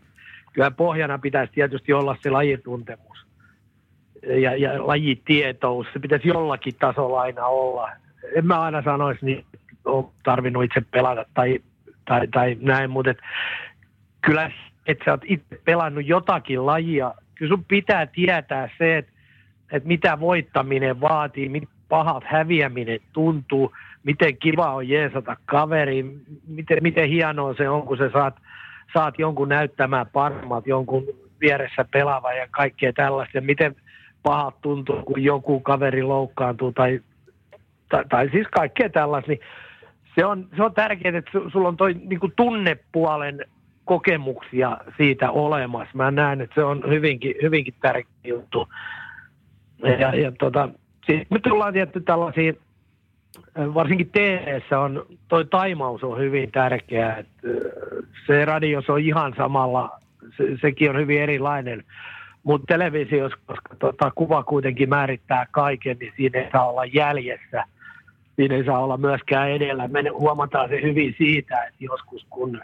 kyllä 0.52 0.70
pohjana 0.70 1.18
pitäisi 1.18 1.52
tietysti 1.52 1.92
olla 1.92 2.16
se 2.22 2.30
lajituntemus 2.30 3.26
ja, 4.26 4.56
ja 4.56 4.86
lajitietous, 4.86 5.86
se 5.92 5.98
pitäisi 5.98 6.28
jollakin 6.28 6.74
tasolla 6.80 7.20
aina 7.20 7.46
olla. 7.46 7.90
En 8.36 8.46
mä 8.46 8.60
aina 8.60 8.82
sanoisi, 8.82 9.26
niin 9.26 9.44
on 9.84 10.10
tarvinnut 10.22 10.64
itse 10.64 10.82
pelata 10.90 11.24
tai, 11.34 11.58
tai, 12.04 12.28
tai 12.28 12.56
näin, 12.60 12.90
mutta 12.90 13.14
kyllä, 14.20 14.50
että 14.86 15.04
sä 15.04 15.10
oot 15.10 15.20
itse 15.24 15.60
pelannut 15.64 16.06
jotakin 16.06 16.66
lajia. 16.66 17.14
Kyllä 17.34 17.50
sun 17.50 17.64
pitää 17.64 18.06
tietää 18.06 18.68
se, 18.78 18.96
että, 18.96 19.12
että 19.72 19.88
mitä 19.88 20.20
voittaminen 20.20 21.00
vaatii, 21.00 21.48
miten 21.48 21.68
pahat 21.88 22.24
häviäminen 22.24 23.00
tuntuu, 23.12 23.72
miten 24.04 24.36
kiva 24.36 24.74
on 24.74 24.88
jeesata 24.88 25.36
kaveri, 25.46 26.04
miten, 26.48 26.78
miten 26.80 27.09
hienoa 27.09 27.54
se 27.54 27.68
on, 27.68 27.82
kun 27.82 27.98
sä 27.98 28.10
saat, 28.12 28.34
saat 28.92 29.18
jonkun 29.18 29.48
näyttämään 29.48 30.06
paremmat, 30.12 30.66
jonkun 30.66 31.04
vieressä 31.40 31.84
pelaava 31.90 32.32
ja 32.32 32.46
kaikkea 32.50 32.92
tällaista, 32.92 33.40
miten 33.40 33.76
pahat 34.22 34.60
tuntuu, 34.60 35.02
kun 35.02 35.22
joku 35.22 35.60
kaveri 35.60 36.02
loukkaantuu 36.02 36.72
tai, 36.72 37.00
tai, 37.88 38.04
tai 38.09 38.28
siis 38.32 38.46
kaikkea 38.48 38.88
tällaista, 38.88 39.30
niin 39.30 39.40
se 40.14 40.24
on, 40.24 40.48
se 40.56 40.62
on 40.62 40.74
tärkeää, 40.74 41.18
että 41.18 41.30
sulla 41.52 41.68
on 41.68 41.76
toi 41.76 41.94
niin 41.94 42.32
tunnepuolen 42.36 43.44
kokemuksia 43.84 44.76
siitä 44.96 45.30
olemassa. 45.30 45.90
Mä 45.94 46.10
näen, 46.10 46.40
että 46.40 46.54
se 46.54 46.64
on 46.64 46.82
hyvinkin, 46.88 47.34
hyvinkin 47.42 47.74
tärkeä 47.80 48.12
juttu. 48.24 48.68
Ja, 49.98 50.14
ja 50.14 50.32
tota, 50.32 50.68
siis 51.06 51.30
me 51.30 51.38
tullaan 51.38 51.72
tietty 51.72 52.00
tällaisia, 52.00 52.52
varsinkin 53.56 54.10
tv 54.10 54.60
on, 54.84 55.06
toi 55.28 55.44
taimaus 55.44 56.04
on 56.04 56.18
hyvin 56.18 56.52
tärkeää. 56.52 57.16
Että 57.16 57.48
se 58.26 58.44
radios 58.44 58.90
on 58.90 59.00
ihan 59.00 59.34
samalla, 59.36 59.90
se, 60.36 60.44
sekin 60.60 60.90
on 60.90 60.98
hyvin 60.98 61.22
erilainen. 61.22 61.84
Mutta 62.42 62.66
televisiossa, 62.66 63.38
koska 63.46 63.74
tota, 63.78 64.12
kuva 64.14 64.42
kuitenkin 64.42 64.88
määrittää 64.88 65.46
kaiken, 65.50 65.96
niin 66.00 66.12
siinä 66.16 66.40
ei 66.40 66.50
saa 66.52 66.68
olla 66.68 66.84
jäljessä. 66.84 67.64
Siinä 68.36 68.54
ei 68.54 68.64
saa 68.64 68.84
olla 68.84 68.96
myöskään 68.96 69.50
edellä. 69.50 69.88
Me 69.88 70.02
huomataan 70.12 70.68
se 70.68 70.82
hyvin 70.82 71.14
siitä, 71.18 71.62
että 71.62 71.84
joskus 71.84 72.26
kun 72.30 72.60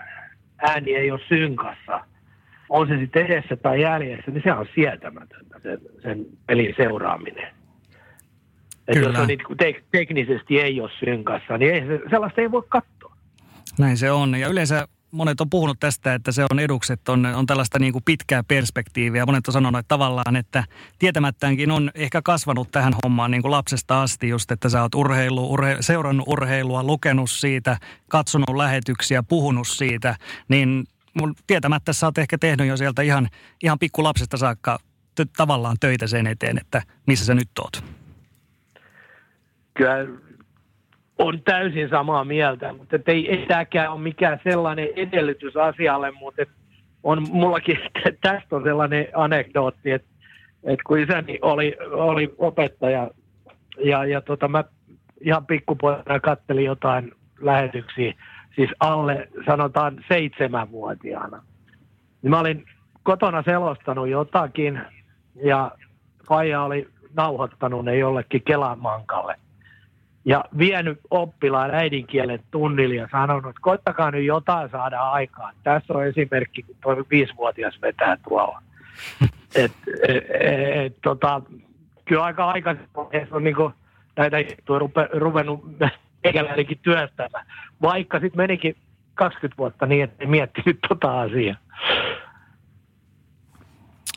ääni 0.59 0.95
ei 0.95 1.11
ole 1.11 1.21
synkassa, 1.29 2.01
on 2.69 2.89
se 2.89 2.99
sitten 2.99 3.27
edessä 3.27 3.57
tai 3.57 3.81
jäljessä, 3.81 4.31
niin 4.31 4.43
se 4.43 4.53
on 4.53 4.67
sietämätöntä 4.75 5.61
sen, 5.63 5.79
sen 6.03 6.27
pelin 6.47 6.75
seuraaminen. 6.77 7.49
Että 8.89 8.99
jos 8.99 9.17
on 9.17 9.27
niin, 9.27 9.41
tek- 9.41 9.83
teknisesti 9.93 10.61
ei 10.61 10.81
ole 10.81 10.91
synkassa, 11.05 11.59
niin 11.59 11.75
ei, 11.75 11.83
sellaista 12.11 12.41
ei 12.41 12.51
voi 12.51 12.63
katsoa. 12.69 13.17
Näin 13.79 13.97
se 13.97 14.11
on. 14.11 14.35
Ja 14.35 14.49
yleensä 14.49 14.89
monet 15.11 15.41
on 15.41 15.51
puhunut 15.51 15.81
tästä, 15.81 16.15
että 16.15 16.33
se 16.33 16.45
on 16.51 16.59
edukset, 16.59 17.09
on, 17.09 17.27
on 17.27 17.47
tällaista 17.47 17.79
niin 17.79 17.93
kuin 17.93 18.05
pitkää 18.05 18.43
perspektiiviä. 18.43 19.27
Monet 19.27 19.49
on 19.49 19.53
sanonut 19.53 19.79
että 19.79 19.89
tavallaan, 19.89 20.37
että 20.37 20.65
tietämättäänkin 20.99 21.71
on 21.71 21.91
ehkä 21.95 22.23
kasvanut 22.23 22.71
tähän 22.71 22.95
hommaan 23.05 23.31
niin 23.31 23.43
kuin 23.43 23.53
lapsesta 23.53 24.03
asti 24.03 24.29
just, 24.29 24.51
että 24.51 24.69
sä 24.69 24.83
oot 24.83 24.95
urheilu, 24.95 25.53
urhe, 25.53 25.77
seurannut 25.81 26.29
urheilua, 26.29 26.83
lukenut 26.83 27.31
siitä, 27.31 27.79
katsonut 28.09 28.57
lähetyksiä, 28.57 29.23
puhunut 29.23 29.69
siitä, 29.69 30.17
niin 30.49 30.85
tietämättä 31.47 31.93
sä 31.93 32.07
oot 32.07 32.19
ehkä 32.19 32.39
tehnyt 32.39 32.67
jo 32.67 32.77
sieltä 32.77 33.03
ihan, 33.03 33.29
ihan 33.63 33.79
pikkulapsesta 33.79 34.37
saakka 34.37 34.79
t- 35.15 35.33
tavallaan 35.37 35.77
töitä 35.81 36.07
sen 36.07 36.27
eteen, 36.27 36.59
että 36.59 36.83
missä 37.07 37.25
sä 37.25 37.35
nyt 37.35 37.59
oot. 37.59 37.85
Kyllä 39.75 40.28
on 41.19 41.43
täysin 41.43 41.89
samaa 41.89 42.25
mieltä, 42.25 42.73
mutta 42.73 42.97
ei, 43.07 43.31
ei 43.31 43.47
tämäkään 43.47 43.93
ole 43.93 44.01
mikään 44.01 44.41
sellainen 44.45 44.89
edellytys 44.97 45.57
asialle, 45.57 46.11
mutta 46.11 46.43
on 47.03 47.27
mullakin 47.31 47.79
tästä 48.23 48.57
on 48.57 48.63
sellainen 48.63 49.09
anekdootti, 49.15 49.91
että 49.91 50.09
et 50.65 50.83
kun 50.87 50.99
isäni 50.99 51.39
oli, 51.43 51.77
oli 51.91 52.35
opettaja 52.39 53.11
ja, 53.85 54.05
ja 54.05 54.21
tota, 54.21 54.49
mä 54.49 54.65
ihan 55.21 55.47
pikkupoina 55.47 56.21
kattelin 56.21 56.65
jotain 56.65 57.13
lähetyksiä, 57.41 58.15
siis 58.57 58.71
alle 58.81 59.29
sanotaan 59.47 60.05
seitsemänvuotiaana. 60.09 61.43
Niin 62.23 62.31
mä 62.31 62.41
olin 62.41 62.65
kotona 63.03 63.43
selostanut 63.43 64.09
jotakin 64.09 64.81
ja 65.45 65.71
Faija 66.29 66.63
oli 66.63 66.89
nauhoittanut 67.17 67.85
ne 67.85 67.97
jollekin 67.97 68.43
Kelamankalle– 68.43 69.35
ja 70.25 70.45
vienyt 70.59 71.01
oppilaan 71.11 71.75
äidinkielen 71.75 72.41
tunnille 72.51 72.95
ja 72.95 73.09
sanonut, 73.13 73.51
että 73.51 73.61
koittakaa 73.63 74.11
nyt 74.11 74.25
jotain 74.25 74.71
saada 74.71 75.01
aikaan. 75.01 75.55
Tässä 75.63 75.95
on 75.95 76.07
esimerkki, 76.07 76.63
kun 76.63 76.77
tuo 76.81 76.97
viisivuotias 77.11 77.79
vetää 77.83 78.17
tuolla. 78.29 78.63
et, 79.55 79.73
et, 80.09 80.25
et, 80.85 80.97
tota, 81.03 81.43
kyllä 82.05 82.25
aika 82.25 82.51
aikaisemmin 82.51 83.29
on 83.31 83.45
niin 83.45 83.57
kuin, 83.57 83.75
näitä 84.17 84.39
juttuja 84.41 84.79
rupe, 84.79 85.09
ruvennut 85.13 85.65
meikäläinenkin 86.25 86.79
työstämään. 86.83 87.47
Vaikka 87.83 88.21
sitten 88.21 88.37
menikin 88.37 88.77
20 89.15 89.59
vuotta 89.59 89.87
niin, 89.87 90.05
että 90.05 90.27
miettinyt 90.27 90.79
tota 90.89 91.21
asiaa. 91.21 91.57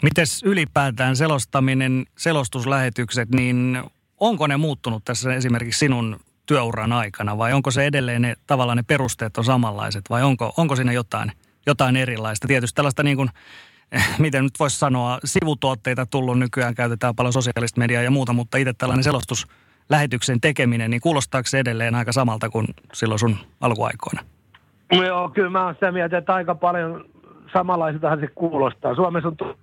Mites 0.02 0.44
ylipäätään 0.44 1.16
selostaminen, 1.16 2.06
selostuslähetykset, 2.18 3.30
niin 3.30 3.78
onko 4.22 4.48
ne 4.48 4.58
muuttunut 4.58 5.06
tässä 5.06 5.34
esimerkiksi 5.34 5.80
sinun 5.80 6.20
työuran 6.46 6.94
aikana 6.94 7.38
vai 7.38 7.54
onko 7.54 7.72
se 7.72 7.86
edelleen 7.86 8.22
ne, 8.22 8.36
tavallaan 8.48 8.78
ne 8.78 8.84
perusteet 8.84 9.38
on 9.38 9.44
samanlaiset 9.44 10.10
vai 10.10 10.24
onko, 10.24 10.54
onko 10.58 10.76
siinä 10.76 10.92
jotain, 10.92 11.32
jotain 11.66 11.96
erilaista? 11.96 12.48
Tietysti 12.48 12.76
tällaista 12.76 13.04
niin 13.04 13.18
kuin, 13.18 13.30
miten 14.20 14.44
nyt 14.44 14.60
voisi 14.60 14.80
sanoa, 14.80 15.20
sivutuotteita 15.26 16.06
tullut 16.06 16.40
nykyään, 16.40 16.76
käytetään 16.76 17.16
paljon 17.16 17.34
sosiaalista 17.34 17.80
mediaa 17.80 18.04
ja 18.04 18.12
muuta, 18.12 18.34
mutta 18.34 18.58
itse 18.58 18.74
tällainen 18.74 19.04
selostuslähetyksen 19.04 20.42
tekeminen, 20.42 20.92
niin 20.92 21.02
kuulostaako 21.02 21.48
se 21.48 21.60
edelleen 21.60 21.96
aika 21.96 22.12
samalta 22.12 22.50
kuin 22.50 22.68
silloin 22.94 23.20
sun 23.20 23.38
alkuaikoina? 23.62 24.22
Joo, 24.92 25.30
kyllä 25.30 25.50
mä 25.50 25.66
oon 25.66 25.74
sitä 25.74 25.92
mieltä, 25.92 26.18
että 26.18 26.34
aika 26.34 26.56
paljon 26.56 27.06
samanlaisiltahan 27.54 28.20
se 28.20 28.28
kuulostaa. 28.28 28.96
Suomessa 28.96 29.28
on 29.28 29.56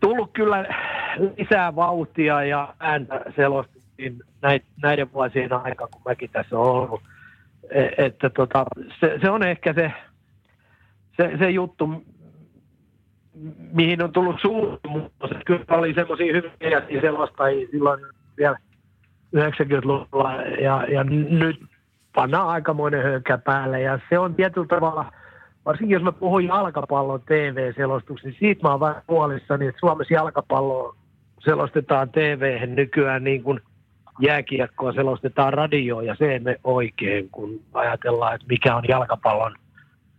tullut 0.00 0.30
kyllä 0.32 0.64
lisää 1.36 1.76
vauhtia 1.76 2.44
ja 2.44 2.74
ääntä 2.80 3.20
selostettiin 3.36 4.22
näiden 4.82 5.12
vuosien 5.12 5.52
aikana, 5.52 5.88
kun 5.92 6.02
mäkin 6.04 6.30
tässä 6.30 6.58
olen 6.58 6.88
ollut. 6.88 7.02
E, 7.70 7.88
että 7.98 8.30
tota, 8.30 8.64
se, 9.00 9.18
se, 9.22 9.30
on 9.30 9.42
ehkä 9.42 9.72
se, 9.72 9.92
se, 11.16 11.36
se 11.38 11.50
juttu, 11.50 12.04
mihin 13.72 14.02
on 14.02 14.12
tullut 14.12 14.40
suuri 14.40 14.78
muutos. 14.88 15.30
Kyllä 15.46 15.64
oli 15.68 15.94
semmoisia 15.94 16.32
hyviä 16.32 17.00
selostajia 17.00 17.68
silloin 17.70 18.00
vielä 18.38 18.56
90-luvulla 19.36 20.42
ja, 20.42 20.84
ja 20.92 21.04
nyt 21.04 21.60
pannaan 22.14 22.48
aikamoinen 22.48 23.02
hönkä 23.02 23.38
päälle 23.38 23.80
ja 23.80 23.98
se 24.10 24.18
on 24.18 24.34
tietyllä 24.34 24.66
tavalla– 24.66 25.12
varsinkin 25.68 25.94
jos 25.94 26.02
mä 26.02 26.12
puhun 26.12 26.44
jalkapallon 26.44 27.20
TV-selostuksesta, 27.20 28.28
niin 28.28 28.38
siitä 28.38 28.62
mä 28.62 28.70
oon 28.70 28.80
vähän 28.80 29.02
huolissani, 29.08 29.66
että 29.66 29.80
Suomessa 29.80 30.14
jalkapallo 30.14 30.96
selostetaan 31.38 32.10
tv 32.10 32.68
nykyään 32.68 33.24
niin 33.24 33.42
kuin 33.42 33.60
jääkiekkoa 34.20 34.92
selostetaan 34.92 35.52
radioon 35.52 36.06
ja 36.06 36.14
se 36.14 36.32
ei 36.32 36.38
mene 36.38 36.60
oikein, 36.64 37.30
kun 37.30 37.60
ajatellaan, 37.74 38.34
että 38.34 38.46
mikä 38.48 38.76
on 38.76 38.84
jalkapallon 38.88 39.54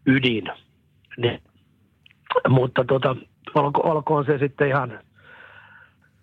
ydin. 0.05 0.51
Niin, 1.17 1.41
mutta 2.49 2.83
tota, 2.83 3.15
olko, 3.55 3.81
olkoon 3.83 4.25
se 4.25 4.37
sitten 4.37 4.67
ihan, 4.67 4.99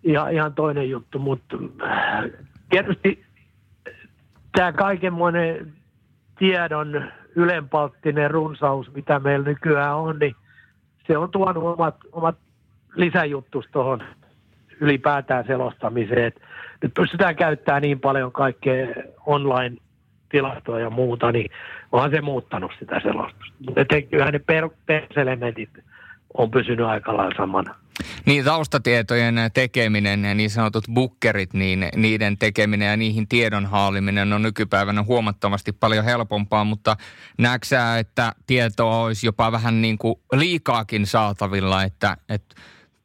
ihan, 0.05 0.33
ihan 0.33 0.55
toinen 0.55 0.91
juttu, 0.91 1.19
mutta 1.19 1.57
äh, 1.83 2.25
tietysti 2.71 3.25
tämä 4.53 4.73
kaikenmoinen 4.73 5.73
tiedon 6.39 7.13
ylenpalttinen 7.37 8.31
runsaus, 8.31 8.95
mitä 8.95 9.19
meillä 9.19 9.45
nykyään 9.45 9.97
on, 9.97 10.19
niin 10.19 10.35
se 11.07 11.19
on 11.19 11.31
tuonut 11.31 11.65
omat, 11.65 11.97
omat 12.13 12.37
lisäjuttus 12.95 13.67
tuohon 13.73 14.03
ylipäätään 14.81 15.47
selostamiseen. 15.47 16.25
Et 16.27 16.41
nyt 16.83 16.95
pystytään 16.95 17.37
käyttämään 17.37 17.83
niin 17.83 18.01
paljon 18.01 18.33
kaikkea 18.33 18.87
online-tilastoa 19.27 20.81
ja 20.81 20.91
muuta, 20.91 21.33
niin 21.33 21.51
onhan 21.93 22.11
se 22.11 22.21
muuttanut 22.21 22.73
sitä 22.79 23.01
selostusta. 23.01 23.57
Mutta 23.67 23.85
kyllähän 24.11 24.33
ne 24.33 24.39
per, 24.39 24.69
peruselementit 24.87 25.71
on 26.39 26.51
pysynyt 26.51 26.87
aika 26.87 27.17
lailla 27.17 27.37
samana. 27.37 27.75
Niin 28.27 28.45
taustatietojen 28.45 29.35
tekeminen 29.55 30.25
ja 30.25 30.35
niin 30.35 30.51
sanotut 30.51 30.85
bukkerit, 30.95 31.55
niin 31.55 31.89
niiden 31.97 32.39
tekeminen 32.39 32.89
ja 32.89 32.97
niihin 32.97 33.29
tiedon 33.29 33.67
haaliminen 33.67 34.33
on 34.33 34.43
nykypäivänä 34.43 35.03
huomattavasti 35.03 35.73
paljon 35.73 36.05
helpompaa, 36.05 36.65
mutta 36.65 36.97
näetkö 37.39 37.77
että 37.99 38.33
tietoa 38.47 39.01
olisi 39.01 39.27
jopa 39.27 39.53
vähän 39.53 39.83
niin 39.83 39.99
kuin 39.99 40.15
liikaakin 40.33 41.07
saatavilla, 41.07 41.83
että, 41.83 42.17
että 42.29 42.55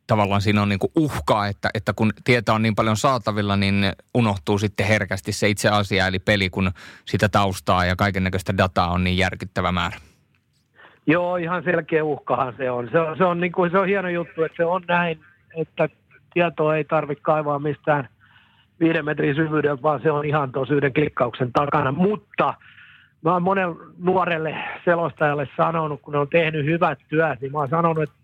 tavallaan 0.07 0.41
siinä 0.41 0.61
on 0.61 0.69
niin 0.69 0.79
kuin 0.79 0.91
uhkaa, 0.95 1.47
että, 1.47 1.69
että 1.73 1.93
kun 1.93 2.13
tietoa 2.23 2.55
on 2.55 2.61
niin 2.61 2.75
paljon 2.75 2.97
saatavilla, 2.97 3.55
niin 3.55 3.93
unohtuu 4.13 4.57
sitten 4.57 4.87
herkästi 4.87 5.31
se 5.31 5.49
itse 5.49 5.69
asia, 5.69 6.07
eli 6.07 6.19
peli, 6.19 6.49
kun 6.49 6.71
sitä 7.05 7.29
taustaa 7.29 7.85
ja 7.85 7.95
kaiken 7.95 8.23
näköistä 8.23 8.57
dataa 8.57 8.91
on 8.91 9.03
niin 9.03 9.17
järkyttävä 9.17 9.71
määrä. 9.71 9.97
Joo, 11.07 11.35
ihan 11.35 11.63
selkeä 11.63 12.03
uhkahan 12.03 12.53
se 12.57 12.71
on. 12.71 12.89
Se 12.91 12.99
on, 12.99 13.17
se 13.17 13.23
on, 13.23 13.39
niin 13.39 13.51
kuin, 13.51 13.71
se 13.71 13.77
on 13.77 13.87
hieno 13.87 14.09
juttu, 14.09 14.43
että 14.43 14.55
se 14.57 14.65
on 14.65 14.81
näin, 14.87 15.19
että 15.57 15.89
tietoa 16.33 16.75
ei 16.75 16.83
tarvitse 16.83 17.21
kaivaa 17.21 17.59
mistään 17.59 18.09
viiden 18.79 19.05
metrin 19.05 19.35
syvyydeltä, 19.35 19.81
vaan 19.81 20.01
se 20.01 20.11
on 20.11 20.25
ihan 20.25 20.51
tuossa 20.51 20.73
yhden 20.73 20.93
klikkauksen 20.93 21.51
takana. 21.51 21.91
Mutta 21.91 22.53
mä 23.21 23.33
oon 23.33 23.43
monen 23.43 23.67
nuorelle 23.97 24.55
selostajalle 24.85 25.47
sanonut, 25.57 26.01
kun 26.01 26.13
ne 26.13 26.19
on 26.19 26.29
tehnyt 26.29 26.65
hyvät 26.65 26.99
työt, 27.07 27.41
niin 27.41 27.51
mä 27.51 27.57
oon 27.57 27.69
sanonut, 27.69 28.03
että 28.03 28.15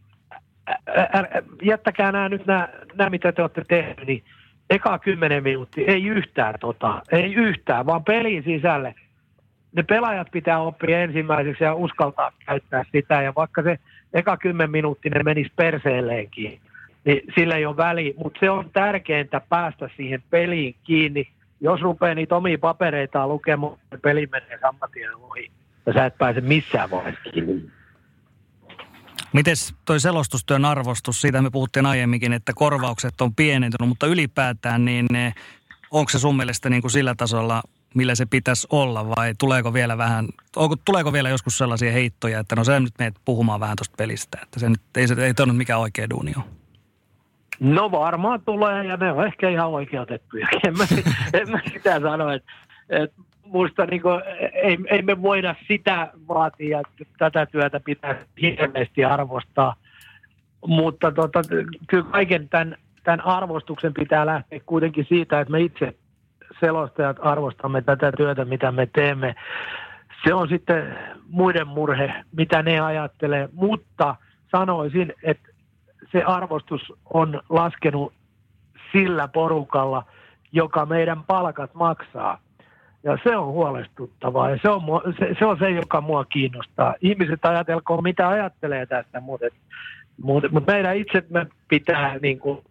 jättäkää 1.62 2.12
nämä 2.12 2.30
nyt 2.30 2.46
nämä, 2.46 2.70
nämä 2.96 3.10
mitä 3.10 3.32
te 3.32 3.42
olette 3.42 3.64
tehneet, 3.68 4.08
niin 4.08 4.24
eka 4.70 5.00
kymmenen 5.00 5.44
minuuttia, 5.44 5.88
ei 5.88 6.06
yhtään 6.06 6.56
tota, 6.60 7.02
ei 7.12 7.34
yhtään, 7.34 7.86
vaan 7.86 8.04
pelin 8.04 8.44
sisälle. 8.44 8.96
Ne 9.76 9.84
pelaajat 9.84 10.28
pitää 10.32 10.60
oppia 10.60 11.02
ensimmäiseksi 11.02 11.64
ja 11.64 11.74
uskaltaa 11.74 12.32
käyttää 12.46 12.84
sitä, 12.92 13.22
ja 13.22 13.34
vaikka 13.36 13.64
se 13.64 13.80
eka 14.14 14.38
kymmen 14.38 14.72
minuuttia 14.72 15.12
ne 15.16 15.24
menisi 15.24 15.52
perseelleenkin, 15.56 16.62
niin 17.06 17.22
sillä 17.36 17.56
ei 17.56 17.66
ole 17.66 17.78
väliä, 17.78 18.14
mutta 18.18 18.40
se 18.40 18.50
on 18.50 18.70
tärkeintä 18.74 19.42
päästä 19.50 19.90
siihen 19.96 20.24
peliin 20.30 20.76
kiinni. 20.84 21.30
Jos 21.62 21.82
rupeaa 21.82 22.16
niitä 22.16 22.36
omia 22.36 22.58
papereita 22.58 23.28
lukemaan, 23.28 23.78
peli 24.02 24.28
menee 24.32 24.60
saman 24.62 24.90
tien 24.94 25.16
ohi, 25.16 25.52
ja 25.86 25.94
sä 25.94 26.06
et 26.06 26.18
pääse 26.18 26.42
missään 26.42 26.92
vaiheessa 26.92 27.30
kiinni. 27.34 27.72
Mites 29.34 29.76
toi 29.86 30.00
selostustyön 30.00 30.66
arvostus, 30.66 31.22
siitä 31.22 31.42
me 31.42 31.50
puhuttiin 31.50 31.86
aiemminkin, 31.86 32.34
että 32.34 32.52
korvaukset 32.56 33.22
on 33.22 33.36
pienentynyt, 33.36 33.90
mutta 33.90 34.08
ylipäätään 34.08 34.86
niin 34.86 35.08
onko 35.92 36.10
se 36.10 36.20
sun 36.20 36.38
mielestä 36.38 36.70
niin 36.70 36.82
kuin 36.82 36.92
sillä 36.92 37.16
tasolla, 37.18 37.64
millä 37.96 38.16
se 38.16 38.26
pitäisi 38.26 38.68
olla 38.72 39.08
vai 39.08 39.34
tuleeko 39.40 39.74
vielä 39.74 39.98
vähän, 39.98 40.28
onko, 40.56 40.76
tuleeko 40.86 41.14
vielä 41.14 41.30
joskus 41.30 41.58
sellaisia 41.58 41.92
heittoja, 41.92 42.40
että 42.40 42.56
no 42.56 42.64
se 42.64 42.80
nyt 42.80 42.94
meet 43.00 43.16
puhumaan 43.26 43.60
vähän 43.60 43.76
tuosta 43.78 43.96
pelistä, 43.98 44.38
että 44.44 44.60
se 44.60 44.70
nyt 44.70 44.82
ei, 44.98 45.08
se, 45.08 45.26
ei 45.26 45.34
toi 45.34 45.54
mikä 45.54 45.78
oikea 45.78 46.10
duuni 46.10 46.34
on? 46.38 46.44
No 47.60 47.92
varmaan 47.92 48.42
tulee 48.46 48.84
ja 48.84 48.98
ne 48.98 49.12
on 49.12 49.28
ehkä 49.28 49.50
ihan 49.50 49.70
oikeutettuja. 49.70 50.48
En 50.68 50.78
mä, 50.78 50.84
en 51.42 51.52
mä 51.52 51.60
sitä 51.74 52.00
sano, 52.00 52.32
että, 52.32 52.52
että 52.90 53.22
muista 53.46 53.86
niin 53.86 54.02
kuin, 54.02 54.22
ei, 54.54 54.78
ei 54.90 55.02
me 55.02 55.22
voida 55.22 55.56
sitä 55.68 56.12
vaatia, 56.28 56.80
että 56.80 57.14
tätä 57.18 57.46
työtä 57.46 57.80
pitää 57.80 58.16
hirveästi 58.42 59.06
arvostaa. 59.06 59.76
Mutta 60.68 61.12
tota, 61.12 61.42
kyllä 61.88 62.04
kaiken 62.12 62.50
tämän, 62.50 62.76
tämän 63.04 63.22
arvostuksen 63.22 63.94
pitää 63.94 64.26
lähteä 64.26 64.60
kuitenkin 64.66 65.06
siitä, 65.10 65.40
että 65.40 65.52
me 65.52 65.62
itse 65.62 65.96
selostajat 66.60 67.18
arvostamme 67.22 67.82
tätä 67.82 68.12
työtä, 68.12 68.46
mitä 68.46 68.72
me 68.72 68.86
teemme. 68.86 69.36
Se 70.24 70.34
on 70.34 70.50
sitten 70.50 70.98
muiden 71.30 71.68
murhe, 71.68 72.14
mitä 72.38 72.64
ne 72.64 72.80
ajattelee, 72.80 73.50
mutta 73.54 74.16
sanoisin, 74.52 75.14
että 75.24 75.50
se 76.12 76.24
arvostus 76.24 76.94
on 77.14 77.42
laskenut 77.50 78.14
sillä 78.92 79.28
porukalla, 79.28 80.04
joka 80.52 80.86
meidän 80.86 81.24
palkat 81.24 81.74
maksaa. 81.74 82.40
Ja 83.04 83.18
se 83.24 83.38
on 83.38 83.48
huolestuttavaa 83.48 84.50
ja 84.50 84.58
se 84.62 84.70
on, 84.70 84.82
se, 85.20 85.36
se, 85.40 85.46
on 85.46 85.60
se, 85.60 85.70
joka 85.70 86.02
mua 86.02 86.26
kiinnostaa. 86.26 86.96
Ihmiset 87.02 87.46
ajatelkoon, 87.46 88.04
mitä 88.04 88.28
ajattelee 88.28 88.86
tästä, 88.86 89.20
mutta, 89.20 89.46
mutta, 90.22 90.50
meidän 90.68 90.98
itse 90.98 91.24
me 91.30 91.48
pitää 91.68 92.18
niin 92.22 92.40
kuin, 92.40 92.62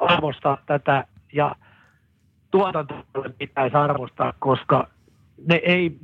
arvostaa 0.00 0.58
tätä 0.66 1.04
ja 1.32 1.56
tuotantolle 2.52 3.34
pitäisi 3.38 3.76
arvostaa, 3.76 4.32
koska 4.38 4.88
ne 5.46 5.54
ei, 5.54 5.96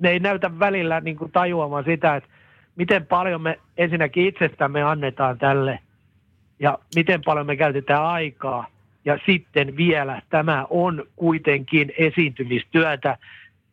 ne 0.00 0.10
ei 0.10 0.18
näytä 0.18 0.58
välillä 0.58 1.00
niin 1.00 1.16
kuin 1.16 1.32
tajuamaan 1.32 1.84
sitä, 1.84 2.16
että 2.16 2.28
miten 2.76 3.06
paljon 3.06 3.42
me 3.42 3.58
ensinnäkin 3.76 4.26
itsestämme 4.26 4.82
annetaan 4.82 5.38
tälle 5.38 5.78
ja 6.58 6.78
miten 6.96 7.20
paljon 7.24 7.46
me 7.46 7.56
käytetään 7.56 8.06
aikaa 8.06 8.66
ja 9.04 9.18
sitten 9.26 9.76
vielä 9.76 10.22
tämä 10.30 10.66
on 10.70 11.04
kuitenkin 11.16 11.92
esiintymistyötä 11.98 13.18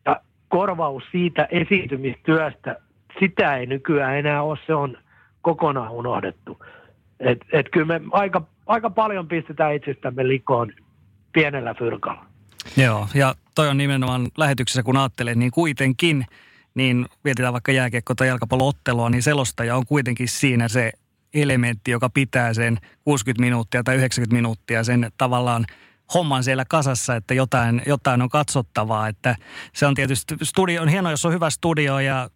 ja 0.05 0.21
korvaus 0.47 1.03
siitä 1.11 1.47
esiintymistyöstä, 1.51 2.79
sitä 3.19 3.55
ei 3.55 3.65
nykyään 3.65 4.17
enää 4.17 4.43
ole, 4.43 4.59
se 4.67 4.73
on 4.73 4.97
kokonaan 5.41 5.91
unohdettu. 5.91 6.65
Et, 7.19 7.39
et 7.51 7.69
kyllä 7.69 7.85
me 7.85 8.01
aika, 8.11 8.41
aika 8.67 8.89
paljon 8.89 9.27
pistetään 9.27 9.75
itsestämme 9.75 10.27
likoon 10.27 10.73
pienellä 11.33 11.73
fyrkalla. 11.73 12.25
Joo, 12.77 13.07
ja 13.13 13.35
toi 13.55 13.69
on 13.69 13.77
nimenomaan 13.77 14.27
lähetyksessä, 14.37 14.83
kun 14.83 14.97
ajattelee, 14.97 15.35
niin 15.35 15.51
kuitenkin, 15.51 16.25
niin 16.75 17.05
mietitään 17.23 17.53
vaikka 17.53 17.71
jääkiekko- 17.71 18.15
tai 18.15 18.27
jalkapalloottelua, 18.27 19.09
niin 19.09 19.23
selostaja 19.23 19.75
on 19.75 19.85
kuitenkin 19.85 20.27
siinä 20.27 20.67
se 20.67 20.91
elementti, 21.33 21.91
joka 21.91 22.09
pitää 22.09 22.53
sen 22.53 22.77
60 23.03 23.41
minuuttia 23.41 23.83
tai 23.83 23.95
90 23.95 24.35
minuuttia 24.35 24.83
sen 24.83 25.11
tavallaan 25.17 25.65
homman 26.13 26.43
siellä 26.43 26.65
kasassa, 26.69 27.15
että 27.15 27.33
jotain, 27.33 27.81
jotain 27.85 28.21
on 28.21 28.29
katsottavaa. 28.29 29.07
Että 29.07 29.35
se 29.73 29.85
on 29.85 29.95
tietysti, 29.95 30.35
studio 30.43 30.81
on 30.81 30.87
hienoa, 30.87 31.11
jos 31.11 31.25
on 31.25 31.33
hyvä 31.33 31.49
studio 31.49 31.99
ja 31.99 32.29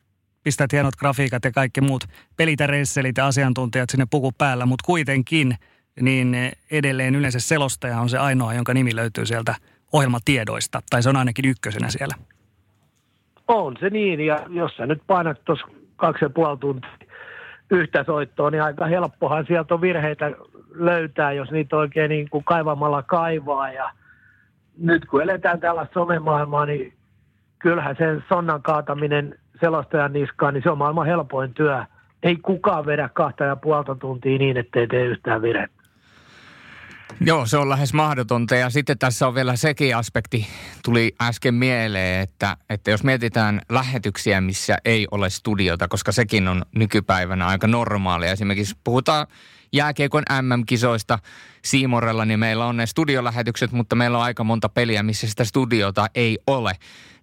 pistät 0.43 0.71
hienot 0.71 0.95
grafiikat 0.95 1.45
ja 1.45 1.51
kaikki 1.51 1.81
muut 1.81 2.05
pelit 2.37 2.59
ja 2.59 2.67
reisselit 2.67 3.17
ja 3.17 3.27
asiantuntijat 3.27 3.89
sinne 3.89 4.05
puku 4.09 4.31
päällä, 4.31 4.65
mutta 4.65 4.85
kuitenkin 4.85 5.57
niin 6.01 6.35
edelleen 6.71 7.15
yleensä 7.15 7.39
selostaja 7.39 7.99
on 7.99 8.09
se 8.09 8.17
ainoa, 8.17 8.53
jonka 8.53 8.73
nimi 8.73 8.95
löytyy 8.95 9.25
sieltä 9.25 9.55
ohjelmatiedoista, 9.93 10.81
tai 10.89 11.03
se 11.03 11.09
on 11.09 11.17
ainakin 11.17 11.45
ykkösenä 11.45 11.89
siellä. 11.89 12.15
On 13.47 13.75
se 13.79 13.89
niin, 13.89 14.19
ja 14.19 14.39
jos 14.49 14.75
sä 14.77 14.85
nyt 14.85 15.01
painat 15.07 15.45
tuossa 15.45 15.67
kaksi 15.95 16.25
ja 16.25 16.29
puoli 16.29 16.57
tuntia 16.57 16.89
yhtä 17.71 18.03
soittoa, 18.03 18.51
niin 18.51 18.63
aika 18.63 18.85
helppohan 18.85 19.45
sieltä 19.47 19.73
on 19.73 19.81
virheitä 19.81 20.31
löytää, 20.69 21.31
jos 21.31 21.51
niitä 21.51 21.77
oikein 21.77 22.09
niin 22.09 22.29
kuin 22.29 22.43
kaivamalla 22.43 23.03
kaivaa. 23.03 23.71
Ja 23.71 23.89
nyt 24.77 25.05
kun 25.05 25.21
eletään 25.21 25.59
tällaista 25.59 25.93
somemaailmaa, 25.93 26.65
niin 26.65 26.93
kyllähän 27.59 27.95
sen 27.97 28.23
sonnan 28.29 28.61
kaataminen 28.61 29.39
selostajan 29.59 30.13
niskaan, 30.13 30.53
niin 30.53 30.63
se 30.63 30.69
on 30.69 30.77
maailman 30.77 31.05
helpoin 31.05 31.53
työ. 31.53 31.85
Ei 32.23 32.35
kukaan 32.35 32.85
vedä 32.85 33.09
kahta 33.13 33.43
ja 33.43 33.55
puolta 33.55 33.95
tuntia 33.95 34.37
niin, 34.37 34.57
ettei 34.57 34.87
tee 34.87 35.05
yhtään 35.05 35.41
virhettä. 35.41 35.81
Joo, 37.21 37.45
se 37.45 37.57
on 37.57 37.69
lähes 37.69 37.93
mahdotonta. 37.93 38.55
Ja 38.55 38.69
sitten 38.69 38.97
tässä 38.97 39.27
on 39.27 39.35
vielä 39.35 39.55
sekin 39.55 39.97
aspekti, 39.97 40.47
tuli 40.83 41.15
äsken 41.21 41.53
mieleen, 41.53 42.21
että, 42.21 42.57
että 42.69 42.91
jos 42.91 43.03
mietitään 43.03 43.61
lähetyksiä, 43.69 44.41
missä 44.41 44.77
ei 44.85 45.07
ole 45.11 45.29
studiota, 45.29 45.87
koska 45.87 46.11
sekin 46.11 46.47
on 46.47 46.65
nykypäivänä 46.75 47.47
aika 47.47 47.67
normaalia. 47.67 48.31
Esimerkiksi 48.31 48.75
puhutaan 48.83 49.27
jääkiekon 49.73 50.23
MM-kisoista 50.41 51.19
Siimorella, 51.65 52.25
niin 52.25 52.39
meillä 52.39 52.65
on 52.65 52.77
ne 52.77 52.85
studiolähetykset, 52.85 53.71
mutta 53.71 53.95
meillä 53.95 54.17
on 54.17 54.23
aika 54.23 54.43
monta 54.43 54.69
peliä, 54.69 55.03
missä 55.03 55.27
sitä 55.27 55.45
studiota 55.45 56.07
ei 56.15 56.39
ole. 56.47 56.73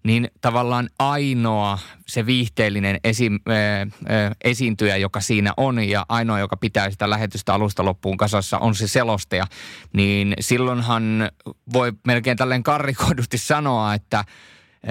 Niin 0.05 0.29
tavallaan 0.41 0.89
ainoa 0.99 1.79
se 2.07 2.27
viihteellinen 2.27 3.01
esi, 3.05 3.31
ää, 3.47 3.57
ää, 3.57 4.33
esiintyjä, 4.45 4.97
joka 4.97 5.21
siinä 5.21 5.53
on 5.57 5.89
ja 5.89 6.07
ainoa, 6.09 6.39
joka 6.39 6.57
pitää 6.57 6.91
sitä 6.91 7.11
lähetystä 7.11 7.55
alusta 7.55 7.85
loppuun 7.85 8.17
kasassa, 8.17 8.59
on 8.59 8.75
se 8.75 8.89
selostaja. 8.89 9.45
Niin 9.93 10.35
silloinhan 10.41 11.29
voi 11.73 11.93
melkein 12.07 12.37
tälleen 12.37 12.63
karrikoidusti 12.63 13.39
sanoa, 13.39 13.95
että 13.95 14.25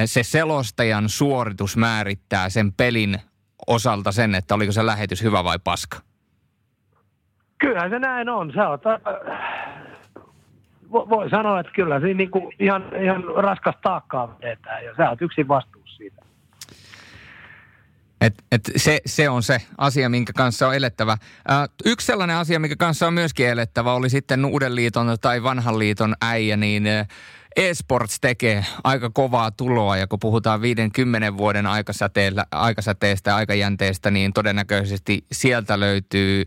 se 0.06 0.24
selostajan 0.24 1.10
suoritus 1.10 1.78
määrittää 1.78 2.50
sen 2.50 2.74
pelin 2.74 3.18
osalta 3.68 4.12
sen, 4.12 4.36
että 4.36 4.56
oliko 4.56 4.72
se 4.72 4.86
lähetys 4.86 5.24
hyvä 5.24 5.44
vai 5.44 5.60
paska. 5.64 5.98
Kyllähän 7.60 7.90
se 7.90 8.00
näin 8.00 8.30
on. 8.30 8.52
Se 8.54 8.62
on 8.62 8.80
voi 10.92 11.30
sanoa, 11.30 11.60
että 11.60 11.72
kyllä 11.72 12.00
siinä 12.00 12.18
niin 12.18 12.32
kuin 12.32 12.54
ihan, 12.60 12.84
ihan 13.04 13.24
raskas 13.36 13.76
taakkaa 13.84 14.38
vedetään 14.42 14.86
ja 14.86 14.96
sä 14.98 15.10
oot 15.10 15.22
yksin 15.22 15.48
vastuussa 15.48 15.98
siitä. 15.98 16.22
Et, 18.22 18.34
et 18.52 18.62
se, 18.76 19.00
se 19.06 19.30
on 19.30 19.44
se 19.44 19.58
asia, 19.78 20.10
minkä 20.10 20.34
kanssa 20.34 20.68
on 20.68 20.76
elettävä. 20.76 21.18
Ää, 21.48 21.68
yksi 21.86 22.08
sellainen 22.08 22.36
asia, 22.36 22.60
minkä 22.60 22.76
kanssa 22.76 23.08
on 23.08 23.14
myöskin 23.14 23.48
elettävä, 23.48 23.94
oli 23.94 24.10
sitten 24.10 24.46
Uuden 24.46 24.76
liiton 24.76 25.18
tai 25.22 25.44
Vanhan 25.44 25.80
liiton 25.80 26.16
äijä, 26.22 26.58
niin 26.58 26.88
eSports 27.56 28.20
tekee 28.22 28.66
aika 28.84 29.10
kovaa 29.10 29.52
tuloa 29.52 29.98
ja 29.98 30.08
kun 30.08 30.20
puhutaan 30.20 30.62
50 30.62 31.38
vuoden 31.38 31.66
aikasäteestä 32.52 33.32
ja 33.32 33.36
aikajänteestä, 33.36 34.12
niin 34.12 34.34
todennäköisesti 34.34 35.26
sieltä 35.32 35.80
löytyy 35.80 36.44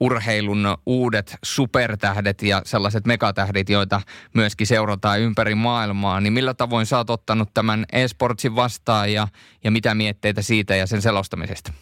urheilun 0.00 0.76
uudet 0.86 1.36
supertähdet 1.44 2.42
ja 2.42 2.60
sellaiset 2.64 3.06
megatähdit, 3.06 3.68
joita 3.68 4.00
myöskin 4.34 4.66
seurataan 4.66 5.20
ympäri 5.20 5.54
maailmaa, 5.54 6.20
niin 6.20 6.32
millä 6.32 6.54
tavoin 6.54 6.86
sä 6.86 6.96
oot 6.96 7.10
ottanut 7.10 7.48
tämän 7.54 7.84
e-sportsin 7.92 8.56
vastaan 8.56 9.12
ja, 9.12 9.28
ja 9.64 9.70
mitä 9.70 9.94
mietteitä 9.94 10.42
siitä 10.42 10.76
ja 10.76 10.86
sen 10.86 11.02
selostamisesta? 11.02 11.72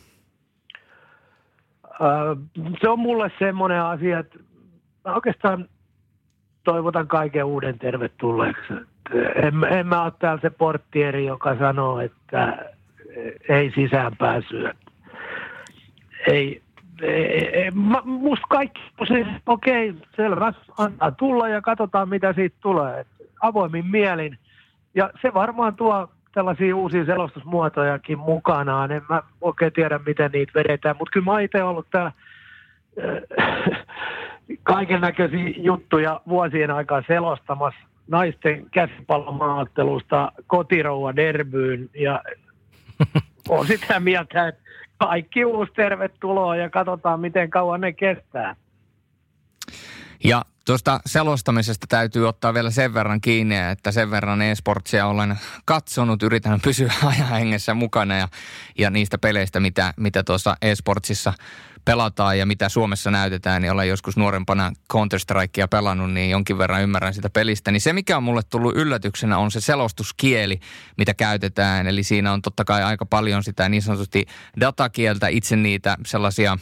se 2.80 2.88
on 2.88 2.98
mulle 2.98 3.30
semmoinen 3.38 3.82
asia, 3.82 4.18
että 4.18 4.38
mä 5.04 5.14
oikeastaan 5.14 5.68
toivotan 6.64 7.08
kaiken 7.08 7.44
uuden 7.44 7.78
tervetulleeksi. 7.78 8.72
En, 9.34 9.64
en 9.78 9.86
mä 9.86 10.02
ole 10.02 10.12
täällä 10.18 10.40
se 10.42 10.50
porttieri, 10.50 11.26
joka 11.26 11.58
sanoo, 11.58 12.00
että 12.00 12.70
ei 13.48 13.72
sisään 13.74 14.16
pääsyä. 14.16 14.74
Ei, 17.02 17.70
musta 18.04 18.46
kaikki, 18.50 18.80
siis, 19.06 19.26
okei, 19.46 19.90
okay, 19.90 20.02
selvä, 20.16 20.52
antaa 20.78 21.10
tulla 21.10 21.48
ja 21.48 21.62
katsotaan 21.62 22.08
mitä 22.08 22.32
siitä 22.32 22.56
tulee. 22.60 23.06
Avoimin 23.40 23.86
mielin. 23.86 24.38
Ja 24.94 25.10
se 25.22 25.34
varmaan 25.34 25.74
tuo 25.76 26.08
tällaisia 26.34 26.76
uusia 26.76 27.04
selostusmuotojakin 27.04 28.18
mukanaan. 28.18 28.92
En 28.92 29.02
mä 29.08 29.22
oikein 29.40 29.72
tiedä, 29.72 30.00
miten 30.06 30.30
niitä 30.30 30.52
vedetään, 30.54 30.96
mutta 30.98 31.12
kyllä 31.12 31.32
mä 31.32 31.40
itse 31.40 31.62
ollut 31.62 31.86
täällä 31.90 32.12
äh, 33.04 33.84
kaiken 34.62 35.00
näköisiä 35.00 35.54
juttuja 35.56 36.20
vuosien 36.28 36.70
aikaa 36.70 37.02
selostamassa 37.06 37.80
naisten 38.08 38.66
käsipallomaattelusta 38.70 40.32
kotirouva 40.46 41.16
derbyyn 41.16 41.90
ja 41.94 42.22
on 43.48 43.66
sitä 43.66 44.00
mieltä, 44.00 44.48
että 44.48 44.63
kaikki 44.98 45.44
uusi 45.44 45.72
tervetuloa 45.72 46.56
ja 46.56 46.70
katsotaan, 46.70 47.20
miten 47.20 47.50
kauan 47.50 47.80
ne 47.80 47.92
kestää. 47.92 48.56
Ja 50.24 50.42
tuosta 50.64 51.00
selostamisesta 51.06 51.86
täytyy 51.88 52.28
ottaa 52.28 52.54
vielä 52.54 52.70
sen 52.70 52.94
verran 52.94 53.20
kiinni, 53.20 53.56
että 53.56 53.92
sen 53.92 54.10
verran 54.10 54.42
e-sportsia 54.42 55.06
olen 55.06 55.38
katsonut, 55.64 56.22
yritän 56.22 56.60
pysyä 56.60 56.92
ajan 57.06 57.28
hengessä 57.28 57.74
mukana 57.74 58.16
ja, 58.16 58.28
ja 58.78 58.90
niistä 58.90 59.18
peleistä, 59.18 59.60
mitä, 59.60 59.94
mitä 59.96 60.22
tuossa 60.22 60.56
e-sportsissa 60.62 61.32
pelataan 61.84 62.38
ja 62.38 62.46
mitä 62.46 62.68
Suomessa 62.68 63.10
näytetään, 63.10 63.62
niin 63.62 63.72
olen 63.72 63.88
joskus 63.88 64.16
nuorempana 64.16 64.72
Counter-Strikea 64.92 65.68
pelannut, 65.70 66.12
niin 66.12 66.30
jonkin 66.30 66.58
verran 66.58 66.82
ymmärrän 66.82 67.14
sitä 67.14 67.30
pelistä. 67.30 67.70
Niin 67.70 67.80
se, 67.80 67.92
mikä 67.92 68.16
on 68.16 68.22
mulle 68.22 68.42
tullut 68.42 68.76
yllätyksenä, 68.76 69.38
on 69.38 69.50
se 69.50 69.60
selostuskieli, 69.60 70.60
mitä 70.98 71.14
käytetään. 71.14 71.86
Eli 71.86 72.02
siinä 72.02 72.32
on 72.32 72.42
totta 72.42 72.64
kai 72.64 72.82
aika 72.82 73.06
paljon 73.06 73.44
sitä 73.44 73.68
niin 73.68 73.82
sanotusti 73.82 74.26
datakieltä, 74.60 75.28
itse 75.28 75.56
niitä 75.56 75.96
sellaisia 76.06 76.58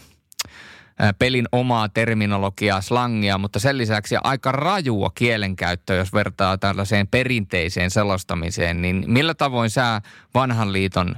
pelin 1.18 1.46
omaa 1.52 1.88
terminologiaa, 1.88 2.80
slangia, 2.80 3.38
mutta 3.38 3.58
sen 3.58 3.78
lisäksi 3.78 4.16
aika 4.24 4.52
rajua 4.52 5.10
kielenkäyttöä, 5.14 5.96
jos 5.96 6.12
vertaa 6.12 6.58
tällaiseen 6.58 7.08
perinteiseen 7.08 7.90
selostamiseen, 7.90 8.82
niin 8.82 9.04
millä 9.06 9.34
tavoin 9.34 9.70
sä 9.70 10.00
vanhan 10.34 10.72
liiton 10.72 11.14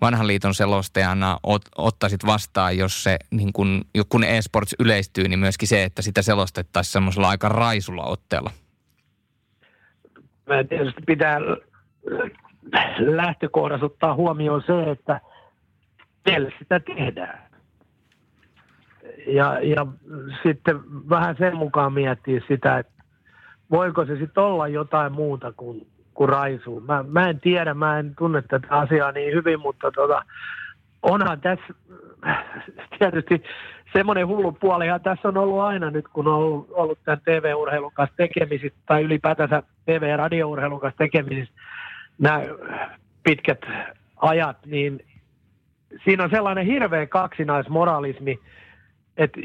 vanhan 0.00 0.26
liiton 0.26 0.54
selostajana 0.54 1.38
ot, 1.42 1.62
ottaisit 1.78 2.26
vastaan, 2.26 2.78
jos 2.78 3.02
se, 3.02 3.18
niin 3.30 3.52
kun, 3.52 3.84
kun 4.08 4.24
e-sports 4.24 4.74
yleistyy, 4.78 5.28
niin 5.28 5.38
myöskin 5.38 5.68
se, 5.68 5.84
että 5.84 6.02
sitä 6.02 6.22
selostettaisiin 6.22 6.92
semmoisella 6.92 7.28
aika 7.28 7.48
raisulla 7.48 8.04
otteella? 8.04 8.50
Mä 10.46 10.64
tietysti 10.64 11.02
pitää 11.06 11.38
lähtökohdassa 12.98 13.86
ottaa 13.86 14.14
huomioon 14.14 14.62
se, 14.66 14.90
että 14.90 15.20
teille 16.24 16.52
sitä 16.58 16.80
tehdään. 16.80 17.43
Ja, 19.26 19.58
ja 19.62 19.86
sitten 20.42 20.80
vähän 21.08 21.36
sen 21.38 21.56
mukaan 21.56 21.92
miettiä 21.92 22.40
sitä, 22.48 22.78
että 22.78 22.92
voiko 23.70 24.04
se 24.04 24.16
sitten 24.16 24.44
olla 24.44 24.68
jotain 24.68 25.12
muuta 25.12 25.52
kuin 25.52 25.86
kuin 26.14 26.28
Raisu. 26.28 26.80
Mä, 26.80 27.04
mä 27.08 27.28
en 27.28 27.40
tiedä, 27.40 27.74
mä 27.74 27.98
en 27.98 28.14
tunne 28.18 28.42
tätä 28.42 28.66
asiaa 28.70 29.12
niin 29.12 29.34
hyvin, 29.34 29.60
mutta 29.60 29.92
tota, 29.92 30.22
onhan 31.02 31.40
tässä 31.40 31.74
tietysti 32.98 33.42
semmoinen 33.92 34.28
hullu 34.28 34.52
puolihan 34.52 35.00
tässä 35.00 35.28
on 35.28 35.36
ollut 35.36 35.60
aina 35.60 35.90
nyt, 35.90 36.08
kun 36.08 36.28
on 36.28 36.34
ollut, 36.34 36.68
ollut 36.70 36.98
tämän 37.04 37.20
TV-urheilun 37.24 37.92
kanssa 37.94 38.16
tekemisissä 38.16 38.78
tai 38.86 39.02
ylipäätänsä 39.02 39.62
TV- 39.86 40.08
ja 40.08 40.16
radiourheilun 40.16 40.80
kanssa 40.80 40.98
tekemisissä 40.98 41.54
nämä 42.18 42.40
pitkät 43.22 43.60
ajat, 44.16 44.56
niin 44.66 45.04
siinä 46.04 46.24
on 46.24 46.30
sellainen 46.30 46.66
hirveä 46.66 47.06
kaksinaismoralismi, 47.06 48.38
että 49.16 49.40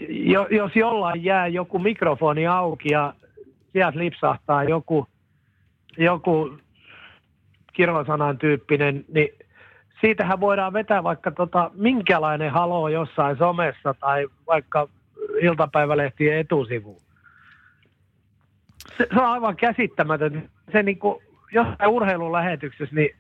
jos 0.49 0.75
jollain 0.75 1.23
jää 1.23 1.47
joku 1.47 1.79
mikrofoni 1.79 2.47
auki 2.47 2.89
ja 2.91 3.13
sieltä 3.73 3.99
lipsahtaa 3.99 4.63
joku– 4.63 5.07
joku 5.97 6.57
kirjosanan 7.73 8.37
tyyppinen, 8.37 9.05
niin 9.13 9.29
siitähän 10.01 10.39
voidaan 10.39 10.73
vetää 10.73 11.03
vaikka 11.03 11.31
tota, 11.31 11.71
minkälainen 11.73 12.51
halo 12.51 12.89
jossain 12.89 13.37
somessa 13.37 13.93
tai 13.93 14.27
vaikka 14.47 14.87
iltapäivälehtien 15.41 16.37
etusivu. 16.37 17.01
Se, 18.97 19.07
se 19.13 19.19
on 19.19 19.25
aivan 19.25 19.55
käsittämätön. 19.55 20.49
Se 20.71 20.83
niin 20.83 20.99
kuin, 20.99 21.23
jossain 21.51 21.89
urheilulähetyksessä, 21.89 22.95
niin 22.95 23.15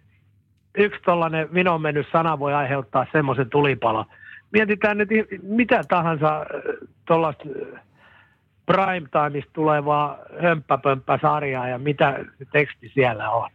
yksi 0.77 1.01
tuollainen 1.01 1.53
vinon 1.53 1.81
mennyt 1.81 2.07
sana 2.11 2.39
voi 2.39 2.53
aiheuttaa 2.53 3.05
semmoisen 3.11 3.49
tulipalon. 3.49 4.05
Mietitään 4.51 4.97
nyt 4.97 5.09
mitä 5.41 5.83
tahansa 5.87 6.37
äh, 6.37 6.45
tuollaista 7.05 7.43
äh, 7.73 7.81
primetimeista 8.65 9.51
tulevaa 9.53 10.17
hömppäpömppäsarjaa 10.41 11.67
ja 11.67 11.79
mitä 11.79 12.25
teksti 12.51 12.91
siellä 12.93 13.29
on. 13.29 13.49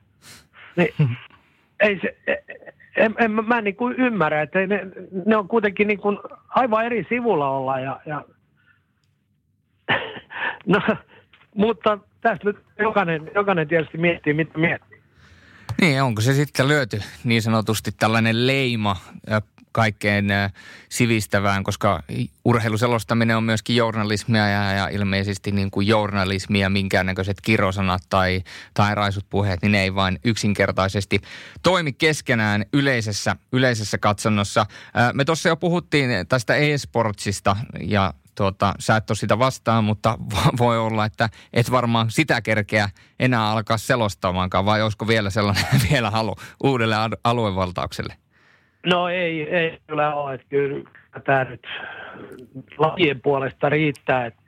Niin, 0.77 1.17
ei 1.81 2.01
se, 2.03 2.17
en, 2.97 3.15
en, 3.19 3.31
mä 3.31 3.59
en 3.59 3.65
niin 3.65 3.77
kuin 3.77 3.95
ymmärrä, 3.97 4.43
että 4.43 4.67
ne, 4.67 4.87
ne 5.27 5.37
on 5.37 5.49
kuitenkin 5.49 5.89
niin 5.89 6.01
kuin 6.01 6.19
aivan 6.49 6.87
eri 6.87 7.07
sivulla 7.09 7.49
olla 7.49 7.81
ja, 7.81 8.01
ja 8.07 8.25
no, 10.67 10.81
mutta 11.55 11.99
tässä 12.21 12.45
nyt 12.45 12.57
jokainen, 12.79 13.31
jokainen 13.35 13.69
tietysti 13.69 13.99
miettii, 13.99 14.35
mitä 14.35 14.59
miettii. 14.59 15.03
Niin, 15.81 16.03
onko 16.03 16.21
se 16.21 16.35
sitten 16.35 16.69
löyty 16.69 17.01
niin 17.25 17.43
sanotusti 17.43 17.91
tällainen 17.99 18.47
leima 18.47 18.97
kaikkein 19.75 20.31
äh, 20.31 20.53
sivistävään, 20.89 21.65
koska 21.65 22.03
urheiluselostaminen 22.45 23.37
on 23.37 23.45
myöskin 23.45 23.77
journalismia 23.77 24.49
ja, 24.49 24.73
ja 24.73 24.89
ilmeisesti 24.89 25.53
niin 25.53 25.71
kuin 25.71 25.87
journalismia, 25.87 26.71
minkäännäköiset 26.71 27.37
kirosanat 27.43 28.03
tai, 28.09 28.43
tai 28.75 28.95
raisut 28.95 29.27
puheet, 29.31 29.63
niin 29.63 29.73
ne 29.73 29.83
ei 29.83 29.95
vain 29.95 30.19
yksinkertaisesti 30.25 31.21
toimi 31.63 31.93
keskenään 31.93 32.65
yleisessä, 32.73 33.37
yleisessä 33.53 33.99
katsonnossa. 33.99 34.61
Äh, 34.61 35.15
me 35.15 35.25
tuossa 35.25 35.49
jo 35.49 35.57
puhuttiin 35.57 36.11
tästä 36.29 36.55
e-sportsista 36.55 37.57
ja 37.81 38.15
tuota, 38.35 38.75
sä 38.79 38.97
et 38.97 39.11
ole 39.11 39.17
sitä 39.17 39.39
vastaan, 39.39 39.85
mutta 39.85 40.19
voi 40.59 40.79
olla, 40.79 41.05
että 41.05 41.29
et 41.53 41.71
varmaan 41.71 42.11
sitä 42.11 42.41
kerkeä 42.43 42.91
enää 43.21 43.51
alkaa 43.51 43.79
selostamaankaan, 43.79 44.65
vai 44.65 44.83
olisiko 44.83 45.09
vielä 45.09 45.31
sellainen 45.31 45.67
vielä 45.91 46.11
halu 46.11 46.37
uudelle 46.63 46.97
aluevaltaukselle? 47.25 48.24
No 48.85 49.09
ei, 49.09 49.57
ei 49.57 49.79
kyllä 49.87 50.15
ole. 50.15 50.35
Että 50.35 50.47
kyllä 50.49 50.91
tämä 51.25 51.45
nyt 51.45 51.67
lajien 52.79 53.21
puolesta 53.21 53.69
riittää. 53.69 54.27
Että, 54.27 54.41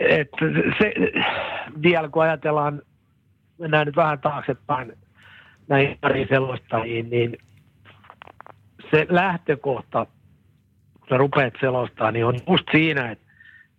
että 0.00 0.36
se, 0.78 0.94
vielä 1.82 2.08
kun 2.08 2.22
ajatellaan, 2.22 2.82
mennään 3.58 3.86
nyt 3.86 3.96
vähän 3.96 4.20
taaksepäin 4.20 4.92
näihin 5.68 5.98
pari 6.00 6.26
selostajiin, 6.28 7.10
niin 7.10 7.38
se 8.90 9.06
lähtökohta, 9.08 10.06
kun 10.92 11.08
sä 11.08 11.16
rupeat 11.16 11.54
selostaa, 11.60 12.10
niin 12.10 12.24
on 12.24 12.34
just 12.48 12.64
siinä, 12.72 13.10
että 13.10 13.24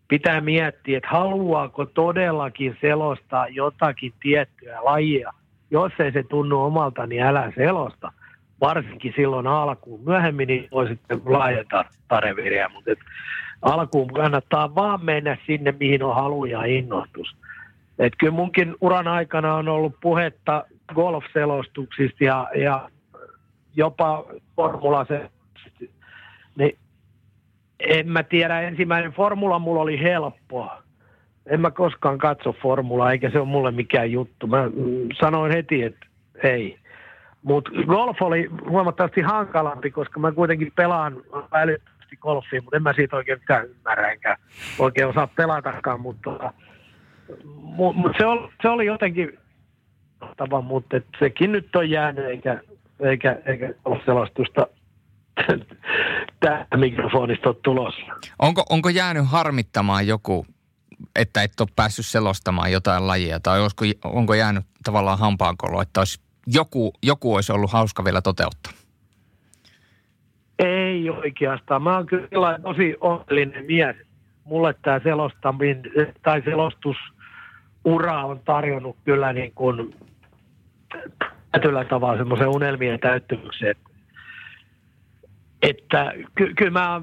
pitää 0.07 0.41
miettiä, 0.41 0.97
että 0.97 1.09
haluaako 1.09 1.85
todellakin 1.85 2.77
selostaa 2.81 3.47
jotakin 3.47 4.13
tiettyä 4.19 4.85
lajia. 4.85 5.33
Jos 5.71 5.93
ei 5.99 6.11
se 6.11 6.23
tunnu 6.23 6.61
omalta, 6.61 7.07
niin 7.07 7.23
älä 7.23 7.51
selosta. 7.55 8.11
Varsinkin 8.61 9.13
silloin 9.15 9.47
alkuun. 9.47 10.03
Myöhemmin 10.05 10.47
niin 10.47 10.67
voi 10.71 10.87
sitten 10.87 11.21
laajentaa 11.25 11.85
tareviriä, 12.07 12.69
mutta 12.69 12.91
et 12.91 12.99
alkuun 13.61 14.07
kannattaa 14.07 14.75
vaan 14.75 15.05
mennä 15.05 15.37
sinne, 15.47 15.73
mihin 15.79 16.03
on 16.03 16.15
halu 16.15 16.45
ja 16.45 16.65
innostus. 16.65 17.35
Et 17.99 18.13
kyllä 18.17 18.33
munkin 18.33 18.75
uran 18.81 19.07
aikana 19.07 19.55
on 19.55 19.67
ollut 19.67 19.95
puhetta 20.01 20.65
golf-selostuksista 20.95 22.23
ja, 22.23 22.47
ja 22.55 22.89
jopa 23.75 24.25
formula 24.55 25.05
se, 25.05 25.29
niin 26.55 26.77
en 27.79 28.09
mä 28.09 28.23
tiedä, 28.23 28.61
ensimmäinen 28.61 29.11
formula 29.11 29.59
mulla 29.59 29.81
oli 29.81 30.01
helppo. 30.01 30.71
En 31.45 31.61
mä 31.61 31.71
koskaan 31.71 32.17
katso 32.17 32.53
formulaa, 32.61 33.11
eikä 33.11 33.29
se 33.29 33.39
ole 33.39 33.47
mulle 33.47 33.71
mikään 33.71 34.11
juttu. 34.11 34.47
Mä 34.47 34.65
mm, 34.67 35.09
sanoin 35.19 35.51
heti, 35.51 35.83
että 35.83 36.05
ei. 36.43 36.79
Mutta 37.43 37.71
golf 37.87 38.21
oli 38.21 38.49
huomattavasti 38.69 39.21
hankalampi, 39.21 39.91
koska 39.91 40.19
mä 40.19 40.31
kuitenkin 40.31 40.71
pelaan 40.75 41.17
älyttömästi 41.51 42.17
golfia, 42.17 42.61
mutta 42.61 42.77
en 42.77 42.83
mä 42.83 42.93
siitä 42.93 43.15
oikein 43.15 43.39
mitään 43.39 43.65
ymmärrä, 43.65 44.11
enkä 44.11 44.37
oikein 44.79 45.07
osaa 45.07 45.27
pelatakaan, 45.27 46.01
mutta, 46.01 46.53
mutta 47.93 48.17
se, 48.17 48.25
oli, 48.25 48.49
se 48.61 48.69
oli 48.69 48.85
jotenkin 48.85 49.37
tapa, 50.37 50.61
mutta 50.61 51.01
sekin 51.19 51.51
nyt 51.51 51.75
on 51.75 51.89
jäänyt, 51.89 52.25
eikä, 52.25 52.61
eikä, 52.99 53.37
eikä 53.45 53.73
ole 53.85 54.01
selostusta 54.05 54.67
tästä 56.39 56.77
mikrofonista 56.77 57.49
on 57.49 57.55
tulossa. 57.63 58.01
Onko, 58.39 58.63
onko 58.69 58.89
jäänyt 58.89 59.23
harmittamaan 59.27 60.07
joku, 60.07 60.45
että 61.15 61.43
et 61.43 61.59
ole 61.59 61.69
päässyt 61.75 62.05
selostamaan 62.05 62.71
jotain 62.71 63.07
lajia? 63.07 63.39
Tai 63.39 63.61
olisiko, 63.61 63.85
onko 64.03 64.33
jäänyt 64.33 64.65
tavallaan 64.83 65.19
hampaankolo, 65.19 65.81
että 65.81 66.01
olisi, 66.01 66.21
joku, 66.53 66.93
joku 67.03 67.35
olisi 67.35 67.51
ollut 67.51 67.71
hauska 67.71 68.03
vielä 68.03 68.21
toteuttaa? 68.21 68.73
Ei 70.59 71.09
oikeastaan. 71.09 71.83
Mä 71.83 71.95
oon 71.95 72.05
kyllä 72.05 72.59
tosi 72.63 72.95
onnellinen 73.01 73.65
mies. 73.65 73.95
Mulle 74.43 74.75
tämä 74.81 74.99
selostaminen 75.03 75.83
tai 76.21 76.41
selostusura 76.41 78.25
on 78.25 78.39
tarjonnut 78.45 78.97
kyllä 79.05 79.33
niin 79.33 79.51
kuin 79.55 79.95
tietyllä 81.51 81.85
tavalla 81.85 82.17
semmoisen 82.17 82.47
unelmien 82.47 82.99
täyttymyksen, 82.99 83.75
että 85.61 86.13
ky- 86.35 86.53
kyllä 86.53 86.71
mä, 86.71 87.01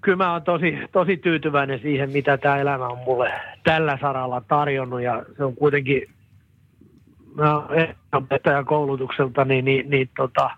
ky- 0.00 0.16
mä 0.16 0.32
olen 0.32 0.42
tosi, 0.42 0.78
tosi 0.92 1.16
tyytyväinen 1.16 1.80
siihen, 1.82 2.10
mitä 2.10 2.36
tämä 2.36 2.56
elämä 2.56 2.88
on 2.88 2.98
mulle 2.98 3.32
tällä 3.64 3.98
saralla 4.00 4.42
tarjonnut 4.48 5.02
ja 5.02 5.22
se 5.36 5.44
on 5.44 5.56
kuitenkin, 5.56 6.02
olen 7.36 8.66
koulutukselta, 8.66 9.44
niin, 9.44 9.64
niin, 9.64 9.90
niin 9.90 10.10
tota, 10.16 10.50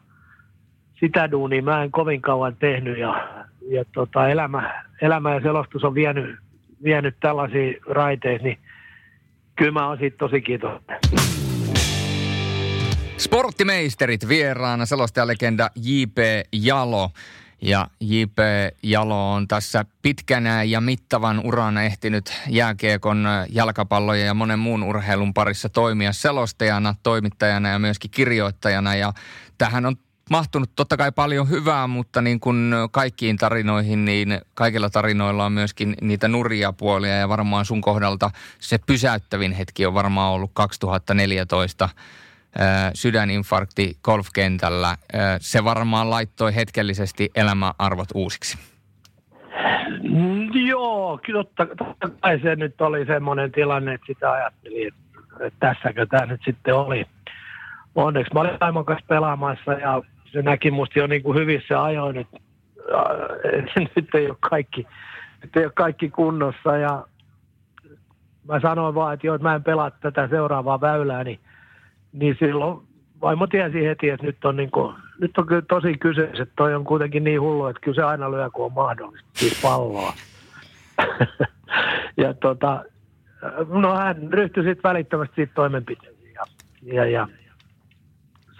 sitä 1.00 1.30
duunia 1.30 1.62
mä 1.62 1.82
en 1.82 1.90
kovin 1.90 2.20
kauan 2.20 2.56
tehnyt 2.56 2.98
ja, 2.98 3.28
ja 3.68 3.84
tota, 3.94 4.28
elämä, 4.28 4.84
elämä 5.02 5.34
ja 5.34 5.40
selostus 5.40 5.84
on 5.84 5.94
vienyt, 5.94 6.36
vienyt 6.84 7.16
tällaisiin 7.20 7.76
raiteisiin, 7.86 8.44
niin 8.44 8.58
kyllä 9.56 9.72
mä 9.72 9.88
oon 9.88 9.98
siitä 9.98 10.16
tosi 10.16 10.40
kiitollinen. 10.40 10.98
Sporttimeisterit 13.18 14.28
vieraana, 14.28 14.86
selostajalegenda 14.86 15.70
J.P. 15.76 16.18
Jalo. 16.52 17.10
Ja 17.62 17.86
J.P. 18.00 18.38
Jalo 18.82 19.32
on 19.32 19.48
tässä 19.48 19.84
pitkänä 20.02 20.62
ja 20.62 20.80
mittavan 20.80 21.40
uran 21.44 21.78
ehtinyt 21.78 22.32
jääkiekon, 22.48 23.28
jalkapalloja 23.48 24.24
ja 24.24 24.34
monen 24.34 24.58
muun 24.58 24.82
urheilun 24.82 25.34
parissa 25.34 25.68
toimia 25.68 26.12
selostajana, 26.12 26.94
toimittajana 27.02 27.68
ja 27.68 27.78
myöskin 27.78 28.10
kirjoittajana. 28.10 28.94
Ja 28.94 29.12
tähän 29.58 29.86
on 29.86 29.96
mahtunut 30.30 30.70
totta 30.76 30.96
kai 30.96 31.12
paljon 31.12 31.48
hyvää, 31.48 31.86
mutta 31.86 32.22
niin 32.22 32.40
kuin 32.40 32.72
kaikkiin 32.90 33.36
tarinoihin, 33.36 34.04
niin 34.04 34.40
kaikilla 34.54 34.90
tarinoilla 34.90 35.44
on 35.44 35.52
myöskin 35.52 35.94
niitä 36.00 36.28
nurjia 36.28 36.72
puolia 36.72 37.16
ja 37.16 37.28
varmaan 37.28 37.64
sun 37.64 37.80
kohdalta 37.80 38.30
se 38.58 38.78
pysäyttävin 38.78 39.52
hetki 39.52 39.86
on 39.86 39.94
varmaan 39.94 40.32
ollut 40.32 40.50
2014 40.54 41.88
sydäninfarkti 42.94 43.96
golfkentällä. 44.02 44.96
Se 45.40 45.64
varmaan 45.64 46.10
laittoi 46.10 46.54
hetkellisesti 46.54 47.30
elämäarvot 47.34 48.08
uusiksi. 48.14 48.58
Mm, 50.02 50.48
joo, 50.66 51.20
totta, 51.32 51.66
totta 51.66 52.08
kai 52.20 52.40
se 52.40 52.56
nyt 52.56 52.80
oli 52.80 53.06
semmoinen 53.06 53.52
tilanne, 53.52 53.94
että 53.94 54.06
sitä 54.06 54.32
ajattelin, 54.32 54.88
että, 54.88 55.50
tässäkö 55.60 56.06
tämä 56.06 56.26
nyt 56.26 56.40
sitten 56.44 56.74
oli. 56.74 57.06
Onneksi 57.94 58.34
mä 58.34 58.40
olin 58.40 58.56
Aimon 58.60 58.84
kanssa 58.84 59.06
pelaamassa 59.08 59.72
ja 59.72 60.02
se 60.32 60.42
näki 60.42 60.70
musta 60.70 60.98
jo 60.98 61.06
niin 61.06 61.22
kuin 61.22 61.38
hyvissä 61.38 61.82
ajoin, 61.82 62.16
että 62.16 62.38
nyt 63.96 64.14
ei 64.14 64.26
ole 64.26 64.36
kaikki, 64.40 64.86
nyt 65.42 65.56
ei 65.56 65.64
ole 65.64 65.72
kaikki 65.74 66.10
kunnossa 66.10 66.76
ja 66.76 67.06
mä 68.48 68.60
sanoin 68.60 68.94
vaan, 68.94 69.14
että 69.14 69.26
joo, 69.26 69.34
että 69.34 69.48
mä 69.48 69.54
en 69.54 69.64
pelaa 69.64 69.90
tätä 69.90 70.28
seuraavaa 70.28 70.80
väylää, 70.80 71.24
niin 71.24 71.40
niin 72.12 72.36
silloin 72.38 72.80
vaimo 73.20 73.46
tiesi 73.46 73.84
heti, 73.84 74.10
että 74.10 74.26
nyt 74.26 74.44
on, 74.44 74.56
niin 74.56 74.70
kuin, 74.70 74.94
nyt 75.20 75.38
on 75.38 75.46
kyllä 75.46 75.62
tosi 75.62 75.98
kyseessä, 75.98 76.42
että 76.42 76.54
toi 76.56 76.74
on 76.74 76.84
kuitenkin 76.84 77.24
niin 77.24 77.40
hullu, 77.40 77.66
että 77.66 77.80
kyllä 77.80 77.94
se 77.94 78.02
aina 78.02 78.30
lyö, 78.30 78.50
kun 78.50 78.64
on 78.64 78.72
mahdollista, 78.72 79.28
siis 79.34 79.62
palloa. 79.62 80.12
ja 82.22 82.34
tota, 82.34 82.84
no 83.68 83.96
hän 83.96 84.32
ryhtyi 84.32 84.64
sitten 84.64 84.90
välittömästi 84.90 85.34
siitä 85.34 85.52
toimenpiteisiin 85.54 86.34
ja, 86.34 86.44
ja, 86.82 87.06
ja 87.06 87.28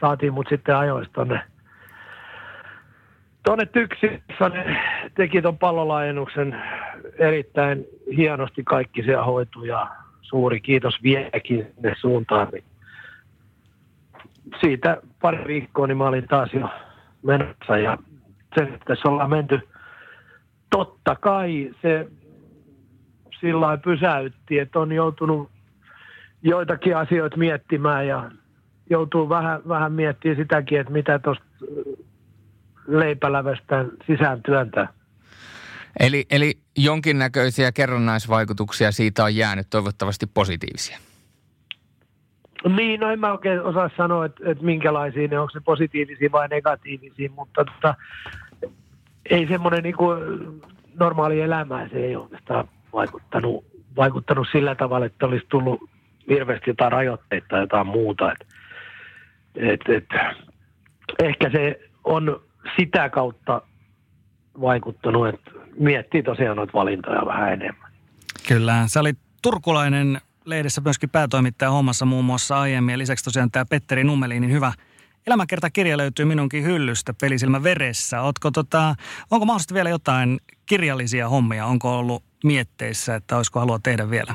saatiin 0.01 0.35
mut 0.35 0.47
sitten 0.49 0.77
ajoista 0.77 1.13
tonne, 1.13 1.43
tonne 3.45 3.67
tyksi, 3.67 4.07
ne 4.55 4.77
teki 5.15 5.43
ton 5.43 5.59
pallolaajennuksen 5.59 6.63
erittäin 7.19 7.85
hienosti 8.17 8.63
kaikki 8.65 9.03
siellä 9.03 9.25
hoitu 9.25 9.65
ja 9.65 9.87
suuri 10.23 10.61
kiitos 10.61 11.03
vieläkin 11.03 11.67
sinne 11.75 11.95
suuntaan. 12.01 12.49
Niin 12.53 12.65
siitä 14.61 15.03
pari 15.21 15.45
viikkoa, 15.47 15.87
niin 15.87 15.97
mä 15.97 16.09
olin 16.09 16.29
taas 16.29 16.53
jo 16.53 16.69
menossa 17.23 17.79
ja 17.79 17.99
se, 18.59 18.79
tässä 18.87 19.09
ollaan 19.09 19.31
menty. 19.31 19.61
Totta 20.71 21.17
kai 21.17 21.71
se 21.83 22.07
sillä 23.41 23.77
pysäytti, 23.77 24.59
että 24.59 24.79
on 24.79 24.93
joutunut 24.93 25.51
joitakin 26.43 26.97
asioita 26.97 27.37
miettimään 27.37 28.07
ja 28.07 28.31
joutuu 28.91 29.29
vähän, 29.29 29.61
vähän 29.69 29.93
miettimään 29.93 30.37
sitäkin, 30.37 30.81
että 30.81 30.93
mitä 30.93 31.19
tuosta 31.19 31.45
leipälävestä 32.87 33.85
sisään 34.07 34.43
työntää. 34.43 34.89
Eli, 36.01 36.27
eli 36.31 36.59
jonkinnäköisiä 36.79 37.73
kerrannaisvaikutuksia 37.73 38.93
siitä 38.93 39.25
on 39.25 39.37
jäänyt 39.37 39.67
toivottavasti 39.71 40.27
positiivisia. 40.27 40.99
Niin, 42.69 43.01
no 43.01 43.11
en 43.11 43.21
mä 43.21 43.33
oikein 43.33 43.63
osaa 43.63 43.91
sanoa, 43.97 44.25
että, 44.25 44.51
että 44.51 44.65
minkälaisia 44.65 45.29
ne, 45.29 45.39
onko 45.39 45.51
se 45.51 45.61
positiivisia 45.61 46.33
vai 46.33 46.49
negatiivisia, 46.49 47.31
mutta 47.37 47.65
tota, 47.65 47.95
ei 49.31 49.47
semmoinen 49.47 49.83
niin 49.83 49.97
kuin 49.97 50.19
normaali 51.01 51.41
elämä, 51.41 51.89
se 51.89 51.99
ei 51.99 52.17
oikeastaan 52.17 52.69
vaikuttanut, 52.93 53.65
vaikuttanut 53.97 54.49
sillä 54.53 54.75
tavalla, 54.75 55.07
että 55.07 55.27
olisi 55.27 55.47
tullut 55.49 55.91
hirveästi 56.29 56.71
jotain 56.71 56.93
rajoitteita 56.93 57.47
tai 57.49 57.61
jotain 57.61 57.87
muuta. 57.87 58.33
Et, 58.33 58.47
et, 59.57 59.81
et, 59.89 60.05
ehkä 61.19 61.51
se 61.51 61.81
on 62.05 62.41
sitä 62.77 63.09
kautta 63.09 63.63
vaikuttanut, 64.61 65.29
että 65.29 65.51
miettii 65.79 66.23
tosiaan 66.23 66.57
noita 66.57 66.73
valintoja 66.73 67.27
vähän 67.27 67.53
enemmän. 67.53 67.91
Kyllä, 68.49 68.83
sä 68.87 69.01
olit 69.01 69.19
turkulainen 69.43 70.21
lehdessä 70.45 70.81
myöskin 70.81 71.11
päätoimittaja 71.11 71.71
hommassa 71.71 72.07
muun 72.07 72.25
muassa 72.25 72.61
aiemmin. 72.61 72.93
Ja 72.93 72.99
lisäksi 72.99 73.25
tosiaan 73.25 73.51
tämä 73.51 73.65
Petteri 73.71 74.05
Nummelinin 74.05 74.53
hyvä 74.53 74.73
elämäkertakirja 75.27 75.97
löytyy 75.97 76.25
minunkin 76.25 76.65
hyllystä 76.65 77.15
Pelisilmä 77.21 77.63
veressä. 77.63 78.23
Ootko 78.23 78.51
tota, 78.51 78.95
onko 79.31 79.47
mahdollisesti 79.47 79.75
vielä 79.75 79.91
jotain 79.91 80.39
kirjallisia 80.67 81.29
hommia? 81.29 81.67
Onko 81.67 81.99
ollut 81.99 82.23
mietteissä, 82.45 83.15
että 83.15 83.37
olisiko 83.37 83.61
halua 83.61 83.79
tehdä 83.83 84.11
vielä? 84.11 84.35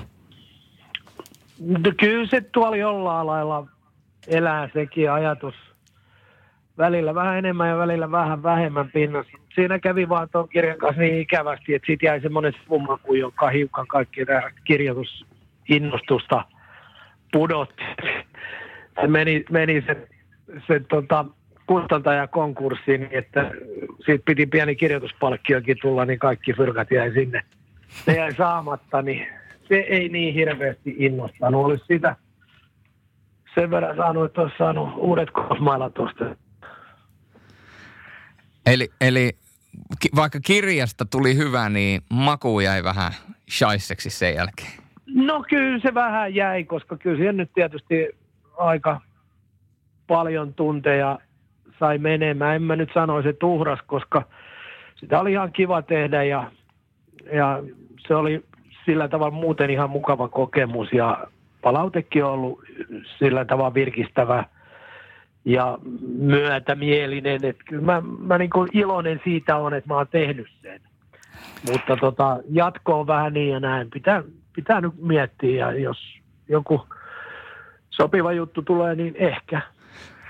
No, 1.59 1.91
kyllä 1.99 2.27
se 2.27 2.41
tuolla 2.41 2.77
jollain 2.77 3.27
lailla 3.27 3.67
elää 4.27 4.69
sekin 4.73 5.11
ajatus. 5.11 5.55
Välillä 6.77 7.15
vähän 7.15 7.37
enemmän 7.37 7.69
ja 7.69 7.77
välillä 7.77 8.11
vähän 8.11 8.43
vähemmän 8.43 8.91
pinnassa. 8.91 9.37
Siinä 9.55 9.79
kävi 9.79 10.09
vaan 10.09 10.29
tuon 10.31 10.49
kirjan 10.49 10.77
kanssa 10.77 11.01
niin 11.01 11.21
ikävästi, 11.21 11.73
että 11.73 11.85
siitä 11.85 12.05
jäi 12.05 12.21
semmoinen 12.21 12.53
summaku, 12.67 13.13
joka 13.13 13.49
hiukan 13.49 13.87
kaikki 13.87 14.21
kirjoitus 14.63 15.25
innostusta 15.69 16.45
pudotti. 17.31 17.83
Se 19.01 19.07
meni, 19.07 19.45
meni 19.51 19.83
se 19.87 20.07
se 20.67 20.79
tota, 20.79 21.25
kustantaja 21.67 22.27
konkurssiin, 22.27 23.01
niin 23.01 23.13
että 23.13 23.51
siitä 24.05 24.23
piti 24.25 24.45
pieni 24.45 24.75
kirjoituspalkkiokin 24.75 25.77
tulla, 25.81 26.05
niin 26.05 26.19
kaikki 26.19 26.53
fyrkat 26.53 26.91
jäi 26.91 27.13
sinne. 27.13 27.43
Se 28.05 28.11
jäi 28.11 28.35
saamatta, 28.35 29.01
niin 29.01 29.27
se 29.67 29.75
ei 29.75 30.09
niin 30.09 30.33
hirveästi 30.33 30.95
innostanut. 30.97 31.65
Olisi 31.65 31.85
sitä 31.87 32.15
sen 33.55 33.71
verran 33.71 33.95
saanut, 33.95 34.25
että 34.25 34.41
olisi 34.41 34.57
saanut 34.57 34.89
uudet 34.97 35.31
kosmailat 35.31 35.93
tuosta. 35.93 36.35
Eli, 38.65 38.89
eli 39.01 39.37
vaikka 40.15 40.39
kirjasta 40.39 41.05
tuli 41.05 41.37
hyvä, 41.37 41.69
niin 41.69 42.01
maku 42.09 42.59
jäi 42.59 42.83
vähän 42.83 43.11
shaisseksi 43.49 44.09
sen 44.09 44.35
jälkeen. 44.35 44.84
No 45.07 45.43
kyllä 45.49 45.79
se 45.79 45.93
vähän 45.93 46.35
jäi, 46.35 46.63
koska 46.63 46.97
kyllä 46.97 47.17
siihen 47.17 47.37
nyt 47.37 47.51
tietysti 47.53 48.09
aika 48.57 49.01
paljon 50.07 50.53
tunteja 50.53 51.19
sai 51.79 51.97
menemään. 51.97 52.55
En 52.55 52.63
mä 52.63 52.75
nyt 52.75 52.89
sanoisi, 52.93 53.29
että 53.29 53.45
uhras, 53.45 53.79
koska 53.87 54.23
sitä 54.95 55.19
oli 55.19 55.31
ihan 55.31 55.51
kiva 55.51 55.81
tehdä 55.81 56.23
ja, 56.23 56.51
ja 57.33 57.63
se 58.07 58.15
oli 58.15 58.43
sillä 58.85 59.07
tavalla 59.07 59.35
muuten 59.35 59.69
ihan 59.69 59.89
mukava 59.89 60.27
kokemus 60.27 60.93
ja 60.93 61.27
palautekin 61.61 62.25
on 62.25 62.31
ollut 62.31 62.63
sillä 63.17 63.45
tavalla 63.45 63.73
virkistävä 63.73 64.45
ja 65.45 65.77
myötämielinen. 66.17 67.45
Että 67.45 67.63
kyllä 67.67 67.81
mä, 67.83 68.01
mä 68.19 68.37
niin 68.37 68.49
kuin 68.49 68.69
iloinen 68.73 69.21
siitä 69.23 69.57
on, 69.57 69.73
että 69.73 69.87
mä 69.87 69.97
oon 69.97 70.07
tehnyt 70.07 70.47
sen. 70.61 70.81
Mutta 71.71 71.97
tota, 71.97 72.39
jatko 72.49 72.99
on 72.99 73.07
vähän 73.07 73.33
niin 73.33 73.49
ja 73.49 73.59
näin. 73.59 73.89
Pitää, 73.89 74.23
pitää 74.55 74.81
nyt 74.81 74.93
miettiä 74.97 75.71
ja 75.71 75.79
jos 75.79 75.97
joku 76.49 76.87
sopiva 77.89 78.33
juttu 78.33 78.61
tulee, 78.61 78.95
niin 78.95 79.15
ehkä. 79.15 79.61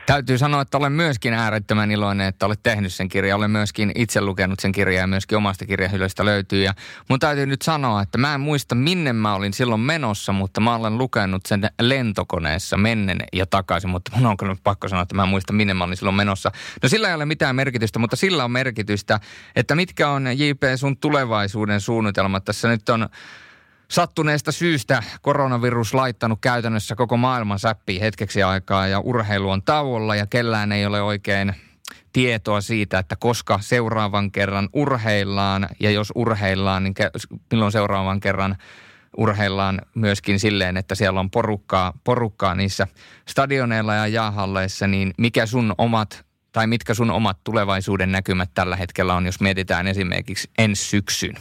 Täytyy 0.06 0.38
sanoa, 0.38 0.62
että 0.62 0.78
olen 0.78 0.92
myöskin 0.92 1.34
äärettömän 1.34 1.92
iloinen, 1.92 2.28
että 2.28 2.46
olet 2.46 2.60
tehnyt 2.64 2.94
sen 2.94 3.10
kirjan. 3.10 3.38
Olen 3.38 3.52
myöskin 3.52 3.92
itse 3.96 4.22
lukenut 4.22 4.60
sen 4.60 4.72
kirjan 4.72 5.02
ja 5.02 5.08
myöskin 5.08 5.38
omasta 5.38 5.66
kirjahylöstä 5.66 6.26
löytyy. 6.26 6.64
Ja 6.64 6.74
mun 7.10 7.20
täytyy 7.20 7.46
nyt 7.46 7.62
sanoa, 7.62 8.02
että 8.02 8.18
mä 8.18 8.34
en 8.34 8.42
muista 8.42 8.76
minne 8.76 9.14
mä 9.14 9.36
olin 9.36 9.54
silloin 9.54 9.82
menossa, 9.82 10.32
mutta 10.32 10.62
mä 10.62 10.76
olen 10.76 10.98
lukenut 10.98 11.46
sen 11.46 11.70
lentokoneessa 11.82 12.78
mennen 12.78 13.18
ja 13.34 13.46
takaisin. 13.46 13.90
Mutta 13.90 14.12
mun 14.16 14.26
on 14.26 14.38
kyllä 14.38 14.56
pakko 14.64 14.88
sanoa, 14.88 15.02
että 15.02 15.16
mä 15.16 15.24
en 15.24 15.30
muista 15.30 15.54
minne 15.54 15.74
mä 15.74 15.84
olin 15.84 15.98
silloin 15.98 16.16
menossa. 16.16 16.52
No 16.84 16.90
sillä 16.90 17.08
ei 17.08 17.16
ole 17.16 17.26
mitään 17.26 17.56
merkitystä, 17.56 18.00
mutta 18.00 18.16
sillä 18.16 18.44
on 18.44 18.52
merkitystä, 18.52 19.20
että 19.56 19.76
mitkä 19.76 20.10
on 20.10 20.28
JP 20.40 20.64
sun 20.76 20.98
tulevaisuuden 20.98 21.82
suunnitelmat. 21.82 22.46
Tässä 22.46 22.68
nyt 22.68 22.90
on 22.90 23.10
sattuneesta 23.88 24.52
syystä 24.52 25.04
koronavirus 25.22 25.94
laittanut 25.94 26.40
käytännössä 26.42 26.96
koko 26.96 27.18
maailman 27.18 27.60
säppiin 27.60 28.02
hetkeksi 28.02 28.44
aikaa 28.44 28.88
ja 28.88 29.00
urheilu 29.00 29.50
on 29.50 29.64
tauolla 29.64 30.16
ja 30.16 30.28
kellään 30.28 30.72
ei 30.72 30.86
ole 30.86 31.02
oikein 31.02 31.56
tietoa 32.14 32.62
siitä, 32.62 33.00
että 33.00 33.16
koska 33.16 33.60
seuraavan 33.62 34.32
kerran 34.32 34.70
urheillaan 34.74 35.68
ja 35.80 35.92
jos 35.92 36.12
urheillaan, 36.16 36.84
niin 36.84 36.94
milloin 37.52 37.72
seuraavan 37.72 38.20
kerran 38.20 38.56
urheillaan 39.18 39.82
myöskin 39.96 40.40
silleen, 40.40 40.78
että 40.78 40.96
siellä 40.96 41.20
on 41.20 41.32
porukkaa, 41.32 41.94
porukkaa 42.04 42.56
niissä 42.56 42.88
stadioneilla 43.30 43.94
ja 43.94 44.08
jaahalleissa, 44.08 44.88
niin 44.88 45.14
mikä 45.18 45.46
sun 45.46 45.76
omat 45.78 46.26
tai 46.52 46.68
mitkä 46.68 46.94
sun 46.94 47.12
omat 47.12 47.38
tulevaisuuden 47.44 48.12
näkymät 48.12 48.50
tällä 48.54 48.76
hetkellä 48.76 49.16
on, 49.16 49.26
jos 49.26 49.42
mietitään 49.42 49.88
esimerkiksi 49.88 50.50
ensi 50.58 50.84
syksyn? 50.86 51.36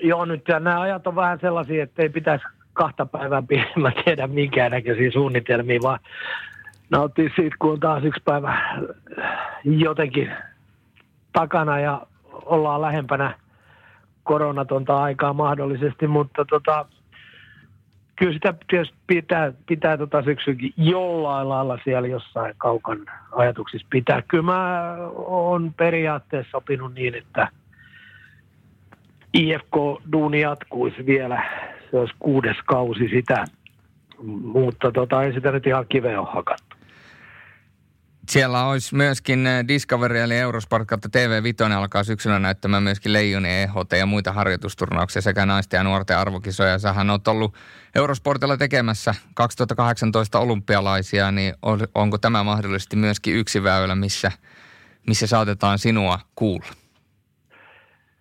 Joo, 0.00 0.24
nyt 0.24 0.48
nämä 0.48 0.80
ajat 0.80 1.06
on 1.06 1.16
vähän 1.16 1.38
sellaisia, 1.40 1.82
että 1.82 2.02
ei 2.02 2.08
pitäisi 2.08 2.44
kahta 2.72 3.06
päivää 3.06 3.42
pidemmän 3.42 3.92
tehdä 4.04 4.26
minkäännäköisiä 4.26 5.10
suunnitelmia, 5.10 5.80
vaan 5.82 5.98
nauttia 6.90 7.30
siitä, 7.36 7.56
kun 7.58 7.72
on 7.72 7.80
taas 7.80 8.04
yksi 8.04 8.22
päivä 8.24 8.78
jotenkin 9.64 10.32
takana 11.32 11.80
ja 11.80 12.06
ollaan 12.32 12.80
lähempänä 12.80 13.34
koronatonta 14.22 15.02
aikaa 15.02 15.32
mahdollisesti, 15.32 16.06
mutta 16.06 16.44
tota, 16.44 16.86
kyllä 18.16 18.32
sitä 18.32 18.54
tietysti 18.68 18.96
pitää, 19.06 19.52
pitää 19.66 19.96
tota 19.96 20.22
syksykin 20.22 20.72
jollain 20.76 21.48
lailla 21.48 21.78
siellä 21.84 22.08
jossain 22.08 22.54
kaukan 22.58 22.98
ajatuksissa 23.32 23.86
pitää. 23.90 24.22
Kyllä 24.28 24.44
mä 24.44 24.94
oon 25.14 25.74
periaatteessa 25.74 26.50
sopinut 26.50 26.94
niin, 26.94 27.14
että– 27.14 27.48
IFK-duuni 29.34 30.40
jatkuisi 30.40 31.06
vielä. 31.06 31.44
Se 31.90 31.96
olisi 31.96 32.14
kuudes 32.18 32.56
kausi 32.66 33.08
sitä, 33.08 33.44
mutta 34.42 34.92
tota, 34.92 35.22
ei 35.22 35.32
sitä 35.32 35.52
nyt 35.52 35.66
ihan 35.66 35.86
kiveä 35.88 36.20
ole 36.20 36.28
hakattu. 36.32 36.68
Siellä 38.28 38.66
olisi 38.66 38.94
myöskin 38.94 39.46
eh, 39.46 39.68
Discovery 39.68 40.18
eli 40.18 40.36
Eurosport 40.36 40.88
kautta 40.88 41.08
TV 41.08 41.42
Vitoinen 41.42 41.78
alkaa 41.78 42.04
syksyllä 42.04 42.38
näyttämään 42.38 42.82
myöskin 42.82 43.12
Leijoni 43.12 43.48
EHT 43.48 43.92
ja 43.98 44.06
muita 44.06 44.32
harjoitusturnauksia 44.32 45.22
sekä 45.22 45.46
naisten 45.46 45.78
ja 45.78 45.84
nuorten 45.84 46.18
arvokisoja. 46.18 46.78
Sähän 46.78 47.10
olet 47.10 47.28
ollut 47.28 47.54
Eurosportilla 47.94 48.56
tekemässä 48.56 49.14
2018 49.34 50.38
olympialaisia, 50.38 51.32
niin 51.32 51.54
onko 51.94 52.18
tämä 52.18 52.44
mahdollisesti 52.44 52.96
myöskin 52.96 53.34
yksi 53.36 53.62
väylä, 53.62 53.94
missä, 53.94 54.32
missä 55.06 55.26
saatetaan 55.26 55.78
sinua 55.78 56.18
kuulla? 56.34 56.87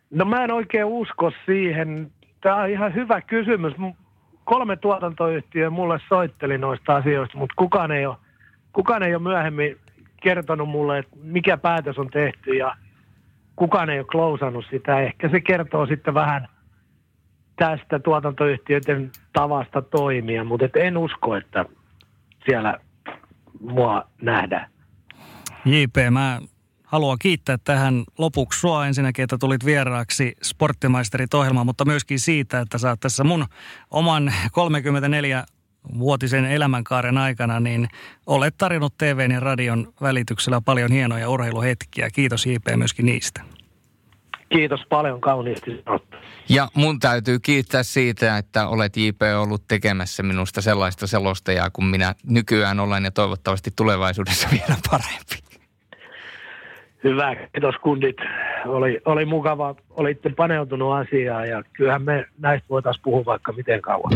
No 0.09 0.25
mä 0.25 0.43
en 0.43 0.51
oikein 0.51 0.85
usko 0.85 1.31
siihen. 1.45 2.11
Tämä 2.41 2.55
on 2.55 2.69
ihan 2.69 2.93
hyvä 2.93 3.21
kysymys. 3.21 3.73
Kolme 4.43 4.75
tuotantoyhtiöä 4.75 5.69
mulle 5.69 5.99
soitteli 6.09 6.57
noista 6.57 6.95
asioista, 6.95 7.37
mutta 7.37 7.53
kukaan 7.57 7.91
ei 7.91 8.05
ole, 8.05 8.17
kukaan 8.73 9.03
ei 9.03 9.15
ole 9.15 9.23
myöhemmin 9.23 9.77
kertonut 10.21 10.69
mulle, 10.69 10.97
että 10.97 11.17
mikä 11.23 11.57
päätös 11.57 11.97
on 11.97 12.09
tehty 12.09 12.55
ja 12.55 12.75
kukaan 13.55 13.89
ei 13.89 13.99
ole 13.99 14.07
klousannut 14.11 14.65
sitä. 14.69 14.99
Ehkä 14.99 15.29
se 15.29 15.41
kertoo 15.41 15.85
sitten 15.85 16.13
vähän 16.13 16.47
tästä 17.55 17.99
tuotantoyhtiöiden 17.99 19.11
tavasta 19.33 19.81
toimia, 19.81 20.43
mutta 20.43 20.65
et 20.65 20.75
en 20.75 20.97
usko, 20.97 21.35
että 21.35 21.65
siellä 22.45 22.77
mua 23.59 24.07
nähdään. 24.21 24.69
JP, 25.65 25.95
mä 26.11 26.39
haluan 26.87 27.19
kiittää 27.19 27.57
tähän 27.63 28.03
lopuksi 28.17 28.59
sua 28.59 28.87
ensinnäkin, 28.87 29.23
että 29.23 29.37
tulit 29.37 29.65
vieraaksi 29.65 30.35
Sporttimaisterit 30.43 31.33
ohjelmaan, 31.33 31.65
mutta 31.65 31.85
myöskin 31.85 32.19
siitä, 32.19 32.59
että 32.59 32.77
sä 32.77 32.89
oot 32.89 32.99
tässä 32.99 33.23
mun 33.23 33.45
oman 33.91 34.33
34 34.51 35.43
vuotisen 35.97 36.45
elämänkaaren 36.45 37.17
aikana, 37.17 37.59
niin 37.59 37.87
olet 38.25 38.55
tarjonnut 38.57 38.97
TVn 38.97 39.31
ja 39.31 39.39
radion 39.39 39.93
välityksellä 40.01 40.61
paljon 40.61 40.91
hienoja 40.91 41.29
urheiluhetkiä. 41.29 42.09
Kiitos 42.09 42.45
JP 42.45 42.75
myöskin 42.75 43.05
niistä. 43.05 43.41
Kiitos 44.49 44.79
paljon 44.89 45.21
kauniisti 45.21 45.83
Ja 46.49 46.67
mun 46.73 46.99
täytyy 46.99 47.39
kiittää 47.39 47.83
siitä, 47.83 48.37
että 48.37 48.67
olet 48.67 48.97
JP 48.97 49.21
ollut 49.37 49.67
tekemässä 49.67 50.23
minusta 50.23 50.61
sellaista 50.61 51.07
selostajaa 51.07 51.69
kuin 51.69 51.85
minä 51.85 52.15
nykyään 52.23 52.79
olen 52.79 53.03
ja 53.03 53.11
toivottavasti 53.11 53.71
tulevaisuudessa 53.75 54.49
vielä 54.55 54.75
parempi. 54.91 55.46
Hyvä, 57.07 57.35
kiitos 57.35 57.75
kundit. 57.75 58.17
Oli, 58.65 59.01
oli 59.05 59.25
mukava, 59.25 59.75
olitte 59.89 60.29
paneutunut 60.29 60.93
asiaan 60.93 61.49
ja 61.49 61.63
kyllähän 61.73 62.01
me 62.01 62.25
näistä 62.39 62.69
voitaisiin 62.69 63.03
puhua 63.03 63.25
vaikka 63.25 63.51
miten 63.51 63.81
kauan. 63.81 64.11